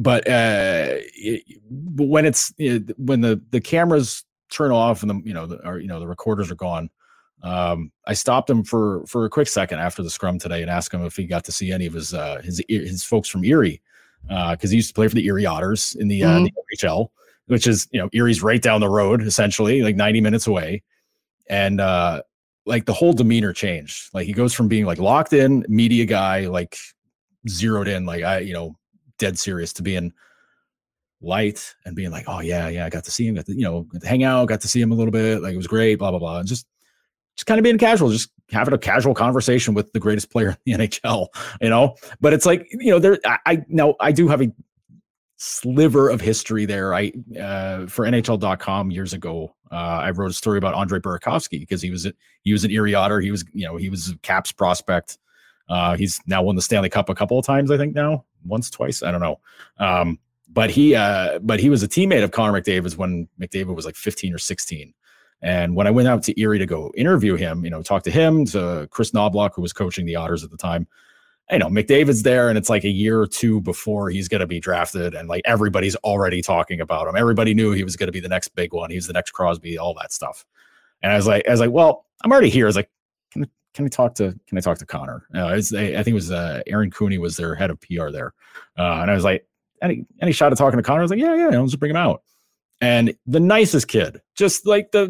but 0.00 0.26
uh, 0.26 0.96
it, 1.14 1.60
when 1.68 2.24
it's 2.24 2.52
it, 2.56 2.98
when 2.98 3.20
the 3.20 3.40
the 3.50 3.60
cameras 3.60 4.24
turn 4.50 4.70
off 4.70 5.02
and 5.02 5.10
the 5.10 5.20
you 5.24 5.34
know 5.34 5.46
the 5.46 5.66
or, 5.66 5.78
you 5.78 5.86
know 5.86 6.00
the 6.00 6.08
recorders 6.08 6.50
are 6.50 6.56
gone. 6.56 6.88
Um, 7.42 7.92
I 8.06 8.14
stopped 8.14 8.48
him 8.48 8.64
for 8.64 9.04
for 9.06 9.26
a 9.26 9.30
quick 9.30 9.48
second 9.48 9.78
after 9.78 10.02
the 10.02 10.10
scrum 10.10 10.38
today 10.38 10.62
and 10.62 10.70
asked 10.70 10.92
him 10.92 11.04
if 11.04 11.16
he 11.16 11.24
got 11.24 11.44
to 11.44 11.52
see 11.52 11.70
any 11.70 11.84
of 11.86 11.92
his 11.92 12.14
uh, 12.14 12.40
his 12.42 12.62
his 12.68 13.04
folks 13.04 13.28
from 13.28 13.44
Erie 13.44 13.82
because 14.22 14.64
uh, 14.64 14.70
he 14.70 14.76
used 14.76 14.88
to 14.88 14.94
play 14.94 15.06
for 15.06 15.14
the 15.14 15.26
Erie 15.26 15.46
Otters 15.46 15.96
in 15.98 16.08
the, 16.08 16.22
uh, 16.24 16.28
mm-hmm. 16.28 16.44
the 16.44 16.52
OHL, 16.76 17.08
which 17.46 17.66
is 17.66 17.86
you 17.92 18.00
know 18.00 18.08
Erie's 18.14 18.42
right 18.42 18.62
down 18.62 18.80
the 18.80 18.88
road 18.88 19.22
essentially, 19.22 19.82
like 19.82 19.96
90 19.96 20.20
minutes 20.22 20.46
away, 20.46 20.82
and 21.48 21.80
uh, 21.80 22.22
like 22.64 22.86
the 22.86 22.94
whole 22.94 23.12
demeanor 23.12 23.52
changed. 23.52 24.08
Like 24.14 24.26
he 24.26 24.32
goes 24.32 24.54
from 24.54 24.68
being 24.68 24.86
like 24.86 24.98
locked 24.98 25.34
in 25.34 25.66
media 25.68 26.06
guy, 26.06 26.46
like 26.46 26.78
zeroed 27.48 27.88
in, 27.88 28.06
like 28.06 28.24
I 28.24 28.38
you 28.38 28.54
know 28.54 28.76
dead 29.20 29.38
serious 29.38 29.72
to 29.74 29.82
being 29.82 30.12
light 31.22 31.74
and 31.84 31.94
being 31.94 32.10
like, 32.10 32.24
oh 32.26 32.40
yeah, 32.40 32.68
yeah, 32.68 32.86
I 32.86 32.90
got 32.90 33.04
to 33.04 33.10
see 33.10 33.26
him, 33.26 33.34
got 33.34 33.46
to, 33.46 33.54
you 33.54 33.62
know, 33.62 33.86
hang 34.02 34.24
out, 34.24 34.48
got 34.48 34.60
to 34.62 34.68
see 34.68 34.80
him 34.80 34.90
a 34.90 34.94
little 34.94 35.12
bit, 35.12 35.42
like 35.42 35.54
it 35.54 35.58
was 35.58 35.66
great, 35.66 35.96
blah 35.96 36.10
blah 36.10 36.18
blah, 36.18 36.38
and 36.38 36.48
just 36.48 36.66
just 37.36 37.46
kind 37.46 37.58
of 37.58 37.62
being 37.62 37.78
casual, 37.78 38.10
just 38.10 38.30
having 38.50 38.74
a 38.74 38.78
casual 38.78 39.14
conversation 39.14 39.74
with 39.74 39.92
the 39.92 40.00
greatest 40.00 40.30
player 40.30 40.56
in 40.66 40.78
the 40.78 40.88
NHL, 40.88 41.28
you 41.60 41.68
know. 41.68 41.94
But 42.20 42.32
it's 42.32 42.46
like, 42.46 42.66
you 42.72 42.90
know, 42.90 42.98
there, 42.98 43.18
I, 43.24 43.38
I 43.46 43.64
now 43.68 43.94
I 44.00 44.12
do 44.12 44.28
have 44.28 44.42
a 44.42 44.50
sliver 45.36 46.10
of 46.10 46.20
history 46.20 46.66
there. 46.66 46.94
I 46.94 47.12
uh, 47.38 47.86
for 47.86 48.04
NHL.com 48.04 48.90
years 48.90 49.12
ago, 49.12 49.54
uh, 49.70 49.74
I 49.74 50.10
wrote 50.10 50.30
a 50.30 50.34
story 50.34 50.58
about 50.58 50.74
Andre 50.74 50.98
Burakovsky 50.98 51.60
because 51.60 51.80
he 51.80 51.90
was 51.90 52.06
a, 52.06 52.12
he 52.42 52.52
was 52.52 52.64
an 52.64 52.70
Erie 52.70 52.94
Otter. 52.94 53.20
He 53.20 53.30
was 53.30 53.44
you 53.52 53.66
know 53.66 53.76
he 53.76 53.90
was 53.90 54.10
a 54.10 54.18
Caps 54.18 54.52
prospect. 54.52 55.18
Uh, 55.70 55.96
he's 55.96 56.20
now 56.26 56.42
won 56.42 56.56
the 56.56 56.62
Stanley 56.62 56.90
Cup 56.90 57.08
a 57.08 57.14
couple 57.14 57.38
of 57.38 57.46
times, 57.46 57.70
I 57.70 57.78
think 57.78 57.94
now 57.94 58.24
once, 58.44 58.70
twice, 58.70 59.02
I 59.02 59.10
don't 59.10 59.20
know. 59.20 59.38
Um, 59.78 60.18
but 60.48 60.70
he 60.70 60.94
uh, 60.94 61.38
but 61.40 61.60
he 61.60 61.70
was 61.70 61.82
a 61.82 61.88
teammate 61.88 62.24
of 62.24 62.32
Connor 62.32 62.60
McDavid's 62.60 62.96
when 62.96 63.28
McDavid 63.40 63.74
was 63.74 63.86
like 63.86 63.96
15 63.96 64.34
or 64.34 64.38
16. 64.38 64.92
And 65.42 65.74
when 65.74 65.86
I 65.86 65.90
went 65.90 66.08
out 66.08 66.22
to 66.24 66.38
Erie 66.38 66.58
to 66.58 66.66
go 66.66 66.92
interview 66.96 67.36
him, 67.36 67.64
you 67.64 67.70
know, 67.70 67.82
talk 67.82 68.02
to 68.02 68.10
him, 68.10 68.44
to 68.46 68.88
Kris 68.90 69.12
Knoblauch, 69.12 69.52
who 69.54 69.62
was 69.62 69.72
coaching 69.72 70.04
the 70.04 70.16
Otters 70.16 70.44
at 70.44 70.50
the 70.50 70.56
time, 70.56 70.86
you 71.50 71.58
know, 71.58 71.68
McDavid's 71.68 72.22
there, 72.22 72.48
and 72.48 72.58
it's 72.58 72.68
like 72.68 72.84
a 72.84 72.90
year 72.90 73.20
or 73.20 73.26
two 73.26 73.60
before 73.62 74.10
he's 74.10 74.28
going 74.28 74.40
to 74.40 74.46
be 74.46 74.60
drafted, 74.60 75.14
and 75.14 75.28
like 75.28 75.42
everybody's 75.44 75.96
already 75.96 76.42
talking 76.42 76.80
about 76.80 77.08
him. 77.08 77.16
Everybody 77.16 77.54
knew 77.54 77.72
he 77.72 77.84
was 77.84 77.96
going 77.96 78.08
to 78.08 78.12
be 78.12 78.20
the 78.20 78.28
next 78.28 78.48
big 78.48 78.72
one. 78.72 78.90
He's 78.90 79.06
the 79.06 79.12
next 79.12 79.30
Crosby, 79.30 79.78
all 79.78 79.94
that 79.94 80.12
stuff. 80.12 80.44
And 81.02 81.10
I 81.10 81.16
was 81.16 81.26
like, 81.26 81.46
I 81.48 81.50
was 81.50 81.60
like, 81.60 81.70
well, 81.70 82.06
I'm 82.22 82.30
already 82.30 82.50
here. 82.50 82.66
I 82.66 82.68
was 82.68 82.76
like, 82.76 82.90
can 83.74 83.84
I 83.84 83.88
talk 83.88 84.14
to 84.16 84.38
can 84.46 84.58
I 84.58 84.60
talk 84.60 84.78
to 84.78 84.86
Connor? 84.86 85.26
Uh, 85.34 85.46
I 85.46 85.60
think 85.60 86.08
it 86.08 86.12
was 86.12 86.30
uh, 86.30 86.62
Aaron 86.66 86.90
Cooney 86.90 87.18
was 87.18 87.36
their 87.36 87.54
head 87.54 87.70
of 87.70 87.80
PR 87.80 88.10
there, 88.10 88.34
uh, 88.78 89.00
and 89.00 89.10
I 89.10 89.14
was 89.14 89.24
like, 89.24 89.46
any 89.82 90.06
any 90.20 90.32
shot 90.32 90.52
of 90.52 90.58
talking 90.58 90.78
to 90.78 90.82
Connor? 90.82 91.00
I 91.00 91.02
was 91.02 91.10
like, 91.10 91.20
yeah, 91.20 91.34
yeah, 91.34 91.58
let's 91.58 91.76
bring 91.76 91.90
him 91.90 91.96
out. 91.96 92.22
And 92.82 93.14
the 93.26 93.40
nicest 93.40 93.88
kid, 93.88 94.22
just 94.36 94.66
like 94.66 94.90
the 94.92 95.08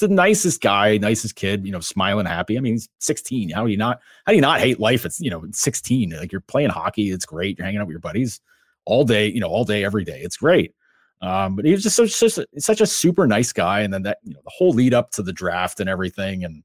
the 0.00 0.08
nicest 0.08 0.60
guy, 0.60 0.98
nicest 0.98 1.34
kid, 1.34 1.66
you 1.66 1.72
know, 1.72 1.80
smiling, 1.80 2.26
happy. 2.26 2.56
I 2.56 2.60
mean, 2.60 2.74
he's 2.74 2.88
16. 3.00 3.50
How 3.50 3.64
do 3.64 3.70
you 3.70 3.76
not 3.76 4.00
how 4.24 4.32
do 4.32 4.36
you 4.36 4.42
not 4.42 4.60
hate 4.60 4.78
life? 4.78 5.04
It's 5.04 5.20
you 5.20 5.30
know, 5.30 5.44
16. 5.50 6.10
Like 6.10 6.30
you're 6.30 6.40
playing 6.40 6.70
hockey, 6.70 7.10
it's 7.10 7.26
great. 7.26 7.58
You're 7.58 7.64
hanging 7.64 7.80
out 7.80 7.88
with 7.88 7.94
your 7.94 8.00
buddies 8.00 8.40
all 8.84 9.04
day, 9.04 9.26
you 9.26 9.40
know, 9.40 9.48
all 9.48 9.64
day, 9.64 9.84
every 9.84 10.04
day. 10.04 10.20
It's 10.22 10.36
great. 10.36 10.74
Um, 11.20 11.56
but 11.56 11.64
he 11.64 11.72
was 11.72 11.82
just 11.82 11.96
such, 11.96 12.12
such, 12.12 12.38
a, 12.38 12.60
such 12.60 12.80
a 12.80 12.86
super 12.86 13.26
nice 13.26 13.52
guy. 13.52 13.80
And 13.80 13.92
then 13.92 14.02
that, 14.02 14.18
you 14.22 14.34
know, 14.34 14.40
the 14.44 14.52
whole 14.54 14.70
lead 14.70 14.94
up 14.94 15.10
to 15.12 15.22
the 15.22 15.32
draft 15.32 15.80
and 15.80 15.88
everything, 15.88 16.44
and 16.44 16.62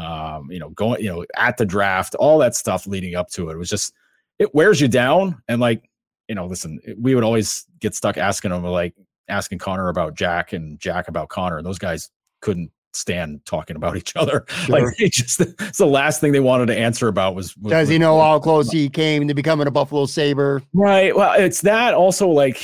um, 0.00 0.50
you 0.50 0.58
know, 0.58 0.70
going, 0.70 1.02
you 1.02 1.08
know, 1.08 1.24
at 1.36 1.56
the 1.56 1.66
draft, 1.66 2.14
all 2.16 2.38
that 2.38 2.54
stuff 2.54 2.86
leading 2.86 3.14
up 3.14 3.30
to 3.30 3.50
it, 3.50 3.54
it 3.54 3.58
was 3.58 3.68
just 3.68 3.92
it 4.38 4.54
wears 4.54 4.80
you 4.80 4.88
down. 4.88 5.40
And 5.48 5.60
like 5.60 5.88
you 6.28 6.34
know, 6.34 6.46
listen, 6.46 6.78
we 6.98 7.14
would 7.14 7.24
always 7.24 7.66
get 7.80 7.94
stuck 7.94 8.16
asking 8.16 8.52
them 8.52 8.62
like 8.64 8.94
asking 9.28 9.58
Connor 9.58 9.88
about 9.88 10.14
Jack 10.14 10.52
and 10.52 10.78
Jack 10.78 11.08
about 11.08 11.28
Connor, 11.28 11.58
and 11.58 11.66
those 11.66 11.78
guys 11.78 12.10
couldn't 12.40 12.70
stand 12.92 13.40
talking 13.44 13.76
about 13.76 13.96
each 13.96 14.16
other. 14.16 14.44
Sure. 14.60 14.80
Like 14.80 15.00
it 15.00 15.12
just 15.12 15.40
it's 15.40 15.78
the 15.78 15.86
last 15.86 16.20
thing 16.20 16.32
they 16.32 16.40
wanted 16.40 16.66
to 16.66 16.76
answer 16.76 17.08
about 17.08 17.34
was, 17.34 17.56
was 17.56 17.70
does 17.70 17.88
he 17.88 17.98
know 17.98 18.20
how 18.20 18.38
close 18.38 18.70
he 18.70 18.88
came 18.88 19.26
to 19.28 19.34
becoming 19.34 19.66
a 19.66 19.70
Buffalo 19.70 20.06
Saber? 20.06 20.62
Right. 20.72 21.14
Well, 21.14 21.40
it's 21.40 21.62
that 21.62 21.94
also 21.94 22.28
like 22.28 22.60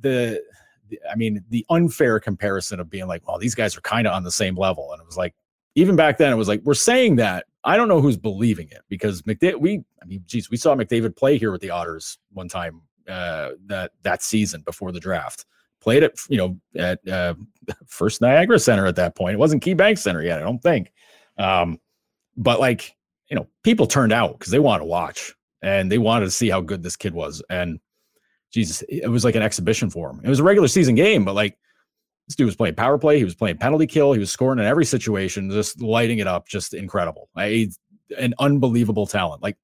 the 0.00 0.42
I 1.10 1.16
mean, 1.16 1.44
the 1.50 1.64
unfair 1.70 2.20
comparison 2.20 2.80
of 2.80 2.90
being 2.90 3.06
like, 3.06 3.26
well, 3.26 3.38
these 3.38 3.54
guys 3.54 3.76
are 3.76 3.80
kind 3.80 4.06
of 4.06 4.12
on 4.12 4.24
the 4.24 4.30
same 4.30 4.56
level. 4.56 4.92
And 4.92 5.00
it 5.00 5.06
was 5.06 5.16
like, 5.16 5.34
even 5.76 5.94
back 5.94 6.18
then, 6.18 6.32
it 6.32 6.36
was 6.36 6.48
like, 6.48 6.62
we're 6.64 6.74
saying 6.74 7.16
that. 7.16 7.44
I 7.62 7.76
don't 7.76 7.88
know 7.88 8.00
who's 8.00 8.16
believing 8.16 8.68
it 8.70 8.82
because 8.88 9.22
McDavid, 9.22 9.60
we, 9.60 9.84
I 10.02 10.06
mean, 10.06 10.22
geez, 10.26 10.50
we 10.50 10.56
saw 10.56 10.74
McDavid 10.74 11.16
play 11.16 11.36
here 11.36 11.52
with 11.52 11.60
the 11.60 11.70
Otters 11.70 12.18
one 12.32 12.48
time 12.48 12.80
uh, 13.08 13.50
that 13.66 13.92
that 14.02 14.22
season 14.22 14.62
before 14.62 14.92
the 14.92 15.00
draft. 15.00 15.44
Played 15.80 16.04
it, 16.04 16.18
you 16.28 16.38
know, 16.38 16.58
at 16.76 17.06
uh, 17.06 17.34
First 17.86 18.20
Niagara 18.20 18.58
Center 18.58 18.86
at 18.86 18.96
that 18.96 19.14
point. 19.14 19.34
It 19.34 19.38
wasn't 19.38 19.62
KeyBank 19.62 19.98
Center 19.98 20.22
yet, 20.22 20.40
I 20.40 20.42
don't 20.42 20.62
think. 20.62 20.92
Um, 21.38 21.78
but 22.36 22.58
like, 22.60 22.96
you 23.28 23.36
know, 23.36 23.46
people 23.62 23.86
turned 23.86 24.12
out 24.12 24.38
because 24.38 24.52
they 24.52 24.58
wanted 24.58 24.80
to 24.80 24.86
watch 24.86 25.34
and 25.62 25.90
they 25.90 25.98
wanted 25.98 26.26
to 26.26 26.30
see 26.30 26.48
how 26.48 26.60
good 26.60 26.82
this 26.82 26.96
kid 26.96 27.14
was. 27.14 27.42
And 27.50 27.80
Jesus, 28.52 28.82
it 28.88 29.08
was 29.08 29.24
like 29.24 29.34
an 29.34 29.42
exhibition 29.42 29.90
for 29.90 30.10
him. 30.10 30.20
It 30.24 30.28
was 30.28 30.38
a 30.38 30.44
regular 30.44 30.68
season 30.68 30.94
game, 30.94 31.24
but 31.24 31.34
like 31.34 31.58
this 32.26 32.34
dude 32.34 32.46
was 32.46 32.56
playing 32.56 32.74
power 32.74 32.98
play, 32.98 33.18
he 33.18 33.24
was 33.24 33.34
playing 33.34 33.58
penalty 33.58 33.86
kill, 33.86 34.12
he 34.12 34.18
was 34.18 34.30
scoring 34.30 34.58
in 34.58 34.64
every 34.64 34.84
situation, 34.84 35.50
just 35.50 35.80
lighting 35.80 36.18
it 36.18 36.26
up, 36.26 36.48
just 36.48 36.74
incredible. 36.74 37.28
I, 37.36 37.68
an 38.18 38.34
unbelievable 38.38 39.06
talent. 39.06 39.42
Like 39.42 39.56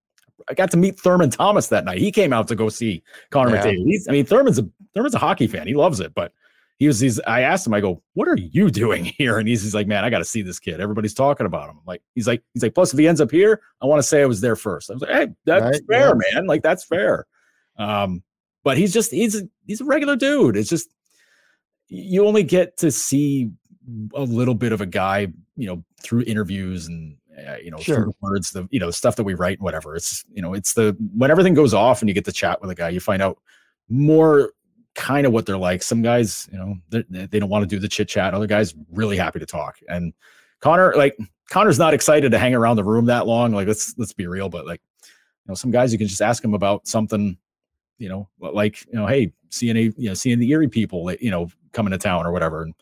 I 0.48 0.54
got 0.54 0.70
to 0.72 0.76
meet 0.76 0.98
Thurman 0.98 1.30
Thomas 1.30 1.68
that 1.68 1.84
night. 1.84 1.98
He 1.98 2.10
came 2.10 2.32
out 2.32 2.48
to 2.48 2.54
go 2.54 2.68
see 2.68 3.02
Connor 3.30 3.54
yeah. 3.54 3.64
McDavid. 3.64 3.86
He's, 3.86 4.08
I 4.08 4.12
mean, 4.12 4.26
Thurman's 4.26 4.58
a 4.58 4.68
Thurman's 4.94 5.14
a 5.14 5.18
hockey 5.18 5.46
fan. 5.46 5.66
He 5.66 5.74
loves 5.74 6.00
it, 6.00 6.14
but 6.14 6.32
he 6.78 6.86
was 6.86 7.00
he's 7.00 7.20
I 7.20 7.42
asked 7.42 7.66
him, 7.66 7.74
I 7.74 7.80
go, 7.80 8.02
what 8.14 8.28
are 8.28 8.36
you 8.36 8.70
doing 8.70 9.04
here? 9.18 9.38
And 9.38 9.48
he's, 9.48 9.62
he's 9.62 9.74
like, 9.74 9.86
man, 9.86 10.04
I 10.04 10.10
got 10.10 10.18
to 10.18 10.24
see 10.24 10.42
this 10.42 10.58
kid. 10.58 10.80
Everybody's 10.80 11.14
talking 11.14 11.46
about 11.46 11.68
him. 11.68 11.76
I'm 11.78 11.86
like, 11.86 12.02
he's 12.14 12.26
like, 12.26 12.42
he's 12.54 12.62
like, 12.62 12.74
plus 12.74 12.92
if 12.92 12.98
he 12.98 13.06
ends 13.06 13.20
up 13.20 13.30
here, 13.30 13.60
I 13.80 13.86
want 13.86 14.00
to 14.00 14.06
say 14.06 14.22
I 14.22 14.26
was 14.26 14.40
there 14.40 14.56
first. 14.56 14.90
I 14.90 14.94
was 14.94 15.02
like, 15.02 15.10
hey, 15.10 15.28
that's 15.44 15.62
right, 15.62 15.82
fair, 15.88 16.08
yeah. 16.08 16.34
man. 16.34 16.46
Like 16.46 16.62
that's 16.62 16.84
fair. 16.84 17.26
Um, 17.78 18.22
but 18.64 18.76
he's 18.78 18.92
just 18.92 19.10
he's 19.10 19.40
a, 19.40 19.48
he's 19.66 19.80
a 19.80 19.84
regular 19.84 20.16
dude. 20.16 20.56
It's 20.56 20.68
just 20.68 20.88
you 21.92 22.26
only 22.26 22.42
get 22.42 22.76
to 22.78 22.90
see 22.90 23.50
a 24.14 24.22
little 24.22 24.54
bit 24.54 24.72
of 24.72 24.80
a 24.80 24.86
guy, 24.86 25.28
you 25.56 25.66
know, 25.66 25.84
through 26.00 26.22
interviews 26.26 26.86
and 26.86 27.16
uh, 27.46 27.56
you 27.62 27.70
know 27.70 27.78
sure. 27.78 27.96
through 27.96 28.12
words, 28.20 28.50
the 28.52 28.66
you 28.70 28.80
know 28.80 28.90
stuff 28.90 29.16
that 29.16 29.24
we 29.24 29.34
write, 29.34 29.58
and 29.58 29.64
whatever. 29.64 29.94
It's 29.94 30.24
you 30.32 30.40
know, 30.40 30.54
it's 30.54 30.74
the 30.74 30.96
when 31.16 31.30
everything 31.30 31.54
goes 31.54 31.74
off 31.74 32.00
and 32.00 32.08
you 32.08 32.14
get 32.14 32.24
to 32.24 32.32
chat 32.32 32.60
with 32.60 32.70
a 32.70 32.74
guy, 32.74 32.88
you 32.88 33.00
find 33.00 33.20
out 33.20 33.38
more 33.88 34.52
kind 34.94 35.26
of 35.26 35.32
what 35.32 35.44
they're 35.44 35.58
like. 35.58 35.82
Some 35.82 36.02
guys, 36.02 36.48
you 36.50 36.58
know, 36.58 37.04
they 37.10 37.38
don't 37.38 37.50
want 37.50 37.62
to 37.62 37.66
do 37.66 37.78
the 37.78 37.88
chit 37.88 38.08
chat. 38.08 38.34
Other 38.34 38.46
guys 38.46 38.74
really 38.90 39.16
happy 39.16 39.38
to 39.38 39.46
talk. 39.46 39.78
And 39.88 40.14
Connor, 40.60 40.94
like 40.96 41.16
Connor's 41.50 41.78
not 41.78 41.94
excited 41.94 42.32
to 42.32 42.38
hang 42.38 42.54
around 42.54 42.76
the 42.76 42.84
room 42.84 43.06
that 43.06 43.26
long. 43.26 43.52
Like 43.52 43.68
let's 43.68 43.94
let's 43.98 44.12
be 44.14 44.26
real, 44.26 44.48
but 44.48 44.66
like 44.66 44.80
you 45.02 45.50
know, 45.50 45.54
some 45.54 45.70
guys 45.70 45.92
you 45.92 45.98
can 45.98 46.08
just 46.08 46.22
ask 46.22 46.42
them 46.42 46.54
about 46.54 46.86
something 46.86 47.36
you 48.02 48.08
know, 48.08 48.28
like, 48.40 48.84
you 48.86 48.94
know, 48.94 49.06
hey, 49.06 49.32
seeing 49.50 49.76
a, 49.76 49.82
you 49.96 50.08
know, 50.08 50.14
seeing 50.14 50.40
the 50.40 50.50
Erie 50.50 50.66
people, 50.66 51.12
you 51.20 51.30
know, 51.30 51.48
coming 51.72 51.92
to 51.92 51.98
town 51.98 52.26
or 52.26 52.32
whatever. 52.32 52.62
And 52.62 52.74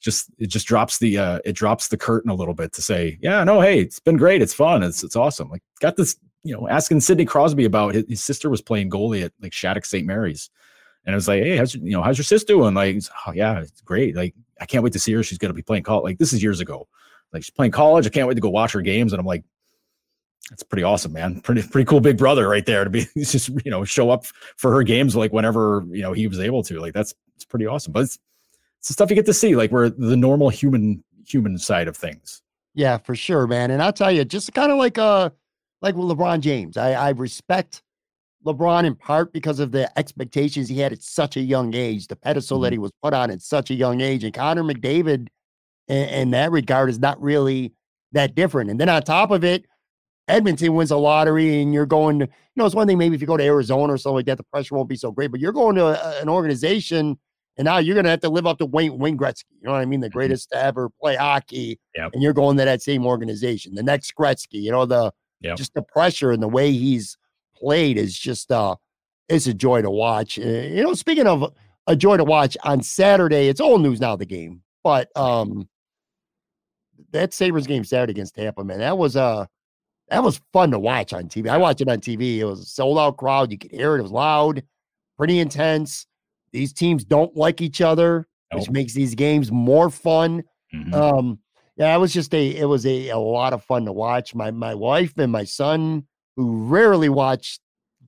just, 0.00 0.30
it 0.38 0.48
just 0.48 0.66
drops 0.66 0.98
the, 0.98 1.18
uh, 1.18 1.38
it 1.44 1.52
drops 1.52 1.88
the 1.88 1.96
curtain 1.96 2.30
a 2.30 2.34
little 2.34 2.54
bit 2.54 2.72
to 2.72 2.82
say, 2.82 3.18
yeah, 3.22 3.44
no, 3.44 3.60
hey, 3.60 3.80
it's 3.80 4.00
been 4.00 4.16
great. 4.16 4.42
It's 4.42 4.54
fun. 4.54 4.82
It's, 4.82 5.04
it's 5.04 5.16
awesome. 5.16 5.48
Like, 5.48 5.62
got 5.80 5.96
this, 5.96 6.16
you 6.42 6.54
know, 6.54 6.68
asking 6.68 7.00
Sidney 7.00 7.24
Crosby 7.24 7.64
about 7.64 7.94
his, 7.94 8.04
his 8.08 8.24
sister 8.24 8.50
was 8.50 8.60
playing 8.60 8.90
goalie 8.90 9.24
at 9.24 9.32
like 9.40 9.52
Shattuck 9.52 9.84
St. 9.84 10.06
Mary's. 10.06 10.50
And 11.04 11.14
I 11.14 11.16
was 11.16 11.28
like, 11.28 11.42
hey, 11.42 11.56
how's 11.56 11.74
you 11.74 11.90
know, 11.90 12.02
how's 12.02 12.18
your 12.18 12.24
sis 12.24 12.44
doing? 12.44 12.74
Like, 12.74 12.96
oh, 13.26 13.32
yeah, 13.32 13.60
it's 13.60 13.80
great. 13.80 14.14
Like, 14.14 14.34
I 14.60 14.66
can't 14.66 14.84
wait 14.84 14.92
to 14.92 15.00
see 15.00 15.12
her. 15.14 15.22
She's 15.22 15.38
going 15.38 15.50
to 15.50 15.54
be 15.54 15.62
playing 15.62 15.82
college. 15.82 16.04
Like, 16.04 16.18
this 16.18 16.32
is 16.32 16.42
years 16.42 16.60
ago. 16.60 16.86
Like, 17.32 17.42
she's 17.42 17.50
playing 17.50 17.72
college. 17.72 18.06
I 18.06 18.10
can't 18.10 18.28
wait 18.28 18.34
to 18.34 18.40
go 18.40 18.50
watch 18.50 18.72
her 18.72 18.82
games. 18.82 19.12
And 19.12 19.18
I'm 19.18 19.26
like, 19.26 19.42
that's 20.50 20.62
pretty 20.62 20.82
awesome, 20.82 21.12
man. 21.12 21.40
Pretty 21.40 21.62
pretty 21.62 21.86
cool 21.86 22.00
big 22.00 22.18
brother 22.18 22.48
right 22.48 22.66
there 22.66 22.84
to 22.84 22.90
be 22.90 23.06
just 23.16 23.48
you 23.64 23.70
know 23.70 23.84
show 23.84 24.10
up 24.10 24.26
for 24.56 24.72
her 24.72 24.82
games 24.82 25.16
like 25.16 25.32
whenever 25.32 25.84
you 25.90 26.02
know 26.02 26.12
he 26.12 26.26
was 26.26 26.40
able 26.40 26.62
to. 26.64 26.80
Like 26.80 26.94
that's 26.94 27.14
it's 27.42 27.50
pretty 27.50 27.66
awesome. 27.66 27.92
But 27.92 28.04
it's 28.04 28.18
it's 28.78 28.88
the 28.88 28.94
stuff 28.94 29.10
you 29.10 29.16
get 29.16 29.26
to 29.26 29.34
see, 29.34 29.54
like 29.54 29.70
where 29.70 29.90
the 29.90 30.16
normal 30.16 30.48
human 30.48 31.04
human 31.26 31.58
side 31.58 31.88
of 31.88 31.96
things. 31.96 32.42
Yeah, 32.74 32.98
for 32.98 33.14
sure, 33.14 33.46
man. 33.46 33.70
And 33.70 33.82
I'll 33.82 33.92
tell 33.92 34.10
you, 34.10 34.24
just 34.24 34.52
kind 34.54 34.72
of 34.72 34.78
like 34.78 34.98
uh 34.98 35.30
like 35.80 35.94
with 35.94 36.06
LeBron 36.06 36.40
James, 36.40 36.76
I, 36.76 36.92
I 36.92 37.10
respect 37.10 37.82
LeBron 38.46 38.84
in 38.84 38.94
part 38.94 39.32
because 39.32 39.60
of 39.60 39.72
the 39.72 39.96
expectations 39.98 40.68
he 40.68 40.78
had 40.78 40.92
at 40.92 41.02
such 41.02 41.36
a 41.36 41.40
young 41.40 41.74
age, 41.74 42.06
the 42.06 42.16
pedestal 42.16 42.58
mm-hmm. 42.58 42.64
that 42.64 42.72
he 42.72 42.78
was 42.78 42.92
put 43.02 43.14
on 43.14 43.30
at 43.30 43.42
such 43.42 43.70
a 43.70 43.74
young 43.74 44.00
age. 44.00 44.24
And 44.24 44.34
Connor 44.34 44.62
McDavid, 44.62 45.28
in, 45.88 46.08
in 46.08 46.30
that 46.30 46.50
regard, 46.50 46.88
is 46.88 46.98
not 46.98 47.20
really 47.20 47.72
that 48.12 48.34
different. 48.34 48.70
And 48.70 48.80
then 48.80 48.88
on 48.88 49.02
top 49.02 49.30
of 49.30 49.44
it, 49.44 49.64
Edmonton 50.28 50.74
wins 50.74 50.90
a 50.90 50.96
lottery 50.96 51.60
and 51.60 51.74
you're 51.74 51.86
going 51.86 52.20
to, 52.20 52.26
you 52.26 52.30
know, 52.56 52.64
it's 52.64 52.74
one 52.74 52.86
thing 52.86 52.98
maybe 52.98 53.14
if 53.14 53.20
you 53.20 53.26
go 53.26 53.36
to 53.36 53.44
Arizona 53.44 53.92
or 53.92 53.98
something 53.98 54.16
like 54.16 54.26
that, 54.26 54.38
the 54.38 54.44
pressure 54.44 54.74
won't 54.74 54.88
be 54.88 54.96
so 54.96 55.10
great, 55.10 55.30
but 55.30 55.40
you're 55.40 55.52
going 55.52 55.76
to 55.76 55.86
a, 55.86 56.20
an 56.20 56.28
organization 56.28 57.18
and 57.58 57.66
now 57.66 57.78
you're 57.78 57.94
going 57.94 58.04
to 58.04 58.10
have 58.10 58.20
to 58.20 58.28
live 58.28 58.46
up 58.46 58.58
to 58.58 58.66
Wayne, 58.66 58.98
Wayne 58.98 59.18
Gretzky. 59.18 59.44
You 59.60 59.66
know 59.66 59.72
what 59.72 59.82
I 59.82 59.84
mean? 59.84 60.00
The 60.00 60.08
mm-hmm. 60.08 60.18
greatest 60.18 60.50
to 60.50 60.56
ever 60.56 60.88
play 60.88 61.16
hockey. 61.16 61.78
Yep. 61.94 62.10
And 62.14 62.22
you're 62.22 62.32
going 62.32 62.56
to 62.56 62.64
that 62.64 62.82
same 62.82 63.06
organization. 63.06 63.74
The 63.74 63.82
next 63.82 64.14
Gretzky, 64.14 64.62
you 64.62 64.70
know, 64.70 64.86
the 64.86 65.12
yep. 65.40 65.56
just 65.56 65.74
the 65.74 65.82
pressure 65.82 66.30
and 66.30 66.42
the 66.42 66.48
way 66.48 66.72
he's 66.72 67.16
played 67.54 67.98
is 67.98 68.18
just, 68.18 68.50
uh, 68.50 68.76
it's 69.28 69.46
a 69.46 69.54
joy 69.54 69.82
to 69.82 69.90
watch. 69.90 70.38
Uh, 70.38 70.42
you 70.42 70.82
know, 70.82 70.94
speaking 70.94 71.26
of 71.26 71.52
a 71.86 71.94
joy 71.94 72.16
to 72.16 72.24
watch 72.24 72.56
on 72.64 72.82
Saturday, 72.82 73.48
it's 73.48 73.60
old 73.60 73.82
news 73.82 74.00
now, 74.00 74.16
the 74.16 74.24
game, 74.24 74.62
but, 74.82 75.14
um, 75.16 75.68
that 77.10 77.34
Sabres 77.34 77.66
game 77.66 77.84
Saturday 77.84 78.12
against 78.12 78.34
Tampa, 78.34 78.64
man, 78.64 78.78
that 78.78 78.96
was, 78.96 79.16
uh, 79.16 79.44
that 80.08 80.22
was 80.22 80.40
fun 80.52 80.70
to 80.70 80.78
watch 80.78 81.12
on 81.12 81.24
TV. 81.24 81.48
I 81.48 81.58
watched 81.58 81.80
it 81.82 81.88
on 81.88 82.00
TV. 82.00 82.38
It 82.38 82.44
was 82.44 82.60
a 82.60 82.64
sold 82.64 82.98
out 82.98 83.16
crowd. 83.16 83.50
You 83.50 83.58
could 83.58 83.70
hear 83.70 83.96
it. 83.96 84.00
It 84.00 84.02
was 84.02 84.12
loud, 84.12 84.62
pretty 85.18 85.38
intense. 85.38 86.06
These 86.52 86.72
teams 86.72 87.04
don't 87.04 87.34
like 87.36 87.60
each 87.60 87.80
other, 87.80 88.26
nope. 88.52 88.60
which 88.60 88.70
makes 88.70 88.92
these 88.92 89.14
games 89.14 89.50
more 89.50 89.90
fun. 89.90 90.44
Mm-hmm. 90.74 90.94
Um, 90.94 91.38
yeah, 91.76 91.94
it 91.94 91.98
was 91.98 92.12
just 92.12 92.34
a 92.34 92.56
it 92.56 92.66
was 92.66 92.86
a, 92.86 93.08
a 93.10 93.18
lot 93.18 93.52
of 93.52 93.64
fun 93.64 93.84
to 93.86 93.92
watch. 93.92 94.34
My 94.34 94.50
my 94.50 94.74
wife 94.74 95.16
and 95.18 95.32
my 95.32 95.44
son, 95.44 96.06
who 96.36 96.66
rarely 96.66 97.08
watch 97.08 97.58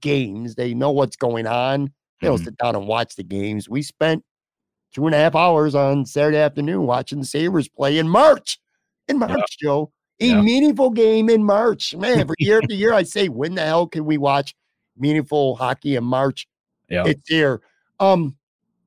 games, 0.00 0.54
they 0.54 0.74
know 0.74 0.90
what's 0.90 1.16
going 1.16 1.46
on. 1.46 1.92
They 2.20 2.28
don't 2.28 2.36
mm-hmm. 2.36 2.44
sit 2.44 2.58
down 2.58 2.76
and 2.76 2.86
watch 2.86 3.16
the 3.16 3.24
games. 3.24 3.68
We 3.68 3.82
spent 3.82 4.24
two 4.92 5.06
and 5.06 5.14
a 5.14 5.18
half 5.18 5.34
hours 5.34 5.74
on 5.74 6.06
Saturday 6.06 6.38
afternoon 6.38 6.86
watching 6.86 7.20
the 7.20 7.26
Sabres 7.26 7.68
play 7.68 7.98
in 7.98 8.08
March. 8.08 8.58
In 9.08 9.18
March. 9.18 9.58
Joe 9.58 9.90
a 10.20 10.42
meaningful 10.42 10.90
game 10.90 11.28
in 11.28 11.44
March. 11.44 11.94
Man, 11.98 12.26
for 12.26 12.34
year 12.38 12.58
after 12.58 12.74
year, 12.74 12.92
I 12.92 13.02
say, 13.02 13.28
when 13.28 13.54
the 13.54 13.62
hell 13.62 13.86
can 13.86 14.04
we 14.04 14.18
watch 14.18 14.54
meaningful 14.96 15.56
hockey 15.56 15.96
in 15.96 16.04
March? 16.04 16.46
Yeah. 16.88 17.04
It's 17.06 17.28
here. 17.28 17.62
Um, 18.00 18.36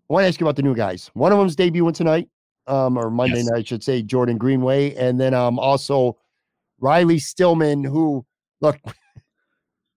I 0.09 0.13
want 0.13 0.23
to 0.23 0.27
ask 0.27 0.39
you 0.39 0.45
about 0.45 0.55
the 0.55 0.61
new 0.61 0.75
guys. 0.75 1.09
One 1.13 1.31
of 1.31 1.37
them's 1.37 1.55
debuting 1.55 1.93
tonight, 1.93 2.29
um, 2.67 2.97
or 2.97 3.09
Monday 3.09 3.37
yes. 3.37 3.49
night, 3.49 3.59
I 3.59 3.63
should 3.63 3.83
say, 3.83 4.01
Jordan 4.01 4.37
Greenway. 4.37 4.95
And 4.95 5.19
then 5.19 5.33
um 5.33 5.59
also 5.59 6.17
Riley 6.79 7.19
Stillman, 7.19 7.83
who 7.83 8.25
look, 8.61 8.79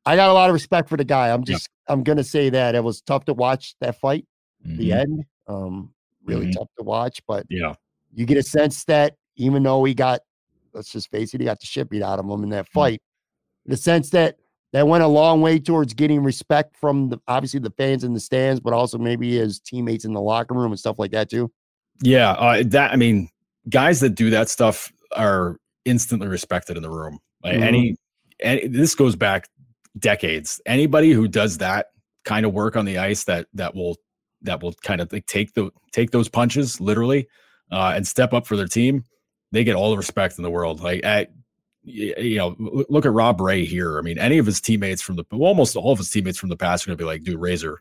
I 0.07 0.17
got 0.17 0.31
a 0.31 0.33
lot 0.33 0.51
of 0.51 0.55
respect 0.55 0.89
for 0.89 0.97
the 0.97 1.05
guy. 1.05 1.31
I'm 1.31 1.45
just. 1.45 1.69
I'm 1.89 2.05
gonna 2.05 2.25
say 2.25 2.51
that 2.51 2.77
it 2.77 2.85
was 2.85 3.01
tough 3.01 3.25
to 3.25 3.35
watch 3.35 3.75
that 3.81 3.99
fight, 3.99 4.25
mm-hmm. 4.65 4.77
the 4.77 4.93
end. 4.93 5.25
Um, 5.49 5.93
really 6.25 6.47
mm-hmm. 6.47 6.53
tough 6.53 6.69
to 6.79 6.85
watch, 6.85 7.21
but 7.27 7.45
yeah, 7.51 7.75
you 8.15 8.27
get 8.27 8.39
a 8.39 8.43
sense 8.45 8.85
that 8.85 9.17
even 9.35 9.65
though 9.65 9.83
he 9.83 9.93
got 9.93 10.21
let's 10.73 10.93
just 10.93 11.11
face 11.11 11.35
it, 11.35 11.41
he 11.41 11.45
got 11.45 11.59
the 11.61 11.67
shit 11.67 11.91
beat 11.91 12.03
out 12.03 12.19
of 12.19 12.27
him 12.27 12.43
in 12.43 12.51
that 12.51 12.67
mm. 12.67 12.73
fight. 12.73 13.03
The 13.67 13.77
sense 13.77 14.11
that 14.11 14.37
that 14.73 14.87
went 14.87 15.03
a 15.03 15.09
long 15.09 15.41
way 15.41 15.59
towards 15.59 15.95
getting 15.95 16.23
respect 16.23 16.77
from 16.77 17.09
the 17.09 17.19
obviously 17.27 17.61
the 17.61 17.71
fans 17.71 18.05
in 18.05 18.15
the 18.15 18.21
stands, 18.21 18.61
but 18.61 18.73
also 18.73 18.99
maybe 18.99 19.37
his 19.37 19.61
teammates 19.61 20.05
in 20.05 20.13
the 20.13 20.21
locker 20.21 20.55
room 20.55 20.73
and 20.73 20.79
stuff 20.79 20.99
like 20.99 21.11
that 21.13 21.31
too. 21.31 21.51
Yeah, 22.03 22.33
uh, 22.33 22.63
that 22.67 22.93
I 22.93 22.97
mean, 22.97 23.29
guys 23.69 24.01
that 24.01 24.11
do 24.11 24.31
that 24.31 24.49
stuff 24.49 24.93
are 25.15 25.57
instantly 25.85 26.29
respected 26.29 26.77
in 26.77 26.83
the 26.83 26.91
room. 26.91 27.19
Like 27.43 27.55
mm-hmm. 27.55 27.63
any, 27.63 27.97
any, 28.41 28.69
this 28.69 28.95
goes 28.95 29.17
back 29.17 29.49
decades. 29.99 30.61
Anybody 30.67 31.13
who 31.13 31.29
does 31.29 31.59
that 31.59 31.87
kind 32.25 32.47
of 32.47 32.53
work 32.53 32.77
on 32.77 32.85
the 32.85 32.99
ice 32.99 33.25
that 33.25 33.47
that 33.55 33.75
will 33.75 33.97
that 34.43 34.63
will 34.63 34.73
kind 34.83 35.01
of 35.01 35.13
like 35.13 35.27
take 35.27 35.53
the 35.55 35.71
take 35.93 36.11
those 36.11 36.29
punches 36.29 36.81
literally 36.81 37.29
uh, 37.73 37.93
and 37.95 38.07
step 38.07 38.33
up 38.33 38.47
for 38.47 38.57
their 38.57 38.67
team 38.67 39.05
they 39.53 39.65
get 39.65 39.75
all 39.75 39.91
the 39.91 39.97
respect 39.97 40.39
in 40.39 40.43
the 40.43 40.51
world. 40.51 40.81
Like 40.81 41.05
at 41.05 41.31
you 41.83 42.37
know, 42.37 42.55
look 42.89 43.07
at 43.07 43.13
Rob 43.13 43.41
Ray 43.41 43.65
here. 43.65 43.99
I 43.99 44.03
mean, 44.03 44.19
any 44.19 44.39
of 44.39 44.47
his 44.47 44.61
teammates 44.61 45.03
from 45.03 45.17
the 45.17 45.25
almost 45.33 45.77
all 45.77 45.93
of 45.93 45.99
his 45.99 46.11
teammates 46.11 46.39
from 46.39 46.49
the 46.49 46.57
past 46.57 46.85
are 46.85 46.91
gonna 46.91 46.97
be 46.97 47.05
like, 47.05 47.23
dude, 47.23 47.41
Razor, 47.41 47.81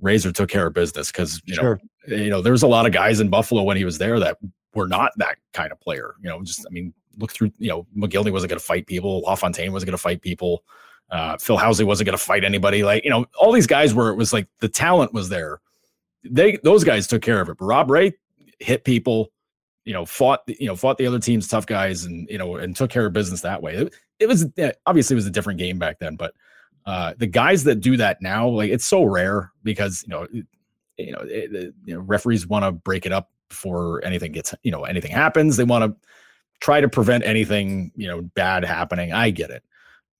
Razor 0.00 0.32
took 0.32 0.48
care 0.48 0.66
of 0.66 0.74
business 0.74 1.10
because 1.10 1.40
you 1.44 1.54
sure. 1.54 1.80
know, 2.08 2.16
you 2.16 2.30
know, 2.30 2.42
there's 2.42 2.62
a 2.62 2.68
lot 2.68 2.86
of 2.86 2.92
guys 2.92 3.20
in 3.20 3.28
Buffalo 3.28 3.62
when 3.62 3.76
he 3.76 3.84
was 3.84 3.98
there 3.98 4.20
that 4.20 4.38
were 4.74 4.86
not 4.86 5.12
that 5.16 5.38
kind 5.52 5.72
of 5.72 5.80
player. 5.80 6.14
You 6.22 6.28
know, 6.28 6.42
just 6.42 6.66
I 6.66 6.70
mean, 6.70 6.92
look 7.18 7.32
through. 7.32 7.50
You 7.58 7.68
know, 7.68 7.86
Mogilny 7.96 8.30
wasn't 8.30 8.50
going 8.50 8.60
to 8.60 8.64
fight 8.64 8.86
people. 8.86 9.20
LaFontaine 9.20 9.72
wasn't 9.72 9.88
going 9.88 9.98
to 9.98 10.02
fight 10.02 10.22
people. 10.22 10.62
Uh, 11.10 11.36
Phil 11.38 11.56
Housley 11.56 11.84
wasn't 11.84 12.06
going 12.06 12.18
to 12.18 12.24
fight 12.24 12.44
anybody. 12.44 12.82
Like 12.82 13.04
you 13.04 13.10
know, 13.10 13.26
all 13.38 13.52
these 13.52 13.66
guys 13.66 13.94
were. 13.94 14.10
It 14.10 14.16
was 14.16 14.32
like 14.32 14.46
the 14.60 14.68
talent 14.68 15.12
was 15.12 15.28
there. 15.28 15.60
They 16.24 16.58
those 16.62 16.84
guys 16.84 17.06
took 17.06 17.22
care 17.22 17.40
of 17.40 17.48
it. 17.48 17.56
But 17.58 17.64
Rob 17.64 17.90
Ray 17.90 18.12
hit 18.60 18.84
people, 18.84 19.30
you 19.86 19.94
know, 19.94 20.04
fought 20.04 20.42
you 20.46 20.66
know 20.66 20.76
fought 20.76 20.98
the 20.98 21.06
other 21.06 21.20
team's 21.20 21.48
tough 21.48 21.64
guys 21.64 22.04
and 22.04 22.28
you 22.28 22.36
know 22.36 22.56
and 22.56 22.76
took 22.76 22.90
care 22.90 23.06
of 23.06 23.14
business 23.14 23.40
that 23.40 23.62
way. 23.62 23.76
It, 23.76 23.94
it 24.18 24.28
was 24.28 24.46
obviously 24.84 25.14
it 25.14 25.16
was 25.16 25.26
a 25.26 25.30
different 25.30 25.58
game 25.58 25.78
back 25.78 26.00
then, 26.00 26.16
but 26.16 26.34
uh, 26.84 27.14
the 27.16 27.26
guys 27.26 27.64
that 27.64 27.76
do 27.76 27.96
that 27.96 28.20
now, 28.20 28.48
like 28.48 28.70
it's 28.70 28.86
so 28.86 29.04
rare 29.04 29.52
because 29.62 30.04
you 30.06 30.10
know 30.10 30.26
you 30.98 31.12
know, 31.12 31.20
it, 31.24 31.74
you 31.84 31.94
know 31.94 32.00
referees 32.00 32.46
want 32.46 32.64
to 32.64 32.72
break 32.72 33.06
it 33.06 33.12
up 33.12 33.30
before 33.48 34.04
anything 34.04 34.32
gets 34.32 34.54
you 34.62 34.70
know 34.70 34.84
anything 34.84 35.12
happens. 35.12 35.56
They 35.56 35.64
want 35.64 35.84
to 35.84 36.08
try 36.60 36.80
to 36.80 36.88
prevent 36.88 37.24
anything 37.24 37.92
you 37.96 38.08
know 38.08 38.22
bad 38.22 38.64
happening. 38.64 39.12
I 39.12 39.30
get 39.30 39.50
it. 39.50 39.62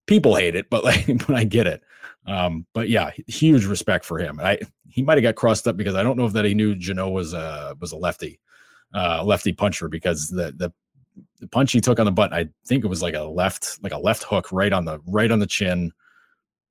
People 0.06 0.36
hate 0.36 0.54
it, 0.54 0.70
but 0.70 0.84
like, 0.84 1.06
but 1.26 1.34
I 1.34 1.44
get 1.44 1.66
it. 1.66 1.82
Um, 2.26 2.66
but 2.72 2.88
yeah, 2.88 3.10
huge 3.26 3.64
respect 3.64 4.04
for 4.04 4.18
him. 4.18 4.38
I 4.40 4.60
he 4.88 5.02
might 5.02 5.18
have 5.18 5.22
got 5.22 5.34
crossed 5.34 5.66
up 5.66 5.76
because 5.76 5.94
I 5.94 6.02
don't 6.02 6.16
know 6.16 6.26
if 6.26 6.32
that 6.34 6.44
he 6.44 6.54
knew 6.54 6.74
Jeannot 6.74 7.10
was 7.10 7.32
a 7.32 7.76
was 7.80 7.92
a 7.92 7.96
lefty, 7.96 8.40
uh, 8.94 9.22
lefty 9.24 9.52
puncher 9.52 9.88
because 9.88 10.28
the 10.28 10.52
the 10.56 10.72
the 11.40 11.48
punch 11.48 11.72
he 11.72 11.80
took 11.80 11.98
on 11.98 12.06
the 12.06 12.12
butt, 12.12 12.32
I 12.32 12.48
think 12.66 12.84
it 12.84 12.88
was 12.88 13.02
like 13.02 13.14
a 13.14 13.22
left 13.22 13.82
like 13.82 13.92
a 13.92 13.98
left 13.98 14.24
hook 14.24 14.50
right 14.52 14.72
on 14.72 14.84
the 14.84 15.00
right 15.06 15.30
on 15.30 15.38
the 15.38 15.46
chin, 15.46 15.92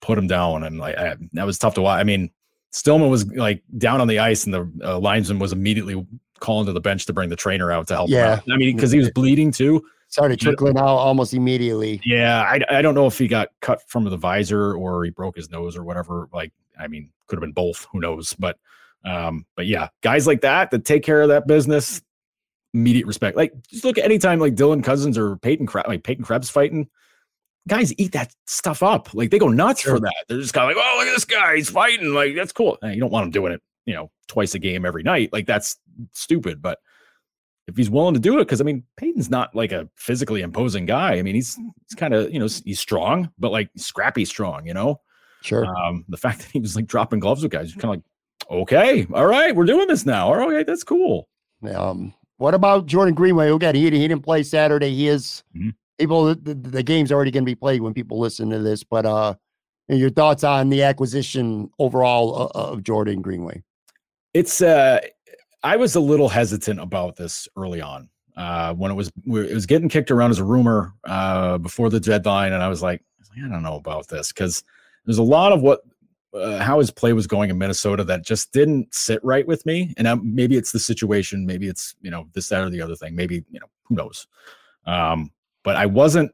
put 0.01 0.17
him 0.17 0.27
down, 0.27 0.63
and 0.63 0.79
like 0.79 0.97
I, 0.97 1.15
that 1.33 1.45
was 1.45 1.57
tough 1.57 1.75
to 1.75 1.81
watch. 1.81 1.99
I 1.99 2.03
mean, 2.03 2.31
Stillman 2.71 3.09
was 3.09 3.25
like 3.27 3.63
down 3.77 4.01
on 4.01 4.07
the 4.07 4.19
ice, 4.19 4.45
and 4.45 4.53
the 4.53 4.71
uh, 4.83 4.99
linesman 4.99 5.39
was 5.39 5.53
immediately 5.53 6.05
calling 6.39 6.65
to 6.65 6.73
the 6.73 6.81
bench 6.81 7.05
to 7.05 7.13
bring 7.13 7.29
the 7.29 7.35
trainer 7.35 7.71
out 7.71 7.87
to 7.87 7.95
help. 7.95 8.09
Yeah, 8.09 8.41
I 8.51 8.57
mean, 8.57 8.75
because 8.75 8.91
he 8.91 8.99
was 8.99 9.09
bleeding 9.11 9.51
too. 9.51 9.83
Started 10.07 10.39
trickling 10.39 10.77
out 10.77 10.85
almost 10.85 11.33
immediately. 11.33 11.99
Yeah, 12.05 12.41
I, 12.41 12.59
I 12.69 12.81
don't 12.81 12.93
know 12.93 13.07
if 13.07 13.17
he 13.17 13.27
got 13.27 13.49
cut 13.61 13.81
from 13.89 14.03
the 14.03 14.15
visor 14.15 14.75
or 14.75 15.03
he 15.03 15.09
broke 15.09 15.35
his 15.35 15.49
nose 15.49 15.75
or 15.75 15.83
whatever. 15.83 16.29
Like, 16.31 16.53
I 16.79 16.87
mean, 16.87 17.09
could 17.27 17.37
have 17.37 17.41
been 17.41 17.51
both. 17.51 17.87
Who 17.91 17.99
knows? 17.99 18.33
But, 18.33 18.57
um, 19.05 19.45
but 19.55 19.65
yeah, 19.65 19.89
guys 20.01 20.27
like 20.27 20.41
that 20.41 20.71
that 20.71 20.85
take 20.85 21.03
care 21.03 21.21
of 21.21 21.29
that 21.29 21.47
business, 21.47 22.01
immediate 22.73 23.07
respect. 23.07 23.37
Like, 23.37 23.53
just 23.69 23.85
look 23.85 23.97
at 23.97 24.05
any 24.05 24.17
time 24.17 24.39
like 24.39 24.55
Dylan 24.55 24.83
Cozens 24.83 25.17
or 25.17 25.37
Peyton 25.37 25.67
Krebs, 25.67 25.87
like 25.87 26.03
Peyton 26.03 26.25
Krebs 26.25 26.49
fighting 26.49 26.89
guys 27.67 27.93
eat 27.97 28.11
that 28.13 28.33
stuff 28.47 28.83
up. 28.83 29.13
Like 29.13 29.31
they 29.31 29.39
go 29.39 29.47
nuts 29.47 29.81
sure. 29.81 29.95
for 29.95 29.99
that. 30.01 30.25
They're 30.27 30.39
just 30.39 30.53
kind 30.53 30.69
of 30.69 30.75
like, 30.75 30.83
oh, 30.85 30.97
look 30.99 31.07
at 31.07 31.13
this 31.13 31.25
guy, 31.25 31.55
he's 31.55 31.69
fighting. 31.69 32.13
Like 32.13 32.35
that's 32.35 32.51
cool. 32.51 32.77
And 32.81 32.93
you 32.93 32.99
don't 32.99 33.11
want 33.11 33.25
him 33.25 33.31
doing 33.31 33.53
it, 33.53 33.61
you 33.85 33.93
know, 33.93 34.11
twice 34.27 34.55
a 34.55 34.59
game 34.59 34.85
every 34.85 35.03
night. 35.03 35.31
Like 35.33 35.47
that's 35.47 35.77
stupid. 36.13 36.61
But 36.61 36.79
if 37.67 37.75
he's 37.75 37.89
willing 37.89 38.13
to 38.13 38.19
do 38.19 38.37
it, 38.37 38.45
because 38.45 38.61
I 38.61 38.63
mean, 38.63 38.83
Peyton's 38.97 39.29
not 39.29 39.55
like 39.55 39.71
a 39.71 39.89
physically 39.95 40.41
imposing 40.41 40.85
guy. 40.85 41.15
I 41.15 41.21
mean, 41.21 41.35
he's 41.35 41.55
he's 41.55 41.95
kind 41.95 42.13
of 42.13 42.31
you 42.31 42.39
know 42.39 42.47
he's 42.63 42.79
strong, 42.79 43.31
but 43.39 43.51
like 43.51 43.69
scrappy 43.77 44.25
strong. 44.25 44.67
You 44.67 44.75
know, 44.75 45.01
sure. 45.41 45.65
Um, 45.65 46.05
the 46.07 46.17
fact 46.17 46.39
that 46.41 46.51
he 46.51 46.59
was 46.59 46.75
like 46.75 46.85
dropping 46.85 47.19
gloves 47.19 47.41
with 47.41 47.51
guys, 47.51 47.73
kind 47.73 47.85
of 47.85 47.89
like, 47.91 48.03
okay, 48.49 49.07
all 49.13 49.27
right, 49.27 49.55
we're 49.55 49.65
doing 49.65 49.87
this 49.87 50.05
now. 50.05 50.27
All 50.27 50.49
right, 50.49 50.65
that's 50.65 50.83
cool. 50.83 51.27
Um, 51.75 52.13
what 52.37 52.53
about 52.53 52.85
Jordan 52.85 53.15
Greenway? 53.15 53.49
Again, 53.49 53.75
he, 53.75 53.83
he 53.83 54.07
didn't 54.07 54.23
play 54.23 54.43
Saturday. 54.43 54.93
He 54.93 55.07
is 55.07 55.43
mm-hmm 55.55 55.69
people 55.97 56.35
the, 56.35 56.53
the 56.53 56.83
game's 56.83 57.11
already 57.11 57.31
going 57.31 57.43
to 57.43 57.49
be 57.49 57.55
played 57.55 57.81
when 57.81 57.93
people 57.93 58.19
listen 58.19 58.49
to 58.49 58.59
this 58.59 58.83
but 58.83 59.05
uh 59.05 59.33
your 59.87 60.09
thoughts 60.09 60.43
on 60.43 60.69
the 60.69 60.83
acquisition 60.83 61.69
overall 61.79 62.35
of, 62.35 62.51
of 62.51 62.83
jordan 62.83 63.21
greenway 63.21 63.61
it's 64.33 64.61
uh 64.61 64.99
i 65.63 65.75
was 65.75 65.95
a 65.95 65.99
little 65.99 66.29
hesitant 66.29 66.79
about 66.79 67.15
this 67.15 67.47
early 67.55 67.81
on 67.81 68.09
uh 68.37 68.73
when 68.73 68.91
it 68.91 68.95
was 68.95 69.11
it 69.25 69.53
was 69.53 69.65
getting 69.65 69.89
kicked 69.89 70.11
around 70.11 70.31
as 70.31 70.39
a 70.39 70.43
rumor 70.43 70.93
uh 71.05 71.57
before 71.57 71.89
the 71.89 71.99
deadline 71.99 72.53
and 72.53 72.63
i 72.63 72.67
was 72.67 72.81
like 72.81 73.01
i 73.35 73.39
don't 73.39 73.63
know 73.63 73.75
about 73.75 74.07
this 74.07 74.31
because 74.31 74.63
there's 75.05 75.19
a 75.19 75.23
lot 75.23 75.51
of 75.51 75.61
what 75.61 75.81
uh, 76.35 76.61
how 76.61 76.79
his 76.79 76.91
play 76.91 77.13
was 77.13 77.27
going 77.27 77.49
in 77.49 77.57
Minnesota 77.57 78.03
that 78.03 78.25
just 78.25 78.51
didn't 78.51 78.93
sit 78.93 79.23
right 79.23 79.47
with 79.47 79.65
me. 79.65 79.93
And 79.97 80.07
um, 80.07 80.21
maybe 80.23 80.57
it's 80.57 80.71
the 80.71 80.79
situation, 80.79 81.45
maybe 81.45 81.67
it's 81.67 81.95
you 82.01 82.11
know 82.11 82.27
this, 82.33 82.49
that, 82.49 82.61
or 82.61 82.69
the 82.69 82.81
other 82.81 82.95
thing. 82.95 83.15
Maybe 83.15 83.43
you 83.51 83.59
know 83.59 83.67
who 83.83 83.95
knows. 83.95 84.27
Um, 84.85 85.31
but 85.63 85.75
I 85.75 85.85
wasn't, 85.85 86.31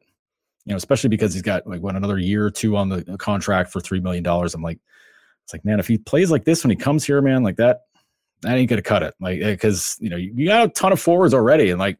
you 0.64 0.72
know, 0.72 0.76
especially 0.76 1.08
because 1.08 1.32
he's 1.32 1.42
got 1.42 1.66
like 1.66 1.80
what 1.80 1.96
another 1.96 2.18
year 2.18 2.44
or 2.44 2.50
two 2.50 2.76
on 2.76 2.88
the 2.88 3.16
contract 3.18 3.72
for 3.72 3.80
three 3.80 4.00
million 4.00 4.22
dollars. 4.22 4.54
I'm 4.54 4.62
like, 4.62 4.78
it's 5.44 5.52
like, 5.52 5.64
man, 5.64 5.80
if 5.80 5.88
he 5.88 5.98
plays 5.98 6.30
like 6.30 6.44
this 6.44 6.62
when 6.64 6.70
he 6.70 6.76
comes 6.76 7.04
here, 7.04 7.20
man, 7.20 7.42
like 7.42 7.56
that, 7.56 7.82
that 8.42 8.56
ain't 8.56 8.68
gonna 8.68 8.82
cut 8.82 9.02
it. 9.02 9.14
Like, 9.20 9.40
because 9.40 9.96
eh, 10.00 10.04
you 10.04 10.10
know, 10.10 10.16
you, 10.16 10.32
you 10.34 10.46
got 10.46 10.66
a 10.66 10.68
ton 10.68 10.92
of 10.92 11.00
forwards 11.00 11.34
already, 11.34 11.70
and 11.70 11.78
like, 11.78 11.98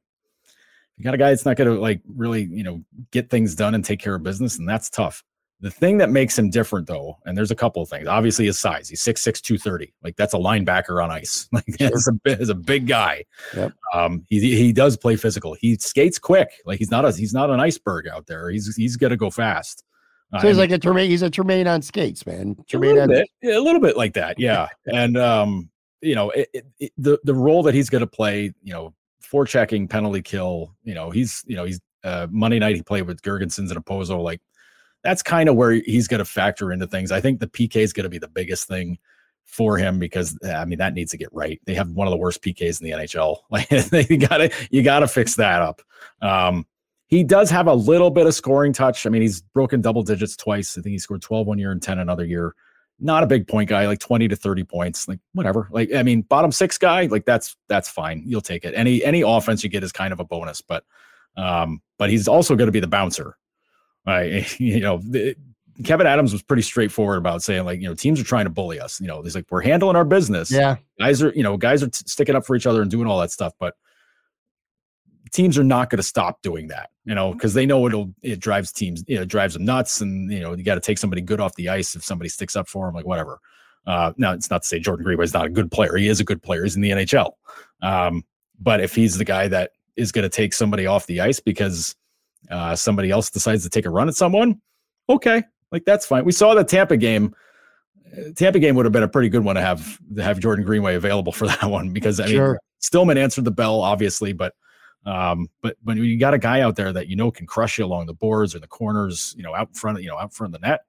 you 0.97 1.05
got 1.05 1.15
a 1.15 1.19
guy 1.19 1.31
that's 1.31 1.47
not 1.47 1.57
gonna 1.57 1.75
like 1.75 2.01
really, 2.07 2.45
you 2.45 2.63
know, 2.63 2.83
get 3.11 3.31
things 3.31 3.55
done 3.55 3.75
and 3.75 3.85
take 3.85 4.01
care 4.01 4.15
of 4.15 4.23
business, 4.23 4.59
and 4.59 4.69
that's 4.69 4.91
tough. 4.91 5.25
The 5.63 5.71
thing 5.71 5.99
that 5.99 6.11
makes 6.11 6.37
him 6.37 6.51
different, 6.51 6.89
though, 6.89 7.19
and 7.25 7.39
there's 7.39 7.53
a 7.53 7.55
couple 7.55 7.83
of 7.83 7.89
things. 7.89 8.09
Obviously, 8.09 8.47
his 8.47 8.59
size. 8.59 8.89
He's 8.89 9.01
6'6", 9.01 9.41
230. 9.41 9.95
Like 10.03 10.17
that's 10.17 10.35
a 10.35 10.37
linebacker 10.37 11.03
on 11.03 11.11
ice. 11.11 11.49
Like 11.53 11.65
that's 11.79 12.09
a 12.09 12.13
bit, 12.13 12.49
a 12.49 12.55
big 12.55 12.89
guy. 12.89 13.25
Yep. 13.55 13.73
Um, 13.95 14.27
he 14.29 14.41
he 14.41 14.73
does 14.73 14.97
play 14.97 15.17
physical. 15.17 15.55
He 15.55 15.77
skates 15.77 16.19
quick. 16.19 16.51
Like 16.67 16.79
he's 16.79 16.91
not 16.91 17.05
a 17.05 17.13
he's 17.13 17.33
not 17.33 17.51
an 17.51 17.61
iceberg 17.61 18.09
out 18.09 18.27
there. 18.27 18.51
He's 18.51 18.75
he's 18.75 18.97
gonna 18.97 19.17
go 19.17 19.31
fast. 19.31 19.85
So 20.41 20.49
he's 20.49 20.57
like 20.57 20.71
a 20.71 20.79
Tremaine. 20.79 21.11
He's 21.11 21.23
a 21.23 21.29
Tremaine 21.29 21.67
on 21.67 21.83
skates, 21.83 22.25
man. 22.25 22.57
Tremaine 22.67 22.93
a 22.93 22.95
little, 22.95 23.09
bit, 23.09 23.29
yeah, 23.43 23.59
a 23.59 23.61
little 23.61 23.81
bit 23.81 23.97
like 23.99 24.15
that. 24.15 24.39
Yeah, 24.39 24.69
and 24.87 25.19
um, 25.19 25.69
you 26.01 26.15
know, 26.15 26.31
it, 26.31 26.49
it, 26.55 26.67
it, 26.81 26.93
the 26.97 27.19
the 27.25 27.35
role 27.35 27.63
that 27.65 27.75
he's 27.75 27.91
going 27.91 28.01
to 28.01 28.07
play, 28.07 28.53
you 28.63 28.73
know, 28.73 28.95
for 29.21 29.45
checking, 29.45 29.87
penalty 29.87 30.23
kill. 30.23 30.75
You 30.85 30.95
know, 30.95 31.11
he's 31.11 31.45
you 31.47 31.55
know 31.55 31.65
he's 31.65 31.81
uh, 32.03 32.27
Monday 32.31 32.59
night 32.59 32.77
he 32.77 32.83
played 32.83 33.03
with 33.03 33.21
Girgensons 33.21 33.71
and 33.71 33.85
Okposo. 33.85 34.23
Like 34.23 34.41
that's 35.03 35.23
kind 35.23 35.49
of 35.49 35.57
where 35.57 35.73
he's 35.73 36.09
going 36.09 36.19
to 36.19 36.25
factor 36.25 36.73
into 36.73 36.87
things. 36.87 37.11
I 37.13 37.21
think 37.21 37.41
the 37.41 37.47
PK 37.47 37.77
is 37.77 37.93
going 37.93 38.05
to 38.05 38.11
be 38.11 38.19
the 38.19 38.29
biggest 38.29 38.69
thing 38.69 38.99
for 39.45 39.77
him 39.77 39.99
because 39.99 40.39
I 40.45 40.65
mean 40.65 40.79
that 40.79 40.95
needs 40.95 41.11
to 41.11 41.19
get 41.19 41.29
right. 41.33 41.61
They 41.67 41.75
have 41.75 41.91
one 41.91 42.07
of 42.07 42.11
the 42.11 42.17
worst 42.17 42.43
PKs 42.43 42.81
in 42.81 42.87
the 42.87 42.93
NHL. 42.93 43.39
Like 43.51 44.11
you 44.11 44.17
got 44.17 44.39
to 44.39 44.51
you 44.71 44.83
got 44.83 45.01
to 45.01 45.09
fix 45.09 45.37
that 45.37 45.61
up. 45.61 45.83
Um, 46.21 46.67
he 47.09 47.23
does 47.23 47.51
have 47.51 47.67
a 47.67 47.75
little 47.75 48.11
bit 48.11 48.27
of 48.27 48.35
scoring 48.35 48.73
touch. 48.73 49.07
I 49.07 49.11
mean, 49.11 49.21
he's 49.21 49.43
broken 49.43 49.83
double 49.83 50.03
digits 50.03 50.37
twice. 50.37 50.79
I 50.79 50.81
think 50.81 50.93
he 50.93 50.99
scored 50.99 51.21
12 51.21 51.47
one 51.47 51.59
year 51.59 51.71
and 51.71 51.83
10 51.83 51.99
another 51.99 52.25
year. 52.25 52.55
Not 52.99 53.23
a 53.23 53.27
big 53.27 53.47
point 53.47 53.69
guy, 53.69 53.87
like 53.87 53.99
20 53.99 54.29
to 54.29 54.37
30 54.37 54.65
points, 54.65 55.09
like 55.09 55.19
whatever. 55.35 55.69
Like 55.71 55.93
I 55.93 56.03
mean, 56.03 56.23
bottom 56.23 56.53
six 56.53 56.79
guy, 56.79 57.07
like 57.07 57.27
that's 57.27 57.57
that's 57.69 57.91
fine. 57.91 58.23
You'll 58.25 58.41
take 58.41 58.65
it. 58.65 58.75
Any 58.75 59.05
any 59.05 59.23
offense 59.23 59.63
you 59.63 59.69
get 59.69 59.85
is 59.85 59.93
kind 59.93 60.13
of 60.13 60.21
a 60.21 60.25
bonus, 60.25 60.63
but 60.63 60.85
um, 61.37 61.83
but 61.99 62.11
he's 62.11 62.29
also 62.29 62.55
going 62.55 62.69
to 62.69 62.73
be 62.73 62.81
the 62.81 62.87
bouncer. 62.87 63.37
Right. 64.07 64.47
You 64.61 64.81
know, 64.81 64.99
the, 64.99 65.37
Kevyn 65.81 66.05
Adams 66.05 66.33
was 66.33 66.43
pretty 66.43 66.63
straightforward 66.63 67.19
about 67.19 67.43
saying, 67.43 67.65
like, 67.65 67.81
you 67.81 67.89
know, 67.89 67.95
teams 67.95 68.21
are 68.21 68.25
trying 68.25 68.45
to 68.45 68.51
bully 68.51 68.79
us. 68.79 69.01
You 69.01 69.07
know, 69.07 69.23
he's 69.23 69.35
like, 69.35 69.47
we're 69.51 69.63
handling 69.63 69.97
our 69.97 70.05
business. 70.05 70.51
Yeah. 70.51 70.77
Guys 70.99 71.23
are, 71.23 71.33
you 71.35 71.43
know, 71.43 71.57
guys 71.57 71.83
are 71.83 71.89
t- 71.89 72.05
sticking 72.07 72.35
up 72.35 72.47
for 72.47 72.55
each 72.55 72.67
other 72.67 72.83
and 72.83 72.91
doing 72.91 73.07
all 73.07 73.21
that 73.21 73.31
stuff. 73.31 73.55
But 73.59 73.75
teams 75.33 75.57
are 75.59 75.65
not 75.65 75.89
going 75.89 75.97
to 75.97 76.03
stop 76.03 76.43
doing 76.43 76.69
that, 76.69 76.91
you 77.05 77.15
know, 77.15 77.33
because 77.33 77.55
they 77.55 77.65
know 77.65 77.87
it'll, 77.87 78.15
it 78.23 78.39
drives 78.39 78.71
teams, 78.71 79.03
you 79.07 79.17
know, 79.17 79.25
drives 79.25 79.55
them 79.55 79.65
nuts. 79.65 80.01
And, 80.01 80.31
you 80.31 80.41
know, 80.41 80.55
you 80.55 80.63
got 80.63 80.75
to 80.75 80.81
take 80.81 80.99
somebody 80.99 81.23
good 81.23 81.41
off 81.41 81.55
the 81.55 81.71
ice 81.71 81.97
if 81.97 82.05
somebody 82.05 82.29
sticks 82.29 82.55
up 82.55 82.69
for 82.69 82.87
them, 82.87 82.95
like 82.95 83.07
whatever. 83.07 83.41
Uh, 83.87 84.13
now, 84.17 84.33
it's 84.33 84.51
not 84.51 84.63
to 84.63 84.69
say 84.69 84.79
Jordan 84.79 85.05
Greenway 85.05 85.25
is 85.25 85.35
not 85.35 85.47
a 85.47 85.51
good 85.51 85.71
player. 85.71 85.97
He 85.97 86.09
is 86.09 86.21
a 86.21 86.25
good 86.25 86.43
player. 86.43 86.65
He's 86.65 86.77
in 86.77 86.83
the 86.83 86.91
NHL. 86.91 87.33
Um, 87.81 88.25
but 88.61 88.81
if 88.81 88.95
he's 88.95 89.19
the 89.19 89.25
guy 89.25 89.49
that 89.49 89.73
is 89.97 90.13
going 90.13 90.23
to 90.23 90.29
take 90.29 90.53
somebody 90.53 90.87
off 90.87 91.07
the 91.07 91.21
ice 91.21 91.41
because 91.41 91.97
uh, 92.51 92.77
somebody 92.77 93.11
else 93.11 93.31
decides 93.31 93.63
to 93.63 93.71
take 93.71 93.87
a 93.87 93.91
run 93.91 94.09
at 94.09 94.15
someone, 94.15 94.61
okay, 95.09 95.43
like 95.71 95.85
that's 95.85 96.07
fine. 96.07 96.25
We 96.25 96.33
saw 96.33 96.55
the 96.55 96.65
Tampa 96.65 96.97
game. 96.97 97.35
Uh, 98.07 98.33
Tampa 98.35 98.59
game 98.59 98.75
would 98.77 98.85
have 98.85 98.93
been 98.93 99.03
a 99.03 99.09
pretty 99.09 99.29
good 99.29 99.45
one 99.45 99.57
to 99.57 99.63
have 99.63 99.99
to 100.17 100.23
have 100.23 100.39
Jordan 100.39 100.65
Greenway 100.65 100.95
available 100.95 101.33
for 101.33 101.47
that 101.49 101.65
one 101.65 101.93
because 101.93 102.21
I 102.21 102.27
sure. 102.27 102.53
mean 102.53 102.59
Stillman 102.79 103.19
answered 103.19 103.45
the 103.45 103.51
bell 103.51 103.81
obviously, 103.81 104.33
but 104.33 104.55
um, 105.05 105.49
but 105.63 105.77
when 105.83 105.99
you 105.99 106.19
got 106.19 106.35
a 106.35 106.39
guy 106.39 106.61
out 106.61 106.77
there 106.77 106.93
that 106.93 107.09
you 107.09 107.17
know 107.17 107.31
can 107.31 107.47
crush 107.47 107.79
you 107.79 107.85
along 107.85 108.07
the 108.07 108.15
boards 108.15 108.55
or 108.55 108.61
the 108.61 108.69
corners, 108.69 109.35
you 109.37 109.43
know, 109.43 109.55
out 109.55 109.75
front 109.77 110.01
you 110.03 110.09
know 110.09 110.19
out 110.19 110.33
front 110.33 110.55
of 110.55 110.61
the 110.61 110.67
net, 110.67 110.81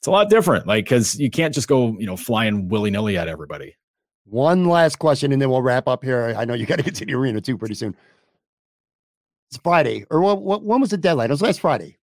it's 0.00 0.06
a 0.06 0.10
lot 0.10 0.30
different. 0.30 0.66
Like 0.66 0.84
because 0.84 1.18
you 1.18 1.30
can't 1.30 1.54
just 1.54 1.68
go 1.68 1.96
you 1.98 2.06
know 2.06 2.16
flying 2.16 2.68
willy 2.68 2.90
nilly 2.90 3.18
at 3.18 3.28
everybody. 3.28 3.76
One 4.26 4.64
last 4.64 4.98
question, 4.98 5.32
and 5.32 5.42
then 5.42 5.50
we'll 5.50 5.60
wrap 5.60 5.86
up 5.86 6.02
here. 6.02 6.34
I 6.38 6.46
know 6.46 6.54
you 6.54 6.64
got 6.64 6.76
to 6.76 6.82
get 6.82 6.94
to 6.96 7.04
the 7.04 7.14
arena 7.14 7.42
too 7.42 7.58
pretty 7.58 7.74
soon. 7.74 7.94
It's 9.50 9.60
Friday, 9.62 10.04
or 10.10 10.20
what, 10.20 10.42
what, 10.42 10.62
when 10.62 10.80
was 10.80 10.90
the 10.90 10.96
deadline? 10.96 11.30
It 11.30 11.34
was 11.34 11.42
last 11.42 11.60
Friday. 11.60 11.96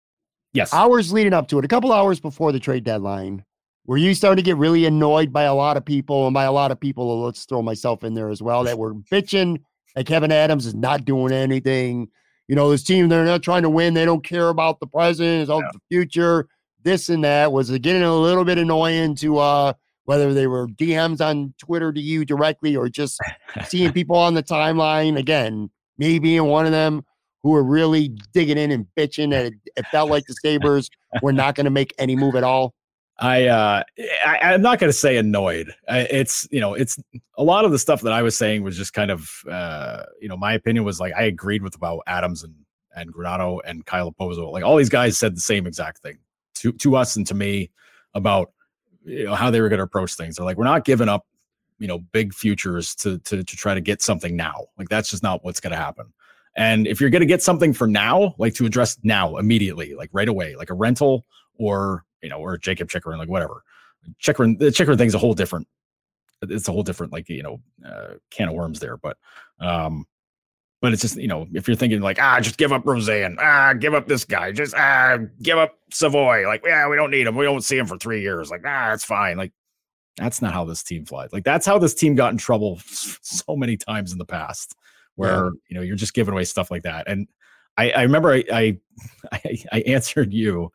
Yes. 0.53 0.73
Hours 0.73 1.13
leading 1.13 1.33
up 1.33 1.47
to 1.49 1.59
it, 1.59 1.65
a 1.65 1.67
couple 1.67 1.91
hours 1.91 2.19
before 2.19 2.51
the 2.51 2.59
trade 2.59 2.83
deadline. 2.83 3.43
Were 3.85 3.97
you 3.97 4.13
starting 4.13 4.43
to 4.43 4.47
get 4.47 4.57
really 4.57 4.85
annoyed 4.85 5.33
by 5.33 5.43
a 5.43 5.55
lot 5.55 5.77
of 5.77 5.83
people? 5.83 6.27
And 6.27 6.33
by 6.33 6.43
a 6.43 6.51
lot 6.51 6.71
of 6.71 6.79
people, 6.79 7.21
let's 7.21 7.45
throw 7.45 7.61
myself 7.61 8.03
in 8.03 8.13
there 8.13 8.29
as 8.29 8.41
well, 8.41 8.63
that 8.63 8.77
were 8.77 8.93
bitching 8.93 9.59
that 9.95 10.05
Kevyn 10.05 10.31
Adams 10.31 10.65
is 10.65 10.75
not 10.75 11.05
doing 11.05 11.33
anything. 11.33 12.07
You 12.47 12.55
know, 12.55 12.69
this 12.69 12.83
team, 12.83 13.09
they're 13.09 13.25
not 13.25 13.43
trying 13.43 13.63
to 13.63 13.69
win. 13.69 13.93
They 13.93 14.05
don't 14.05 14.23
care 14.23 14.49
about 14.49 14.79
the 14.79 14.87
present, 14.87 15.41
it's 15.41 15.49
all 15.49 15.61
yeah. 15.61 15.71
the 15.73 15.79
future, 15.89 16.47
this 16.83 17.09
and 17.09 17.23
that. 17.23 17.51
Was 17.51 17.69
it 17.69 17.81
getting 17.81 18.03
a 18.03 18.15
little 18.15 18.45
bit 18.45 18.57
annoying 18.57 19.15
to 19.15 19.37
uh 19.37 19.73
whether 20.05 20.33
they 20.33 20.47
were 20.47 20.67
DMs 20.67 21.21
on 21.21 21.53
Twitter 21.57 21.93
to 21.93 22.01
you 22.01 22.25
directly 22.25 22.75
or 22.75 22.89
just 22.89 23.19
seeing 23.65 23.91
people 23.93 24.17
on 24.17 24.33
the 24.33 24.43
timeline? 24.43 25.17
Again, 25.17 25.69
me 25.97 26.19
being 26.19 26.43
one 26.45 26.65
of 26.65 26.71
them 26.71 27.03
who 27.43 27.49
were 27.49 27.63
really 27.63 28.09
digging 28.33 28.57
in 28.57 28.71
and 28.71 28.85
bitching 28.97 29.31
that 29.31 29.47
it, 29.47 29.53
it 29.75 29.85
felt 29.87 30.09
like 30.09 30.25
the 30.25 30.35
Sabres 30.41 30.89
were 31.21 31.33
not 31.33 31.55
going 31.55 31.65
to 31.65 31.71
make 31.71 31.93
any 31.97 32.15
move 32.15 32.35
at 32.35 32.43
all? 32.43 32.73
I, 33.19 33.45
uh, 33.45 33.83
I 34.25 34.53
am 34.53 34.61
not 34.61 34.79
going 34.79 34.89
to 34.89 34.97
say 34.97 35.17
annoyed. 35.17 35.71
It's 35.87 36.47
you 36.51 36.59
know, 36.59 36.73
it's 36.73 36.97
a 37.37 37.43
lot 37.43 37.65
of 37.65 37.71
the 37.71 37.77
stuff 37.77 38.01
that 38.01 38.13
I 38.13 38.23
was 38.23 38.35
saying 38.35 38.63
was 38.63 38.75
just 38.75 38.93
kind 38.93 39.11
of 39.11 39.29
uh, 39.49 40.03
you 40.19 40.27
know, 40.27 40.37
my 40.37 40.53
opinion 40.53 40.85
was 40.85 40.99
like 40.99 41.13
I 41.13 41.23
agreed 41.23 41.61
with 41.61 41.75
about 41.75 42.01
Adams 42.07 42.43
and 42.43 42.55
and 42.95 43.13
Granato 43.13 43.59
and 43.65 43.85
Kyle 43.85 44.11
Okposo. 44.11 44.51
Like 44.51 44.63
all 44.63 44.75
these 44.75 44.89
guys 44.89 45.17
said 45.17 45.35
the 45.35 45.41
same 45.41 45.67
exact 45.67 45.99
thing 45.99 46.17
to 46.55 46.71
to 46.73 46.95
us 46.95 47.15
and 47.15 47.25
to 47.27 47.35
me 47.35 47.69
about 48.13 48.51
you 49.03 49.25
know 49.25 49.35
how 49.35 49.51
they 49.51 49.61
were 49.61 49.69
going 49.69 49.79
to 49.79 49.83
approach 49.83 50.15
things. 50.15 50.35
They're 50.35 50.45
like, 50.45 50.57
we're 50.57 50.63
not 50.63 50.85
giving 50.85 51.09
up, 51.09 51.25
you 51.79 51.87
know, 51.87 51.99
big 51.99 52.33
futures 52.33 52.95
to 52.95 53.19
to 53.19 53.43
to 53.43 53.55
try 53.55 53.73
to 53.73 53.81
get 53.81 54.01
something 54.01 54.35
now. 54.35 54.65
Like 54.77 54.89
that's 54.89 55.09
just 55.09 55.23
not 55.23 55.43
what's 55.43 55.59
going 55.59 55.71
to 55.71 55.77
happen. 55.77 56.11
And 56.55 56.85
if 56.85 56.99
you're 56.99 57.09
going 57.09 57.21
to 57.21 57.27
get 57.27 57.41
something 57.41 57.73
for 57.73 57.87
now, 57.87 58.35
like 58.37 58.53
to 58.55 58.65
address 58.65 58.97
now 59.03 59.37
immediately, 59.37 59.95
like 59.95 60.09
right 60.11 60.27
away, 60.27 60.55
like 60.55 60.69
a 60.69 60.73
rental 60.73 61.25
or 61.57 62.05
you 62.21 62.29
know, 62.29 62.37
or 62.37 62.57
Jakob 62.57 62.89
Chychrun, 62.89 63.17
like 63.17 63.29
whatever. 63.29 63.63
Chychrun, 64.19 64.57
the 64.57 64.71
Chychrun 64.71 64.97
thing's 64.97 65.15
a 65.15 65.19
whole 65.19 65.33
different. 65.33 65.67
It's 66.43 66.67
a 66.67 66.71
whole 66.71 66.83
different, 66.83 67.13
like 67.13 67.29
you 67.29 67.43
know, 67.43 67.61
uh, 67.85 68.15
can 68.31 68.49
of 68.49 68.55
worms 68.55 68.79
there. 68.79 68.97
But, 68.97 69.17
um, 69.59 70.05
but 70.81 70.91
it's 70.91 71.01
just 71.01 71.17
you 71.17 71.27
know, 71.27 71.47
if 71.53 71.67
you're 71.67 71.77
thinking 71.77 72.01
like 72.01 72.19
ah, 72.19 72.39
just 72.41 72.57
give 72.57 72.71
up 72.71 72.85
Roseanne, 72.85 73.37
ah, 73.39 73.73
give 73.73 73.93
up 73.93 74.07
this 74.07 74.25
guy, 74.25 74.51
just 74.51 74.73
ah, 74.75 75.19
give 75.41 75.57
up 75.57 75.77
Savoy. 75.91 76.47
like 76.47 76.63
yeah, 76.65 76.87
we 76.89 76.95
don't 76.95 77.11
need 77.11 77.27
him, 77.27 77.35
we 77.35 77.45
don't 77.45 77.63
see 77.63 77.77
him 77.77 77.85
for 77.85 77.97
three 77.97 78.21
years, 78.21 78.49
like 78.49 78.63
ah, 78.65 78.91
it's 78.91 79.05
fine, 79.05 79.37
like 79.37 79.51
that's 80.17 80.41
not 80.41 80.53
how 80.53 80.65
this 80.65 80.83
team 80.83 81.05
flies. 81.05 81.31
Like 81.31 81.43
that's 81.43 81.65
how 81.65 81.77
this 81.77 81.93
team 81.93 82.15
got 82.15 82.31
in 82.31 82.37
trouble 82.37 82.79
so 82.85 83.55
many 83.55 83.77
times 83.77 84.11
in 84.11 84.17
the 84.17 84.25
past, 84.25 84.75
where 85.15 85.45
yeah. 85.45 85.49
you 85.67 85.75
know 85.75 85.81
you're 85.81 85.95
just 85.95 86.13
giving 86.13 86.33
away 86.33 86.43
stuff 86.43 86.71
like 86.71 86.83
that. 86.83 87.07
And 87.07 87.27
I, 87.77 87.91
I 87.91 88.01
remember 88.03 88.31
I, 88.33 88.43
I 88.51 88.77
I 89.71 89.79
answered 89.81 90.33
you 90.33 90.71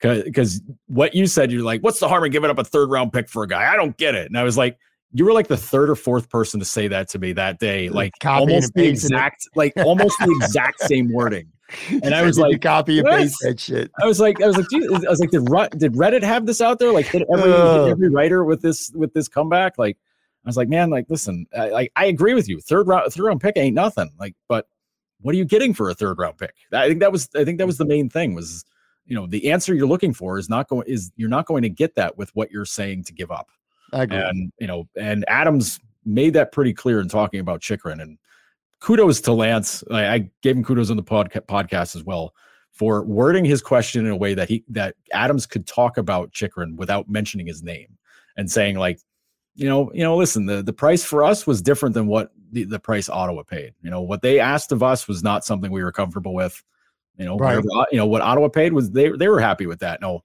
because 0.00 0.60
what 0.86 1.14
you 1.14 1.26
said, 1.26 1.50
you're 1.50 1.62
like, 1.62 1.82
what's 1.82 1.98
the 1.98 2.08
harm 2.08 2.24
in 2.24 2.30
giving 2.30 2.50
up 2.50 2.58
a 2.58 2.64
third 2.64 2.90
round 2.90 3.12
pick 3.12 3.28
for 3.28 3.42
a 3.42 3.48
guy? 3.48 3.72
I 3.72 3.76
don't 3.76 3.96
get 3.96 4.14
it. 4.14 4.26
And 4.26 4.38
I 4.38 4.44
was 4.44 4.56
like, 4.56 4.78
you 5.12 5.24
were 5.24 5.32
like 5.32 5.48
the 5.48 5.56
third 5.56 5.90
or 5.90 5.96
fourth 5.96 6.28
person 6.28 6.60
to 6.60 6.66
say 6.66 6.88
that 6.88 7.08
to 7.10 7.18
me 7.18 7.32
that 7.32 7.58
day, 7.58 7.88
like 7.88 8.12
Copy 8.20 8.40
almost 8.40 8.74
the 8.74 8.86
exact, 8.86 9.48
like 9.56 9.72
almost 9.78 10.16
the 10.20 10.30
exact 10.42 10.80
same 10.82 11.12
wording. 11.12 11.50
And 11.90 12.14
I 12.14 12.22
was 12.26 12.38
like, 12.38 12.60
copy 12.60 12.98
and 12.98 13.08
paste 13.08 13.36
that 13.42 13.58
shit. 13.58 13.90
I 14.00 14.06
was 14.06 14.20
like, 14.20 14.40
I 14.42 14.46
was 14.46 14.56
like, 14.56 14.66
I 14.72 15.10
was 15.10 15.20
like, 15.20 15.30
did 15.30 15.78
did 15.78 15.94
Reddit 15.94 16.22
have 16.22 16.46
this 16.46 16.60
out 16.60 16.78
there? 16.78 16.92
Like, 16.92 17.06
hit 17.06 17.26
every, 17.32 17.50
hit 17.50 17.90
every 17.90 18.10
writer 18.10 18.44
with 18.44 18.62
this 18.62 18.90
with 18.94 19.12
this 19.14 19.28
comeback? 19.28 19.78
Like, 19.78 19.96
I 20.48 20.50
was 20.50 20.56
like, 20.56 20.68
man, 20.68 20.90
like, 20.90 21.06
listen, 21.08 21.46
I, 21.56 21.68
like, 21.68 21.92
I 21.96 22.06
agree 22.06 22.34
with 22.34 22.48
you. 22.48 22.60
Third 22.60 22.88
round, 22.88 23.12
third 23.12 23.24
round 23.24 23.40
pick 23.40 23.56
ain't 23.56 23.74
nothing. 23.74 24.10
Like, 24.18 24.34
but 24.48 24.66
what 25.20 25.34
are 25.34 25.38
you 25.38 25.44
getting 25.44 25.74
for 25.74 25.90
a 25.90 25.94
third 25.94 26.18
round 26.18 26.38
pick? 26.38 26.54
I 26.72 26.88
think 26.88 27.00
that 27.00 27.12
was, 27.12 27.28
I 27.36 27.44
think 27.44 27.58
that 27.58 27.66
was 27.66 27.78
the 27.78 27.84
mm-hmm. 27.84 27.90
main 27.90 28.10
thing 28.10 28.34
was 28.34 28.64
you 29.08 29.14
know 29.14 29.26
the 29.26 29.50
answer 29.50 29.74
you're 29.74 29.88
looking 29.88 30.12
for 30.12 30.38
is 30.38 30.48
not 30.48 30.68
going 30.68 30.86
is 30.86 31.10
you're 31.16 31.30
not 31.30 31.46
going 31.46 31.62
to 31.62 31.68
get 31.68 31.94
that 31.96 32.16
with 32.16 32.30
what 32.36 32.50
you're 32.50 32.66
saying 32.66 33.04
to 33.04 33.12
give 33.12 33.30
up. 33.30 33.48
I 33.92 34.02
agree. 34.02 34.18
And 34.18 34.52
you 34.60 34.66
know, 34.66 34.86
and 34.96 35.24
Adams 35.28 35.80
made 36.04 36.34
that 36.34 36.52
pretty 36.52 36.74
clear 36.74 37.00
in 37.00 37.08
talking 37.08 37.40
about 37.40 37.60
Chychrun. 37.60 38.00
And 38.00 38.18
kudos 38.80 39.20
to 39.22 39.32
Lance. 39.32 39.82
I, 39.90 40.08
I 40.08 40.30
gave 40.42 40.56
him 40.56 40.62
kudos 40.62 40.90
on 40.90 40.96
the 40.96 41.02
podca- 41.02 41.46
podcast 41.46 41.96
as 41.96 42.04
well 42.04 42.34
for 42.70 43.02
wording 43.02 43.44
his 43.44 43.62
question 43.62 44.04
in 44.04 44.12
a 44.12 44.16
way 44.16 44.34
that 44.34 44.48
he 44.48 44.62
that 44.68 44.94
Adams 45.12 45.46
could 45.46 45.66
talk 45.66 45.96
about 45.96 46.30
Chychrun 46.30 46.76
without 46.76 47.08
mentioning 47.08 47.46
his 47.46 47.62
name 47.62 47.96
and 48.36 48.50
saying 48.50 48.76
like, 48.76 49.00
you 49.58 49.68
know, 49.68 49.90
you 49.92 50.04
know, 50.04 50.16
listen, 50.16 50.46
the 50.46 50.62
the 50.62 50.72
price 50.72 51.02
for 51.02 51.24
us 51.24 51.44
was 51.44 51.60
different 51.60 51.92
than 51.92 52.06
what 52.06 52.30
the, 52.52 52.62
the 52.62 52.78
price 52.78 53.08
Ottawa 53.08 53.42
paid. 53.42 53.74
You 53.82 53.90
know, 53.90 54.00
what 54.00 54.22
they 54.22 54.38
asked 54.38 54.70
of 54.70 54.84
us 54.84 55.08
was 55.08 55.24
not 55.24 55.44
something 55.44 55.72
we 55.72 55.82
were 55.82 55.90
comfortable 55.90 56.32
with. 56.32 56.62
You 57.16 57.24
know, 57.24 57.36
right. 57.36 57.62
you 57.90 57.98
know 57.98 58.06
what 58.06 58.22
Ottawa 58.22 58.48
paid 58.48 58.72
was 58.72 58.92
they 58.92 59.10
they 59.10 59.26
were 59.26 59.40
happy 59.40 59.66
with 59.66 59.80
that. 59.80 60.00
No, 60.00 60.22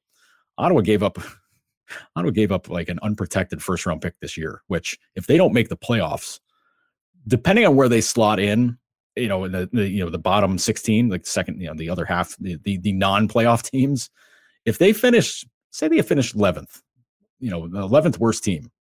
Ottawa 0.59 0.81
gave 0.81 1.01
up. 1.01 1.17
Ottawa 2.15 2.31
gave 2.31 2.51
up 2.51 2.69
like 2.69 2.89
an 2.89 2.99
unprotected 3.01 3.61
first 3.63 3.87
round 3.87 4.03
pick 4.03 4.19
this 4.19 4.37
year, 4.37 4.61
which 4.67 4.99
if 5.15 5.25
they 5.25 5.35
don't 5.35 5.53
make 5.53 5.69
the 5.69 5.77
playoffs, 5.77 6.39
depending 7.27 7.65
on 7.65 7.75
where 7.75 7.89
they 7.89 8.01
slot 8.01 8.39
in, 8.39 8.77
you 9.15 9.27
know, 9.27 9.45
in 9.45 9.51
the, 9.51 9.67
the 9.73 9.89
you 9.89 10.03
know 10.03 10.11
the 10.11 10.19
bottom 10.19 10.59
sixteen, 10.59 11.09
like 11.09 11.23
the 11.23 11.29
second, 11.29 11.59
you 11.59 11.67
know, 11.67 11.73
the 11.73 11.89
other 11.89 12.05
half, 12.05 12.37
the 12.37 12.59
the, 12.65 12.77
the 12.77 12.93
non 12.93 13.27
playoff 13.27 13.63
teams, 13.71 14.11
if 14.65 14.77
they 14.77 14.93
finish, 14.93 15.43
say 15.71 15.87
they 15.87 16.03
finished 16.03 16.35
eleventh, 16.35 16.83
you 17.39 17.49
know, 17.49 17.67
the 17.67 17.81
eleventh 17.81 18.19
worst 18.19 18.43
team, 18.43 18.71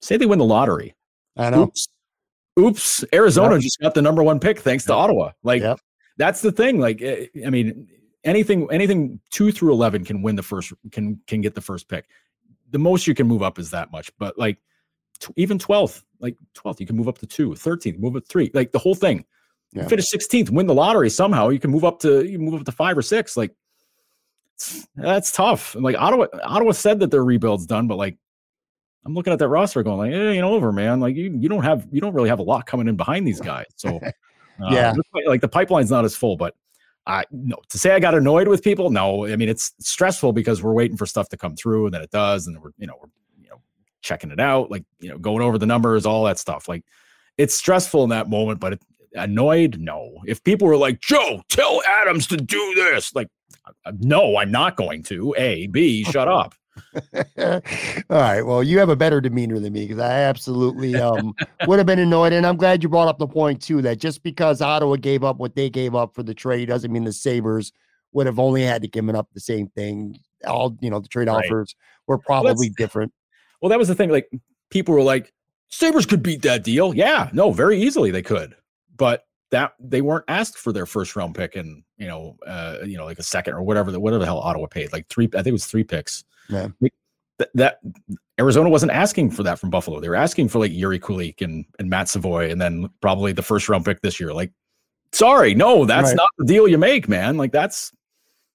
say 0.00 0.16
they 0.16 0.26
win 0.26 0.38
the 0.38 0.44
lottery. 0.44 0.94
I 1.36 1.50
know. 1.50 1.64
Oops, 1.64 1.88
oops 2.58 3.04
Arizona 3.12 3.54
yep. 3.54 3.62
just 3.62 3.80
got 3.80 3.94
the 3.94 4.02
number 4.02 4.22
one 4.22 4.40
pick 4.40 4.60
thanks 4.60 4.84
to 4.86 4.92
Ottawa. 4.92 5.32
Like 5.42 5.62
yep 5.62 5.80
that's 6.20 6.42
the 6.42 6.52
thing. 6.52 6.78
Like, 6.78 7.00
eh, 7.00 7.26
I 7.46 7.50
mean, 7.50 7.88
anything 8.24 8.68
anything 8.70 9.18
two 9.30 9.50
through 9.50 9.72
eleven 9.72 10.04
can 10.04 10.20
win 10.22 10.36
the 10.36 10.42
first 10.42 10.72
can 10.92 11.18
can 11.26 11.40
get 11.40 11.54
the 11.54 11.62
first 11.62 11.88
pick. 11.88 12.06
The 12.70 12.78
most 12.78 13.06
you 13.06 13.14
can 13.14 13.26
move 13.26 13.42
up 13.42 13.58
is 13.58 13.70
that 13.70 13.90
much, 13.90 14.12
but 14.18 14.38
like 14.38 14.58
t- 15.18 15.32
even 15.36 15.58
twelfth, 15.58 16.04
like 16.20 16.36
twelfth, 16.52 16.78
you 16.78 16.86
can 16.86 16.96
move 16.96 17.08
up 17.08 17.18
to 17.18 17.26
two. 17.26 17.56
Thirteenth, 17.56 17.98
move 17.98 18.16
up 18.16 18.22
to 18.22 18.28
three. 18.28 18.50
Like 18.52 18.70
the 18.70 18.78
whole 18.78 18.94
thing. 18.94 19.24
Yeah. 19.72 19.88
Finish 19.88 20.08
sixteenth, 20.08 20.50
win 20.50 20.66
the 20.66 20.74
lottery 20.74 21.08
somehow. 21.08 21.48
You 21.48 21.58
can 21.58 21.70
move 21.70 21.84
up 21.84 22.00
to 22.00 22.22
you 22.24 22.38
move 22.38 22.60
up 22.60 22.66
to 22.66 22.72
five 22.72 22.98
or 22.98 23.02
six. 23.02 23.36
Like 23.36 23.54
that's 24.94 25.32
tough. 25.32 25.74
And 25.74 25.82
like 25.82 25.96
Ottawa, 25.96 26.26
Ottawa 26.44 26.72
said 26.72 27.00
that 27.00 27.10
their 27.10 27.24
rebuild's 27.24 27.64
done, 27.64 27.86
but 27.86 27.96
like 27.96 28.18
I'm 29.04 29.14
looking 29.14 29.32
at 29.32 29.38
that 29.38 29.48
roster 29.48 29.82
going 29.82 29.98
like, 29.98 30.12
hey, 30.12 30.34
you 30.34 30.40
know, 30.40 30.52
over, 30.52 30.72
man. 30.72 31.00
Like 31.00 31.16
you, 31.16 31.34
you 31.38 31.48
don't 31.48 31.62
have, 31.62 31.86
you 31.90 32.00
don't 32.00 32.12
really 32.12 32.28
have 32.28 32.38
a 32.38 32.42
lot 32.42 32.66
coming 32.66 32.86
in 32.86 32.96
behind 32.96 33.26
these 33.26 33.40
guys. 33.40 33.66
So 33.76 33.96
uh, 34.62 34.70
yeah, 34.70 34.92
like 35.26 35.40
the 35.40 35.48
pipeline's 35.48 35.90
not 35.90 36.04
as 36.04 36.14
full, 36.14 36.36
but 36.36 36.54
I 37.06 37.24
no 37.30 37.56
to 37.68 37.78
say 37.78 37.92
I 37.92 38.00
got 38.00 38.14
annoyed 38.14 38.48
with 38.48 38.62
people. 38.62 38.90
No, 38.90 39.26
I 39.26 39.36
mean 39.36 39.48
it's 39.48 39.72
stressful 39.80 40.32
because 40.32 40.62
we're 40.62 40.74
waiting 40.74 40.96
for 40.96 41.06
stuff 41.06 41.28
to 41.30 41.36
come 41.36 41.56
through, 41.56 41.86
and 41.86 41.94
then 41.94 42.02
it 42.02 42.10
does, 42.10 42.46
and 42.46 42.60
we're 42.60 42.70
you 42.78 42.86
know 42.86 42.94
we're 43.00 43.08
you 43.42 43.48
know 43.48 43.60
checking 44.02 44.30
it 44.30 44.38
out, 44.38 44.70
like 44.70 44.84
you 45.00 45.08
know 45.08 45.18
going 45.18 45.42
over 45.42 45.56
the 45.56 45.66
numbers, 45.66 46.04
all 46.04 46.24
that 46.24 46.38
stuff. 46.38 46.68
Like 46.68 46.84
it's 47.38 47.54
stressful 47.54 48.04
in 48.04 48.10
that 48.10 48.28
moment, 48.28 48.60
but 48.60 48.74
it, 48.74 48.82
annoyed, 49.14 49.78
no. 49.80 50.18
If 50.26 50.44
people 50.44 50.68
were 50.68 50.76
like 50.76 51.00
Joe, 51.00 51.42
tell 51.48 51.82
Adams 51.84 52.26
to 52.28 52.36
do 52.36 52.74
this, 52.74 53.14
like 53.14 53.28
no, 53.98 54.36
I'm 54.36 54.50
not 54.50 54.76
going 54.76 55.02
to. 55.04 55.34
A, 55.38 55.68
B, 55.68 56.04
shut 56.04 56.28
up. 56.28 56.54
All 57.38 57.60
right. 58.10 58.42
Well, 58.42 58.62
you 58.62 58.78
have 58.78 58.88
a 58.88 58.96
better 58.96 59.20
demeanor 59.20 59.58
than 59.58 59.72
me 59.72 59.86
because 59.86 60.02
I 60.02 60.20
absolutely 60.20 60.96
um, 60.96 61.34
would 61.66 61.78
have 61.78 61.86
been 61.86 61.98
annoyed. 61.98 62.32
And 62.32 62.46
I'm 62.46 62.56
glad 62.56 62.82
you 62.82 62.88
brought 62.88 63.08
up 63.08 63.18
the 63.18 63.26
point, 63.26 63.62
too, 63.62 63.82
that 63.82 63.98
just 63.98 64.22
because 64.22 64.60
Ottawa 64.60 64.96
gave 64.96 65.24
up 65.24 65.38
what 65.38 65.54
they 65.54 65.70
gave 65.70 65.94
up 65.94 66.14
for 66.14 66.22
the 66.22 66.34
trade 66.34 66.68
doesn't 66.68 66.92
mean 66.92 67.04
the 67.04 67.12
Sabres 67.12 67.72
would 68.12 68.26
have 68.26 68.38
only 68.38 68.62
had 68.62 68.82
to 68.82 68.88
give 68.88 69.08
up 69.10 69.28
the 69.32 69.40
same 69.40 69.68
thing. 69.68 70.18
All, 70.46 70.76
you 70.80 70.90
know, 70.90 71.00
the 71.00 71.08
trade 71.08 71.28
right. 71.28 71.44
offers 71.44 71.74
were 72.06 72.18
probably 72.18 72.68
well, 72.68 72.74
different. 72.76 73.12
Well, 73.60 73.68
that 73.70 73.78
was 73.78 73.88
the 73.88 73.94
thing. 73.94 74.10
Like, 74.10 74.30
people 74.70 74.94
were 74.94 75.02
like, 75.02 75.32
Sabres 75.68 76.06
could 76.06 76.22
beat 76.22 76.42
that 76.42 76.64
deal. 76.64 76.94
Yeah. 76.94 77.30
No, 77.32 77.52
very 77.52 77.80
easily 77.80 78.10
they 78.10 78.22
could. 78.22 78.56
But 78.96 79.24
that 79.50 79.74
they 79.78 80.00
weren't 80.00 80.24
asked 80.28 80.58
for 80.58 80.72
their 80.72 80.86
first 80.86 81.16
round 81.16 81.34
pick 81.34 81.56
and 81.56 81.82
you 81.96 82.06
know 82.06 82.36
uh 82.46 82.78
you 82.84 82.96
know 82.96 83.04
like 83.04 83.18
a 83.18 83.22
second 83.22 83.54
or 83.54 83.62
whatever 83.62 83.90
the 83.90 84.00
whatever 84.00 84.20
the 84.20 84.26
hell 84.26 84.38
Ottawa 84.38 84.66
paid 84.66 84.92
like 84.92 85.08
three 85.08 85.26
I 85.26 85.38
think 85.38 85.48
it 85.48 85.52
was 85.52 85.66
three 85.66 85.84
picks 85.84 86.24
yeah. 86.50 86.68
That, 87.38 87.50
that 87.54 87.78
Arizona 88.38 88.68
wasn't 88.68 88.92
asking 88.92 89.30
for 89.30 89.42
that 89.44 89.58
from 89.58 89.70
Buffalo. 89.70 89.98
They 89.98 90.08
were 90.08 90.16
asking 90.16 90.48
for 90.48 90.58
like 90.58 90.72
Jiri 90.72 91.00
Kulich 91.00 91.40
and, 91.40 91.64
and 91.78 91.88
Matt 91.88 92.08
Savoy 92.08 92.50
and 92.50 92.60
then 92.60 92.90
probably 93.00 93.32
the 93.32 93.42
first 93.42 93.68
round 93.68 93.84
pick 93.84 94.02
this 94.02 94.20
year. 94.20 94.34
Like, 94.34 94.52
sorry, 95.12 95.54
no, 95.54 95.86
that's 95.86 96.08
right. 96.08 96.16
not 96.16 96.28
the 96.36 96.44
deal 96.44 96.68
you 96.68 96.76
make, 96.76 97.08
man. 97.08 97.38
Like 97.38 97.52
that's 97.52 97.92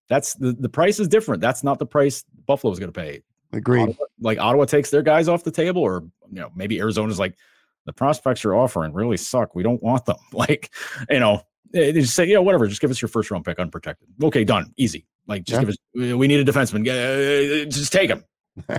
that's 0.07 0.35
the, 0.35 0.53
the 0.53 0.69
price 0.69 0.99
is 0.99 1.07
different. 1.07 1.41
That's 1.41 1.63
not 1.63 1.79
the 1.79 1.85
price 1.85 2.23
Buffalo 2.45 2.71
is 2.71 2.79
going 2.79 2.91
to 2.91 2.99
pay. 2.99 3.23
Agreed. 3.53 3.89
Ottawa, 3.89 4.05
like 4.19 4.39
Ottawa 4.39 4.65
takes 4.65 4.91
their 4.91 5.01
guys 5.01 5.27
off 5.27 5.43
the 5.43 5.51
table, 5.51 5.81
or 5.81 6.03
you 6.31 6.41
know 6.41 6.51
maybe 6.55 6.79
Arizona's 6.79 7.19
like 7.19 7.35
the 7.85 7.93
prospects 7.93 8.43
you're 8.43 8.55
offering 8.55 8.93
really 8.93 9.17
suck. 9.17 9.55
We 9.55 9.63
don't 9.63 9.81
want 9.81 10.05
them. 10.05 10.17
Like 10.33 10.71
you 11.09 11.19
know 11.19 11.41
they 11.71 11.91
just 11.91 12.15
say, 12.15 12.27
you 12.27 12.35
know, 12.35 12.41
whatever, 12.41 12.67
just 12.67 12.81
give 12.81 12.91
us 12.91 13.01
your 13.01 13.09
first 13.09 13.31
round 13.31 13.45
pick 13.45 13.59
unprotected. 13.59 14.07
Okay, 14.23 14.43
done, 14.43 14.73
easy. 14.77 15.05
Like, 15.27 15.43
just 15.43 15.55
yeah. 15.55 15.59
give 15.61 15.69
us. 15.69 15.77
We 16.17 16.27
need 16.27 16.47
a 16.47 16.51
defenseman. 16.51 16.81
Uh, 16.81 17.65
just 17.65 17.91
take 17.91 18.09
him. 18.09 18.23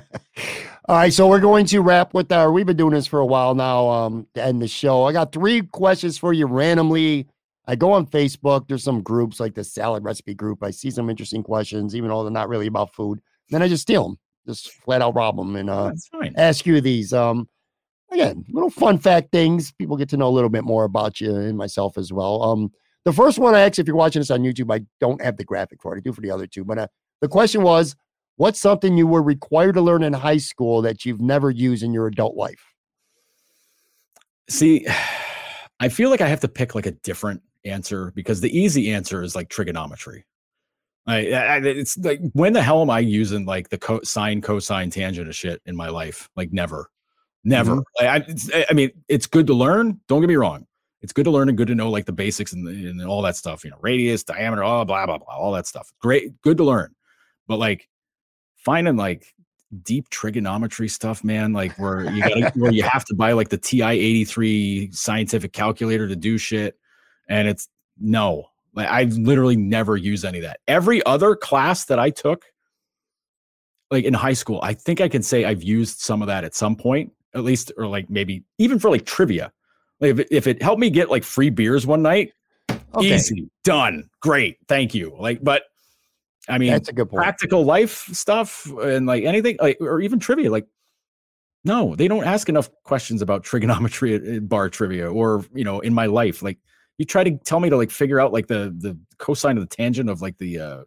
All 0.89 0.97
right, 0.97 1.12
so 1.12 1.28
we're 1.28 1.40
going 1.40 1.66
to 1.66 1.81
wrap 1.81 2.14
with 2.14 2.31
our. 2.32 2.52
We've 2.52 2.66
been 2.66 2.77
doing 2.77 2.94
this 2.94 3.06
for 3.06 3.18
a 3.20 3.27
while 3.27 3.55
now. 3.55 3.89
Um, 3.89 4.27
to 4.35 4.43
end 4.43 4.62
the 4.62 4.68
show, 4.68 5.05
I 5.05 5.12
got 5.12 5.32
three 5.32 5.62
questions 5.62 6.16
for 6.16 6.32
you 6.32 6.47
randomly. 6.47 7.27
I 7.66 7.74
go 7.74 7.93
on 7.93 8.06
Facebook. 8.06 8.68
There's 8.68 8.85
some 8.85 9.02
groups 9.02 9.40
like 9.40 9.55
the 9.55 9.64
salad 9.64 10.05
recipe 10.05 10.35
group. 10.35 10.62
I 10.62 10.70
see 10.70 10.90
some 10.90 11.10
interesting 11.10 11.43
questions, 11.43 11.97
even 11.97 12.10
though 12.10 12.23
they're 12.23 12.32
not 12.32 12.48
really 12.48 12.68
about 12.68 12.94
food. 12.94 13.20
Then 13.51 13.62
I 13.62 13.68
just 13.68 13.82
steal 13.82 14.05
them, 14.05 14.18
just 14.47 14.70
flat 14.70 15.02
out 15.02 15.14
rob 15.14 15.36
them, 15.36 15.56
and 15.56 15.68
uh, 15.68 15.93
ask 16.36 16.64
you 16.64 16.81
these. 16.81 17.12
Um, 17.12 17.48
again, 18.12 18.44
little 18.51 18.70
fun 18.70 18.98
fact 18.98 19.32
things. 19.32 19.73
People 19.73 19.97
get 19.97 20.09
to 20.10 20.16
know 20.16 20.28
a 20.28 20.31
little 20.31 20.51
bit 20.51 20.64
more 20.64 20.85
about 20.85 21.20
you 21.20 21.35
and 21.35 21.59
myself 21.59 21.98
as 21.98 22.12
well. 22.12 22.43
Um, 22.43 22.73
the 23.06 23.12
first 23.12 23.38
one, 23.38 23.54
I 23.54 23.60
actually, 23.60 23.82
if 23.82 23.86
you're 23.86 23.96
watching 23.96 24.18
this 24.18 24.32
on 24.32 24.40
YouTube, 24.40 24.74
I 24.74 24.84
don't 24.98 25.22
have 25.22 25.36
the 25.36 25.44
graphic 25.44 25.80
for 25.80 25.94
it. 25.94 25.98
I 25.98 26.00
do 26.00 26.12
for 26.12 26.20
the 26.20 26.30
other 26.32 26.48
two. 26.48 26.64
But 26.64 26.78
uh, 26.78 26.86
the 27.20 27.28
question 27.28 27.62
was, 27.62 27.94
what's 28.34 28.58
something 28.58 28.98
you 28.98 29.06
were 29.06 29.22
required 29.22 29.76
to 29.76 29.80
learn 29.80 30.02
in 30.02 30.12
high 30.12 30.38
school 30.38 30.82
that 30.82 31.04
you've 31.04 31.20
never 31.20 31.48
used 31.48 31.84
in 31.84 31.92
your 31.92 32.08
adult 32.08 32.36
life? 32.36 32.74
See, 34.50 34.84
I 35.80 35.88
feel 35.88 36.10
like 36.10 36.20
I 36.20 36.26
have 36.26 36.40
to 36.40 36.48
pick 36.48 36.74
like 36.74 36.86
a 36.86 36.90
different 36.90 37.42
answer 37.64 38.12
because 38.16 38.40
the 38.40 38.58
easy 38.58 38.90
answer 38.92 39.22
is 39.22 39.36
like 39.36 39.50
trigonometry. 39.50 40.24
Like, 41.06 41.28
I, 41.28 41.58
it's 41.58 41.96
like 41.98 42.18
when 42.32 42.54
the 42.54 42.62
hell 42.62 42.82
am 42.82 42.90
I 42.90 42.98
using 42.98 43.46
like 43.46 43.68
the 43.68 43.78
co- 43.78 44.02
sine, 44.02 44.40
cosine, 44.40 44.90
tangent 44.90 45.28
of 45.28 45.36
shit 45.36 45.62
in 45.64 45.76
my 45.76 45.90
life? 45.90 46.28
Like 46.34 46.52
never, 46.52 46.90
never. 47.44 47.76
Mm-hmm. 47.76 48.04
Like, 48.04 48.52
I, 48.52 48.66
I 48.68 48.72
mean, 48.72 48.90
it's 49.06 49.26
good 49.26 49.46
to 49.46 49.54
learn. 49.54 50.00
Don't 50.08 50.22
get 50.22 50.28
me 50.28 50.34
wrong. 50.34 50.66
It's 51.06 51.12
good 51.12 51.22
to 51.26 51.30
learn 51.30 51.48
and 51.48 51.56
good 51.56 51.68
to 51.68 51.74
know 51.76 51.88
like 51.88 52.06
the 52.06 52.12
basics 52.12 52.52
and, 52.52 52.66
and 52.66 53.00
all 53.06 53.22
that 53.22 53.36
stuff. 53.36 53.62
You 53.62 53.70
know, 53.70 53.76
radius, 53.80 54.24
diameter, 54.24 54.64
all 54.64 54.84
blah 54.84 55.06
blah 55.06 55.18
blah, 55.18 55.36
all 55.36 55.52
that 55.52 55.68
stuff. 55.68 55.92
Great, 56.00 56.42
good 56.42 56.56
to 56.56 56.64
learn. 56.64 56.96
But 57.46 57.60
like 57.60 57.88
finding 58.56 58.96
like 58.96 59.32
deep 59.84 60.08
trigonometry 60.10 60.88
stuff, 60.88 61.22
man, 61.22 61.52
like 61.52 61.78
where 61.78 62.10
you 62.10 62.22
gotta 62.22 62.50
where 62.56 62.72
you 62.72 62.82
have 62.82 63.04
to 63.04 63.14
buy 63.14 63.30
like 63.34 63.50
the 63.50 63.56
TI 63.56 63.84
eighty 63.84 64.24
three 64.24 64.90
scientific 64.90 65.52
calculator 65.52 66.08
to 66.08 66.16
do 66.16 66.38
shit, 66.38 66.76
and 67.28 67.46
it's 67.46 67.68
no. 68.00 68.46
Like 68.74 68.88
I've 68.88 69.12
literally 69.12 69.56
never 69.56 69.96
used 69.96 70.24
any 70.24 70.38
of 70.38 70.42
that. 70.42 70.58
Every 70.66 71.06
other 71.06 71.36
class 71.36 71.84
that 71.84 72.00
I 72.00 72.10
took, 72.10 72.46
like 73.92 74.04
in 74.04 74.12
high 74.12 74.32
school, 74.32 74.58
I 74.60 74.74
think 74.74 75.00
I 75.00 75.08
can 75.08 75.22
say 75.22 75.44
I've 75.44 75.62
used 75.62 76.00
some 76.00 76.20
of 76.20 76.26
that 76.26 76.42
at 76.42 76.56
some 76.56 76.74
point, 76.74 77.12
at 77.32 77.44
least, 77.44 77.70
or 77.76 77.86
like 77.86 78.10
maybe 78.10 78.42
even 78.58 78.80
for 78.80 78.90
like 78.90 79.06
trivia. 79.06 79.52
Like 80.01 80.10
if 80.12 80.18
it, 80.20 80.28
if 80.31 80.47
it 80.47 80.62
helped 80.62 80.81
me 80.81 80.90
get 80.90 81.10
like 81.10 81.24
free 81.24 81.51
beers 81.51 81.86
one 81.86 82.02
night, 82.02 82.32
Okay. 82.94 83.14
easy, 83.14 83.51
done, 83.64 84.09
great, 84.20 84.56
thank 84.68 84.94
you. 84.94 85.14
Like, 85.18 85.43
but 85.44 85.64
I 86.48 86.59
mean, 86.59 86.73
That's 86.73 86.89
a 86.89 86.93
good 86.93 87.10
point. 87.10 87.23
practical 87.23 87.64
life 87.64 88.06
stuff 88.12 88.66
and 88.81 89.06
like 89.06 89.24
anything, 89.24 89.56
like 89.60 89.78
or 89.81 90.01
even 90.01 90.18
trivia, 90.18 90.51
like 90.51 90.66
no, 91.64 91.97
they 91.97 92.06
don't 92.06 92.24
ask 92.24 92.48
enough 92.48 92.70
questions 92.85 93.23
about 93.23 93.43
trigonometry 93.43 94.14
at, 94.14 94.23
at 94.24 94.48
bar 94.48 94.68
trivia 94.68 95.10
or 95.10 95.44
you 95.52 95.64
know 95.64 95.81
in 95.81 95.93
my 95.93 96.06
life. 96.06 96.43
Like 96.43 96.59
you 96.98 97.05
try 97.05 97.24
to 97.24 97.36
tell 97.39 97.60
me 97.60 97.68
to 97.70 97.77
like 97.77 97.90
figure 97.90 98.20
out 98.20 98.32
like 98.32 98.47
the 98.47 98.74
the 98.78 98.98
cosine 99.18 99.56
of 99.59 99.68
the 99.68 99.74
tangent 99.77 100.09
of 100.09 100.23
like 100.23 100.39
the 100.39 100.59
uh 100.60 100.85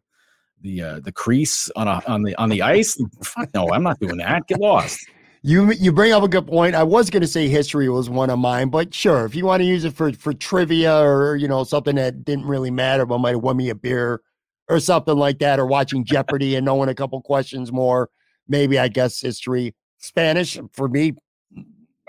the 0.62 0.82
uh 0.82 1.00
the 1.02 1.12
crease 1.12 1.70
on 1.76 1.88
a 1.88 2.02
on 2.08 2.24
the 2.24 2.34
on 2.36 2.50
the 2.50 2.62
ice. 2.62 2.98
Fuck 3.24 3.50
no, 3.54 3.72
I'm 3.74 3.84
not 3.84 4.00
doing 4.00 4.18
that. 4.18 4.48
Get 4.48 4.60
lost. 4.60 5.06
You 5.42 5.72
you 5.72 5.94
bring 5.94 6.12
up 6.12 6.24
a 6.24 6.28
good 6.28 6.48
point. 6.48 6.76
I 6.76 6.84
was 6.84 7.10
going 7.10 7.22
to 7.22 7.28
say 7.28 7.48
history 7.48 7.88
was 7.88 8.10
one 8.10 8.30
of 8.30 8.40
mine, 8.40 8.70
but 8.70 8.94
sure, 8.94 9.26
if 9.26 9.36
you 9.36 9.46
want 9.46 9.62
to 9.62 9.66
use 9.66 9.86
it 9.86 9.94
for 9.94 10.12
for 10.12 10.34
trivia 10.34 11.00
or 11.00 11.38
you 11.38 11.48
know 11.48 11.64
something 11.64 11.96
that 11.96 12.26
didn't 12.26 12.46
really 12.46 12.72
matter, 12.72 13.06
but 13.06 13.20
might 13.20 13.32
have 13.32 13.42
won 13.42 13.56
me 13.56 13.70
a 13.70 13.76
beer 13.76 14.22
or 14.68 14.80
something 14.80 15.16
like 15.16 15.40
that, 15.40 15.58
or 15.58 15.66
watching 15.66 16.04
Jeopardy 16.04 16.56
and 16.56 16.66
knowing 16.66 16.90
a 16.90 16.96
couple 16.96 17.22
questions 17.22 17.72
more, 17.72 18.10
maybe 18.50 18.78
I 18.78 18.90
guess 18.90 19.22
history. 19.22 19.74
Spanish 19.98 20.60
for 20.74 20.90
me, 20.90 21.14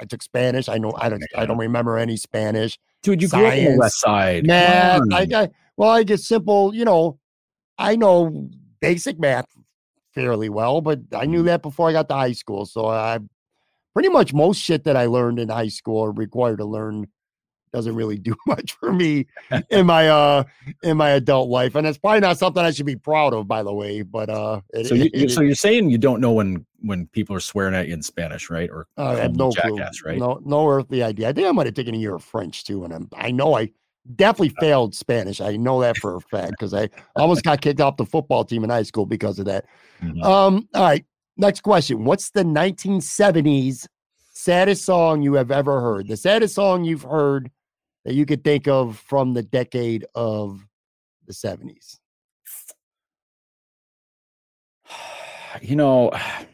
I 0.00 0.06
took 0.06 0.22
Spanish. 0.22 0.68
I 0.68 0.78
know 0.78 0.92
I 0.96 1.08
don't 1.08 1.22
I 1.36 1.46
don't 1.46 1.58
remember 1.58 1.98
any 1.98 2.16
Spanish. 2.16 2.80
Dude, 3.02 3.22
you 3.22 3.28
grew 3.28 3.46
up 3.46 3.52
on 3.52 3.64
the 3.64 3.76
west 3.78 4.00
side. 4.00 4.44
Math. 4.44 5.02
I 5.12 5.24
got 5.24 5.50
well, 5.76 5.90
I 5.90 6.02
get 6.02 6.18
simple, 6.18 6.74
you 6.74 6.84
know, 6.84 7.18
I 7.78 7.94
know 7.94 8.50
basic 8.80 9.20
math 9.20 9.46
fairly 10.14 10.48
well, 10.48 10.80
but 10.80 11.00
I 11.14 11.26
Mm-hmm. 11.26 11.30
knew 11.30 11.42
that 11.44 11.62
before 11.62 11.88
I 11.88 11.92
got 11.92 12.08
to 12.08 12.14
high 12.14 12.32
school. 12.32 12.66
So 12.66 12.86
I 12.86 13.18
pretty 13.94 14.08
much 14.08 14.32
most 14.32 14.58
shit 14.60 14.84
that 14.84 14.96
I 14.96 15.06
learned 15.06 15.38
in 15.38 15.48
high 15.48 15.68
school 15.68 15.98
or 15.98 16.12
required 16.12 16.58
to 16.58 16.64
learn 16.64 17.08
doesn't 17.72 17.94
really 17.94 18.18
do 18.18 18.34
much 18.46 18.72
for 18.72 18.92
me 18.92 19.26
in 19.70 19.86
my 19.86 20.08
uh 20.08 20.44
in 20.82 20.96
my 20.96 21.10
adult 21.10 21.48
life. 21.48 21.74
And 21.76 21.86
it's 21.86 21.98
probably 21.98 22.20
not 22.20 22.38
something 22.38 22.62
I 22.62 22.70
should 22.72 22.86
be 22.86 22.96
proud 22.96 23.32
of, 23.32 23.46
by 23.46 23.62
the 23.62 23.72
way. 23.72 24.02
But 24.02 24.28
uh 24.28 24.60
it, 24.74 24.86
so 24.88 24.94
you, 24.94 25.10
it, 25.12 25.30
so 25.30 25.40
you're 25.40 25.54
saying 25.54 25.90
you 25.90 25.98
don't 25.98 26.20
know 26.20 26.32
when 26.32 26.66
when 26.80 27.06
people 27.08 27.36
are 27.36 27.40
swearing 27.40 27.74
at 27.74 27.86
you 27.88 27.94
in 27.94 28.02
Spanish, 28.02 28.50
right? 28.50 28.68
Or 28.70 28.86
I 28.96 29.14
have 29.16 29.36
no 29.36 29.52
clue. 29.52 29.78
right? 30.04 30.18
No, 30.18 30.40
no 30.44 30.68
earthly 30.68 31.02
idea. 31.02 31.28
I 31.28 31.32
think 31.32 31.46
I 31.46 31.52
might 31.52 31.66
have 31.66 31.74
taken 31.74 31.94
a 31.94 31.98
year 31.98 32.14
of 32.14 32.24
French 32.24 32.64
too, 32.64 32.84
and 32.84 32.92
I'm, 32.92 33.08
I 33.14 33.30
know 33.30 33.56
I 33.56 33.70
definitely 34.16 34.54
failed 34.60 34.94
Spanish. 34.94 35.40
I 35.40 35.56
know 35.56 35.80
that 35.80 35.96
for 35.96 36.16
a 36.16 36.20
fact 36.20 36.52
because 36.52 36.74
I 36.74 36.88
almost 37.16 37.42
got 37.42 37.60
kicked 37.60 37.80
off 37.80 37.96
the 37.96 38.06
football 38.06 38.44
team 38.44 38.64
in 38.64 38.70
high 38.70 38.82
school 38.82 39.06
because 39.06 39.38
of 39.38 39.44
that. 39.46 39.66
Mhm. 40.00 40.24
Um, 40.24 40.68
all 40.74 40.82
right, 40.82 41.04
next 41.36 41.60
question. 41.62 42.04
What's 42.04 42.30
the 42.30 42.44
1970s 42.44 43.86
saddest 44.32 44.84
song 44.84 45.22
you 45.22 45.34
have 45.34 45.50
ever 45.50 45.80
heard? 45.80 46.08
The 46.08 46.16
saddest 46.16 46.54
song 46.54 46.84
you've 46.84 47.02
heard 47.02 47.50
that 48.04 48.14
you 48.14 48.24
could 48.26 48.42
think 48.42 48.66
of 48.66 48.98
from 48.98 49.34
the 49.34 49.42
decade 49.42 50.06
of 50.14 50.66
the 51.26 51.32
70s. 51.32 51.98
You 55.60 55.74
know, 55.74 56.12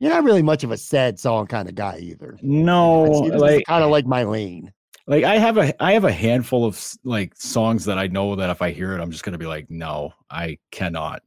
You're 0.00 0.10
not 0.12 0.22
really 0.22 0.42
much 0.42 0.62
of 0.62 0.70
a 0.70 0.76
sad 0.76 1.18
song 1.18 1.46
kind 1.46 1.68
of 1.68 1.74
guy 1.74 1.98
either. 2.00 2.38
no, 2.40 3.02
like 3.02 3.64
kind 3.66 3.82
of 3.82 3.90
like 3.90 4.06
my 4.06 4.22
lane. 4.22 4.72
Like 5.08 5.24
I 5.24 5.38
have 5.38 5.56
a 5.56 5.82
I 5.82 5.92
have 5.92 6.04
a 6.04 6.12
handful 6.12 6.66
of 6.66 6.78
like 7.02 7.34
songs 7.34 7.86
that 7.86 7.98
I 7.98 8.08
know 8.08 8.36
that 8.36 8.50
if 8.50 8.60
I 8.60 8.70
hear 8.70 8.92
it, 8.92 9.00
I'm 9.00 9.10
just 9.10 9.24
gonna 9.24 9.38
be 9.38 9.46
like, 9.46 9.70
no, 9.70 10.12
I 10.30 10.58
cannot 10.70 11.22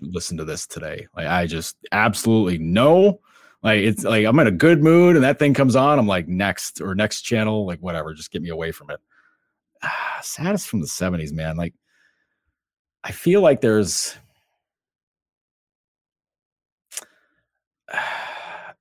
listen 0.00 0.38
to 0.38 0.46
this 0.46 0.66
today. 0.66 1.06
Like 1.14 1.26
I 1.26 1.46
just 1.46 1.76
absolutely 1.92 2.56
no. 2.56 3.20
Like 3.62 3.80
it's 3.80 4.02
like 4.02 4.24
I'm 4.24 4.38
in 4.38 4.46
a 4.46 4.50
good 4.50 4.82
mood 4.82 5.14
and 5.14 5.24
that 5.24 5.38
thing 5.38 5.52
comes 5.52 5.76
on, 5.76 5.98
I'm 5.98 6.06
like 6.06 6.26
next 6.26 6.80
or 6.80 6.94
next 6.94 7.20
channel, 7.20 7.66
like 7.66 7.80
whatever, 7.80 8.14
just 8.14 8.32
get 8.32 8.40
me 8.40 8.48
away 8.48 8.72
from 8.72 8.88
it. 8.90 8.98
Ah, 9.82 10.20
saddest 10.22 10.68
from 10.68 10.80
the 10.80 10.86
70s, 10.86 11.32
man. 11.32 11.58
Like 11.58 11.74
I 13.04 13.12
feel 13.12 13.42
like 13.42 13.60
there's 13.60 14.16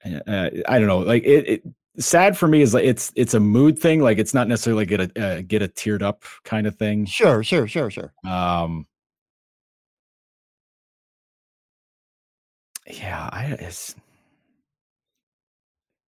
I 0.03 0.79
don't 0.79 0.87
know, 0.87 0.99
like 0.99 1.23
it, 1.23 1.49
it 1.49 1.63
sad 1.97 2.37
for 2.37 2.47
me 2.47 2.61
is 2.61 2.73
like 2.73 2.85
it's 2.85 3.11
it's 3.15 3.33
a 3.33 3.39
mood 3.39 3.77
thing 3.77 4.01
like 4.01 4.17
it's 4.17 4.33
not 4.33 4.47
necessarily 4.47 4.85
get 4.85 5.01
a 5.01 5.21
uh, 5.23 5.41
get 5.45 5.61
a 5.61 5.67
teared 5.67 6.01
up 6.01 6.23
kind 6.43 6.65
of 6.67 6.75
thing 6.75 7.05
Sure, 7.05 7.43
sure, 7.43 7.67
sure, 7.67 7.89
sure. 7.89 8.13
um 8.25 8.85
yeah 12.87 13.29
i 13.31 13.45
it's 13.59 13.95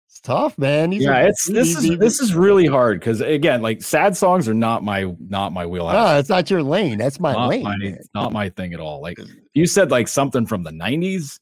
It's 0.08 0.20
tough, 0.20 0.58
man. 0.58 0.90
These 0.90 1.04
yeah 1.04 1.22
it's 1.26 1.48
this 1.50 1.76
is 1.78 1.98
this 1.98 2.20
is 2.20 2.36
really 2.36 2.66
hard 2.68 3.00
because 3.00 3.22
again 3.22 3.62
like 3.62 3.82
sad 3.82 4.16
songs 4.18 4.48
are 4.50 4.54
not 4.54 4.84
my 4.84 5.14
not 5.30 5.54
my 5.54 5.66
wheelhouse 5.66 5.96
Ah, 5.96 6.18
it's 6.18 6.28
not 6.30 6.50
your 6.52 6.62
lane. 6.64 6.98
That's 6.98 7.20
my 7.20 7.32
not 7.34 7.48
lane. 7.48 7.64
my, 7.64 7.98
not 8.14 8.34
my 8.34 8.50
thing 8.50 8.74
at 8.74 8.80
all 8.82 9.02
like 9.02 9.18
you 9.54 9.66
said 9.66 9.90
like 9.90 10.08
something 10.10 10.46
from 10.46 10.64
the 10.64 10.72
90s 10.72 11.40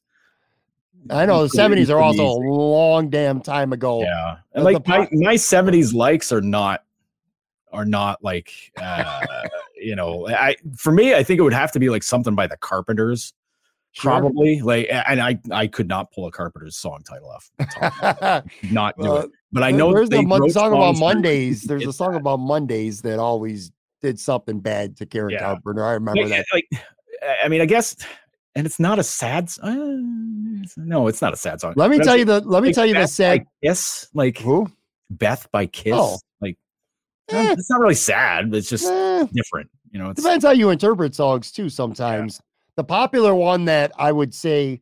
I 1.08 1.24
know 1.24 1.42
the 1.44 1.48
seventies 1.48 1.88
are 1.88 1.98
also 1.98 2.24
a 2.26 2.38
long 2.44 3.08
damn 3.08 3.40
time 3.40 3.72
ago. 3.72 4.02
yeah 4.02 4.36
and 4.54 4.64
like 4.64 4.86
my, 4.86 5.08
my 5.12 5.34
70s 5.34 5.94
likes 5.94 6.30
are 6.32 6.42
not 6.42 6.84
are 7.72 7.84
not 7.86 8.22
like 8.22 8.52
uh 8.82 9.24
you 9.76 9.94
know 9.96 10.26
i 10.28 10.56
for 10.76 10.92
me 10.92 11.14
i 11.14 11.22
think 11.22 11.38
it 11.38 11.42
would 11.42 11.52
have 11.54 11.70
to 11.72 11.78
be 11.78 11.88
like 11.88 12.02
something 12.02 12.34
by 12.34 12.46
the 12.46 12.56
carpenters 12.58 13.32
Sure. 13.92 14.10
probably 14.12 14.60
like 14.60 14.86
and 14.90 15.20
i 15.20 15.36
i 15.52 15.66
could 15.66 15.88
not 15.88 16.12
pull 16.12 16.26
a 16.26 16.30
carpenter's 16.30 16.76
song 16.76 17.02
title 17.08 17.28
off 17.30 17.50
the 17.58 17.64
top 17.64 17.82
of 18.02 18.20
my 18.20 18.26
head. 18.28 18.44
not 18.72 18.96
do 18.98 19.10
Uh, 19.10 19.14
it 19.22 19.30
but 19.52 19.62
i 19.64 19.70
know 19.72 19.92
There's 19.92 20.08
they 20.10 20.18
the 20.18 20.22
mon- 20.26 20.48
song 20.50 20.72
about 20.72 20.96
Mondays. 20.98 21.62
There's 21.62 21.86
a 21.86 21.92
song 21.92 22.12
bad. 22.12 22.20
about 22.20 22.38
Mondays 22.40 23.02
that 23.02 23.18
always 23.18 23.72
did 24.00 24.18
something 24.20 24.60
bad 24.60 24.96
to 24.98 25.06
Karen 25.06 25.30
Yeah. 25.32 25.40
Carpenter. 25.40 25.84
I 25.84 25.92
remember 25.92 26.28
that. 26.28 26.46
like 26.52 26.68
i 27.42 27.48
mean 27.48 27.60
i 27.60 27.66
guess 27.66 27.96
and 28.54 28.66
it's 28.66 28.80
not 28.80 28.98
a 28.98 29.02
sad 29.02 29.50
uh, 29.62 29.70
no 30.76 31.06
it's 31.06 31.22
not 31.22 31.32
a 31.32 31.36
sad 31.36 31.60
song 31.60 31.74
Let 31.76 31.90
me 31.90 31.98
But 31.98 32.04
tell 32.04 32.16
you 32.16 32.24
the 32.24 32.40
let 32.40 32.62
me 32.62 32.68
like, 32.68 32.74
tell 32.74 32.86
you 32.86 32.94
the 32.94 33.00
Beth 33.00 33.10
sad 33.10 33.38
by 33.40 33.46
kiss 33.68 34.08
like 34.14 34.38
who? 34.38 34.68
beth 35.10 35.50
by 35.52 35.66
kiss 35.66 35.94
Oh. 35.96 36.18
like 36.40 36.56
Eh. 37.32 37.52
it's 37.52 37.70
not 37.70 37.80
really 37.80 37.94
sad 37.94 38.52
it's 38.54 38.68
just 38.68 38.86
Eh, 38.86 39.26
different 39.32 39.70
you 39.92 39.98
know 39.98 40.10
it's 40.10 40.22
depends 40.22 40.44
how 40.44 40.50
you 40.52 40.70
interpret 40.70 41.14
songs 41.14 41.50
too 41.52 41.68
sometimes. 41.68 42.40
The 42.76 42.84
popular 42.84 43.34
one 43.34 43.64
that 43.66 43.92
I 43.98 44.10
would 44.12 44.32
say 44.34 44.80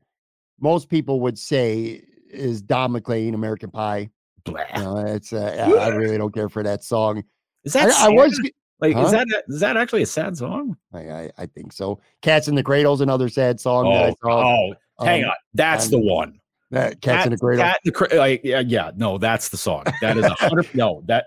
most 0.60 0.88
people 0.88 1.20
would 1.20 1.38
say 1.38 2.02
is 2.30 2.60
Don 2.62 2.92
McLean, 2.92 3.34
American 3.34 3.70
Pie. 3.70 4.10
blah. 4.44 4.60
You 4.76 4.82
know, 4.82 4.96
it's 4.98 5.32
uh, 5.32 5.66
I 5.66 5.86
I 5.86 5.88
really 5.88 6.16
don't 6.18 6.32
care 6.32 6.48
for 6.48 6.62
that 6.62 6.84
song. 6.84 7.24
is 7.64 7.72
that 7.72 7.88
I, 7.90 8.06
I 8.06 8.08
was 8.10 8.36
sad? 8.36 8.52
Like 8.80 8.94
Huh? 8.94 9.04
is 9.06 9.12
that 9.12 9.26
is 9.48 9.60
that 9.60 9.76
actually 9.76 10.02
a 10.02 10.06
sad 10.06 10.36
song 10.36 10.76
I, 10.92 10.98
I, 11.10 11.30
I 11.38 11.46
think 11.46 11.72
so. 11.72 12.00
Cats 12.22 12.48
in 12.48 12.54
the 12.54 12.62
Cradle's 12.62 13.00
another 13.00 13.28
sad 13.28 13.60
song 13.60 13.84
that 13.92 14.04
I 14.04 14.08
oh, 14.10 14.14
saw. 14.22 14.74
oh 15.00 15.04
hang 15.04 15.24
Um, 15.24 15.30
on 15.30 15.36
that's 15.54 15.86
um, 15.86 15.90
the 15.92 15.98
one 16.00 16.40
Uh, 16.74 16.90
Cats 17.00 17.26
in 17.26 17.32
the 17.32 17.38
Cradle. 17.38 17.64
Cat 17.64 17.78
in 17.84 17.88
the 17.88 17.92
Cra- 17.92 18.14
like, 18.16 18.40
yeah, 18.44 18.60
yeah, 18.60 18.90
no, 18.96 19.16
that's 19.18 19.48
the 19.48 19.56
song. 19.56 19.84
That 20.02 20.16
is 20.18 20.24
a 20.26 20.34
hundred. 20.34 20.72
no, 20.74 21.02
that 21.06 21.26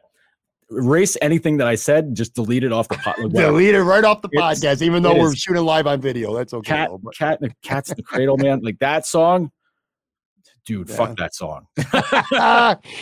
erase 0.71 1.17
anything 1.21 1.57
that 1.57 1.67
I 1.67 1.75
said. 1.75 2.13
Just 2.15 2.33
delete 2.35 2.63
it 2.63 2.71
off 2.71 2.87
the 2.87 2.97
pot. 2.97 3.17
like. 3.19 3.31
Delete 3.33 3.73
it 3.75 3.81
right 3.83 4.03
off 4.03 4.21
the 4.21 4.29
podcast, 4.29 4.81
even 4.81 5.03
though 5.03 5.17
we're 5.17 5.33
shooting 5.35 5.63
live 5.65 5.87
on 5.87 5.99
video. 5.99 6.33
That's 6.35 6.53
okay. 6.53 6.69
Cat, 6.69 6.89
though, 6.91 7.09
cat, 7.17 7.39
in 7.41 7.49
the 7.49 7.55
cats 7.63 7.89
in 7.89 7.97
the 7.97 8.03
cradle, 8.03 8.37
man. 8.37 8.61
Like 8.61 8.79
that 8.79 9.05
song, 9.07 9.51
dude. 10.65 10.89
Yeah. 10.89 10.95
Fuck 10.95 11.17
that 11.17 11.33
song. 11.35 11.65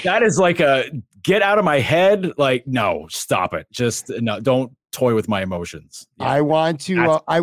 That 0.04 0.24
is 0.24 0.40
like 0.40 0.60
a 0.62 0.86
get 1.24 1.42
out 1.42 1.58
of 1.58 1.66
my 1.66 1.80
head. 1.80 2.32
Like 2.38 2.66
no, 2.68 3.08
stop 3.10 3.54
it. 3.54 3.68
Just 3.72 4.10
no, 4.22 4.40
don't 4.40 4.72
toy 4.92 5.16
with 5.16 5.28
my 5.28 5.42
emotions. 5.42 6.08
Yeah, 6.18 6.28
I 6.28 6.42
want 6.42 6.82
to. 6.82 7.00
Uh, 7.00 7.20
I. 7.28 7.42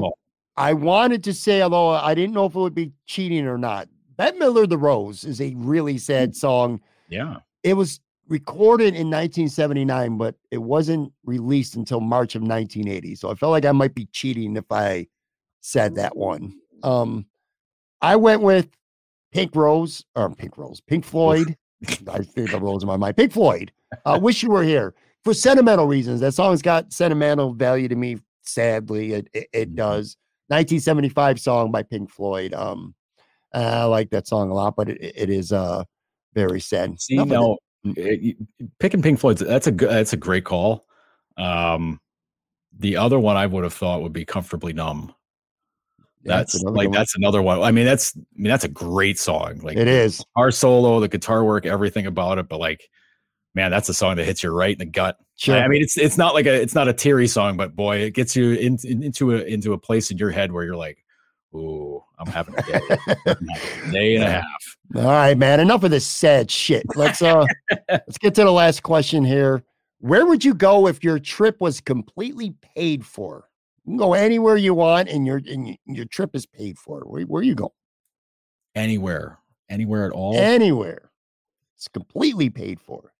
I 0.58 0.72
wanted 0.72 1.22
to 1.24 1.34
say, 1.34 1.60
although 1.60 1.90
I 1.90 2.14
didn't 2.14 2.32
know 2.34 2.46
if 2.46 2.54
it 2.54 2.58
would 2.58 2.74
be 2.74 2.90
cheating 3.04 3.46
or 3.46 3.58
not. 3.58 3.88
Bette 4.16 4.38
Midler, 4.38 4.66
"The 4.66 4.78
Rose" 4.78 5.22
is 5.22 5.40
a 5.40 5.52
really 5.54 5.98
sad 5.98 6.34
song. 6.34 6.80
yeah. 7.08 7.36
It 7.62 7.74
was 7.74 8.00
recorded 8.28 8.94
in 8.94 9.10
1979, 9.10 10.16
but 10.16 10.34
it 10.50 10.58
wasn't 10.58 11.12
released 11.24 11.76
until 11.76 12.00
March 12.00 12.34
of 12.34 12.42
1980. 12.42 13.16
So 13.16 13.30
I 13.30 13.34
felt 13.34 13.50
like 13.50 13.64
I 13.64 13.72
might 13.72 13.94
be 13.94 14.06
cheating 14.06 14.56
if 14.56 14.64
I 14.70 15.08
said 15.60 15.96
that 15.96 16.16
one. 16.16 16.54
Um, 16.82 17.26
I 18.00 18.16
went 18.16 18.42
with 18.42 18.68
Pink 19.32 19.54
Rose 19.54 20.04
or 20.14 20.30
Pink 20.30 20.56
Rose, 20.56 20.80
Pink 20.80 21.04
Floyd. 21.04 21.56
I 22.08 22.18
think 22.20 22.50
the 22.50 22.60
rose 22.60 22.82
in 22.82 22.86
my 22.88 22.96
mind. 22.96 23.16
Pink 23.16 23.32
Floyd. 23.32 23.72
Uh, 24.04 24.18
Wish 24.22 24.42
you 24.42 24.50
were 24.50 24.62
here 24.64 24.94
for 25.24 25.34
sentimental 25.34 25.86
reasons. 25.86 26.20
That 26.20 26.32
song's 26.32 26.62
got 26.62 26.92
sentimental 26.92 27.52
value 27.54 27.88
to 27.88 27.96
me. 27.96 28.18
Sadly, 28.42 29.12
it 29.14 29.28
it, 29.32 29.48
it 29.52 29.72
Mhm. 29.72 29.76
does. 29.76 30.16
1975 30.48 31.40
song 31.40 31.72
by 31.72 31.82
Pink 31.82 32.10
Floyd. 32.10 32.54
Um, 32.54 32.94
I 33.52 33.84
like 33.84 34.10
that 34.10 34.26
song 34.28 34.50
a 34.50 34.54
lot, 34.54 34.76
but 34.76 34.88
it, 34.88 35.00
it 35.00 35.30
is 35.30 35.52
uh 35.52 35.84
very 36.34 36.60
sad. 36.60 37.00
See 37.00 37.14
Enough 37.16 37.32
of 37.32 37.56
Mm. 37.86 37.94
it- 37.98 38.36
picking 38.80 39.00
Pink 39.02 39.20
Floyd's 39.20 39.40
that's 39.40 39.66
a 39.68 39.72
good 39.72 39.90
that's 39.90 40.12
a 40.12 40.16
great 40.16 40.44
call. 40.44 40.84
Um, 41.36 42.00
the 42.78 42.96
other 42.96 43.18
one 43.18 43.36
I 43.36 43.46
would 43.46 43.62
have 43.64 43.74
thought 43.74 44.02
would 44.02 44.12
be 44.12 44.24
comfortably 44.24 44.72
numb. 44.72 45.14
Yeah, 46.26 46.36
That's 46.38 46.54
another 46.60 46.76
like 46.76 46.88
one. 46.88 46.96
that's 46.96 47.16
another 47.16 47.42
one. 47.42 47.62
I 47.62 47.70
mean, 47.70 47.84
that's 47.86 48.16
I 48.16 48.20
mean 48.36 48.50
that's 48.50 48.64
a 48.64 48.68
great 48.68 49.18
song. 49.18 49.58
Like 49.62 49.76
it 49.76 49.88
is. 49.88 50.24
our 50.36 50.50
solo, 50.50 51.00
the 51.00 51.08
guitar 51.08 51.44
work, 51.44 51.66
everything 51.66 52.06
about 52.06 52.38
it. 52.38 52.48
But 52.48 52.58
like, 52.60 52.88
man, 53.54 53.70
that's 53.70 53.88
a 53.88 53.94
song 53.94 54.16
that 54.16 54.24
hits 54.24 54.42
you 54.42 54.50
right 54.50 54.72
in 54.72 54.78
the 54.78 54.84
gut. 54.86 55.18
Sure. 55.36 55.56
I 55.56 55.68
mean, 55.68 55.82
it's 55.82 55.96
it's 55.98 56.16
not 56.18 56.34
like 56.34 56.46
a 56.46 56.54
it's 56.54 56.74
not 56.74 56.88
a 56.88 56.92
teary 56.92 57.28
song, 57.28 57.56
but 57.56 57.76
boy, 57.76 57.98
it 57.98 58.10
gets 58.14 58.34
you 58.34 58.52
in, 58.52 58.78
in- 58.84 59.02
into 59.02 59.32
a 59.36 59.42
into 59.42 59.72
a 59.72 59.78
place 59.78 60.10
in 60.10 60.18
your 60.18 60.30
head 60.30 60.50
where 60.50 60.64
you're 60.64 60.76
like, 60.76 61.04
"Ooh, 61.54 62.02
I'm 62.18 62.26
having 62.26 62.54
a 62.58 62.62
day, 62.62 62.80
having 63.26 63.48
a 63.50 63.90
day 63.92 64.14
and 64.16 64.24
a 64.24 64.30
half." 64.30 64.44
All 64.94 65.02
right, 65.02 65.36
man. 65.36 65.60
Enough 65.60 65.84
of 65.84 65.90
this 65.90 66.06
sad 66.06 66.50
shit. 66.50 66.84
Let's 66.96 67.20
uh 67.20 67.44
let's 67.90 68.18
get 68.18 68.34
to 68.36 68.44
the 68.44 68.50
last 68.52 68.82
question 68.82 69.24
here. 69.24 69.62
Where 69.98 70.26
would 70.26 70.44
you 70.44 70.54
go 70.54 70.86
if 70.86 71.02
your 71.04 71.18
trip 71.18 71.60
was 71.60 71.80
completely 71.80 72.54
paid 72.74 73.04
for? 73.04 73.48
You 73.86 73.92
can 73.92 73.96
go 73.98 74.14
anywhere 74.14 74.56
you 74.56 74.74
want, 74.74 75.08
and 75.08 75.24
your 75.26 75.40
and 75.46 75.78
your 75.86 76.06
trip 76.06 76.34
is 76.34 76.44
paid 76.44 76.76
for. 76.76 77.00
Where 77.02 77.22
where 77.22 77.42
you 77.42 77.54
go? 77.54 77.72
Anywhere, 78.74 79.38
anywhere 79.70 80.06
at 80.06 80.12
all. 80.12 80.36
Anywhere. 80.36 81.10
It's 81.76 81.88
completely 81.88 82.50
paid 82.50 82.80
for. 82.80 83.12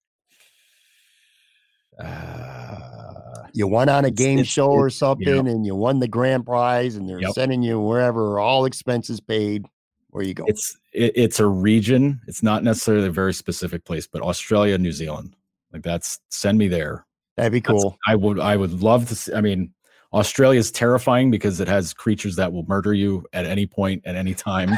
Uh, 1.98 3.44
You 3.52 3.66
won 3.66 3.88
on 3.88 4.05
a 4.05 4.10
game 4.10 4.38
it's- 4.38 4.52
show 4.52 4.68
or 4.70 4.90
something, 4.90 5.26
yeah. 5.47 5.52
and 5.52 5.64
you 5.64 5.74
won 5.74 5.98
the 6.01 6.09
grand 6.09 6.44
prize, 6.44 6.97
and 6.97 7.09
they're 7.09 7.20
Yep. 7.20 7.32
sending 7.32 7.62
you 7.62 7.80
wherever, 7.80 8.38
all 8.38 8.64
expenses 8.66 9.20
paid. 9.20 9.64
Where 10.10 10.24
you 10.24 10.34
go? 10.34 10.44
it's 10.47 10.76
it, 10.93 11.12
it's 11.14 11.40
a 11.40 11.47
region. 11.47 12.20
It's 12.26 12.43
not 12.43 12.64
necessarily 12.64 13.06
a 13.06 13.10
very 13.10 13.34
specific 13.34 13.84
place, 13.84 14.06
but 14.06 14.22
Australia, 14.22 14.78
New 14.78 14.93
Zealand. 14.93 15.36
Like 15.72 15.82
that's 15.82 16.20
send 16.30 16.56
me 16.59 16.68
there. 16.68 17.06
That'd 17.36 17.52
be 17.52 17.60
That's- 17.60 17.82
cool. 17.82 17.98
I 18.06 18.14
would 18.16 18.40
I 18.40 18.56
would 18.56 18.82
love 18.82 19.09
to 19.09 19.14
see, 19.14 19.34
I 19.34 19.40
mean 19.43 19.74
Australia 20.12 20.58
is 20.58 20.70
terrifying 20.70 21.30
because 21.30 21.60
it 21.60 21.68
has 21.68 21.92
creatures 21.92 22.36
that 22.36 22.52
will 22.52 22.64
murder 22.64 22.94
you 22.94 23.24
at 23.32 23.46
any 23.46 23.66
point 23.66 24.02
at 24.06 24.16
any 24.16 24.34
time 24.34 24.70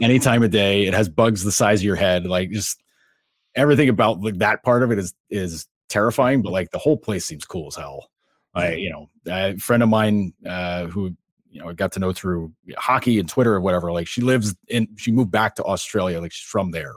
any 0.00 0.18
time 0.18 0.42
of 0.42 0.50
day. 0.50 0.86
It 0.86 0.94
has 0.94 1.08
bugs 1.08 1.44
the 1.44 1.52
size 1.52 1.80
of 1.80 1.84
your 1.84 1.96
head 1.96 2.26
like 2.26 2.50
just 2.50 2.82
everything 3.54 3.88
about 3.88 4.20
like 4.20 4.38
that 4.38 4.62
part 4.62 4.82
of 4.82 4.90
it 4.90 4.98
is 4.98 5.14
is 5.30 5.66
terrifying 5.88 6.42
but 6.42 6.52
like 6.52 6.70
the 6.72 6.78
whole 6.78 6.96
place 6.96 7.24
seems 7.24 7.44
cool 7.44 7.68
as 7.68 7.76
hell. 7.76 8.10
I 8.54 8.74
you 8.74 8.90
know, 8.90 9.10
a 9.26 9.56
friend 9.56 9.82
of 9.82 9.88
mine 9.88 10.32
uh 10.46 10.86
who 10.86 11.16
you 11.56 11.62
know, 11.62 11.70
I 11.70 11.72
got 11.72 11.92
to 11.92 12.00
know 12.00 12.12
through 12.12 12.52
hockey 12.76 13.18
and 13.18 13.26
Twitter 13.26 13.54
or 13.54 13.62
whatever. 13.62 13.90
Like 13.90 14.06
she 14.06 14.20
lives 14.20 14.54
in, 14.68 14.88
she 14.98 15.10
moved 15.10 15.30
back 15.30 15.54
to 15.54 15.64
Australia. 15.64 16.20
Like 16.20 16.32
she's 16.32 16.46
from 16.46 16.70
there. 16.70 16.92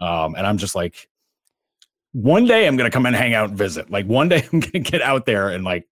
Um, 0.00 0.34
and 0.36 0.46
I'm 0.46 0.56
just 0.56 0.74
like, 0.74 1.10
one 2.12 2.46
day 2.46 2.66
I'm 2.66 2.78
gonna 2.78 2.90
come 2.90 3.04
and 3.04 3.14
hang 3.14 3.34
out 3.34 3.50
and 3.50 3.58
visit. 3.58 3.90
Like 3.90 4.06
one 4.06 4.30
day 4.30 4.42
I'm 4.52 4.60
gonna 4.60 4.78
get 4.78 5.02
out 5.02 5.26
there 5.26 5.50
and 5.50 5.64
like, 5.64 5.86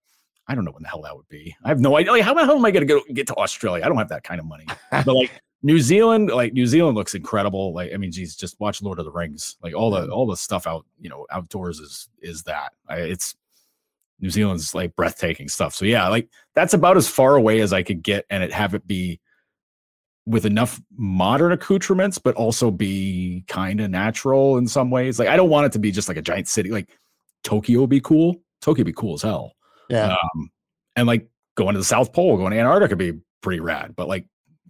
I 0.48 0.54
don't 0.54 0.64
know 0.64 0.72
when 0.72 0.82
the 0.82 0.88
hell 0.88 1.02
that 1.02 1.14
would 1.14 1.28
be. 1.28 1.54
I 1.62 1.68
have 1.68 1.80
no 1.80 1.96
idea. 1.96 2.12
Like, 2.12 2.22
how 2.22 2.34
the 2.34 2.44
hell 2.44 2.56
am 2.56 2.64
I 2.64 2.70
gonna 2.70 2.86
go 2.86 3.02
get 3.12 3.26
to 3.28 3.34
Australia? 3.36 3.84
I 3.84 3.88
don't 3.88 3.98
have 3.98 4.08
that 4.08 4.24
kind 4.24 4.40
of 4.40 4.46
money. 4.46 4.66
But 4.90 5.06
like 5.06 5.30
New 5.62 5.78
Zealand, 5.78 6.30
like 6.30 6.52
New 6.52 6.66
Zealand 6.66 6.96
looks 6.96 7.14
incredible. 7.14 7.74
Like, 7.74 7.92
I 7.92 7.96
mean, 7.96 8.12
geez, 8.12 8.34
just 8.34 8.58
watch 8.58 8.80
Lord 8.80 8.98
of 8.98 9.04
the 9.04 9.12
Rings. 9.12 9.56
Like 9.62 9.74
all 9.74 9.90
the 9.90 10.08
all 10.08 10.26
the 10.26 10.36
stuff 10.36 10.66
out, 10.66 10.86
you 10.98 11.10
know, 11.10 11.26
outdoors 11.30 11.80
is 11.80 12.08
is 12.22 12.42
that. 12.44 12.72
I, 12.88 12.98
it's 13.00 13.36
New 14.20 14.30
Zealand's 14.30 14.74
like 14.74 14.96
breathtaking 14.96 15.48
stuff. 15.48 15.74
So 15.74 15.84
yeah, 15.84 16.08
like 16.08 16.28
that's 16.54 16.74
about 16.74 16.96
as 16.96 17.08
far 17.08 17.36
away 17.36 17.60
as 17.60 17.72
I 17.72 17.82
could 17.82 18.02
get 18.02 18.24
and 18.30 18.42
it 18.42 18.52
have 18.52 18.74
it 18.74 18.86
be 18.86 19.20
with 20.26 20.44
enough 20.44 20.80
modern 20.96 21.52
accoutrements, 21.52 22.18
but 22.18 22.34
also 22.34 22.70
be 22.70 23.44
kind 23.48 23.80
of 23.80 23.90
natural 23.90 24.58
in 24.58 24.66
some 24.66 24.90
ways. 24.90 25.18
Like 25.18 25.28
I 25.28 25.36
don't 25.36 25.50
want 25.50 25.66
it 25.66 25.72
to 25.72 25.78
be 25.78 25.90
just 25.90 26.08
like 26.08 26.16
a 26.16 26.22
giant 26.22 26.48
city. 26.48 26.70
Like 26.70 26.88
Tokyo 27.44 27.80
would 27.80 27.90
be 27.90 28.00
cool. 28.00 28.36
Tokyo 28.60 28.82
would 28.82 28.86
be 28.86 28.92
cool 28.92 29.14
as 29.14 29.22
hell. 29.22 29.54
Yeah. 29.89 30.15
Um, 30.15 30.51
and 30.97 31.06
like 31.06 31.28
going 31.56 31.74
to 31.74 31.81
the 31.81 31.85
South 31.85 32.12
Pole, 32.12 32.36
going 32.36 32.52
to 32.52 32.59
Antarctica 32.59 32.93
would 32.93 32.98
be 32.98 33.20
pretty 33.40 33.60
rad. 33.60 33.94
But 33.97 34.09
like, 34.09 34.27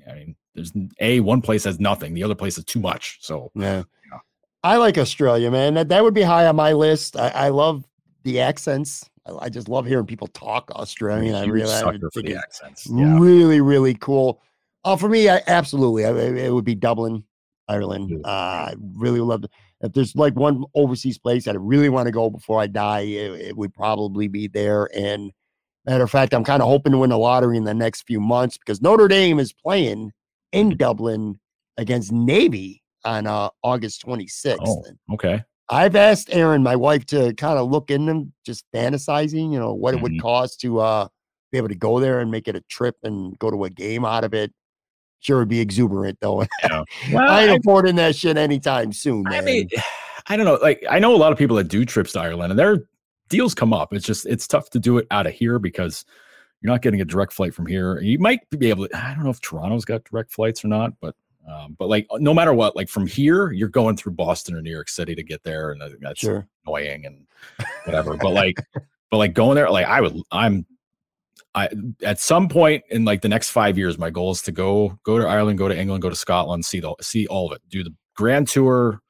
I 0.08 0.14
mean, 0.14 0.36
there's 0.54 0.72
a 1.00 1.20
one 1.20 1.42
place 1.42 1.64
has 1.64 1.78
nothing, 1.78 2.14
the 2.14 2.22
other 2.22 2.34
place 2.34 2.58
is 2.58 2.64
too 2.64 2.80
much. 2.80 3.18
So 3.20 3.50
Yeah. 3.54 3.82
Yeah. 4.10 4.18
I 4.64 4.76
like 4.76 4.98
Australia, 4.98 5.50
man. 5.50 5.74
That, 5.74 5.88
that 5.88 6.02
would 6.02 6.14
be 6.14 6.22
high 6.22 6.46
on 6.46 6.56
my 6.56 6.72
list. 6.72 7.16
I, 7.16 7.28
I 7.28 7.48
love 7.48 7.84
the 8.24 8.40
accents. 8.40 9.08
I, 9.26 9.46
I 9.46 9.48
just 9.48 9.68
love 9.68 9.86
hearing 9.86 10.06
people 10.06 10.26
talk 10.28 10.70
Australian. 10.72 11.34
I 11.34 11.44
really 11.44 11.66
sucker 11.66 12.10
for 12.12 12.22
the 12.22 12.36
accents. 12.36 12.88
Yeah. 12.90 13.18
really, 13.18 13.60
really 13.60 13.94
cool. 13.94 14.42
Uh, 14.84 14.96
for 14.96 15.08
me, 15.08 15.28
I 15.28 15.42
absolutely. 15.46 16.04
I, 16.04 16.10
it 16.10 16.52
would 16.52 16.64
be 16.64 16.74
Dublin, 16.74 17.24
Ireland. 17.68 18.22
Uh, 18.24 18.28
I 18.28 18.74
really 18.94 19.20
would 19.20 19.26
love 19.26 19.42
to. 19.42 19.50
If 19.80 19.92
there's 19.92 20.16
like 20.16 20.34
one 20.34 20.64
overseas 20.74 21.18
place 21.18 21.44
that 21.44 21.54
I 21.54 21.58
really 21.58 21.88
want 21.88 22.06
to 22.06 22.12
go 22.12 22.30
before 22.30 22.60
I 22.60 22.66
die, 22.66 23.00
it, 23.00 23.40
it 23.48 23.56
would 23.56 23.72
probably 23.74 24.26
be 24.28 24.48
there. 24.48 24.88
And 24.94 25.30
matter 25.86 26.02
of 26.04 26.10
fact, 26.10 26.34
I'm 26.34 26.44
kind 26.44 26.62
of 26.62 26.68
hoping 26.68 26.92
to 26.92 26.98
win 26.98 27.10
the 27.10 27.18
lottery 27.18 27.56
in 27.56 27.64
the 27.64 27.74
next 27.74 28.02
few 28.02 28.20
months 28.20 28.58
because 28.58 28.82
Notre 28.82 29.06
Dame 29.08 29.38
is 29.38 29.52
playing 29.52 30.12
in 30.52 30.76
Dublin 30.76 31.38
against 31.76 32.10
Navy 32.10 32.82
on 33.04 33.26
uh, 33.28 33.50
August 33.62 34.04
26th. 34.04 34.56
Oh. 34.66 34.84
Okay. 35.14 35.44
I've 35.70 35.94
asked 35.96 36.28
Aaron, 36.32 36.62
my 36.62 36.74
wife, 36.74 37.04
to 37.06 37.32
kind 37.34 37.58
of 37.58 37.70
look 37.70 37.90
in 37.90 38.06
them, 38.06 38.32
just 38.44 38.64
fantasizing, 38.74 39.52
you 39.52 39.58
know, 39.60 39.74
what 39.74 39.94
it 39.94 40.00
would 40.00 40.12
Mhm. 40.12 40.20
cost 40.22 40.60
to 40.62 40.80
uh 40.80 41.08
be 41.52 41.56
able 41.58 41.68
to 41.68 41.74
go 41.74 41.98
there 42.00 42.20
and 42.20 42.30
make 42.30 42.46
it 42.48 42.56
a 42.56 42.60
trip 42.68 42.96
and 43.04 43.38
go 43.38 43.50
to 43.50 43.64
a 43.64 43.70
game 43.70 44.04
out 44.04 44.24
of 44.24 44.34
it. 44.34 44.52
Sure, 45.20 45.38
it'd 45.38 45.48
be 45.48 45.60
exuberant 45.60 46.18
though. 46.20 46.44
Yeah. 46.62 46.84
I 47.18 47.44
ain't 47.44 47.60
affording 47.60 47.96
that 47.96 48.16
shit 48.16 48.36
anytime 48.36 48.92
soon. 48.92 49.26
I 49.28 49.40
mean, 49.40 49.68
I 50.28 50.36
don't 50.36 50.46
know. 50.46 50.58
Like, 50.60 50.84
I 50.90 50.98
know 50.98 51.14
a 51.14 51.16
lot 51.16 51.32
of 51.32 51.38
people 51.38 51.56
that 51.56 51.68
do 51.68 51.84
trips 51.84 52.12
to 52.12 52.20
Ireland, 52.20 52.52
and 52.52 52.58
their 52.58 52.84
deals 53.28 53.54
come 53.54 53.72
up. 53.72 53.92
It's 53.92 54.04
just 54.04 54.26
it's 54.26 54.46
tough 54.46 54.70
to 54.70 54.78
do 54.78 54.98
it 54.98 55.06
out 55.10 55.26
of 55.26 55.32
here 55.32 55.58
because 55.58 56.04
you're 56.60 56.72
not 56.72 56.82
getting 56.82 57.00
a 57.00 57.04
direct 57.04 57.32
flight 57.32 57.54
from 57.54 57.66
here. 57.66 58.00
You 58.00 58.18
might 58.18 58.48
be 58.50 58.68
able 58.68 58.88
to. 58.88 58.96
I 58.96 59.14
don't 59.14 59.24
know 59.24 59.30
if 59.30 59.40
Toronto's 59.40 59.84
got 59.84 60.04
direct 60.04 60.32
flights 60.32 60.64
or 60.64 60.68
not, 60.68 60.92
but 61.00 61.14
um, 61.48 61.76
but 61.78 61.88
like 61.88 62.06
no 62.18 62.34
matter 62.34 62.52
what, 62.52 62.76
like 62.76 62.88
from 62.88 63.06
here, 63.06 63.52
you're 63.52 63.68
going 63.68 63.96
through 63.96 64.12
Boston 64.12 64.54
or 64.54 64.62
New 64.62 64.70
York 64.70 64.88
City 64.88 65.14
to 65.14 65.22
get 65.22 65.42
there, 65.44 65.70
and 65.70 65.80
that's 66.00 66.20
sure. 66.20 66.46
annoying 66.66 67.06
and 67.06 67.26
whatever. 67.84 68.16
but 68.16 68.30
like, 68.30 68.60
but 69.10 69.16
like 69.16 69.34
going 69.34 69.56
there, 69.56 69.70
like 69.70 69.86
I 69.86 70.00
would, 70.00 70.16
I'm. 70.30 70.66
I 71.58 71.68
at 72.04 72.20
some 72.20 72.48
point 72.48 72.84
in 72.90 73.04
like 73.04 73.22
the 73.22 73.28
next 73.28 73.50
five 73.50 73.76
years, 73.76 73.98
my 73.98 74.10
goal 74.10 74.30
is 74.30 74.42
to 74.42 74.52
go 74.52 74.98
go 75.02 75.18
to 75.18 75.26
Ireland, 75.26 75.58
go 75.58 75.68
to 75.68 75.78
England, 75.78 76.02
go 76.02 76.08
to 76.08 76.16
Scotland, 76.16 76.64
see 76.64 76.80
the 76.80 76.94
see 77.00 77.26
all 77.26 77.50
of 77.50 77.56
it, 77.56 77.62
do 77.68 77.82
the 77.82 77.92
grand 78.14 78.48
tour, 78.48 79.02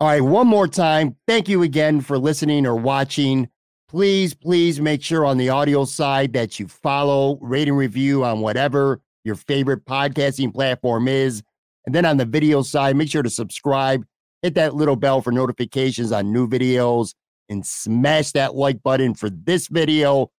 All 0.00 0.08
right, 0.08 0.20
one 0.20 0.48
more 0.48 0.66
time. 0.66 1.16
Thank 1.28 1.48
you 1.48 1.62
again 1.62 2.00
for 2.00 2.18
listening 2.18 2.66
or 2.66 2.74
watching. 2.74 3.48
Please, 3.88 4.34
please 4.34 4.80
make 4.80 5.00
sure 5.00 5.24
on 5.24 5.38
the 5.38 5.48
audio 5.48 5.84
side 5.84 6.32
that 6.32 6.58
you 6.58 6.66
follow, 6.66 7.38
rate, 7.40 7.68
and 7.68 7.78
review 7.78 8.24
on 8.24 8.40
whatever 8.40 9.00
your 9.24 9.36
favorite 9.36 9.84
podcasting 9.84 10.52
platform 10.52 11.06
is. 11.06 11.42
And 11.86 11.94
then 11.94 12.04
on 12.04 12.16
the 12.16 12.24
video 12.24 12.62
side, 12.62 12.96
make 12.96 13.08
sure 13.08 13.22
to 13.22 13.30
subscribe, 13.30 14.04
hit 14.42 14.54
that 14.54 14.74
little 14.74 14.96
bell 14.96 15.22
for 15.22 15.30
notifications 15.30 16.10
on 16.10 16.32
new 16.32 16.48
videos, 16.48 17.14
and 17.48 17.64
smash 17.64 18.32
that 18.32 18.54
like 18.54 18.82
button 18.82 19.14
for 19.14 19.30
this 19.30 19.68
video. 19.68 20.30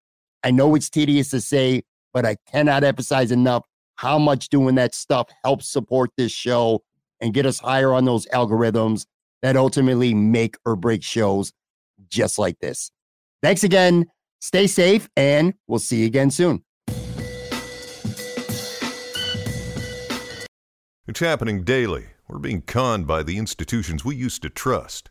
I 0.44 0.50
know 0.50 0.74
it's 0.74 0.90
tedious 0.90 1.30
to 1.30 1.40
say, 1.40 1.82
but 2.12 2.24
I 2.24 2.36
cannot 2.50 2.84
emphasize 2.84 3.32
enough 3.32 3.64
how 3.96 4.18
much 4.18 4.48
doing 4.48 4.76
that 4.76 4.94
stuff 4.94 5.28
helps 5.44 5.68
support 5.68 6.10
this 6.16 6.32
show 6.32 6.82
and 7.20 7.34
get 7.34 7.46
us 7.46 7.58
higher 7.58 7.92
on 7.92 8.04
those 8.04 8.26
algorithms 8.26 9.06
that 9.42 9.56
ultimately 9.56 10.14
make 10.14 10.56
or 10.64 10.76
break 10.76 11.02
shows 11.02 11.52
just 12.08 12.38
like 12.38 12.58
this. 12.60 12.90
Thanks 13.42 13.64
again. 13.64 14.06
Stay 14.40 14.68
safe, 14.68 15.08
and 15.16 15.54
we'll 15.66 15.80
see 15.80 16.00
you 16.00 16.06
again 16.06 16.30
soon. 16.30 16.62
It's 21.08 21.20
happening 21.20 21.64
daily. 21.64 22.06
We're 22.28 22.38
being 22.38 22.62
conned 22.62 23.06
by 23.06 23.22
the 23.22 23.38
institutions 23.38 24.04
we 24.04 24.14
used 24.14 24.42
to 24.42 24.50
trust. 24.50 25.10